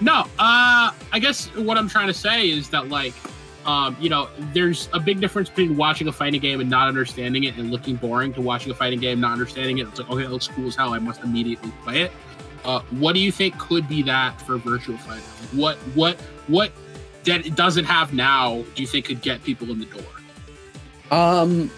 no 0.00 0.24
uh 0.38 0.90
i 1.12 1.18
guess 1.20 1.46
what 1.56 1.78
i'm 1.78 1.88
trying 1.88 2.08
to 2.08 2.14
say 2.14 2.50
is 2.50 2.68
that 2.68 2.88
like 2.88 3.14
um 3.68 3.96
you 4.00 4.08
know 4.08 4.28
there's 4.52 4.88
a 4.92 4.98
big 4.98 5.20
difference 5.20 5.48
between 5.48 5.76
watching 5.76 6.08
a 6.08 6.12
fighting 6.12 6.40
game 6.40 6.60
and 6.60 6.70
not 6.70 6.88
understanding 6.88 7.44
it 7.44 7.56
and 7.56 7.70
looking 7.70 7.96
boring 7.96 8.32
to 8.32 8.40
watching 8.40 8.72
a 8.72 8.74
fighting 8.74 8.98
game 8.98 9.20
not 9.20 9.32
understanding 9.32 9.78
it. 9.78 9.86
It's 9.88 10.00
like 10.00 10.10
okay 10.10 10.24
it 10.24 10.30
looks 10.30 10.48
cool 10.48 10.66
as 10.66 10.74
hell. 10.74 10.94
I 10.94 10.98
must 10.98 11.22
immediately 11.22 11.70
play 11.84 12.02
it. 12.02 12.12
Uh 12.64 12.80
what 12.90 13.12
do 13.12 13.20
you 13.20 13.30
think 13.30 13.58
could 13.58 13.88
be 13.88 14.02
that 14.02 14.40
for 14.42 14.56
virtual 14.56 14.96
fighter 14.98 15.22
what 15.52 15.76
what 15.94 16.16
what 16.48 16.72
that 17.24 17.46
it 17.46 17.54
doesn't 17.54 17.84
have 17.84 18.14
now 18.14 18.64
do 18.74 18.82
you 18.82 18.88
think 18.88 19.04
could 19.04 19.22
get 19.22 19.44
people 19.44 19.70
in 19.70 19.78
the 19.78 19.86
door? 19.86 20.02
Um, 21.10 21.70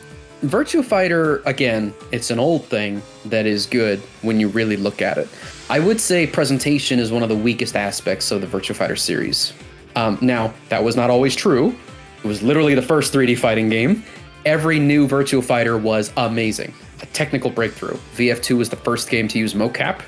Virtua 0.43 0.85
Fighter, 0.85 1.43
again, 1.45 1.95
it's 2.13 2.31
an 2.31 2.39
old 2.39 2.65
thing 2.65 3.03
that 3.27 3.47
is 3.47 3.67
good 3.67 4.01
when 4.23 4.41
you 4.41 4.49
really 4.49 4.77
look 4.77 5.03
at 5.03 5.19
it. 5.19 5.29
I 5.69 5.79
would 5.79 6.01
say 6.01 6.27
presentation 6.27 6.99
is 6.99 7.13
one 7.13 7.23
of 7.23 7.29
the 7.29 7.37
weakest 7.37 7.77
aspects 7.77 8.31
of 8.31 8.41
the 8.41 8.47
Virtua 8.47 8.75
Fighter 8.75 8.97
series. 8.97 9.53
Um, 9.97 10.19
now, 10.21 10.53
that 10.69 10.83
was 10.83 10.97
not 10.97 11.11
always 11.11 11.35
true. 11.35 11.75
It 12.23 12.27
was 12.27 12.43
literally 12.43 12.75
the 12.75 12.83
first 12.83 13.13
3D 13.13 13.39
fighting 13.39 13.69
game. 13.69 14.05
Every 14.45 14.79
new 14.79 15.07
Virtua 15.07 15.45
Fighter 15.45 15.77
was 15.77 16.13
amazing. 16.17 16.75
A 17.03 17.07
technical 17.07 17.51
breakthrough. 17.51 17.97
VF2 18.17 18.59
was 18.59 18.69
the 18.69 18.77
first 18.77 19.11
game 19.11 19.27
to 19.29 19.39
use 19.39 19.55
mocap, 19.55 20.03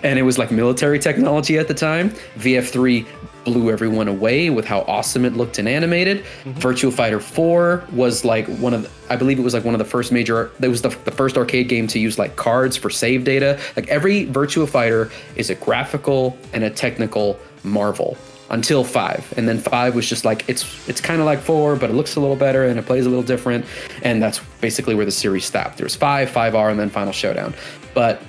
and 0.04 0.18
it 0.18 0.22
was 0.22 0.38
like 0.38 0.52
military 0.52 0.98
technology 0.98 1.58
at 1.58 1.66
the 1.66 1.74
time. 1.74 2.10
VF3 2.36 3.06
blew 3.44 3.70
everyone 3.70 4.08
away 4.08 4.50
with 4.50 4.64
how 4.64 4.80
awesome 4.82 5.24
it 5.24 5.34
looked 5.34 5.58
and 5.58 5.68
animated. 5.68 6.24
Virtua 6.44 6.92
Fighter 6.92 7.20
4 7.20 7.84
was 7.92 8.24
like 8.24 8.46
one 8.58 8.72
of 8.72 8.82
the, 8.82 8.90
I 9.12 9.16
believe 9.16 9.38
it 9.38 9.42
was 9.42 9.54
like 9.54 9.64
one 9.64 9.74
of 9.74 9.78
the 9.78 9.84
first 9.84 10.12
major 10.12 10.50
it 10.60 10.68
was 10.68 10.82
the, 10.82 10.88
the 10.88 11.10
first 11.10 11.36
arcade 11.36 11.68
game 11.68 11.86
to 11.88 11.98
use 11.98 12.18
like 12.18 12.36
cards 12.36 12.76
for 12.76 12.88
save 12.88 13.24
data. 13.24 13.60
Like 13.76 13.88
every 13.88 14.26
Virtua 14.26 14.68
Fighter 14.68 15.10
is 15.36 15.50
a 15.50 15.54
graphical 15.56 16.38
and 16.52 16.64
a 16.64 16.70
technical 16.70 17.38
marvel 17.62 18.16
until 18.50 18.84
5 18.84 19.34
and 19.36 19.48
then 19.48 19.58
5 19.58 19.94
was 19.94 20.08
just 20.08 20.24
like 20.24 20.48
it's 20.48 20.88
it's 20.88 21.00
kind 21.00 21.20
of 21.20 21.26
like 21.26 21.40
4 21.40 21.76
but 21.76 21.90
it 21.90 21.94
looks 21.94 22.16
a 22.16 22.20
little 22.20 22.36
better 22.36 22.64
and 22.64 22.78
it 22.78 22.84
plays 22.84 23.06
a 23.06 23.08
little 23.08 23.24
different 23.24 23.64
and 24.02 24.22
that's 24.22 24.40
basically 24.60 24.94
where 24.94 25.06
the 25.06 25.10
series 25.10 25.44
stopped. 25.44 25.78
There 25.78 25.84
was 25.84 25.96
5, 25.96 26.30
5R 26.30 26.70
and 26.70 26.78
then 26.78 26.90
Final 26.90 27.12
Showdown. 27.12 27.54
But 27.94 28.20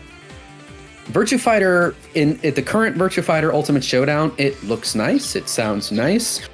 Virtua 1.06 1.40
Fighter 1.40 1.96
in 2.16 2.40
at 2.44 2.56
the 2.56 2.62
current 2.62 2.98
Virtua 2.98 3.24
Fighter 3.24 3.54
Ultimate 3.54 3.84
Showdown, 3.84 4.34
it 4.38 4.62
looks 4.64 4.96
nice, 4.96 5.36
it 5.36 5.48
sounds 5.48 5.92
nice, 5.92 6.48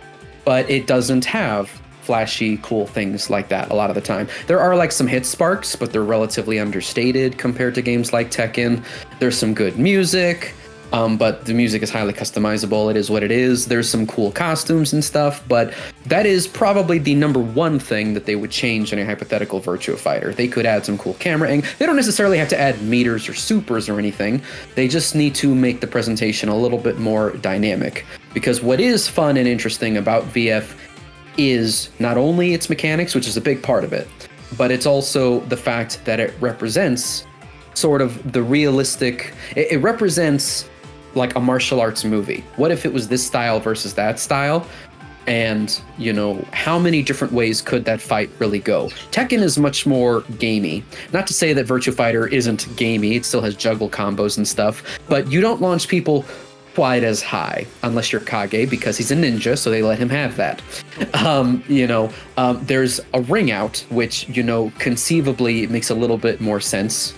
but 0.44 0.70
it 0.70 0.88
doesn't 0.88 1.24
have 1.26 1.70
flashy, 2.02 2.58
cool 2.58 2.88
things 2.88 3.30
like 3.30 3.48
that 3.50 3.72
a 3.72 3.74
lot 3.74 3.90
of 3.90 3.96
the 3.96 4.02
time. 4.02 4.28
There 4.48 4.60
are 4.60 4.76
like 4.76 4.92
some 4.92 5.08
hit 5.08 5.26
sparks, 5.26 5.76
but 5.76 5.94
they're 5.94 6.04
relatively 6.04 6.60
understated 6.60 7.38
compared 7.38 7.76
to 7.76 7.82
games 7.82 8.12
like 8.12 8.32
Tekken. 8.32 8.84
There's 9.20 9.38
some 9.38 9.54
good 9.54 9.78
music. 9.78 10.54
Um, 10.94 11.18
but 11.18 11.46
the 11.46 11.54
music 11.54 11.82
is 11.84 11.90
highly 11.90 12.14
customizable. 12.14 12.92
It 12.92 12.98
is 12.98 13.10
what 13.10 13.24
it 13.24 13.32
is. 13.32 13.68
There's 13.68 13.90
some 13.90 14.06
cool 14.06 14.32
costumes 14.32 14.92
and 14.92 15.04
stuff, 15.04 15.42
but 15.48 15.74
that 16.06 16.26
is 16.26 16.48
probably 16.48 16.98
the 16.98 17.16
number 17.16 17.40
one 17.40 17.80
thing 17.80 18.14
that 18.14 18.26
they 18.26 18.36
would 18.36 18.52
change 18.52 18.92
in 18.92 19.00
a 19.00 19.06
hypothetical 19.06 19.62
Virtua 19.62 19.98
Fighter. 19.98 20.34
They 20.34 20.48
could 20.48 20.66
add 20.66 20.86
some 20.86 20.98
cool 20.98 21.14
camera 21.16 21.50
ang- 21.50 21.64
They 21.80 21.86
don't 21.86 21.96
necessarily 21.96 22.38
have 22.38 22.50
to 22.50 22.60
add 22.60 22.82
meters 22.82 23.30
or 23.30 23.34
supers 23.34 23.88
or 23.88 24.00
anything. 24.00 24.42
They 24.76 24.88
just 24.88 25.16
need 25.16 25.34
to 25.36 25.56
make 25.56 25.80
the 25.80 25.88
presentation 25.88 26.50
a 26.50 26.58
little 26.58 26.78
bit 26.78 27.00
more 27.00 27.32
dynamic. 27.38 28.06
Because 28.34 28.62
what 28.62 28.80
is 28.82 29.08
fun 29.08 29.38
and 29.38 29.48
interesting 29.48 29.98
about 29.98 30.24
VF 30.26 30.76
is 31.38 31.90
not 32.00 32.18
only 32.18 32.54
its 32.54 32.70
mechanics, 32.70 33.16
which 33.16 33.28
is 33.28 33.38
a 33.38 33.42
big 33.42 33.64
part 33.64 33.86
of 33.86 33.94
it, 33.94 34.08
but 34.58 34.72
it's 34.72 34.86
also 34.86 35.40
the 35.42 35.56
fact 35.58 36.04
that 36.04 36.20
it 36.20 36.34
represents 36.42 37.26
sort 37.74 38.02
of 38.02 38.34
the 38.34 38.44
realistic. 38.44 39.34
It, 39.56 39.72
it 39.72 39.78
represents 39.78 40.70
like 41.16 41.36
a 41.36 41.40
martial 41.40 41.80
arts 41.80 42.04
movie. 42.04 42.44
What 42.56 42.72
if 42.72 42.86
it 42.86 42.94
was 42.94 43.08
this 43.08 43.26
style 43.26 43.60
versus 43.60 43.94
that 43.96 44.20
style? 44.20 44.66
And, 45.28 45.80
you 46.00 46.14
know, 46.14 46.44
how 46.52 46.80
many 46.80 47.04
different 47.04 47.32
ways 47.32 47.62
could 47.62 47.86
that 47.86 48.02
fight 48.02 48.30
really 48.40 48.60
go? 48.60 48.88
Tekken 49.12 49.40
is 49.40 49.58
much 49.58 49.86
more 49.86 50.22
gamey. 50.40 50.84
Not 51.14 51.28
to 51.28 51.34
say 51.34 51.54
that 51.54 51.68
Virtua 51.68 51.94
Fighter 51.94 52.28
isn't 52.28 52.68
gamey, 52.76 53.16
it 53.16 53.26
still 53.26 53.42
has 53.42 53.56
juggle 53.56 53.90
combos 53.90 54.38
and 54.38 54.48
stuff, 54.48 55.00
but 55.08 55.32
you 55.32 55.40
don't 55.40 55.62
launch 55.62 55.88
people 55.88 56.26
quite 56.74 57.04
as 57.04 57.22
high 57.22 57.68
unless 57.84 58.12
you're 58.12 58.22
Kage 58.22 58.70
because 58.70 58.98
he's 58.98 59.12
a 59.12 59.16
ninja, 59.16 59.58
so 59.58 59.70
they 59.70 59.84
let 59.84 60.00
him 60.00 60.10
have 60.10 60.38
that. 60.38 60.62
Um, 61.14 61.64
you 61.68 61.86
know, 61.86 62.12
um, 62.38 62.64
there's 62.66 63.00
a 63.14 63.22
ring 63.22 63.52
out, 63.52 63.86
which, 63.90 64.28
you 64.30 64.42
know, 64.42 64.72
conceivably 64.80 65.68
makes 65.68 65.90
a 65.90 65.96
little 65.96 66.18
bit 66.18 66.42
more 66.42 66.60
sense 66.60 67.14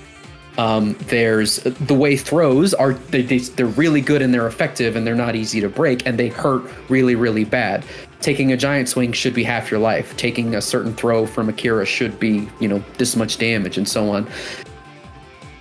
um, 0.57 0.95
there's 1.07 1.57
the 1.57 1.93
way 1.93 2.15
throws 2.15 2.73
are 2.73 2.93
they, 2.93 3.23
they, 3.23 3.39
they're 3.39 3.65
really 3.65 4.01
good 4.01 4.21
and 4.21 4.33
they're 4.33 4.47
effective 4.47 4.95
and 4.95 5.05
they're 5.05 5.15
not 5.15 5.35
easy 5.35 5.59
to 5.61 5.69
break 5.69 6.05
and 6.05 6.17
they 6.17 6.27
hurt 6.27 6.63
really 6.89 7.15
really 7.15 7.43
bad. 7.43 7.83
Taking 8.21 8.51
a 8.51 8.57
giant 8.57 8.87
swing 8.87 9.11
should 9.11 9.33
be 9.33 9.43
half 9.43 9.71
your 9.71 9.79
life. 9.79 10.15
Taking 10.15 10.55
a 10.55 10.61
certain 10.61 10.93
throw 10.93 11.25
from 11.25 11.49
akira 11.49 11.85
should 11.85 12.19
be 12.19 12.47
you 12.59 12.67
know 12.67 12.83
this 12.97 13.15
much 13.15 13.37
damage 13.37 13.77
and 13.77 13.87
so 13.87 14.09
on. 14.09 14.27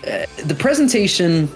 Uh, 0.06 0.26
the 0.44 0.54
presentation 0.54 1.48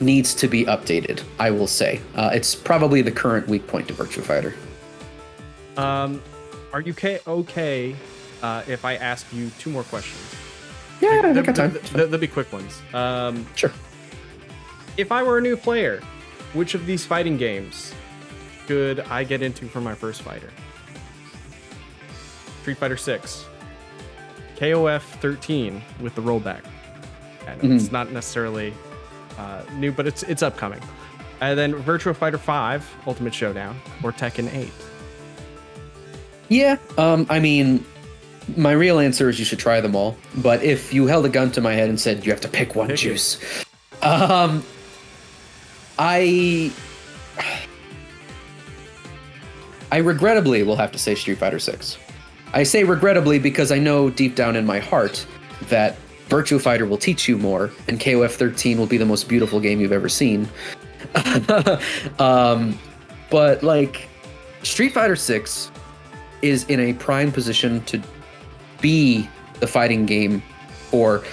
needs 0.00 0.34
to 0.34 0.48
be 0.48 0.64
updated 0.64 1.22
i 1.38 1.50
will 1.50 1.66
say. 1.66 2.00
Uh, 2.16 2.30
it's 2.32 2.54
probably 2.54 3.02
the 3.02 3.12
current 3.12 3.46
weak 3.48 3.66
point 3.66 3.88
to 3.88 3.94
virtua 3.94 4.22
fighter. 4.22 4.54
Um, 5.76 6.20
are 6.72 6.80
you 6.80 6.92
ca- 6.92 7.20
okay 7.26 7.96
uh, 8.42 8.62
if 8.66 8.84
I 8.84 8.96
ask 8.96 9.26
you 9.32 9.50
two 9.58 9.70
more 9.70 9.84
questions? 9.84 10.41
Yeah 11.02 11.32
They'll, 11.32 11.42
got 11.42 11.56
time 11.56 11.76
they'll- 11.92 12.08
they'll 12.08 12.18
be 12.20 12.26
quick 12.26 12.50
ones. 12.52 12.80
Um, 12.94 13.46
sure 13.56 13.72
if 14.96 15.10
I 15.12 15.22
were 15.22 15.38
a 15.38 15.40
new 15.40 15.56
player, 15.56 16.00
which 16.54 16.74
of 16.74 16.86
these 16.86 17.04
fighting 17.04 17.36
games 17.36 17.92
should 18.66 19.00
I 19.00 19.24
get 19.24 19.42
into 19.42 19.66
for 19.68 19.80
my 19.80 19.94
first 19.94 20.22
fighter? 20.22 20.50
Street 22.62 22.78
Fighter 22.78 22.96
6, 22.96 23.44
KOF 24.56 25.02
13 25.20 25.82
with 26.00 26.14
the 26.14 26.22
rollback. 26.22 26.60
I 27.48 27.56
know 27.56 27.74
it's 27.74 27.90
not 27.90 28.12
necessarily 28.12 28.72
uh, 29.38 29.62
new, 29.74 29.90
but 29.90 30.06
it's 30.06 30.22
it's 30.24 30.42
upcoming. 30.42 30.80
And 31.40 31.58
then 31.58 31.72
Virtua 31.74 32.14
Fighter 32.14 32.38
5 32.38 32.96
Ultimate 33.08 33.34
Showdown 33.34 33.76
or 34.04 34.12
Tekken 34.12 34.52
8. 34.54 34.70
Yeah, 36.48 36.76
um, 36.98 37.26
I 37.30 37.40
mean, 37.40 37.84
my 38.56 38.72
real 38.72 38.98
answer 38.98 39.28
is 39.28 39.38
you 39.38 39.44
should 39.44 39.58
try 39.58 39.80
them 39.80 39.94
all. 39.94 40.16
But 40.36 40.62
if 40.62 40.92
you 40.92 41.06
held 41.06 41.26
a 41.26 41.28
gun 41.28 41.50
to 41.52 41.60
my 41.60 41.72
head 41.74 41.88
and 41.88 42.00
said 42.00 42.24
you 42.24 42.32
have 42.32 42.40
to 42.42 42.48
pick 42.48 42.74
one 42.74 42.88
Pick 42.88 42.98
juice, 42.98 43.64
um, 44.02 44.64
I, 45.98 46.72
I 49.90 49.98
regrettably 49.98 50.62
will 50.62 50.76
have 50.76 50.92
to 50.92 50.98
say 50.98 51.14
Street 51.14 51.38
Fighter 51.38 51.58
Six. 51.58 51.98
I 52.54 52.64
say 52.64 52.84
regrettably 52.84 53.38
because 53.38 53.72
I 53.72 53.78
know 53.78 54.10
deep 54.10 54.34
down 54.34 54.56
in 54.56 54.66
my 54.66 54.78
heart 54.78 55.26
that 55.68 55.96
Virtua 56.28 56.60
Fighter 56.60 56.86
will 56.86 56.98
teach 56.98 57.28
you 57.28 57.38
more, 57.38 57.70
and 57.88 58.00
KOF 58.00 58.32
13 58.32 58.78
will 58.78 58.86
be 58.86 58.96
the 58.96 59.06
most 59.06 59.28
beautiful 59.28 59.60
game 59.60 59.80
you've 59.80 59.92
ever 59.92 60.08
seen. 60.08 60.48
um, 62.18 62.78
but 63.30 63.62
like, 63.62 64.08
Street 64.62 64.92
Fighter 64.92 65.16
6 65.16 65.70
is 66.42 66.64
in 66.64 66.80
a 66.80 66.92
prime 66.94 67.30
position 67.30 67.82
to 67.84 68.02
be 68.82 69.28
the 69.60 69.66
fighting 69.66 70.04
game 70.04 70.42
for 70.90 71.24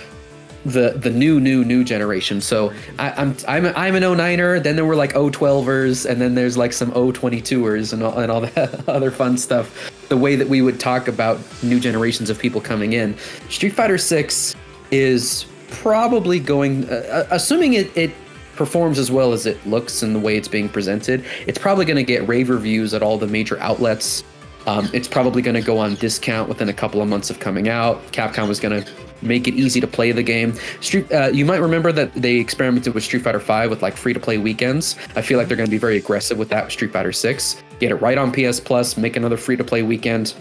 the 0.66 0.92
the 0.92 1.10
new 1.10 1.40
new 1.40 1.64
new 1.64 1.84
generation. 1.84 2.42
So 2.42 2.72
I, 2.98 3.12
I'm 3.12 3.36
I'm 3.48 3.66
I'm 3.68 3.96
an 3.96 4.04
09er. 4.04 4.62
Then 4.62 4.76
there 4.76 4.86
were 4.86 4.96
like 4.96 5.14
012ers, 5.14 6.10
and 6.10 6.22
then 6.22 6.36
there's 6.36 6.58
like 6.58 6.74
some 6.74 6.92
022ers 6.92 7.94
and 7.94 8.04
all, 8.04 8.18
and 8.20 8.32
all 8.32 8.42
that 8.56 8.88
other 8.88 9.12
fun 9.12 9.38
stuff. 9.38 9.92
The 10.10 10.18
way 10.18 10.36
that 10.36 10.48
we 10.48 10.62
would 10.62 10.80
talk 10.80 11.08
about 11.08 11.40
new 11.64 11.80
generations 11.80 12.30
of 12.30 12.40
people 12.40 12.62
coming 12.62 12.94
in. 12.94 13.18
Street 13.50 13.72
Fighter 13.72 13.98
6 13.98 14.56
is 14.92 15.46
probably 15.70 16.40
going, 16.40 16.90
uh, 16.90 17.28
assuming 17.32 17.74
it 17.74 17.96
it 17.96 18.12
performs 18.56 19.00
as 19.00 19.10
well 19.10 19.32
as 19.32 19.46
it 19.46 19.66
looks 19.66 20.04
and 20.04 20.14
the 20.14 20.20
way 20.20 20.36
it's 20.36 20.48
being 20.48 20.68
presented. 20.68 21.24
It's 21.48 21.58
probably 21.58 21.86
going 21.86 21.96
to 21.96 22.04
get 22.04 22.28
rave 22.28 22.50
reviews 22.50 22.94
at 22.94 23.02
all 23.02 23.18
the 23.18 23.28
major 23.28 23.58
outlets. 23.60 24.24
Um, 24.70 24.88
it's 24.94 25.08
probably 25.08 25.42
going 25.42 25.56
to 25.56 25.62
go 25.62 25.80
on 25.80 25.96
discount 25.96 26.48
within 26.48 26.70
a 26.70 26.74
couple 26.74 27.02
of 27.02 27.08
months 27.08 27.32
of 27.32 27.40
coming 27.40 27.70
out. 27.70 28.00
Capcom 28.12 28.48
was 28.48 28.60
going 28.60 28.84
to 28.84 28.92
make 29.24 29.48
it 29.48 29.56
easy 29.56 29.82
to 29.82 29.88
play 29.88 30.12
the 30.12 30.22
game. 30.22 30.54
Street, 30.80 31.12
uh, 31.12 31.30
you 31.34 31.44
might 31.44 31.58
remember 31.58 31.92
that 31.92 32.14
they 32.14 32.36
experimented 32.36 32.94
with 32.94 33.04
Street 33.04 33.24
Fighter 33.24 33.40
V 33.40 33.68
with 33.68 33.82
like 33.82 33.98
free 33.98 34.14
to 34.14 34.20
play 34.20 34.38
weekends. 34.38 34.96
I 35.16 35.24
feel 35.24 35.40
like 35.40 35.48
they're 35.48 35.58
going 35.58 35.66
to 35.68 35.72
be 35.72 35.80
very 35.80 35.98
aggressive 35.98 36.38
with 36.38 36.50
that 36.50 36.66
with 36.66 36.74
Street 36.74 36.94
Fighter 36.94 37.12
6. 37.12 37.64
Get 37.80 37.90
it 37.90 37.96
right 37.96 38.16
on 38.16 38.32
PS 38.32 38.60
Plus, 38.60 38.96
make 38.96 39.16
another 39.16 39.38
free 39.38 39.58
to 39.58 39.64
play 39.64 39.82
weekend 39.82 40.36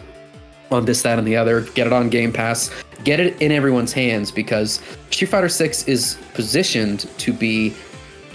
on 0.71 0.85
this, 0.85 1.01
that, 1.03 1.19
and 1.19 1.27
the 1.27 1.35
other. 1.35 1.63
Get 1.63 1.87
it 1.87 1.95
on 1.95 2.11
Game 2.11 2.31
Pass. 2.31 2.71
Get 3.05 3.21
it 3.21 3.41
in 3.41 3.51
everyone's 3.51 3.95
hands 3.95 4.31
because 4.31 4.83
Street 5.11 5.29
Fighter 5.29 5.49
6 5.49 5.89
is 5.89 6.19
positioned 6.35 7.09
to 7.17 7.33
be 7.33 7.75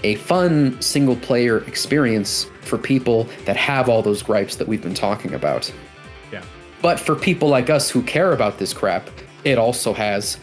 a 0.02 0.16
fun 0.16 0.80
single 0.82 1.14
player 1.14 1.58
experience 1.68 2.46
for 2.62 2.78
people 2.78 3.28
that 3.44 3.56
have 3.56 3.88
all 3.88 4.02
those 4.02 4.22
gripes 4.22 4.56
that 4.56 4.66
we've 4.66 4.82
been 4.82 4.94
talking 4.94 5.34
about. 5.34 5.72
But 6.84 7.00
for 7.00 7.16
people 7.16 7.48
like 7.48 7.70
us 7.70 7.88
who 7.88 8.02
care 8.02 8.34
about 8.34 8.58
this 8.58 8.74
crap, 8.74 9.08
it 9.42 9.56
also 9.56 9.94
has 9.94 10.36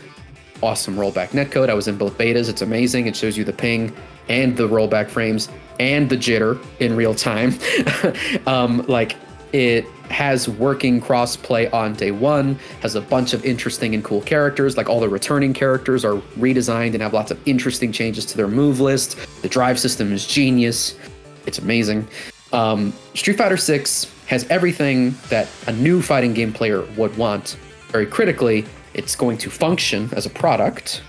awesome 0.64 0.96
rollback 0.96 1.28
netcode. 1.30 1.70
I 1.70 1.76
was 1.76 1.88
in 1.88 2.00
both 2.00 2.18
betas. 2.18 2.50
It's 2.50 2.64
amazing. 2.64 3.06
It 3.06 3.16
shows 3.16 3.38
you 3.38 3.44
the 3.44 3.54
ping 3.54 3.96
and 4.28 4.58
the 4.58 4.68
rollback 4.68 5.08
frames 5.08 5.50
and 5.80 6.10
the 6.10 6.18
jitter 6.18 6.60
in 6.80 6.96
real 6.96 7.14
time. 7.14 7.54
um, 8.48 8.84
like 8.88 9.18
it 9.54 9.86
has 10.10 10.50
working 10.50 11.00
crossplay 11.00 11.72
on 11.72 11.94
day 11.94 12.10
one, 12.10 12.58
has 12.82 12.96
a 12.96 13.02
bunch 13.02 13.34
of 13.34 13.46
interesting 13.46 13.94
and 13.94 14.04
cool 14.04 14.22
characters. 14.22 14.78
Like 14.78 14.90
all 14.90 15.00
the 15.00 15.10
returning 15.10 15.54
characters 15.54 16.04
are 16.04 16.16
redesigned 16.40 16.94
and 16.96 17.04
have 17.04 17.14
lots 17.14 17.30
of 17.30 17.40
interesting 17.48 17.92
changes 17.92 18.26
to 18.26 18.36
their 18.36 18.48
move 18.48 18.80
list. 18.80 19.16
The 19.44 19.48
drive 19.48 19.80
system 19.80 20.12
is 20.12 20.26
genius. 20.26 20.98
It's 21.46 21.60
amazing. 21.60 22.08
Um, 22.52 22.94
Street 23.14 23.38
Fighter 23.38 23.58
6 23.58 24.08
has 24.32 24.48
everything 24.50 25.14
that 25.28 25.50
a 25.68 25.74
new 25.74 26.02
fighting 26.02 26.34
game 26.34 26.54
player 26.54 26.84
would 26.96 27.16
want 27.18 27.58
very 27.90 28.06
critically, 28.06 28.66
it's 28.94 29.14
going 29.14 29.38
to 29.38 29.50
function 29.50 30.10
as 30.14 30.26
a 30.26 30.30
product, 30.30 31.04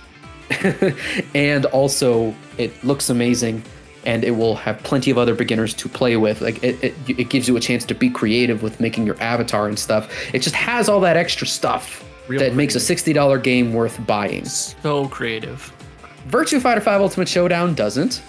and 1.33 1.65
also 1.67 2.35
it 2.57 2.71
looks 2.83 3.09
amazing, 3.09 3.63
and 4.05 4.25
it 4.25 4.31
will 4.31 4.57
have 4.57 4.77
plenty 4.83 5.09
of 5.09 5.17
other 5.17 5.33
beginners 5.33 5.73
to 5.73 5.87
play 5.87 6.17
with. 6.17 6.41
Like 6.41 6.61
it, 6.61 6.83
it, 6.83 6.93
it 7.07 7.29
gives 7.29 7.47
you 7.47 7.55
a 7.55 7.61
chance 7.61 7.85
to 7.85 7.95
be 7.95 8.09
creative 8.09 8.61
with 8.61 8.81
making 8.81 9.05
your 9.05 9.19
avatar 9.21 9.69
and 9.69 9.79
stuff. 9.79 10.11
It 10.33 10.39
just 10.39 10.55
has 10.55 10.89
all 10.89 10.99
that 10.99 11.15
extra 11.15 11.47
stuff 11.47 12.03
Real 12.27 12.41
that 12.41 12.55
makes 12.55 12.75
a 12.75 12.79
sixty 12.81 13.13
dollar 13.13 13.37
game 13.37 13.73
worth 13.73 14.05
buying. 14.05 14.43
So 14.43 15.07
creative. 15.07 15.71
Virtua 16.27 16.61
Fighter 16.61 16.81
5 16.81 17.01
Ultimate 17.01 17.27
Showdown 17.27 17.73
doesn't, 17.73 18.21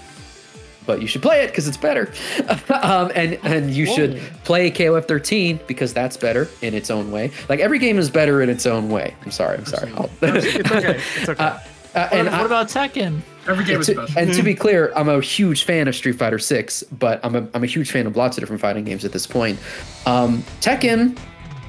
but 0.87 1.01
you 1.01 1.07
should 1.07 1.23
play 1.23 1.43
it 1.45 1.49
because 1.49 1.67
it's 1.69 1.77
better. 1.77 2.13
um, 2.83 3.11
and 3.15 3.39
and 3.43 3.71
you 3.71 3.87
should 3.87 4.21
play 4.45 4.71
KOF 4.71 5.07
13 5.09 5.61
because 5.67 5.93
that's 5.93 6.17
better 6.17 6.49
in 6.63 6.75
its 6.75 6.91
own 6.91 7.11
way. 7.11 7.31
Like 7.49 7.61
every 7.61 7.79
game 7.79 7.99
is 7.99 8.11
better 8.11 8.43
in 8.43 8.49
its 8.51 8.67
own 8.67 8.89
way. 8.91 9.15
I'm 9.25 9.31
sorry. 9.31 9.59
I'm 9.59 9.67
sorry. 9.67 9.91
I'll- 9.93 10.11
It's 10.23 10.71
okay. 10.71 11.01
It's 11.17 11.29
okay. 11.29 11.45
Uh, 11.45 11.59
What, 11.95 12.13
and 12.13 12.27
what 12.27 12.35
I- 12.41 12.45
about 12.47 12.67
Tekken? 12.69 13.21
Every 13.47 13.65
game 13.65 13.81
is 13.81 13.87
special. 13.87 14.19
and 14.19 14.33
to 14.35 14.43
be 14.43 14.55
clear, 14.55 14.91
I'm 14.97 15.09
a 15.09 15.21
huge 15.21 15.65
fan 15.65 15.87
of 15.87 15.95
Street 15.95 16.15
Fighter 16.19 16.39
6, 16.39 16.83
but 16.99 17.21
I'm 17.23 17.37
a, 17.37 17.47
I'm 17.53 17.63
a 17.63 17.67
huge 17.67 17.91
fan 17.91 18.07
of 18.07 18.17
lots 18.17 18.39
of 18.39 18.43
different 18.43 18.63
fighting 18.63 18.85
games 18.85 19.05
at 19.05 19.13
this 19.13 19.27
point. 19.27 19.59
Um, 20.07 20.43
Tekken 20.63 21.19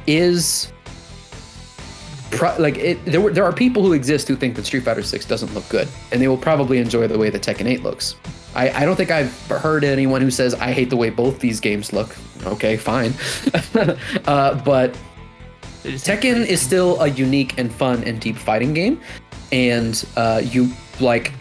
is 0.08 0.72
pro- 2.32 2.56
like 2.58 2.78
it, 2.78 3.04
there, 3.06 3.20
were, 3.22 3.32
there 3.32 3.44
are 3.44 3.52
people 3.54 3.84
who 3.84 3.92
exist 3.94 4.28
who 4.30 4.36
think 4.38 4.56
that 4.56 4.66
Street 4.66 4.84
Fighter 4.84 5.04
6 5.04 5.26
doesn't 5.26 5.54
look 5.54 5.68
good, 5.70 5.88
and 6.14 6.22
they 6.22 6.28
will 6.28 6.38
probably 6.38 6.78
enjoy 6.80 7.08
the 7.08 7.18
way 7.18 7.30
that 7.30 7.42
Tekken 7.42 7.66
8 7.66 7.84
looks. 7.84 8.16
I, 8.56 8.82
I 8.82 8.86
don't 8.86 8.95
think 8.95 9.11
I've 9.11 9.36
heard 9.48 9.84
anyone 9.84 10.22
who 10.22 10.32
says 10.32 10.53
I 10.56 10.72
hate 10.72 10.90
the 10.90 10.98
way 10.98 11.10
both 11.10 11.40
these 11.40 11.60
games 11.60 11.94
look. 11.94 12.15
Okay, 12.44 12.77
fine, 12.77 13.14
uh, 14.26 14.61
but 14.64 14.98
Tekken 15.84 16.45
is 16.45 16.61
still 16.61 17.02
a 17.02 17.07
unique 17.07 17.57
and 17.57 17.72
fun 17.72 18.03
and 18.03 18.19
deep 18.19 18.38
fighting 18.38 18.73
game, 18.73 18.99
and 19.52 20.06
uh, 20.15 20.41
you 20.44 20.72
like. 20.99 21.32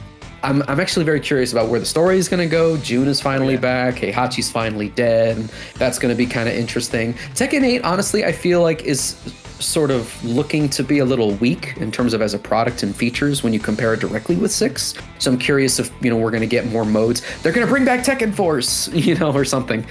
I'm, 0.45 0.63
I'm 0.69 0.79
actually 0.79 1.07
very 1.07 1.21
curious 1.21 1.53
about 1.53 1.69
where 1.71 1.81
the 1.81 1.87
story 1.87 2.19
is 2.19 2.29
going 2.29 2.41
to 2.41 2.51
go. 2.51 2.77
June 2.77 3.09
is 3.09 3.21
finally 3.21 3.57
back. 3.57 3.95
Heihachi's 3.95 4.51
finally 4.51 4.91
dead. 4.91 5.39
That's 5.77 5.99
going 5.99 6.15
to 6.15 6.17
be 6.17 6.27
kind 6.27 6.49
of 6.49 6.55
interesting. 6.55 7.15
Tekken 7.35 7.63
8, 7.63 7.83
honestly, 7.83 8.25
I 8.25 8.33
feel 8.33 8.61
like 8.61 8.83
is 8.83 9.17
sort 9.59 9.91
of 9.91 10.23
looking 10.23 10.69
to 10.69 10.85
be 10.85 10.99
a 10.99 11.05
little 11.05 11.33
weak 11.37 11.75
in 11.79 11.91
terms 11.91 12.13
of 12.13 12.21
as 12.21 12.35
a 12.35 12.39
product 12.39 12.83
and 12.83 12.95
features 12.95 13.43
when 13.43 13.55
you 13.55 13.59
compare 13.59 13.95
it 13.95 14.01
directly 14.01 14.37
with 14.37 14.53
6. 14.53 14.95
So 15.19 15.33
I'm 15.33 15.39
curious 15.39 15.79
if, 15.79 15.91
you 16.03 16.11
know, 16.11 16.17
we're 16.19 16.31
going 16.31 16.43
to 16.43 16.47
get 16.47 16.67
more 16.67 16.85
modes. 16.85 17.23
They're 17.43 17.53
going 17.53 17.67
to 17.67 17.71
bring 17.71 17.87
back 17.87 18.01
Tekken 18.05 18.35
Force, 18.35 18.89
you 18.93 19.15
know, 19.15 19.33
or 19.33 19.47
something. 19.47 19.87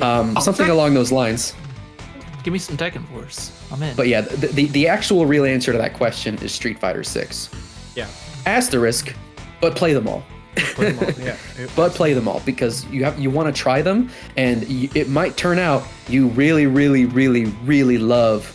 Um, 0.00 0.38
something 0.40 0.70
along 0.70 0.94
those 0.94 1.10
lines. 1.10 1.52
Give 2.44 2.52
me 2.52 2.60
some 2.60 2.76
Tekken 2.76 3.04
Force. 3.08 3.50
I'm 3.72 3.82
in. 3.82 3.96
But 3.96 4.06
yeah, 4.06 4.20
the, 4.20 4.46
the, 4.46 4.66
the 4.66 4.86
actual 4.86 5.26
real 5.26 5.44
answer 5.44 5.72
to 5.72 5.78
that 5.78 5.94
question 5.94 6.38
is 6.38 6.52
Street 6.52 6.78
Fighter 6.78 7.02
6. 7.02 7.50
yeah. 7.96 8.06
Asterisk, 8.44 9.12
but 9.60 9.76
play 9.76 9.92
them 9.92 10.08
all. 10.08 10.22
Put 10.74 10.96
them 10.96 10.98
all. 10.98 11.10
Yeah. 11.24 11.36
But 11.76 11.92
play 11.92 12.12
them 12.12 12.28
all 12.28 12.40
because 12.44 12.84
you 12.86 13.04
have 13.04 13.18
you 13.18 13.30
want 13.30 13.54
to 13.54 13.62
try 13.62 13.82
them, 13.82 14.10
and 14.36 14.62
y 14.68 14.88
it 14.94 15.08
might 15.08 15.36
turn 15.36 15.58
out 15.58 15.82
you 16.08 16.28
really, 16.28 16.66
really, 16.66 17.04
really, 17.06 17.46
really 17.64 17.98
love 17.98 18.52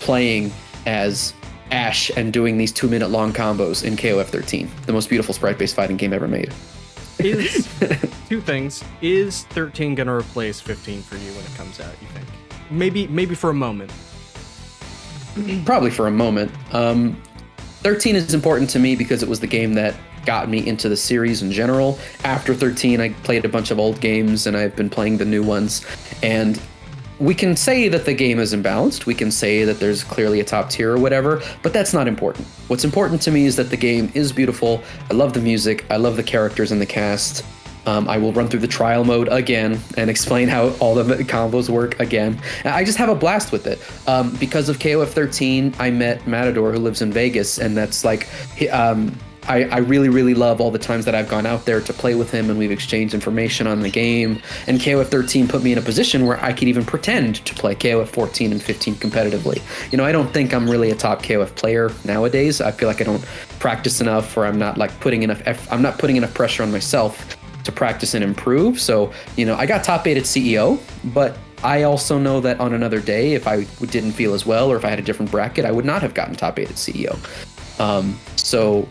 playing 0.00 0.52
as 0.86 1.32
Ash 1.70 2.10
and 2.16 2.32
doing 2.32 2.58
these 2.58 2.72
two 2.72 2.88
minute 2.88 3.10
long 3.10 3.32
combos 3.32 3.84
in 3.84 3.96
KOF 3.96 4.26
13, 4.26 4.70
the 4.86 4.92
most 4.92 5.08
beautiful 5.08 5.34
sprite 5.34 5.58
based 5.58 5.74
fighting 5.74 5.96
game 5.96 6.12
ever 6.12 6.28
made. 6.28 6.52
is 7.18 7.68
two 8.28 8.40
things. 8.40 8.84
Is 9.02 9.44
13 9.44 9.94
gonna 9.94 10.14
replace 10.14 10.60
15 10.60 11.02
for 11.02 11.16
you 11.16 11.32
when 11.32 11.44
it 11.44 11.54
comes 11.56 11.80
out? 11.80 11.94
You 12.00 12.08
think? 12.08 12.26
Maybe, 12.70 13.06
maybe 13.08 13.34
for 13.34 13.50
a 13.50 13.54
moment. 13.54 13.92
probably 15.64 15.90
for 15.90 16.06
a 16.06 16.10
moment. 16.10 16.50
Um, 16.72 17.20
13 17.82 18.16
is 18.16 18.32
important 18.32 18.70
to 18.70 18.78
me 18.78 18.96
because 18.96 19.22
it 19.22 19.28
was 19.28 19.40
the 19.40 19.46
game 19.46 19.74
that 19.74 19.94
got 20.24 20.48
me 20.48 20.66
into 20.66 20.88
the 20.88 20.96
series 20.96 21.42
in 21.42 21.52
general. 21.52 21.98
After 22.24 22.54
13, 22.54 23.00
I 23.00 23.10
played 23.10 23.44
a 23.44 23.48
bunch 23.48 23.70
of 23.70 23.78
old 23.78 24.00
games 24.00 24.46
and 24.46 24.56
I've 24.56 24.76
been 24.76 24.90
playing 24.90 25.18
the 25.18 25.24
new 25.24 25.42
ones. 25.42 25.84
And 26.22 26.60
we 27.18 27.34
can 27.34 27.56
say 27.56 27.88
that 27.88 28.04
the 28.04 28.14
game 28.14 28.38
is 28.38 28.52
imbalanced. 28.52 29.06
We 29.06 29.14
can 29.14 29.30
say 29.30 29.64
that 29.64 29.78
there's 29.78 30.02
clearly 30.02 30.40
a 30.40 30.44
top 30.44 30.70
tier 30.70 30.92
or 30.92 30.98
whatever, 30.98 31.42
but 31.62 31.72
that's 31.72 31.92
not 31.92 32.08
important. 32.08 32.46
What's 32.68 32.84
important 32.84 33.22
to 33.22 33.30
me 33.30 33.46
is 33.46 33.56
that 33.56 33.70
the 33.70 33.76
game 33.76 34.10
is 34.14 34.32
beautiful. 34.32 34.82
I 35.10 35.14
love 35.14 35.32
the 35.32 35.40
music. 35.40 35.84
I 35.90 35.96
love 35.96 36.16
the 36.16 36.22
characters 36.22 36.72
and 36.72 36.80
the 36.80 36.86
cast. 36.86 37.44
Um, 37.86 38.08
I 38.08 38.16
will 38.16 38.32
run 38.32 38.48
through 38.48 38.60
the 38.60 38.68
trial 38.68 39.04
mode 39.04 39.28
again 39.30 39.78
and 39.96 40.08
explain 40.08 40.48
how 40.48 40.70
all 40.80 40.94
the 40.94 41.16
combos 41.24 41.68
work 41.68 42.00
again. 42.00 42.40
I 42.64 42.82
just 42.82 42.98
have 42.98 43.10
a 43.10 43.14
blast 43.14 43.52
with 43.52 43.66
it. 43.66 43.78
Um, 44.08 44.34
because 44.36 44.68
of 44.68 44.78
KOF 44.78 45.08
13, 45.08 45.74
I 45.78 45.90
met 45.90 46.26
Matador, 46.26 46.72
who 46.72 46.78
lives 46.78 47.02
in 47.02 47.12
Vegas, 47.12 47.58
and 47.58 47.76
that's 47.76 48.04
like, 48.04 48.28
um, 48.72 49.16
I, 49.46 49.64
I 49.64 49.78
really, 49.78 50.08
really 50.08 50.34
love 50.34 50.60
all 50.60 50.70
the 50.70 50.78
times 50.78 51.04
that 51.04 51.14
I've 51.14 51.28
gone 51.28 51.46
out 51.46 51.64
there 51.64 51.80
to 51.80 51.92
play 51.92 52.14
with 52.14 52.30
him 52.30 52.50
and 52.50 52.58
we've 52.58 52.70
exchanged 52.70 53.14
information 53.14 53.66
on 53.66 53.80
the 53.80 53.90
game. 53.90 54.40
And 54.66 54.78
KOF 54.78 55.06
13 55.06 55.48
put 55.48 55.62
me 55.62 55.72
in 55.72 55.78
a 55.78 55.82
position 55.82 56.26
where 56.26 56.42
I 56.42 56.52
could 56.52 56.68
even 56.68 56.84
pretend 56.84 57.36
to 57.46 57.54
play 57.54 57.74
KOF 57.74 58.08
14 58.08 58.52
and 58.52 58.62
15 58.62 58.94
competitively. 58.96 59.62
You 59.92 59.98
know, 59.98 60.04
I 60.04 60.12
don't 60.12 60.32
think 60.32 60.54
I'm 60.54 60.68
really 60.68 60.90
a 60.90 60.94
top 60.94 61.22
KOF 61.22 61.54
player 61.56 61.90
nowadays. 62.04 62.60
I 62.60 62.70
feel 62.70 62.88
like 62.88 63.00
I 63.00 63.04
don't 63.04 63.24
practice 63.58 64.00
enough 64.00 64.36
or 64.36 64.46
I'm 64.46 64.58
not 64.58 64.78
like 64.78 64.98
putting 65.00 65.22
enough, 65.22 65.42
eff- 65.46 65.70
I'm 65.72 65.82
not 65.82 65.98
putting 65.98 66.16
enough 66.16 66.34
pressure 66.34 66.62
on 66.62 66.72
myself 66.72 67.36
to 67.64 67.72
practice 67.72 68.14
and 68.14 68.22
improve. 68.22 68.80
So, 68.80 69.12
you 69.36 69.46
know, 69.46 69.56
I 69.56 69.66
got 69.66 69.84
top 69.84 70.06
eight 70.06 70.16
at 70.16 70.24
CEO, 70.24 70.80
but 71.12 71.36
I 71.62 71.84
also 71.84 72.18
know 72.18 72.40
that 72.40 72.60
on 72.60 72.74
another 72.74 73.00
day, 73.00 73.32
if 73.32 73.46
I 73.46 73.64
didn't 73.86 74.12
feel 74.12 74.34
as 74.34 74.44
well 74.44 74.70
or 74.70 74.76
if 74.76 74.84
I 74.84 74.90
had 74.90 74.98
a 74.98 75.02
different 75.02 75.30
bracket, 75.30 75.64
I 75.64 75.70
would 75.70 75.86
not 75.86 76.02
have 76.02 76.12
gotten 76.12 76.34
top 76.34 76.58
eight 76.58 76.68
at 76.68 76.76
CEO. 76.76 77.18
Um, 77.80 78.18
so, 78.36 78.86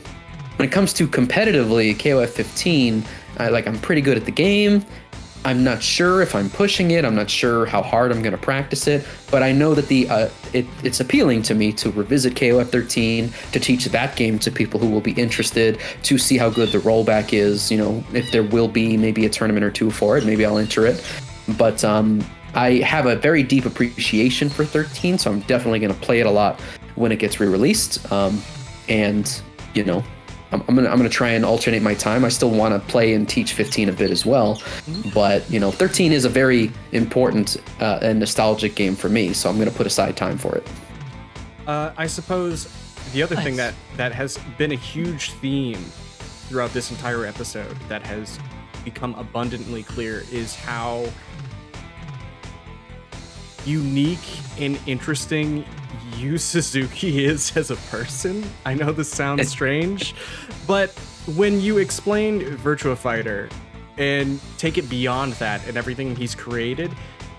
when 0.57 0.67
it 0.67 0.71
comes 0.71 0.93
to 0.93 1.07
competitively, 1.07 1.95
KOF 1.95 2.29
15, 2.29 3.03
I, 3.37 3.49
like 3.49 3.67
I'm 3.67 3.79
pretty 3.79 4.01
good 4.01 4.17
at 4.17 4.25
the 4.25 4.31
game. 4.31 4.85
I'm 5.45 5.63
not 5.63 5.83
sure 5.83 6.21
if 6.21 6.35
I'm 6.35 6.49
pushing 6.49 6.91
it. 6.91 7.03
I'm 7.03 7.15
not 7.15 7.29
sure 7.29 7.65
how 7.65 7.81
hard 7.81 8.11
I'm 8.11 8.21
going 8.21 8.31
to 8.31 8.37
practice 8.37 8.87
it, 8.87 9.05
but 9.29 9.43
I 9.43 9.51
know 9.51 9.73
that 9.73 9.87
the 9.87 10.07
uh, 10.09 10.29
it, 10.53 10.65
it's 10.83 11.01
appealing 11.01 11.41
to 11.43 11.55
me 11.55 11.73
to 11.73 11.91
revisit 11.91 12.35
KOF 12.35 12.69
13 12.69 13.29
to 13.51 13.59
teach 13.59 13.85
that 13.85 14.15
game 14.15 14.39
to 14.39 14.51
people 14.51 14.79
who 14.79 14.89
will 14.89 15.01
be 15.01 15.11
interested 15.11 15.79
to 16.03 16.17
see 16.17 16.37
how 16.37 16.49
good 16.49 16.69
the 16.69 16.77
rollback 16.79 17.33
is. 17.33 17.69
You 17.69 17.77
know, 17.77 18.03
if 18.13 18.31
there 18.31 18.43
will 18.43 18.69
be 18.69 18.95
maybe 18.95 19.25
a 19.25 19.29
tournament 19.29 19.65
or 19.65 19.71
two 19.71 19.91
for 19.91 20.17
it, 20.17 20.25
maybe 20.25 20.45
I'll 20.45 20.57
enter 20.57 20.85
it. 20.85 21.03
But 21.57 21.83
um, 21.83 22.23
I 22.55 22.75
have 22.75 23.05
a 23.05 23.15
very 23.17 23.43
deep 23.43 23.65
appreciation 23.65 24.49
for 24.49 24.63
13, 24.63 25.17
so 25.17 25.29
I'm 25.29 25.41
definitely 25.41 25.79
going 25.79 25.93
to 25.93 25.99
play 25.99 26.21
it 26.21 26.25
a 26.25 26.31
lot 26.31 26.61
when 26.95 27.11
it 27.11 27.19
gets 27.19 27.39
re-released. 27.41 28.09
Um, 28.13 28.41
and 28.87 29.41
you 29.73 29.83
know, 29.83 30.03
I'm, 30.53 30.63
I'm 30.67 30.75
gonna 30.75 30.89
I'm 30.89 30.97
gonna 30.97 31.09
try 31.09 31.31
and 31.31 31.43
alternate 31.43 31.81
my 31.81 31.95
time. 31.95 32.23
I 32.23 32.29
still 32.29 32.51
want 32.51 32.73
to 32.73 32.91
play 32.91 33.13
and 33.13 33.27
teach 33.27 33.53
15 33.53 33.89
a 33.89 33.91
bit 33.91 34.11
as 34.11 34.25
well, 34.25 34.61
but 35.13 35.49
you 35.49 35.59
know, 35.59 35.71
13 35.71 36.11
is 36.11 36.25
a 36.25 36.29
very 36.29 36.71
important 36.91 37.57
uh, 37.79 37.99
and 38.01 38.19
nostalgic 38.19 38.75
game 38.75 38.95
for 38.95 39.09
me, 39.09 39.33
so 39.33 39.49
I'm 39.49 39.57
gonna 39.57 39.71
put 39.71 39.87
aside 39.87 40.15
time 40.15 40.37
for 40.37 40.55
it. 40.55 40.67
Uh, 41.65 41.91
I 41.97 42.07
suppose 42.07 42.71
the 43.13 43.23
other 43.23 43.35
thing 43.35 43.55
that 43.55 43.73
that 43.97 44.11
has 44.11 44.37
been 44.57 44.71
a 44.71 44.75
huge 44.75 45.31
theme 45.33 45.83
throughout 46.47 46.71
this 46.73 46.91
entire 46.91 47.25
episode 47.25 47.75
that 47.89 48.05
has 48.05 48.39
become 48.83 49.15
abundantly 49.15 49.81
clear 49.81 50.23
is 50.31 50.55
how 50.55 51.07
unique 53.65 54.19
and 54.59 54.79
interesting 54.85 55.65
Yu 56.17 56.37
Suzuki 56.37 57.25
is 57.25 57.55
as 57.57 57.71
a 57.71 57.75
person. 57.75 58.43
I 58.65 58.73
know 58.73 58.91
this 58.91 59.09
sounds 59.09 59.47
strange, 59.47 60.15
but 60.67 60.91
when 61.35 61.61
you 61.61 61.77
explain 61.77 62.41
Virtua 62.41 62.97
Fighter 62.97 63.49
and 63.97 64.39
take 64.57 64.77
it 64.77 64.89
beyond 64.89 65.33
that 65.33 65.65
and 65.67 65.77
everything 65.77 66.15
he's 66.15 66.35
created, 66.35 66.91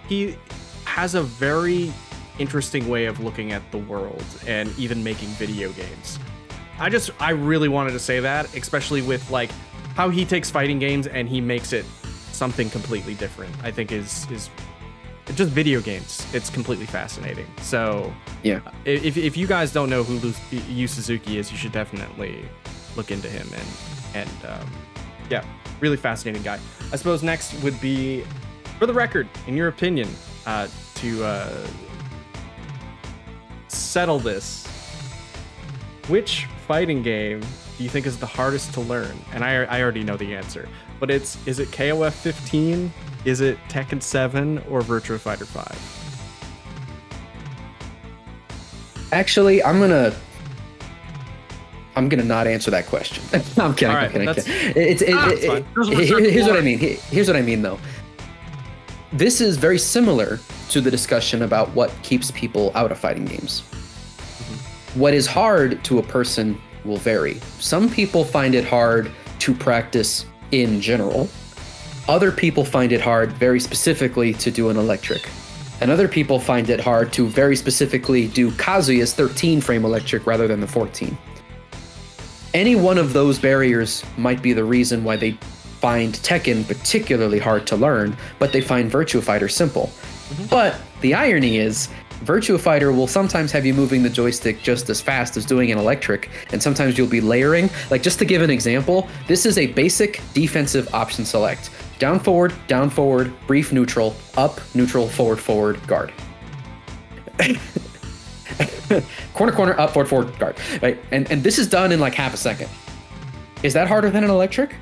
he 0.08 0.36
has 0.84 1.14
a 1.14 1.22
very 1.22 1.92
interesting 2.38 2.88
way 2.88 3.06
of 3.06 3.20
looking 3.20 3.52
at 3.52 3.62
the 3.70 3.78
world 3.78 4.24
and 4.46 4.76
even 4.78 5.02
making 5.02 5.28
video 5.30 5.70
games. 5.72 6.18
I 6.78 6.90
just 6.90 7.10
I 7.20 7.30
really 7.30 7.68
wanted 7.68 7.92
to 7.92 8.00
say 8.00 8.20
that, 8.20 8.54
especially 8.56 9.02
with 9.02 9.30
like 9.30 9.50
how 9.94 10.10
he 10.10 10.24
takes 10.24 10.50
fighting 10.50 10.78
games 10.78 11.06
and 11.06 11.28
he 11.28 11.40
makes 11.40 11.72
it 11.72 11.84
something 12.32 12.68
completely 12.70 13.14
different. 13.14 13.54
I 13.62 13.70
think 13.70 13.92
is 13.92 14.28
is 14.30 14.50
just 15.34 15.50
video 15.50 15.80
games. 15.80 16.26
It's 16.34 16.50
completely 16.50 16.86
fascinating. 16.86 17.46
So 17.62 18.12
Yeah. 18.42 18.60
if, 18.84 19.16
if 19.16 19.36
you 19.36 19.46
guys 19.46 19.72
don't 19.72 19.88
know 19.88 20.02
who 20.02 20.32
Yu 20.68 20.86
Suzuki 20.86 21.38
is, 21.38 21.50
you 21.50 21.56
should 21.58 21.72
definitely 21.72 22.44
look 22.96 23.10
into 23.10 23.28
him 23.28 23.48
and 23.54 23.66
and 24.14 24.30
um, 24.46 24.70
yeah, 25.30 25.44
really 25.80 25.96
fascinating 25.96 26.42
guy. 26.42 26.58
I 26.92 26.96
suppose 26.96 27.22
next 27.24 27.54
would 27.62 27.80
be, 27.80 28.22
for 28.78 28.86
the 28.86 28.92
record, 28.92 29.26
in 29.48 29.56
your 29.56 29.68
opinion, 29.68 30.08
uh, 30.46 30.68
to 30.96 31.24
uh, 31.24 31.66
settle 33.68 34.18
this, 34.18 34.66
which 36.08 36.46
fighting 36.68 37.02
game 37.02 37.40
do 37.76 37.82
you 37.82 37.88
think 37.90 38.06
is 38.06 38.18
the 38.18 38.26
hardest 38.26 38.72
to 38.74 38.80
learn? 38.80 39.16
And 39.32 39.42
I, 39.44 39.64
I 39.64 39.82
already 39.82 40.04
know 40.04 40.16
the 40.16 40.34
answer, 40.34 40.68
but 41.00 41.10
it's 41.10 41.44
is 41.46 41.58
it 41.58 41.68
KOF 41.70 42.12
15, 42.12 42.92
is 43.24 43.40
it 43.40 43.58
Tekken 43.68 44.02
7, 44.02 44.58
or 44.68 44.80
Virtua 44.82 45.18
Fighter 45.18 45.44
5? 45.46 45.90
Actually, 49.12 49.62
I'm 49.62 49.78
gonna. 49.80 50.14
I'm 51.96 52.08
gonna 52.08 52.24
not 52.24 52.46
answer 52.48 52.70
that 52.72 52.86
question. 52.86 53.22
I'm 53.56 53.74
kidding. 53.74 53.94
Right, 53.94 54.10
kidding. 54.10 54.28
I'm 54.28 54.34
kidding. 54.34 54.82
It's, 54.82 55.02
it, 55.02 55.14
Ah, 55.14 55.28
it- 55.30 55.44
it- 55.44 55.64
Here's 55.74 55.88
what 55.88 56.04
here- 56.04 56.18
it's 56.18 56.30
here's 56.32 56.46
what 56.48 56.56
I 56.56 56.60
mean. 56.62 56.78
Here's 56.78 57.28
what 57.28 57.36
I 57.36 57.42
mean, 57.42 57.62
though. 57.62 57.78
This 59.12 59.40
is 59.40 59.56
very 59.56 59.78
similar 59.78 60.40
to 60.70 60.80
the 60.80 60.90
discussion 60.90 61.42
about 61.42 61.70
what 61.70 61.92
keeps 62.02 62.32
people 62.32 62.72
out 62.74 62.90
of 62.90 62.98
fighting 62.98 63.24
games. 63.26 63.60
What 64.94 65.14
is 65.14 65.26
hard 65.26 65.84
to 65.84 65.98
a 66.00 66.02
person 66.02 66.60
will 66.84 66.96
vary. 66.96 67.38
Some 67.60 67.88
people 67.88 68.24
find 68.24 68.56
it 68.56 68.64
hard 68.64 69.10
to 69.40 69.54
practice 69.54 70.26
in 70.50 70.80
general. 70.80 71.28
Other 72.06 72.30
people 72.30 72.66
find 72.66 72.92
it 72.92 73.00
hard 73.00 73.32
very 73.32 73.58
specifically 73.58 74.34
to 74.34 74.50
do 74.50 74.68
an 74.68 74.76
electric. 74.76 75.26
And 75.80 75.90
other 75.90 76.06
people 76.06 76.38
find 76.38 76.68
it 76.68 76.78
hard 76.78 77.12
to 77.14 77.26
very 77.26 77.56
specifically 77.56 78.28
do 78.28 78.50
Kazuya's 78.52 79.14
13 79.14 79.60
frame 79.62 79.84
electric 79.84 80.26
rather 80.26 80.46
than 80.46 80.60
the 80.60 80.66
14. 80.66 81.16
Any 82.52 82.76
one 82.76 82.98
of 82.98 83.14
those 83.14 83.38
barriers 83.38 84.04
might 84.18 84.42
be 84.42 84.52
the 84.52 84.64
reason 84.64 85.02
why 85.02 85.16
they 85.16 85.32
find 85.80 86.14
Tekken 86.14 86.66
particularly 86.66 87.38
hard 87.38 87.66
to 87.68 87.76
learn, 87.76 88.16
but 88.38 88.52
they 88.52 88.60
find 88.60 88.90
Virtua 88.90 89.22
Fighter 89.22 89.48
simple. 89.48 89.90
Mm-hmm. 90.28 90.46
But 90.46 90.76
the 91.00 91.14
irony 91.14 91.56
is, 91.56 91.88
Virtua 92.20 92.60
Fighter 92.60 92.92
will 92.92 93.06
sometimes 93.06 93.50
have 93.52 93.66
you 93.66 93.74
moving 93.74 94.02
the 94.02 94.08
joystick 94.08 94.62
just 94.62 94.88
as 94.88 95.00
fast 95.00 95.36
as 95.36 95.44
doing 95.44 95.72
an 95.72 95.78
electric, 95.78 96.30
and 96.52 96.62
sometimes 96.62 96.96
you'll 96.96 97.06
be 97.06 97.20
layering. 97.20 97.68
Like, 97.90 98.02
just 98.02 98.18
to 98.20 98.24
give 98.24 98.40
an 98.40 98.50
example, 98.50 99.08
this 99.26 99.44
is 99.44 99.58
a 99.58 99.66
basic 99.68 100.20
defensive 100.32 100.92
option 100.94 101.24
select 101.24 101.70
down, 101.98 102.18
forward, 102.20 102.52
down, 102.66 102.90
forward, 102.90 103.32
brief, 103.46 103.72
neutral, 103.72 104.14
up, 104.36 104.60
neutral, 104.74 105.08
forward, 105.08 105.40
forward, 105.40 105.84
guard. 105.86 106.12
corner, 109.34 109.52
corner, 109.52 109.78
up, 109.78 109.90
forward, 109.90 110.08
forward, 110.08 110.38
guard. 110.38 110.56
Right? 110.82 110.98
And, 111.10 111.30
and 111.30 111.42
this 111.42 111.58
is 111.58 111.68
done 111.68 111.92
in 111.92 112.00
like 112.00 112.14
half 112.14 112.34
a 112.34 112.36
second. 112.36 112.68
Is 113.62 113.72
that 113.72 113.88
harder 113.88 114.10
than 114.10 114.24
an 114.24 114.30
electric? 114.30 114.74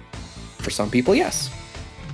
For 0.58 0.70
some 0.70 0.90
people, 0.90 1.14
yes. 1.14 1.50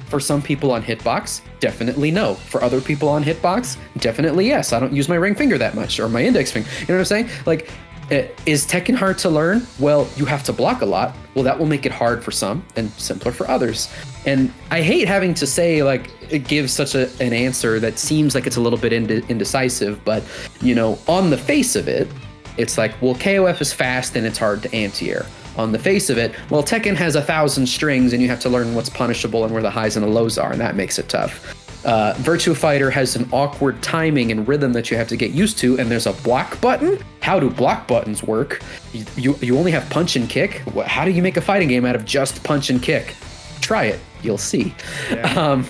For 0.09 0.20
some 0.20 0.41
people 0.41 0.70
on 0.70 0.83
Hitbox, 0.83 1.43
definitely 1.61 2.11
no. 2.11 2.35
For 2.35 2.62
other 2.62 2.81
people 2.81 3.09
on 3.09 3.23
Hitbox, 3.23 3.77
definitely 3.99 4.47
yes. 4.47 4.73
I 4.73 4.81
don't 4.81 4.93
use 4.93 5.09
my 5.09 5.16
ring 5.16 5.35
finger 5.35 5.59
that 5.59 5.75
much 5.75 6.01
or 6.01 6.09
my 6.09 6.25
index 6.25 6.51
finger. 6.51 6.69
You 6.81 6.87
know 6.89 6.95
what 6.95 7.01
I'm 7.01 7.05
saying? 7.05 7.29
Like, 7.45 7.70
Uh, 8.11 8.23
is 8.47 8.67
Tekken 8.67 8.95
hard 8.95 9.19
to 9.19 9.29
learn? 9.29 9.67
Well, 9.79 10.09
you 10.17 10.25
have 10.25 10.43
to 10.45 10.53
block 10.53 10.81
a 10.81 10.87
lot. 10.87 11.15
Well, 11.35 11.45
that 11.45 11.59
will 11.59 11.67
make 11.67 11.85
it 11.85 11.93
hard 11.93 12.25
for 12.25 12.31
some 12.31 12.65
and 12.75 12.91
simpler 12.93 13.33
for 13.33 13.49
others. 13.51 13.93
And 14.25 14.53
I 14.71 14.81
hate 14.81 15.07
having 15.07 15.35
to 15.35 15.47
say, 15.47 15.83
like, 15.83 16.11
it 16.31 16.49
gives 16.49 16.73
such 16.73 16.95
a, 16.95 17.11
an 17.23 17.35
answer 17.35 17.79
that 17.81 17.99
seems 17.99 18.35
like 18.35 18.47
it's 18.47 18.57
a 18.57 18.61
little 18.63 18.79
bit 18.79 18.95
inde- 18.95 19.29
indecisive, 19.29 20.03
but, 20.07 20.23
you 20.63 20.75
know, 20.75 20.99
on 21.07 21.29
the 21.29 21.37
face 21.37 21.77
of 21.77 21.87
it, 21.87 22.09
it's 22.57 22.79
like, 22.79 23.01
well, 23.03 23.15
KOF 23.15 23.61
is 23.61 23.73
fast 23.75 24.17
and 24.17 24.27
it's 24.27 24.39
hard 24.39 24.63
to 24.63 24.75
anti-air. 24.75 25.27
On 25.57 25.71
the 25.71 25.79
face 25.79 26.09
of 26.09 26.17
it, 26.19 26.35
well, 26.51 26.63
Tekken 26.63 26.97
has 26.97 27.15
a 27.15 27.23
thousand 27.23 27.67
strings 27.67 28.13
and 28.15 28.23
you 28.23 28.29
have 28.29 28.41
to 28.41 28.49
learn 28.49 28.75
what's 28.75 28.89
punishable 28.89 29.45
and 29.45 29.53
where 29.53 29.63
the 29.63 29.71
highs 29.71 29.97
and 29.97 30.05
the 30.05 30.11
lows 30.11 30.39
are, 30.39 30.53
and 30.53 30.61
that 30.61 30.77
makes 30.77 30.99
it 30.99 31.09
tough. 31.09 31.68
Uh, 31.89 32.12
Virtua 32.16 32.55
Fighter 32.55 32.90
has 32.90 33.16
an 33.16 33.27
awkward 33.32 33.82
timing 33.82 34.31
and 34.31 34.47
rhythm 34.47 34.74
that 34.74 34.90
you 34.90 34.97
have 34.98 35.09
to 35.09 35.16
get 35.16 35.31
used 35.31 35.56
to, 35.56 35.78
and 35.78 35.90
there's 35.90 36.05
a 36.05 36.12
block 36.12 36.60
button. 36.60 37.02
How 37.23 37.40
do 37.40 37.48
block 37.48 37.89
buttons 37.89 38.23
work? 38.23 38.62
You, 38.93 39.06
you, 39.16 39.35
you 39.40 39.59
only 39.59 39.70
have 39.70 39.89
punch 39.89 40.15
and 40.15 40.28
kick. 40.28 40.59
How 40.85 41.06
do 41.06 41.10
you 41.12 41.23
make 41.23 41.39
a 41.39 41.40
fighting 41.40 41.66
game 41.66 41.86
out 41.86 41.97
of 41.97 42.05
just 42.05 42.44
punch 42.44 42.69
and 42.69 42.82
kick? 42.82 43.15
Try 43.62 43.85
it, 43.85 44.01
you'll 44.23 44.36
see. 44.36 44.74
Um, 45.35 45.65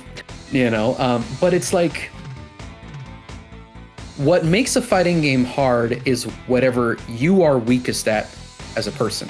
you 0.51 0.71
know, 0.71 0.97
um, 0.99 1.25
but 1.41 1.55
it's 1.55 1.73
like 1.73 2.11
what 4.17 4.45
makes 4.45 4.75
a 4.75 4.83
fighting 4.83 5.21
game 5.21 5.45
hard 5.45 6.03
is 6.05 6.25
whatever 6.49 6.99
you 7.09 7.45
are 7.45 7.59
weakest 7.59 8.09
at 8.09 8.29
as 8.75 8.89
a 8.89 8.93
person. 8.93 9.29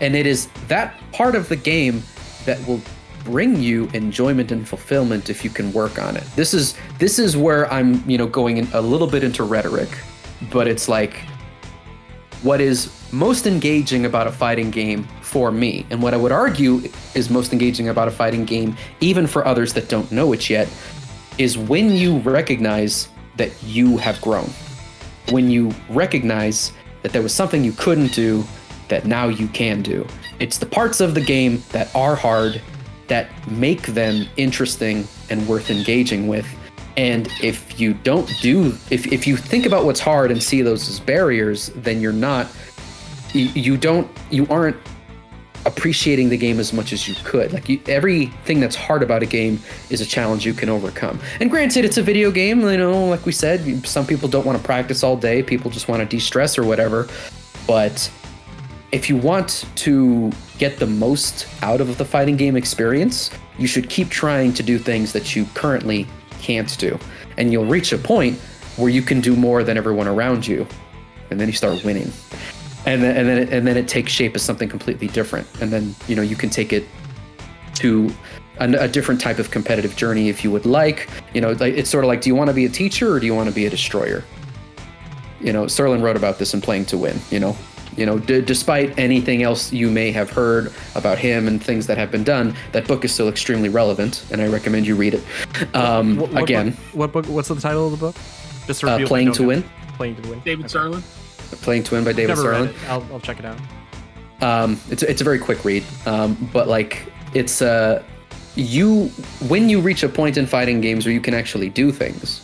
And 0.00 0.14
it 0.14 0.24
is 0.24 0.46
that 0.68 0.94
part 1.10 1.34
of 1.34 1.48
the 1.48 1.56
game 1.56 2.04
that 2.44 2.64
will 2.68 2.80
bring 3.26 3.60
you 3.60 3.90
enjoyment 3.92 4.52
and 4.52 4.66
fulfillment 4.66 5.28
if 5.28 5.42
you 5.42 5.50
can 5.50 5.72
work 5.72 5.98
on 5.98 6.16
it. 6.16 6.22
This 6.36 6.54
is 6.54 6.76
this 6.98 7.18
is 7.18 7.36
where 7.36 7.70
I'm, 7.72 8.08
you 8.08 8.16
know, 8.16 8.26
going 8.26 8.58
in 8.58 8.68
a 8.72 8.80
little 8.80 9.08
bit 9.08 9.24
into 9.24 9.42
rhetoric, 9.42 9.90
but 10.52 10.68
it's 10.68 10.88
like 10.88 11.14
what 12.42 12.60
is 12.60 12.92
most 13.10 13.46
engaging 13.46 14.06
about 14.06 14.28
a 14.28 14.32
fighting 14.32 14.70
game 14.70 15.04
for 15.22 15.50
me, 15.50 15.84
and 15.90 16.00
what 16.00 16.14
I 16.14 16.16
would 16.16 16.32
argue 16.32 16.82
is 17.14 17.28
most 17.28 17.52
engaging 17.52 17.88
about 17.88 18.06
a 18.06 18.12
fighting 18.12 18.44
game, 18.44 18.76
even 19.00 19.26
for 19.26 19.44
others 19.44 19.72
that 19.74 19.88
don't 19.88 20.10
know 20.12 20.32
it 20.32 20.48
yet, 20.48 20.68
is 21.38 21.58
when 21.58 21.90
you 21.90 22.18
recognize 22.18 23.08
that 23.36 23.50
you 23.64 23.96
have 23.96 24.20
grown. 24.20 24.48
When 25.30 25.50
you 25.50 25.74
recognize 25.88 26.72
that 27.02 27.12
there 27.12 27.22
was 27.22 27.34
something 27.34 27.64
you 27.64 27.72
couldn't 27.72 28.12
do 28.12 28.44
that 28.88 29.04
now 29.04 29.26
you 29.28 29.48
can 29.48 29.82
do. 29.82 30.06
It's 30.38 30.58
the 30.58 30.66
parts 30.66 31.00
of 31.00 31.14
the 31.14 31.20
game 31.20 31.62
that 31.72 31.94
are 31.94 32.14
hard 32.14 32.62
that 33.08 33.28
make 33.48 33.82
them 33.82 34.26
interesting 34.36 35.06
and 35.30 35.46
worth 35.48 35.70
engaging 35.70 36.28
with. 36.28 36.46
And 36.96 37.28
if 37.42 37.78
you 37.78 37.94
don't 37.94 38.26
do, 38.40 38.76
if, 38.90 39.12
if 39.12 39.26
you 39.26 39.36
think 39.36 39.66
about 39.66 39.84
what's 39.84 40.00
hard 40.00 40.30
and 40.30 40.42
see 40.42 40.62
those 40.62 40.88
as 40.88 40.98
barriers, 40.98 41.68
then 41.76 42.00
you're 42.00 42.12
not, 42.12 42.48
you, 43.32 43.46
you 43.54 43.76
don't, 43.76 44.10
you 44.30 44.46
aren't 44.48 44.76
appreciating 45.66 46.28
the 46.28 46.36
game 46.36 46.60
as 46.60 46.72
much 46.72 46.92
as 46.92 47.06
you 47.06 47.14
could. 47.24 47.52
Like 47.52 47.68
you, 47.68 47.80
everything 47.86 48.60
that's 48.60 48.76
hard 48.76 49.02
about 49.02 49.22
a 49.22 49.26
game 49.26 49.60
is 49.90 50.00
a 50.00 50.06
challenge 50.06 50.46
you 50.46 50.54
can 50.54 50.68
overcome. 50.68 51.20
And 51.40 51.50
granted, 51.50 51.84
it's 51.84 51.98
a 51.98 52.02
video 52.02 52.30
game. 52.30 52.60
You 52.60 52.76
know, 52.78 53.06
like 53.06 53.26
we 53.26 53.32
said, 53.32 53.86
some 53.86 54.06
people 54.06 54.28
don't 54.28 54.46
want 54.46 54.56
to 54.56 54.64
practice 54.64 55.02
all 55.02 55.16
day. 55.16 55.42
People 55.42 55.70
just 55.70 55.88
want 55.88 56.00
to 56.00 56.06
de-stress 56.06 56.56
or 56.56 56.64
whatever. 56.64 57.08
But 57.66 58.10
if 58.92 59.08
you 59.08 59.16
want 59.16 59.66
to 59.76 60.32
get 60.58 60.78
the 60.78 60.86
most 60.86 61.46
out 61.62 61.80
of 61.80 61.98
the 61.98 62.04
fighting 62.04 62.36
game 62.36 62.56
experience, 62.56 63.30
you 63.58 63.66
should 63.66 63.90
keep 63.90 64.08
trying 64.08 64.52
to 64.54 64.62
do 64.62 64.78
things 64.78 65.12
that 65.12 65.34
you 65.34 65.44
currently 65.54 66.06
can't 66.40 66.76
do. 66.78 66.98
And 67.36 67.52
you'll 67.52 67.66
reach 67.66 67.92
a 67.92 67.98
point 67.98 68.38
where 68.76 68.90
you 68.90 69.02
can 69.02 69.20
do 69.20 69.34
more 69.34 69.62
than 69.62 69.76
everyone 69.76 70.06
around 70.06 70.46
you. 70.46 70.66
And 71.30 71.40
then 71.40 71.48
you 71.48 71.54
start 71.54 71.82
winning. 71.84 72.12
And 72.84 73.02
then 73.02 73.16
and 73.16 73.28
then 73.28 73.38
it, 73.38 73.52
and 73.52 73.66
then 73.66 73.76
it 73.76 73.88
takes 73.88 74.12
shape 74.12 74.36
as 74.36 74.42
something 74.42 74.68
completely 74.68 75.08
different. 75.08 75.46
And 75.60 75.72
then, 75.72 75.94
you 76.06 76.14
know, 76.14 76.22
you 76.22 76.36
can 76.36 76.50
take 76.50 76.72
it 76.72 76.86
to 77.74 78.14
a, 78.58 78.70
a 78.84 78.88
different 78.88 79.20
type 79.20 79.38
of 79.38 79.50
competitive 79.50 79.96
journey 79.96 80.28
if 80.28 80.44
you 80.44 80.50
would 80.52 80.66
like. 80.66 81.08
You 81.34 81.40
know, 81.40 81.50
it's 81.50 81.90
sort 81.90 82.04
of 82.04 82.08
like 82.08 82.20
do 82.20 82.30
you 82.30 82.36
want 82.36 82.48
to 82.48 82.54
be 82.54 82.64
a 82.64 82.68
teacher 82.70 83.12
or 83.12 83.18
do 83.18 83.26
you 83.26 83.34
want 83.34 83.48
to 83.48 83.54
be 83.54 83.66
a 83.66 83.70
destroyer? 83.70 84.22
You 85.40 85.52
know, 85.52 85.64
Sirlin 85.64 86.02
wrote 86.02 86.16
about 86.16 86.38
this 86.38 86.54
in 86.54 86.60
Playing 86.60 86.86
to 86.86 86.98
Win, 86.98 87.18
you 87.30 87.40
know. 87.40 87.56
You 87.96 88.04
know, 88.06 88.18
d- 88.18 88.42
despite 88.42 88.98
anything 88.98 89.42
else 89.42 89.72
you 89.72 89.90
may 89.90 90.10
have 90.12 90.28
heard 90.30 90.72
about 90.94 91.18
him 91.18 91.48
and 91.48 91.62
things 91.62 91.86
that 91.86 91.96
have 91.96 92.10
been 92.10 92.24
done, 92.24 92.54
that 92.72 92.86
book 92.86 93.04
is 93.04 93.12
still 93.12 93.28
extremely 93.28 93.68
relevant, 93.70 94.24
and 94.30 94.40
I 94.42 94.48
recommend 94.48 94.86
you 94.86 94.94
read 94.96 95.14
it. 95.14 95.22
Um, 95.74 96.16
What- 96.16 96.32
what 96.32 96.42
again, 96.42 96.70
book- 96.70 96.78
what 96.92 97.12
book? 97.12 97.26
What's 97.26 97.48
the 97.48 97.54
title 97.56 97.86
of 97.86 97.92
the 97.92 97.96
book? 97.98 98.16
Just 98.66 98.80
to 98.80 98.88
uh, 98.88 98.90
reveal 98.92 99.06
if 99.06 99.08
I 99.08 99.08
Playing 99.08 99.32
to 99.32 99.42
know. 99.42 99.48
Win. 99.48 99.64
Playing 99.96 100.16
to 100.16 100.28
win. 100.28 100.42
David 100.44 100.66
Okay. 100.66 100.74
Sirlin. 100.78 101.02
Playing 101.62 101.82
to 101.84 101.94
Win 101.94 102.04
by 102.04 102.12
David 102.12 102.28
Never 102.36 102.42
Sirlin. 102.42 102.74
I'll, 102.88 103.06
I'll 103.12 103.20
check 103.20 103.38
it 103.38 103.44
out. 103.46 103.56
Um, 104.42 104.78
it's 104.90 105.02
it's 105.02 105.20
a 105.22 105.24
very 105.24 105.38
quick 105.38 105.64
read, 105.64 105.82
um, 106.04 106.36
but 106.52 106.68
like 106.68 107.10
it's 107.32 107.62
uh, 107.62 108.02
you 108.56 109.06
when 109.48 109.70
you 109.70 109.80
reach 109.80 110.02
a 110.02 110.08
point 110.08 110.36
in 110.36 110.46
fighting 110.46 110.82
games 110.82 111.06
where 111.06 111.14
you 111.14 111.20
can 111.22 111.32
actually 111.32 111.70
do 111.70 111.90
things, 111.92 112.42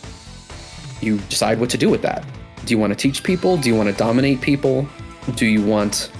you 1.01 1.17
decide 1.29 1.59
what 1.59 1.69
to 1.69 1.77
do 1.77 1.89
with 1.89 2.01
that. 2.01 2.23
Do 2.65 2.73
you 2.73 2.79
want 2.79 2.91
to 2.91 2.95
teach 2.97 3.21
people? 3.23 3.57
Do 3.57 3.69
you 3.69 3.75
want 3.75 3.89
to 3.89 3.95
dominate 3.95 4.41
people? 4.41 4.87
Do 5.35 5.45
you 5.45 5.65
want 5.65 6.11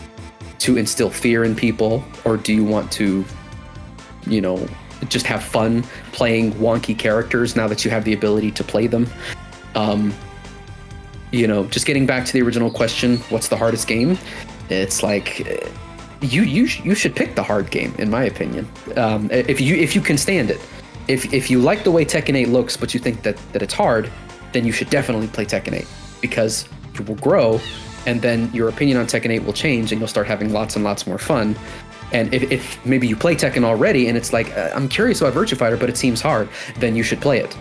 to 0.60 0.78
instill 0.78 1.10
fear 1.10 1.44
in 1.44 1.56
people, 1.56 2.04
or 2.24 2.38
do 2.38 2.54
you 2.54 2.64
want 2.64 2.92
to, 2.94 3.26
you 4.26 4.42
know, 4.42 4.66
just 5.10 5.26
have 5.26 5.44
fun 5.44 5.84
playing 6.14 6.54
wonky 6.54 6.98
characters 6.98 7.56
now 7.56 7.68
that 7.68 7.84
you 7.84 7.92
have 7.92 8.06
the 8.06 8.14
ability 8.14 8.52
to 8.52 8.64
play 8.64 8.88
them? 8.88 9.08
Um, 9.76 10.14
you 11.32 11.48
know, 11.48 11.66
just 11.66 11.86
getting 11.86 12.06
back 12.06 12.26
to 12.26 12.34
the 12.34 12.42
original 12.42 12.70
question, 12.70 13.18
what's 13.30 13.48
the 13.48 13.58
hardest 13.58 13.88
game? 13.88 14.18
It's 14.70 15.04
like 15.04 15.42
uh, 15.48 15.68
you 16.22 16.44
you 16.44 16.66
you 16.84 16.96
should 16.96 17.16
pick 17.16 17.36
the 17.36 17.44
hard 17.44 17.70
game, 17.72 17.94
in 17.98 18.10
my 18.10 18.24
opinion. 18.24 18.68
Um, 18.96 19.30
if 19.32 19.60
you 19.60 19.76
if 19.76 19.96
you 19.96 20.02
can 20.02 20.18
stand 20.18 20.50
it, 20.50 20.62
if 21.08 21.34
if 21.34 21.50
you 21.50 21.60
like 21.60 21.84
the 21.84 21.92
way 21.92 22.06
Tekken 22.06 22.36
8 22.36 22.50
looks, 22.50 22.78
but 22.78 22.94
you 22.94 23.00
think 23.00 23.24
that 23.24 23.38
that 23.52 23.62
it's 23.62 23.74
hard, 23.74 24.10
then 24.54 24.66
you 24.66 24.72
should 24.72 24.90
definitely 24.90 25.28
play 25.28 25.46
Tekken 25.46 25.74
8 25.74 25.88
because 26.22 26.70
you 26.98 27.04
will 27.04 27.16
grow, 27.16 27.60
and 28.06 28.22
then 28.22 28.52
your 28.54 28.70
opinion 28.70 28.98
on 28.98 29.06
Tekken 29.06 29.30
8 29.30 29.46
will 29.46 29.54
change, 29.54 29.92
and 29.92 30.00
you'll 30.00 30.08
start 30.08 30.28
having 30.28 30.52
lots 30.52 30.76
and 30.76 30.84
lots 30.84 31.08
more 31.08 31.18
fun. 31.18 31.56
And 32.12 32.34
if, 32.34 32.44
if 32.52 32.86
maybe 32.86 33.08
you 33.08 33.16
play 33.16 33.36
Tekken 33.36 33.64
already, 33.64 34.08
and 34.08 34.18
it's 34.18 34.34
like 34.34 34.56
uh, 34.58 34.72
I'm 34.76 34.88
curious 34.88 35.22
about 35.22 35.34
Virtua 35.34 35.58
Fighter, 35.58 35.78
but 35.78 35.90
it 35.90 35.98
seems 35.98 36.22
hard, 36.22 36.50
then 36.78 36.96
you 36.96 37.04
should 37.04 37.22
play 37.22 37.40
it 37.40 37.56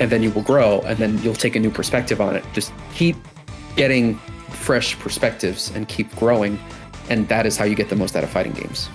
and 0.00 0.10
then 0.10 0.22
you 0.22 0.30
will 0.30 0.42
grow 0.42 0.80
and 0.80 0.98
then 0.98 1.16
you'll 1.22 1.34
take 1.34 1.54
a 1.54 1.60
new 1.60 1.70
perspective 1.70 2.20
on 2.20 2.34
it 2.34 2.44
just 2.52 2.72
keep 2.94 3.16
getting 3.76 4.16
fresh 4.48 4.98
perspectives 4.98 5.70
and 5.76 5.86
keep 5.86 6.14
growing 6.16 6.58
and 7.08 7.28
that 7.28 7.46
is 7.46 7.56
how 7.56 7.64
you 7.64 7.74
get 7.74 7.88
the 7.88 7.94
most 7.94 8.16
out 8.16 8.24
of 8.24 8.30
fighting 8.30 8.52
games 8.52 8.88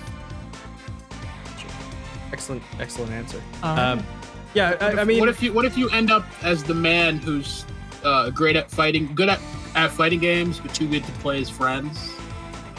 Excellent, 2.30 2.62
excellent 2.78 3.12
answer. 3.12 3.42
Um, 3.62 3.78
Um, 3.78 4.06
yeah, 4.54 4.76
I, 4.80 5.00
I 5.00 5.04
mean, 5.04 5.18
what 5.18 5.28
if 5.28 5.42
you 5.42 5.52
what 5.52 5.64
if 5.64 5.76
you 5.76 5.90
end 5.90 6.10
up 6.10 6.24
as 6.42 6.62
the 6.62 6.72
man 6.72 7.18
who's 7.18 7.64
uh, 8.04 8.30
great 8.30 8.56
at 8.56 8.70
fighting, 8.70 9.12
good 9.14 9.28
at 9.28 9.40
at 9.74 9.90
fighting 9.90 10.20
games, 10.20 10.60
but 10.60 10.74
too 10.74 10.88
good 10.88 11.04
to 11.04 11.12
play 11.12 11.40
as 11.40 11.50
friends. 11.50 12.12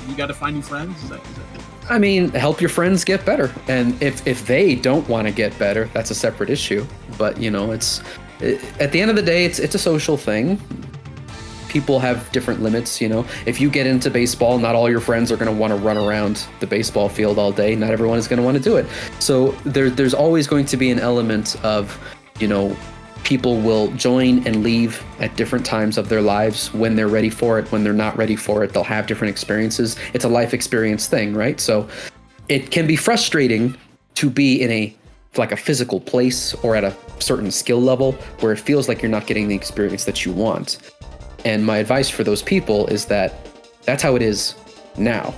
You 0.07 0.15
got 0.15 0.27
to 0.27 0.33
find 0.33 0.55
new 0.55 0.61
friends. 0.61 1.01
Is 1.03 1.09
that, 1.09 1.19
is 1.25 1.35
that 1.35 1.91
I 1.91 1.97
mean, 1.97 2.29
help 2.29 2.61
your 2.61 2.69
friends 2.69 3.03
get 3.03 3.25
better, 3.25 3.51
and 3.67 4.01
if 4.01 4.25
if 4.27 4.45
they 4.45 4.75
don't 4.75 5.07
want 5.09 5.27
to 5.27 5.33
get 5.33 5.57
better, 5.57 5.89
that's 5.93 6.11
a 6.11 6.15
separate 6.15 6.49
issue. 6.49 6.85
But 7.17 7.39
you 7.39 7.49
know, 7.49 7.71
it's 7.71 8.01
it, 8.39 8.63
at 8.79 8.91
the 8.91 9.01
end 9.01 9.09
of 9.09 9.15
the 9.15 9.23
day, 9.23 9.45
it's 9.45 9.59
it's 9.59 9.75
a 9.75 9.79
social 9.79 10.15
thing. 10.15 10.61
People 11.67 11.99
have 11.99 12.31
different 12.31 12.61
limits, 12.61 12.99
you 12.99 13.09
know. 13.09 13.25
If 13.45 13.61
you 13.61 13.69
get 13.69 13.85
into 13.85 14.09
baseball, 14.09 14.57
not 14.57 14.75
all 14.75 14.89
your 14.89 14.99
friends 14.99 15.31
are 15.31 15.37
going 15.37 15.51
to 15.51 15.59
want 15.59 15.71
to 15.71 15.77
run 15.77 15.97
around 15.97 16.47
the 16.59 16.67
baseball 16.67 17.09
field 17.09 17.37
all 17.37 17.51
day. 17.51 17.75
Not 17.75 17.91
everyone 17.91 18.17
is 18.17 18.27
going 18.27 18.37
to 18.37 18.43
want 18.43 18.57
to 18.57 18.63
do 18.63 18.77
it. 18.77 18.87
So 19.19 19.51
there, 19.65 19.91
there's 19.91 20.15
always 20.15 20.47
going 20.47 20.65
to 20.65 20.77
be 20.77 20.89
an 20.89 20.99
element 20.99 21.63
of, 21.63 21.99
you 22.39 22.47
know, 22.47 22.75
people 23.23 23.59
will 23.61 23.87
join 23.91 24.45
and 24.47 24.63
leave 24.63 25.03
at 25.19 25.35
different 25.35 25.65
times 25.65 25.97
of 25.97 26.09
their 26.09 26.21
lives 26.21 26.73
when 26.73 26.95
they're 26.95 27.07
ready 27.07 27.29
for 27.29 27.59
it. 27.59 27.71
When 27.71 27.83
they're 27.83 27.93
not 27.93 28.17
ready 28.17 28.35
for 28.35 28.63
it 28.63 28.73
they'll 28.73 28.83
have 28.83 29.07
different 29.07 29.31
experiences. 29.31 29.95
It's 30.13 30.25
a 30.25 30.29
life 30.29 30.53
experience 30.53 31.07
thing 31.07 31.33
right? 31.33 31.59
So 31.59 31.87
it 32.47 32.71
can 32.71 32.87
be 32.87 32.95
frustrating 32.95 33.77
to 34.15 34.29
be 34.29 34.61
in 34.61 34.71
a 34.71 34.95
like 35.37 35.51
a 35.51 35.57
physical 35.57 35.99
place 35.99 36.53
or 36.55 36.75
at 36.75 36.83
a 36.83 36.95
certain 37.19 37.51
skill 37.51 37.79
level 37.79 38.13
where 38.39 38.51
it 38.51 38.59
feels 38.59 38.87
like 38.87 39.01
you're 39.01 39.11
not 39.11 39.27
getting 39.27 39.47
the 39.47 39.55
experience 39.55 40.05
that 40.05 40.25
you 40.25 40.31
want. 40.33 40.79
And 41.45 41.65
my 41.65 41.77
advice 41.77 42.09
for 42.09 42.23
those 42.23 42.41
people 42.41 42.87
is 42.87 43.05
that 43.05 43.33
that's 43.83 44.03
how 44.03 44.15
it 44.15 44.21
is 44.21 44.55
now. 44.97 45.33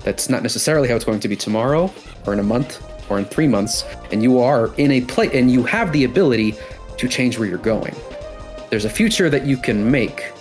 That's 0.00 0.28
not 0.28 0.42
necessarily 0.42 0.88
how 0.88 0.96
it's 0.96 1.04
going 1.04 1.20
to 1.20 1.28
be 1.28 1.36
tomorrow 1.36 1.92
or 2.26 2.32
in 2.32 2.38
a 2.38 2.44
month 2.44 2.82
or 3.10 3.18
in 3.18 3.24
three 3.24 3.48
months. 3.48 3.84
And 4.10 4.22
you 4.22 4.38
are 4.38 4.74
in 4.76 4.92
a 4.92 5.00
place 5.02 5.30
and 5.34 5.50
you 5.50 5.64
have 5.64 5.92
the 5.92 6.04
ability 6.04 6.54
to 6.98 7.08
change 7.08 7.38
where 7.38 7.48
you're 7.48 7.58
going. 7.58 7.94
There's 8.70 8.84
a 8.84 8.90
future 8.90 9.28
that 9.30 9.46
you 9.46 9.56
can 9.56 9.90
make 9.90 10.32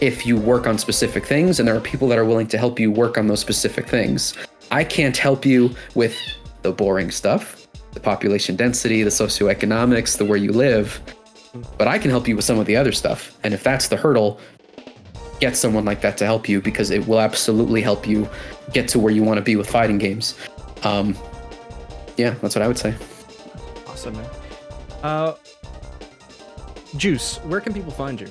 if 0.00 0.26
you 0.26 0.36
work 0.36 0.66
on 0.66 0.78
specific 0.78 1.26
things, 1.26 1.58
and 1.58 1.66
there 1.66 1.76
are 1.76 1.80
people 1.80 2.08
that 2.08 2.18
are 2.18 2.24
willing 2.24 2.46
to 2.48 2.58
help 2.58 2.78
you 2.78 2.90
work 2.90 3.18
on 3.18 3.26
those 3.26 3.40
specific 3.40 3.88
things. 3.88 4.34
I 4.70 4.84
can't 4.84 5.16
help 5.16 5.44
you 5.44 5.74
with 5.94 6.16
the 6.62 6.72
boring 6.72 7.10
stuff, 7.10 7.66
the 7.92 8.00
population 8.00 8.56
density, 8.56 9.02
the 9.02 9.10
socioeconomics, 9.10 10.18
the 10.18 10.24
where 10.24 10.36
you 10.36 10.52
live, 10.52 11.00
but 11.78 11.88
I 11.88 11.98
can 11.98 12.10
help 12.10 12.28
you 12.28 12.36
with 12.36 12.44
some 12.44 12.58
of 12.58 12.66
the 12.66 12.76
other 12.76 12.92
stuff. 12.92 13.36
And 13.42 13.54
if 13.54 13.62
that's 13.62 13.88
the 13.88 13.96
hurdle, 13.96 14.38
get 15.40 15.56
someone 15.56 15.84
like 15.84 16.00
that 16.02 16.16
to 16.18 16.26
help 16.26 16.48
you 16.48 16.60
because 16.60 16.90
it 16.90 17.06
will 17.06 17.20
absolutely 17.20 17.80
help 17.80 18.06
you 18.06 18.28
get 18.72 18.88
to 18.88 18.98
where 18.98 19.12
you 19.12 19.22
want 19.22 19.38
to 19.38 19.42
be 19.42 19.56
with 19.56 19.68
fighting 19.68 19.98
games. 19.98 20.34
Um, 20.82 21.16
yeah, 22.16 22.34
that's 22.42 22.54
what 22.54 22.62
I 22.62 22.68
would 22.68 22.78
say. 22.78 22.94
Awesome, 23.86 24.14
man. 24.14 24.30
Uh, 25.02 25.34
Juice, 26.98 27.36
where 27.44 27.60
can 27.60 27.72
people 27.72 27.92
find 27.92 28.20
you? 28.20 28.28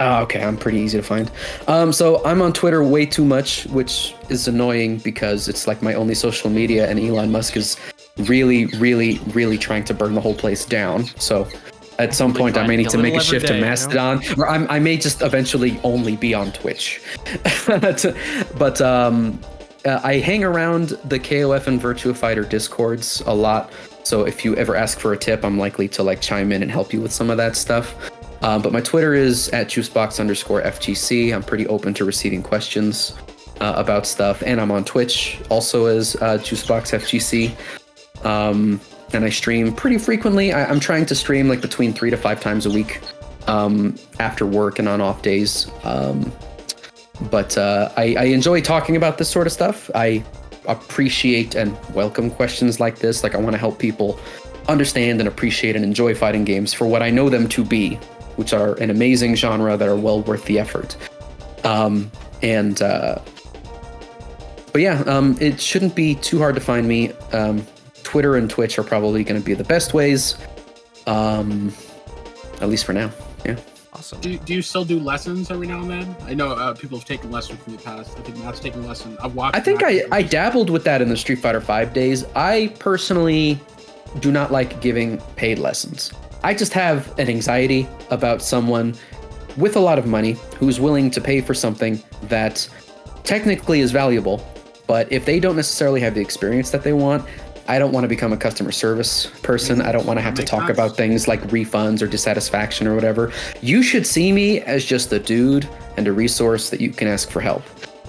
Oh, 0.00 0.22
okay, 0.22 0.42
I'm 0.42 0.56
pretty 0.56 0.78
easy 0.78 0.98
to 0.98 1.04
find. 1.04 1.30
Um, 1.68 1.92
so 1.92 2.24
I'm 2.24 2.42
on 2.42 2.52
Twitter 2.52 2.82
way 2.82 3.06
too 3.06 3.24
much, 3.24 3.66
which 3.66 4.16
is 4.30 4.48
annoying 4.48 4.98
because 4.98 5.48
it's 5.48 5.66
like 5.66 5.82
my 5.82 5.94
only 5.94 6.14
social 6.14 6.50
media, 6.50 6.90
and 6.90 6.98
Elon 6.98 7.30
Musk 7.30 7.56
is 7.56 7.76
really, 8.16 8.66
really, 8.66 9.18
really 9.32 9.58
trying 9.58 9.84
to 9.84 9.94
burn 9.94 10.14
the 10.14 10.20
whole 10.20 10.34
place 10.34 10.64
down. 10.64 11.04
So 11.18 11.46
at 11.98 12.14
some 12.14 12.34
point, 12.34 12.56
I 12.56 12.66
may 12.66 12.76
need 12.76 12.88
to 12.90 12.98
make 12.98 13.14
a 13.14 13.20
shift 13.20 13.46
to 13.46 13.60
Mastodon, 13.60 14.22
or 14.36 14.48
I'm, 14.48 14.66
i 14.70 14.78
may 14.78 14.96
just 14.96 15.22
eventually 15.22 15.78
only 15.84 16.16
be 16.16 16.34
on 16.34 16.52
Twitch. 16.52 17.02
but 17.66 18.80
um, 18.80 19.38
uh, 19.84 20.00
I 20.02 20.14
hang 20.18 20.42
around 20.42 20.90
the 21.04 21.18
KOF 21.18 21.66
and 21.66 21.80
Virtua 21.80 22.16
Fighter 22.16 22.44
discords 22.44 23.22
a 23.26 23.34
lot. 23.34 23.70
So 24.04 24.26
if 24.26 24.44
you 24.44 24.56
ever 24.56 24.76
ask 24.76 24.98
for 24.98 25.12
a 25.12 25.16
tip, 25.16 25.44
I'm 25.44 25.58
likely 25.58 25.88
to 25.88 26.02
like 26.02 26.20
chime 26.20 26.52
in 26.52 26.62
and 26.62 26.70
help 26.70 26.92
you 26.92 27.00
with 27.00 27.12
some 27.12 27.30
of 27.30 27.36
that 27.36 27.56
stuff. 27.56 27.94
Um, 28.42 28.60
but 28.60 28.72
my 28.72 28.80
Twitter 28.80 29.14
is 29.14 29.48
at 29.50 29.68
juicebox 29.68 30.18
underscore 30.18 30.62
FGC. 30.62 31.32
I'm 31.32 31.42
pretty 31.42 31.66
open 31.68 31.94
to 31.94 32.04
receiving 32.04 32.42
questions 32.42 33.14
uh, 33.60 33.74
about 33.76 34.06
stuff, 34.06 34.42
and 34.44 34.60
I'm 34.60 34.72
on 34.72 34.84
Twitch 34.84 35.38
also 35.48 35.86
as 35.86 36.16
uh, 36.16 36.38
juicebox 36.38 36.92
FGC. 36.98 37.54
Um, 38.24 38.80
and 39.12 39.24
I 39.24 39.30
stream 39.30 39.72
pretty 39.74 39.98
frequently. 39.98 40.52
I, 40.52 40.70
am 40.70 40.80
trying 40.80 41.06
to 41.06 41.14
stream 41.14 41.48
like 41.48 41.60
between 41.60 41.92
three 41.92 42.10
to 42.10 42.16
five 42.16 42.40
times 42.40 42.66
a 42.66 42.70
week 42.70 43.00
um, 43.46 43.96
after 44.18 44.46
work 44.46 44.78
and 44.78 44.88
on 44.88 45.00
off 45.00 45.22
days. 45.22 45.70
Um, 45.84 46.32
but 47.30 47.56
uh, 47.56 47.92
I, 47.96 48.16
I 48.18 48.24
enjoy 48.24 48.60
talking 48.60 48.96
about 48.96 49.18
this 49.18 49.28
sort 49.28 49.46
of 49.46 49.52
stuff. 49.52 49.90
I 49.94 50.24
appreciate 50.66 51.54
and 51.54 51.76
welcome 51.94 52.30
questions 52.30 52.80
like 52.80 52.98
this. 52.98 53.22
Like, 53.22 53.34
I 53.34 53.38
want 53.38 53.54
to 53.54 53.58
help 53.58 53.78
people 53.78 54.18
understand 54.68 55.20
and 55.20 55.28
appreciate 55.28 55.76
and 55.76 55.84
enjoy 55.84 56.14
fighting 56.14 56.44
games 56.44 56.72
for 56.72 56.86
what 56.86 57.02
I 57.02 57.10
know 57.10 57.28
them 57.28 57.48
to 57.48 57.64
be, 57.64 57.96
which 58.36 58.52
are 58.52 58.74
an 58.74 58.90
amazing 58.90 59.34
genre 59.34 59.76
that 59.76 59.88
are 59.88 59.96
well 59.96 60.22
worth 60.22 60.44
the 60.44 60.58
effort. 60.58 60.96
Um, 61.64 62.10
and, 62.42 62.80
uh, 62.80 63.18
but 64.72 64.80
yeah, 64.80 65.02
um, 65.06 65.36
it 65.40 65.60
shouldn't 65.60 65.94
be 65.94 66.14
too 66.14 66.38
hard 66.38 66.54
to 66.54 66.60
find 66.60 66.88
me. 66.88 67.12
Um, 67.32 67.66
Twitter 68.02 68.36
and 68.36 68.48
Twitch 68.48 68.78
are 68.78 68.84
probably 68.84 69.24
going 69.24 69.40
to 69.40 69.44
be 69.44 69.54
the 69.54 69.64
best 69.64 69.94
ways, 69.94 70.36
um, 71.06 71.72
at 72.60 72.68
least 72.68 72.84
for 72.84 72.92
now. 72.92 73.10
Yeah. 73.44 73.56
Awesome. 73.94 74.20
Do, 74.20 74.38
do 74.38 74.54
you 74.54 74.62
still 74.62 74.86
do 74.86 74.98
lessons 74.98 75.50
every 75.50 75.66
now 75.66 75.80
and 75.80 75.90
then? 75.90 76.16
I 76.22 76.32
know 76.32 76.52
uh, 76.52 76.72
people 76.72 76.96
have 76.96 77.06
taken 77.06 77.30
lessons 77.30 77.62
from 77.62 77.76
the 77.76 77.82
past. 77.82 78.16
I 78.18 78.22
think 78.22 78.38
Matt's 78.38 78.58
taking 78.58 78.86
lessons. 78.86 79.18
I've 79.22 79.34
watched. 79.34 79.54
I 79.54 79.60
think 79.60 79.82
I, 79.82 80.02
I 80.10 80.22
dabbled 80.22 80.70
with 80.70 80.84
that 80.84 81.02
in 81.02 81.10
the 81.10 81.16
Street 81.16 81.40
Fighter 81.40 81.60
Five 81.60 81.92
days. 81.92 82.24
I 82.34 82.74
personally 82.78 83.60
do 84.20 84.32
not 84.32 84.50
like 84.50 84.80
giving 84.80 85.18
paid 85.36 85.58
lessons. 85.58 86.10
I 86.42 86.54
just 86.54 86.72
have 86.72 87.16
an 87.18 87.28
anxiety 87.28 87.86
about 88.10 88.42
someone 88.42 88.94
with 89.56 89.76
a 89.76 89.80
lot 89.80 89.98
of 89.98 90.06
money 90.06 90.36
who's 90.56 90.80
willing 90.80 91.10
to 91.10 91.20
pay 91.20 91.42
for 91.42 91.52
something 91.52 92.02
that 92.22 92.66
technically 93.24 93.80
is 93.80 93.92
valuable, 93.92 94.44
but 94.86 95.10
if 95.12 95.24
they 95.24 95.38
don't 95.38 95.56
necessarily 95.56 96.00
have 96.00 96.14
the 96.14 96.20
experience 96.20 96.70
that 96.70 96.82
they 96.82 96.92
want, 96.94 97.26
I 97.68 97.78
don't 97.78 97.92
want 97.92 98.04
to 98.04 98.08
become 98.08 98.32
a 98.32 98.36
customer 98.36 98.72
service 98.72 99.26
person. 99.42 99.80
I 99.80 99.92
don't 99.92 100.06
want 100.06 100.18
to 100.18 100.22
have 100.22 100.34
to 100.34 100.42
talk 100.42 100.68
about 100.68 100.96
things 100.96 101.28
like 101.28 101.40
refunds 101.48 102.02
or 102.02 102.06
dissatisfaction 102.06 102.86
or 102.86 102.94
whatever. 102.94 103.32
You 103.60 103.82
should 103.82 104.06
see 104.06 104.32
me 104.32 104.60
as 104.60 104.84
just 104.84 105.12
a 105.12 105.18
dude 105.18 105.68
and 105.96 106.08
a 106.08 106.12
resource 106.12 106.70
that 106.70 106.80
you 106.80 106.90
can 106.90 107.08
ask 107.08 107.30
for 107.30 107.40
help. 107.40 107.62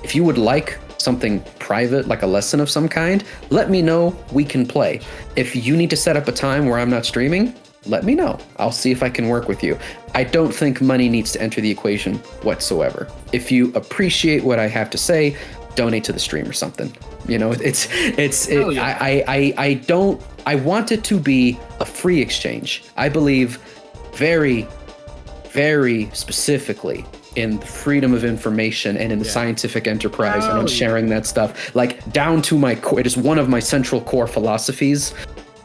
If 0.03 0.15
you 0.15 0.23
would 0.23 0.38
like 0.38 0.80
something 0.97 1.41
private, 1.59 2.07
like 2.07 2.21
a 2.23 2.27
lesson 2.27 2.59
of 2.59 2.69
some 2.69 2.88
kind, 2.88 3.23
let 3.49 3.69
me 3.69 3.81
know. 3.81 4.17
We 4.31 4.43
can 4.45 4.65
play. 4.65 5.01
If 5.35 5.55
you 5.55 5.75
need 5.75 5.89
to 5.91 5.97
set 5.97 6.17
up 6.17 6.27
a 6.27 6.31
time 6.31 6.65
where 6.65 6.80
I'm 6.80 6.89
not 6.89 7.05
streaming, 7.05 7.53
let 7.85 8.05
me 8.05 8.15
know. 8.15 8.39
I'll 8.57 8.71
see 8.71 8.91
if 8.91 9.03
I 9.03 9.09
can 9.09 9.27
work 9.27 9.47
with 9.47 9.63
you. 9.63 9.77
I 10.15 10.23
don't 10.23 10.53
think 10.53 10.81
money 10.81 11.09
needs 11.09 11.34
to 11.34 11.41
enter 11.41 11.59
the 11.59 11.69
equation 11.69 12.15
whatsoever. 12.43 13.07
If 13.34 13.51
you 13.51 13.73
appreciate 13.75 14.43
what 14.43 14.59
I 14.59 14.67
have 14.67 14.89
to 14.91 14.97
say, 14.97 15.35
donate 15.75 16.03
to 16.05 16.13
the 16.13 16.19
stream 16.19 16.47
or 16.47 16.53
something. 16.53 16.95
You 17.27 17.37
know, 17.37 17.51
it's 17.51 17.87
it's 17.91 18.47
it, 18.47 18.73
yeah. 18.73 18.97
I, 18.99 19.23
I 19.27 19.53
I 19.57 19.73
don't 19.75 20.21
I 20.45 20.55
want 20.55 20.91
it 20.91 21.03
to 21.05 21.19
be 21.19 21.59
a 21.79 21.85
free 21.85 22.21
exchange. 22.21 22.83
I 22.97 23.09
believe 23.09 23.57
very 24.13 24.67
very 25.53 26.09
specifically 26.13 27.05
in 27.35 27.59
the 27.59 27.65
freedom 27.65 28.13
of 28.13 28.23
information 28.23 28.97
and 28.97 29.11
in 29.11 29.19
the 29.19 29.25
yeah. 29.25 29.31
scientific 29.31 29.87
enterprise 29.87 30.43
oh, 30.45 30.49
and 30.49 30.59
on 30.59 30.67
sharing 30.67 31.07
yeah. 31.07 31.15
that 31.15 31.25
stuff 31.25 31.75
like 31.75 32.11
down 32.11 32.41
to 32.41 32.57
my 32.57 32.75
core 32.75 32.99
it 32.99 33.07
is 33.07 33.17
one 33.17 33.39
of 33.39 33.49
my 33.49 33.59
central 33.59 34.01
core 34.01 34.27
philosophies 34.27 35.13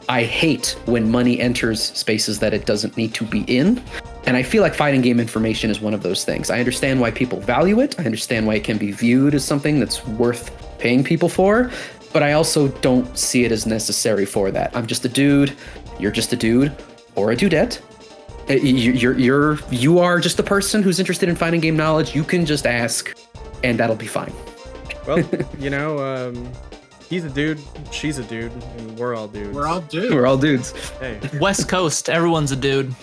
i 0.07 0.23
hate 0.23 0.77
when 0.85 1.09
money 1.09 1.39
enters 1.39 1.81
spaces 1.81 2.39
that 2.39 2.53
it 2.53 2.65
doesn't 2.65 2.97
need 2.97 3.13
to 3.13 3.23
be 3.23 3.41
in 3.41 3.81
and 4.29 4.37
I 4.37 4.43
feel 4.43 4.61
like 4.61 4.75
fighting 4.75 5.01
game 5.01 5.19
information 5.19 5.71
is 5.71 5.81
one 5.81 5.95
of 5.95 6.03
those 6.03 6.23
things. 6.23 6.51
I 6.51 6.59
understand 6.59 7.01
why 7.01 7.09
people 7.09 7.39
value 7.39 7.79
it. 7.79 7.99
I 7.99 8.05
understand 8.05 8.45
why 8.45 8.53
it 8.55 8.63
can 8.63 8.77
be 8.77 8.91
viewed 8.91 9.33
as 9.33 9.43
something 9.43 9.79
that's 9.79 10.05
worth 10.05 10.51
paying 10.77 11.03
people 11.03 11.29
for, 11.29 11.71
but 12.13 12.21
I 12.21 12.33
also 12.33 12.67
don't 12.67 13.17
see 13.17 13.43
it 13.43 13.51
as 13.51 13.65
necessary 13.65 14.27
for 14.27 14.51
that. 14.51 14.69
I'm 14.75 14.85
just 14.85 15.03
a 15.03 15.09
dude. 15.09 15.53
You're 15.99 16.11
just 16.11 16.31
a 16.31 16.35
dude 16.35 16.71
or 17.15 17.31
a 17.31 17.35
dudette. 17.35 17.81
Uh, 18.47 18.53
you're 18.53 19.17
you're 19.17 19.59
you 19.71 19.97
are 19.97 20.19
just 20.19 20.37
a 20.37 20.43
person 20.43 20.83
who's 20.83 20.99
interested 20.99 21.27
in 21.27 21.35
fighting 21.35 21.59
game 21.59 21.75
knowledge. 21.75 22.13
You 22.13 22.23
can 22.23 22.45
just 22.45 22.67
ask, 22.67 23.17
and 23.63 23.79
that'll 23.79 23.95
be 23.95 24.05
fine. 24.05 24.33
Well, 25.07 25.27
you 25.59 25.71
know, 25.71 25.97
um, 25.97 26.51
he's 27.09 27.23
a 27.23 27.29
dude, 27.29 27.59
she's 27.91 28.19
a 28.19 28.23
dude, 28.23 28.51
and 28.77 28.95
we're 28.95 29.15
all 29.15 29.27
dudes. 29.27 29.55
We're 29.55 29.65
all 29.65 29.81
dudes. 29.81 30.13
We're 30.13 30.27
all 30.27 30.37
dudes. 30.37 30.71
Hey. 30.99 31.19
West 31.41 31.67
Coast, 31.67 32.09
everyone's 32.09 32.51
a 32.51 32.55
dude. 32.55 32.93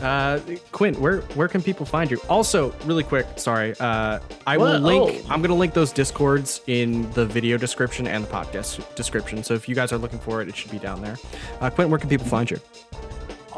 Uh, 0.00 0.40
Quint, 0.72 0.98
where 1.00 1.22
where 1.34 1.48
can 1.48 1.62
people 1.62 1.84
find 1.84 2.10
you? 2.10 2.20
Also, 2.28 2.72
really 2.84 3.02
quick, 3.02 3.26
sorry. 3.36 3.74
Uh, 3.80 4.20
I 4.46 4.56
what? 4.56 4.80
will 4.80 4.80
link. 4.80 5.24
Oh. 5.24 5.32
I'm 5.32 5.42
gonna 5.42 5.54
link 5.54 5.74
those 5.74 5.92
discords 5.92 6.60
in 6.66 7.10
the 7.12 7.26
video 7.26 7.56
description 7.56 8.06
and 8.06 8.24
the 8.24 8.28
podcast 8.28 8.94
description. 8.94 9.42
So 9.42 9.54
if 9.54 9.68
you 9.68 9.74
guys 9.74 9.92
are 9.92 9.98
looking 9.98 10.20
for 10.20 10.40
it, 10.40 10.48
it 10.48 10.56
should 10.56 10.70
be 10.70 10.78
down 10.78 11.02
there. 11.02 11.16
Uh, 11.60 11.70
Quint, 11.70 11.90
where 11.90 11.98
can 11.98 12.08
people 12.08 12.26
find 12.26 12.50
you? 12.50 12.58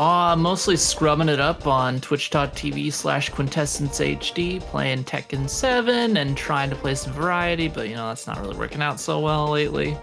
Uh, 0.01 0.35
mostly 0.35 0.77
scrubbing 0.77 1.29
it 1.29 1.41
up 1.41 1.67
on 1.67 2.01
twitch.tv 2.01 2.91
slash 2.91 3.29
quintessence 3.29 4.01
HD, 4.01 4.59
playing 4.59 5.05
Tekken 5.05 5.47
7 5.47 6.17
and 6.17 6.37
trying 6.39 6.71
to 6.71 6.77
play 6.77 6.95
some 6.95 7.13
variety, 7.13 7.69
but 7.69 7.87
you 7.87 7.97
know, 7.97 8.09
that's 8.09 8.27
not 8.27 8.41
really 8.41 8.57
working 8.57 8.81
out 8.81 8.99
so 8.99 9.21
well 9.21 9.51
lately. 9.51 9.99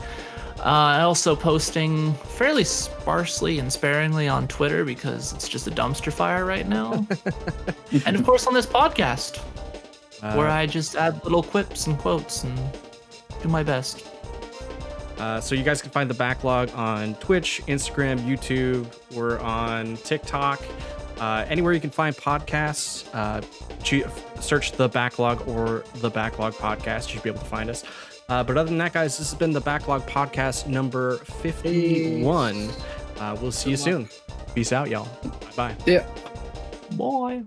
Uh, 0.59 0.99
also 1.01 1.35
posting 1.35 2.13
fairly 2.13 2.63
sparsely 2.63 3.59
and 3.59 3.71
sparingly 3.71 4.27
on 4.27 4.47
Twitter 4.47 4.83
because 4.83 5.33
it's 5.33 5.47
just 5.47 5.67
a 5.67 5.71
dumpster 5.71 6.11
fire 6.11 6.45
right 6.45 6.67
now. 6.67 7.05
and 8.05 8.15
of 8.15 8.25
course 8.25 8.47
on 8.47 8.53
this 8.53 8.65
podcast, 8.65 9.37
where 10.35 10.47
I 10.47 10.65
just 10.65 10.95
add 10.95 11.23
little 11.23 11.43
quips 11.43 11.87
and 11.87 11.97
quotes 11.97 12.43
and 12.43 12.57
do 13.41 13.49
my 13.49 13.63
best. 13.63 14.07
Uh, 15.19 15.41
so 15.41 15.55
you 15.55 15.63
guys 15.63 15.81
can 15.81 15.91
find 15.91 16.09
the 16.09 16.13
backlog 16.13 16.69
on 16.75 17.15
Twitch, 17.15 17.61
Instagram, 17.67 18.19
YouTube. 18.19 18.87
We're 19.15 19.39
on 19.39 19.97
TikTok. 19.97 20.61
Uh, 21.19 21.45
anywhere 21.49 21.73
you 21.73 21.79
can 21.79 21.89
find 21.89 22.15
podcasts, 22.15 23.07
uh, 23.13 23.41
search 24.39 24.73
the 24.73 24.87
backlog 24.87 25.47
or 25.47 25.83
the 25.95 26.09
backlog 26.09 26.53
podcast. 26.53 27.07
You 27.07 27.13
should 27.15 27.23
be 27.23 27.29
able 27.29 27.39
to 27.39 27.45
find 27.45 27.69
us. 27.69 27.83
Uh, 28.29 28.43
but 28.43 28.57
other 28.57 28.67
than 28.67 28.77
that, 28.77 28.91
guys, 28.91 29.17
this 29.17 29.31
has 29.31 29.39
been 29.39 29.53
the 29.53 29.61
backlog 29.61 30.05
podcast 30.05 30.67
number 30.67 31.15
51. 31.41 32.69
Uh, 33.19 33.37
we'll 33.41 33.53
see 33.53 33.69
you 33.69 33.77
soon. 33.77 34.09
Peace 34.53 34.73
out, 34.73 34.89
y'all. 34.89 35.07
Bye 35.23 35.55
bye. 35.55 35.75
Yeah. 35.85 36.05
Bye. 36.97 37.43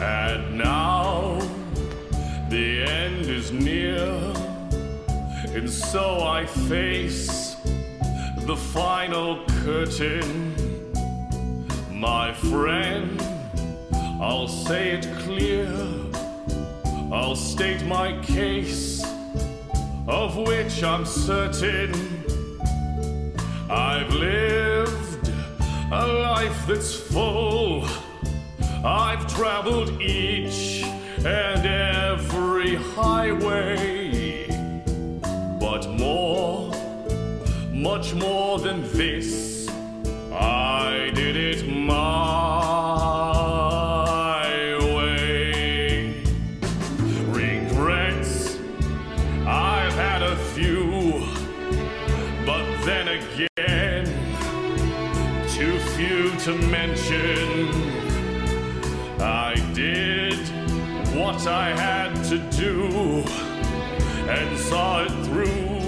And 0.00 0.58
now 0.58 1.40
the 2.50 2.84
end 2.88 3.26
is 3.26 3.50
near, 3.50 4.06
and 5.56 5.68
so 5.68 6.20
I 6.20 6.46
face 6.46 7.56
the 8.46 8.56
final 8.56 9.44
curtain. 9.64 10.54
My 11.90 12.32
friend, 12.32 13.20
I'll 14.20 14.48
say 14.48 14.98
it 14.98 15.06
clear, 15.18 15.72
I'll 17.12 17.36
state 17.36 17.84
my 17.84 18.20
case, 18.20 19.04
of 20.08 20.36
which 20.36 20.82
I'm 20.82 21.06
certain. 21.06 21.92
I've 23.70 24.12
lived 24.12 25.32
a 25.92 26.06
life 26.06 26.66
that's 26.66 26.94
full. 26.94 27.86
I've 28.84 29.32
traveled 29.32 30.02
each 30.02 30.82
and 31.24 31.64
every 31.64 32.74
highway. 32.74 34.48
But 35.60 35.88
more, 35.90 36.72
much 37.72 38.14
more 38.14 38.58
than 38.58 38.82
this, 38.92 39.68
I 40.32 41.12
did 41.14 41.36
it 41.36 41.68
my 41.68 43.67
I 61.48 61.70
had 61.70 62.14
to 62.24 62.38
do 62.56 63.24
and 64.28 64.58
saw 64.58 65.04
it 65.04 65.10
through 65.24 65.78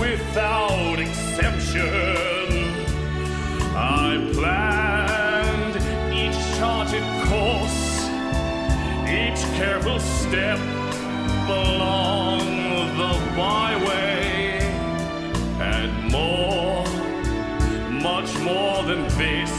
without 0.00 1.00
exception. 1.00 2.56
I 3.76 4.30
planned 4.32 5.76
each 6.14 6.38
charted 6.56 7.02
course, 7.26 8.04
each 9.08 9.42
careful 9.58 9.98
step 9.98 10.60
along 11.48 12.46
the 12.96 13.14
byway, 13.36 14.60
and 15.58 16.12
more, 16.12 16.84
much 17.90 18.38
more 18.38 18.84
than 18.84 19.02
this. 19.18 19.52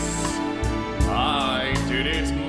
I 1.09 1.73
did 1.89 2.07
it 2.07 2.44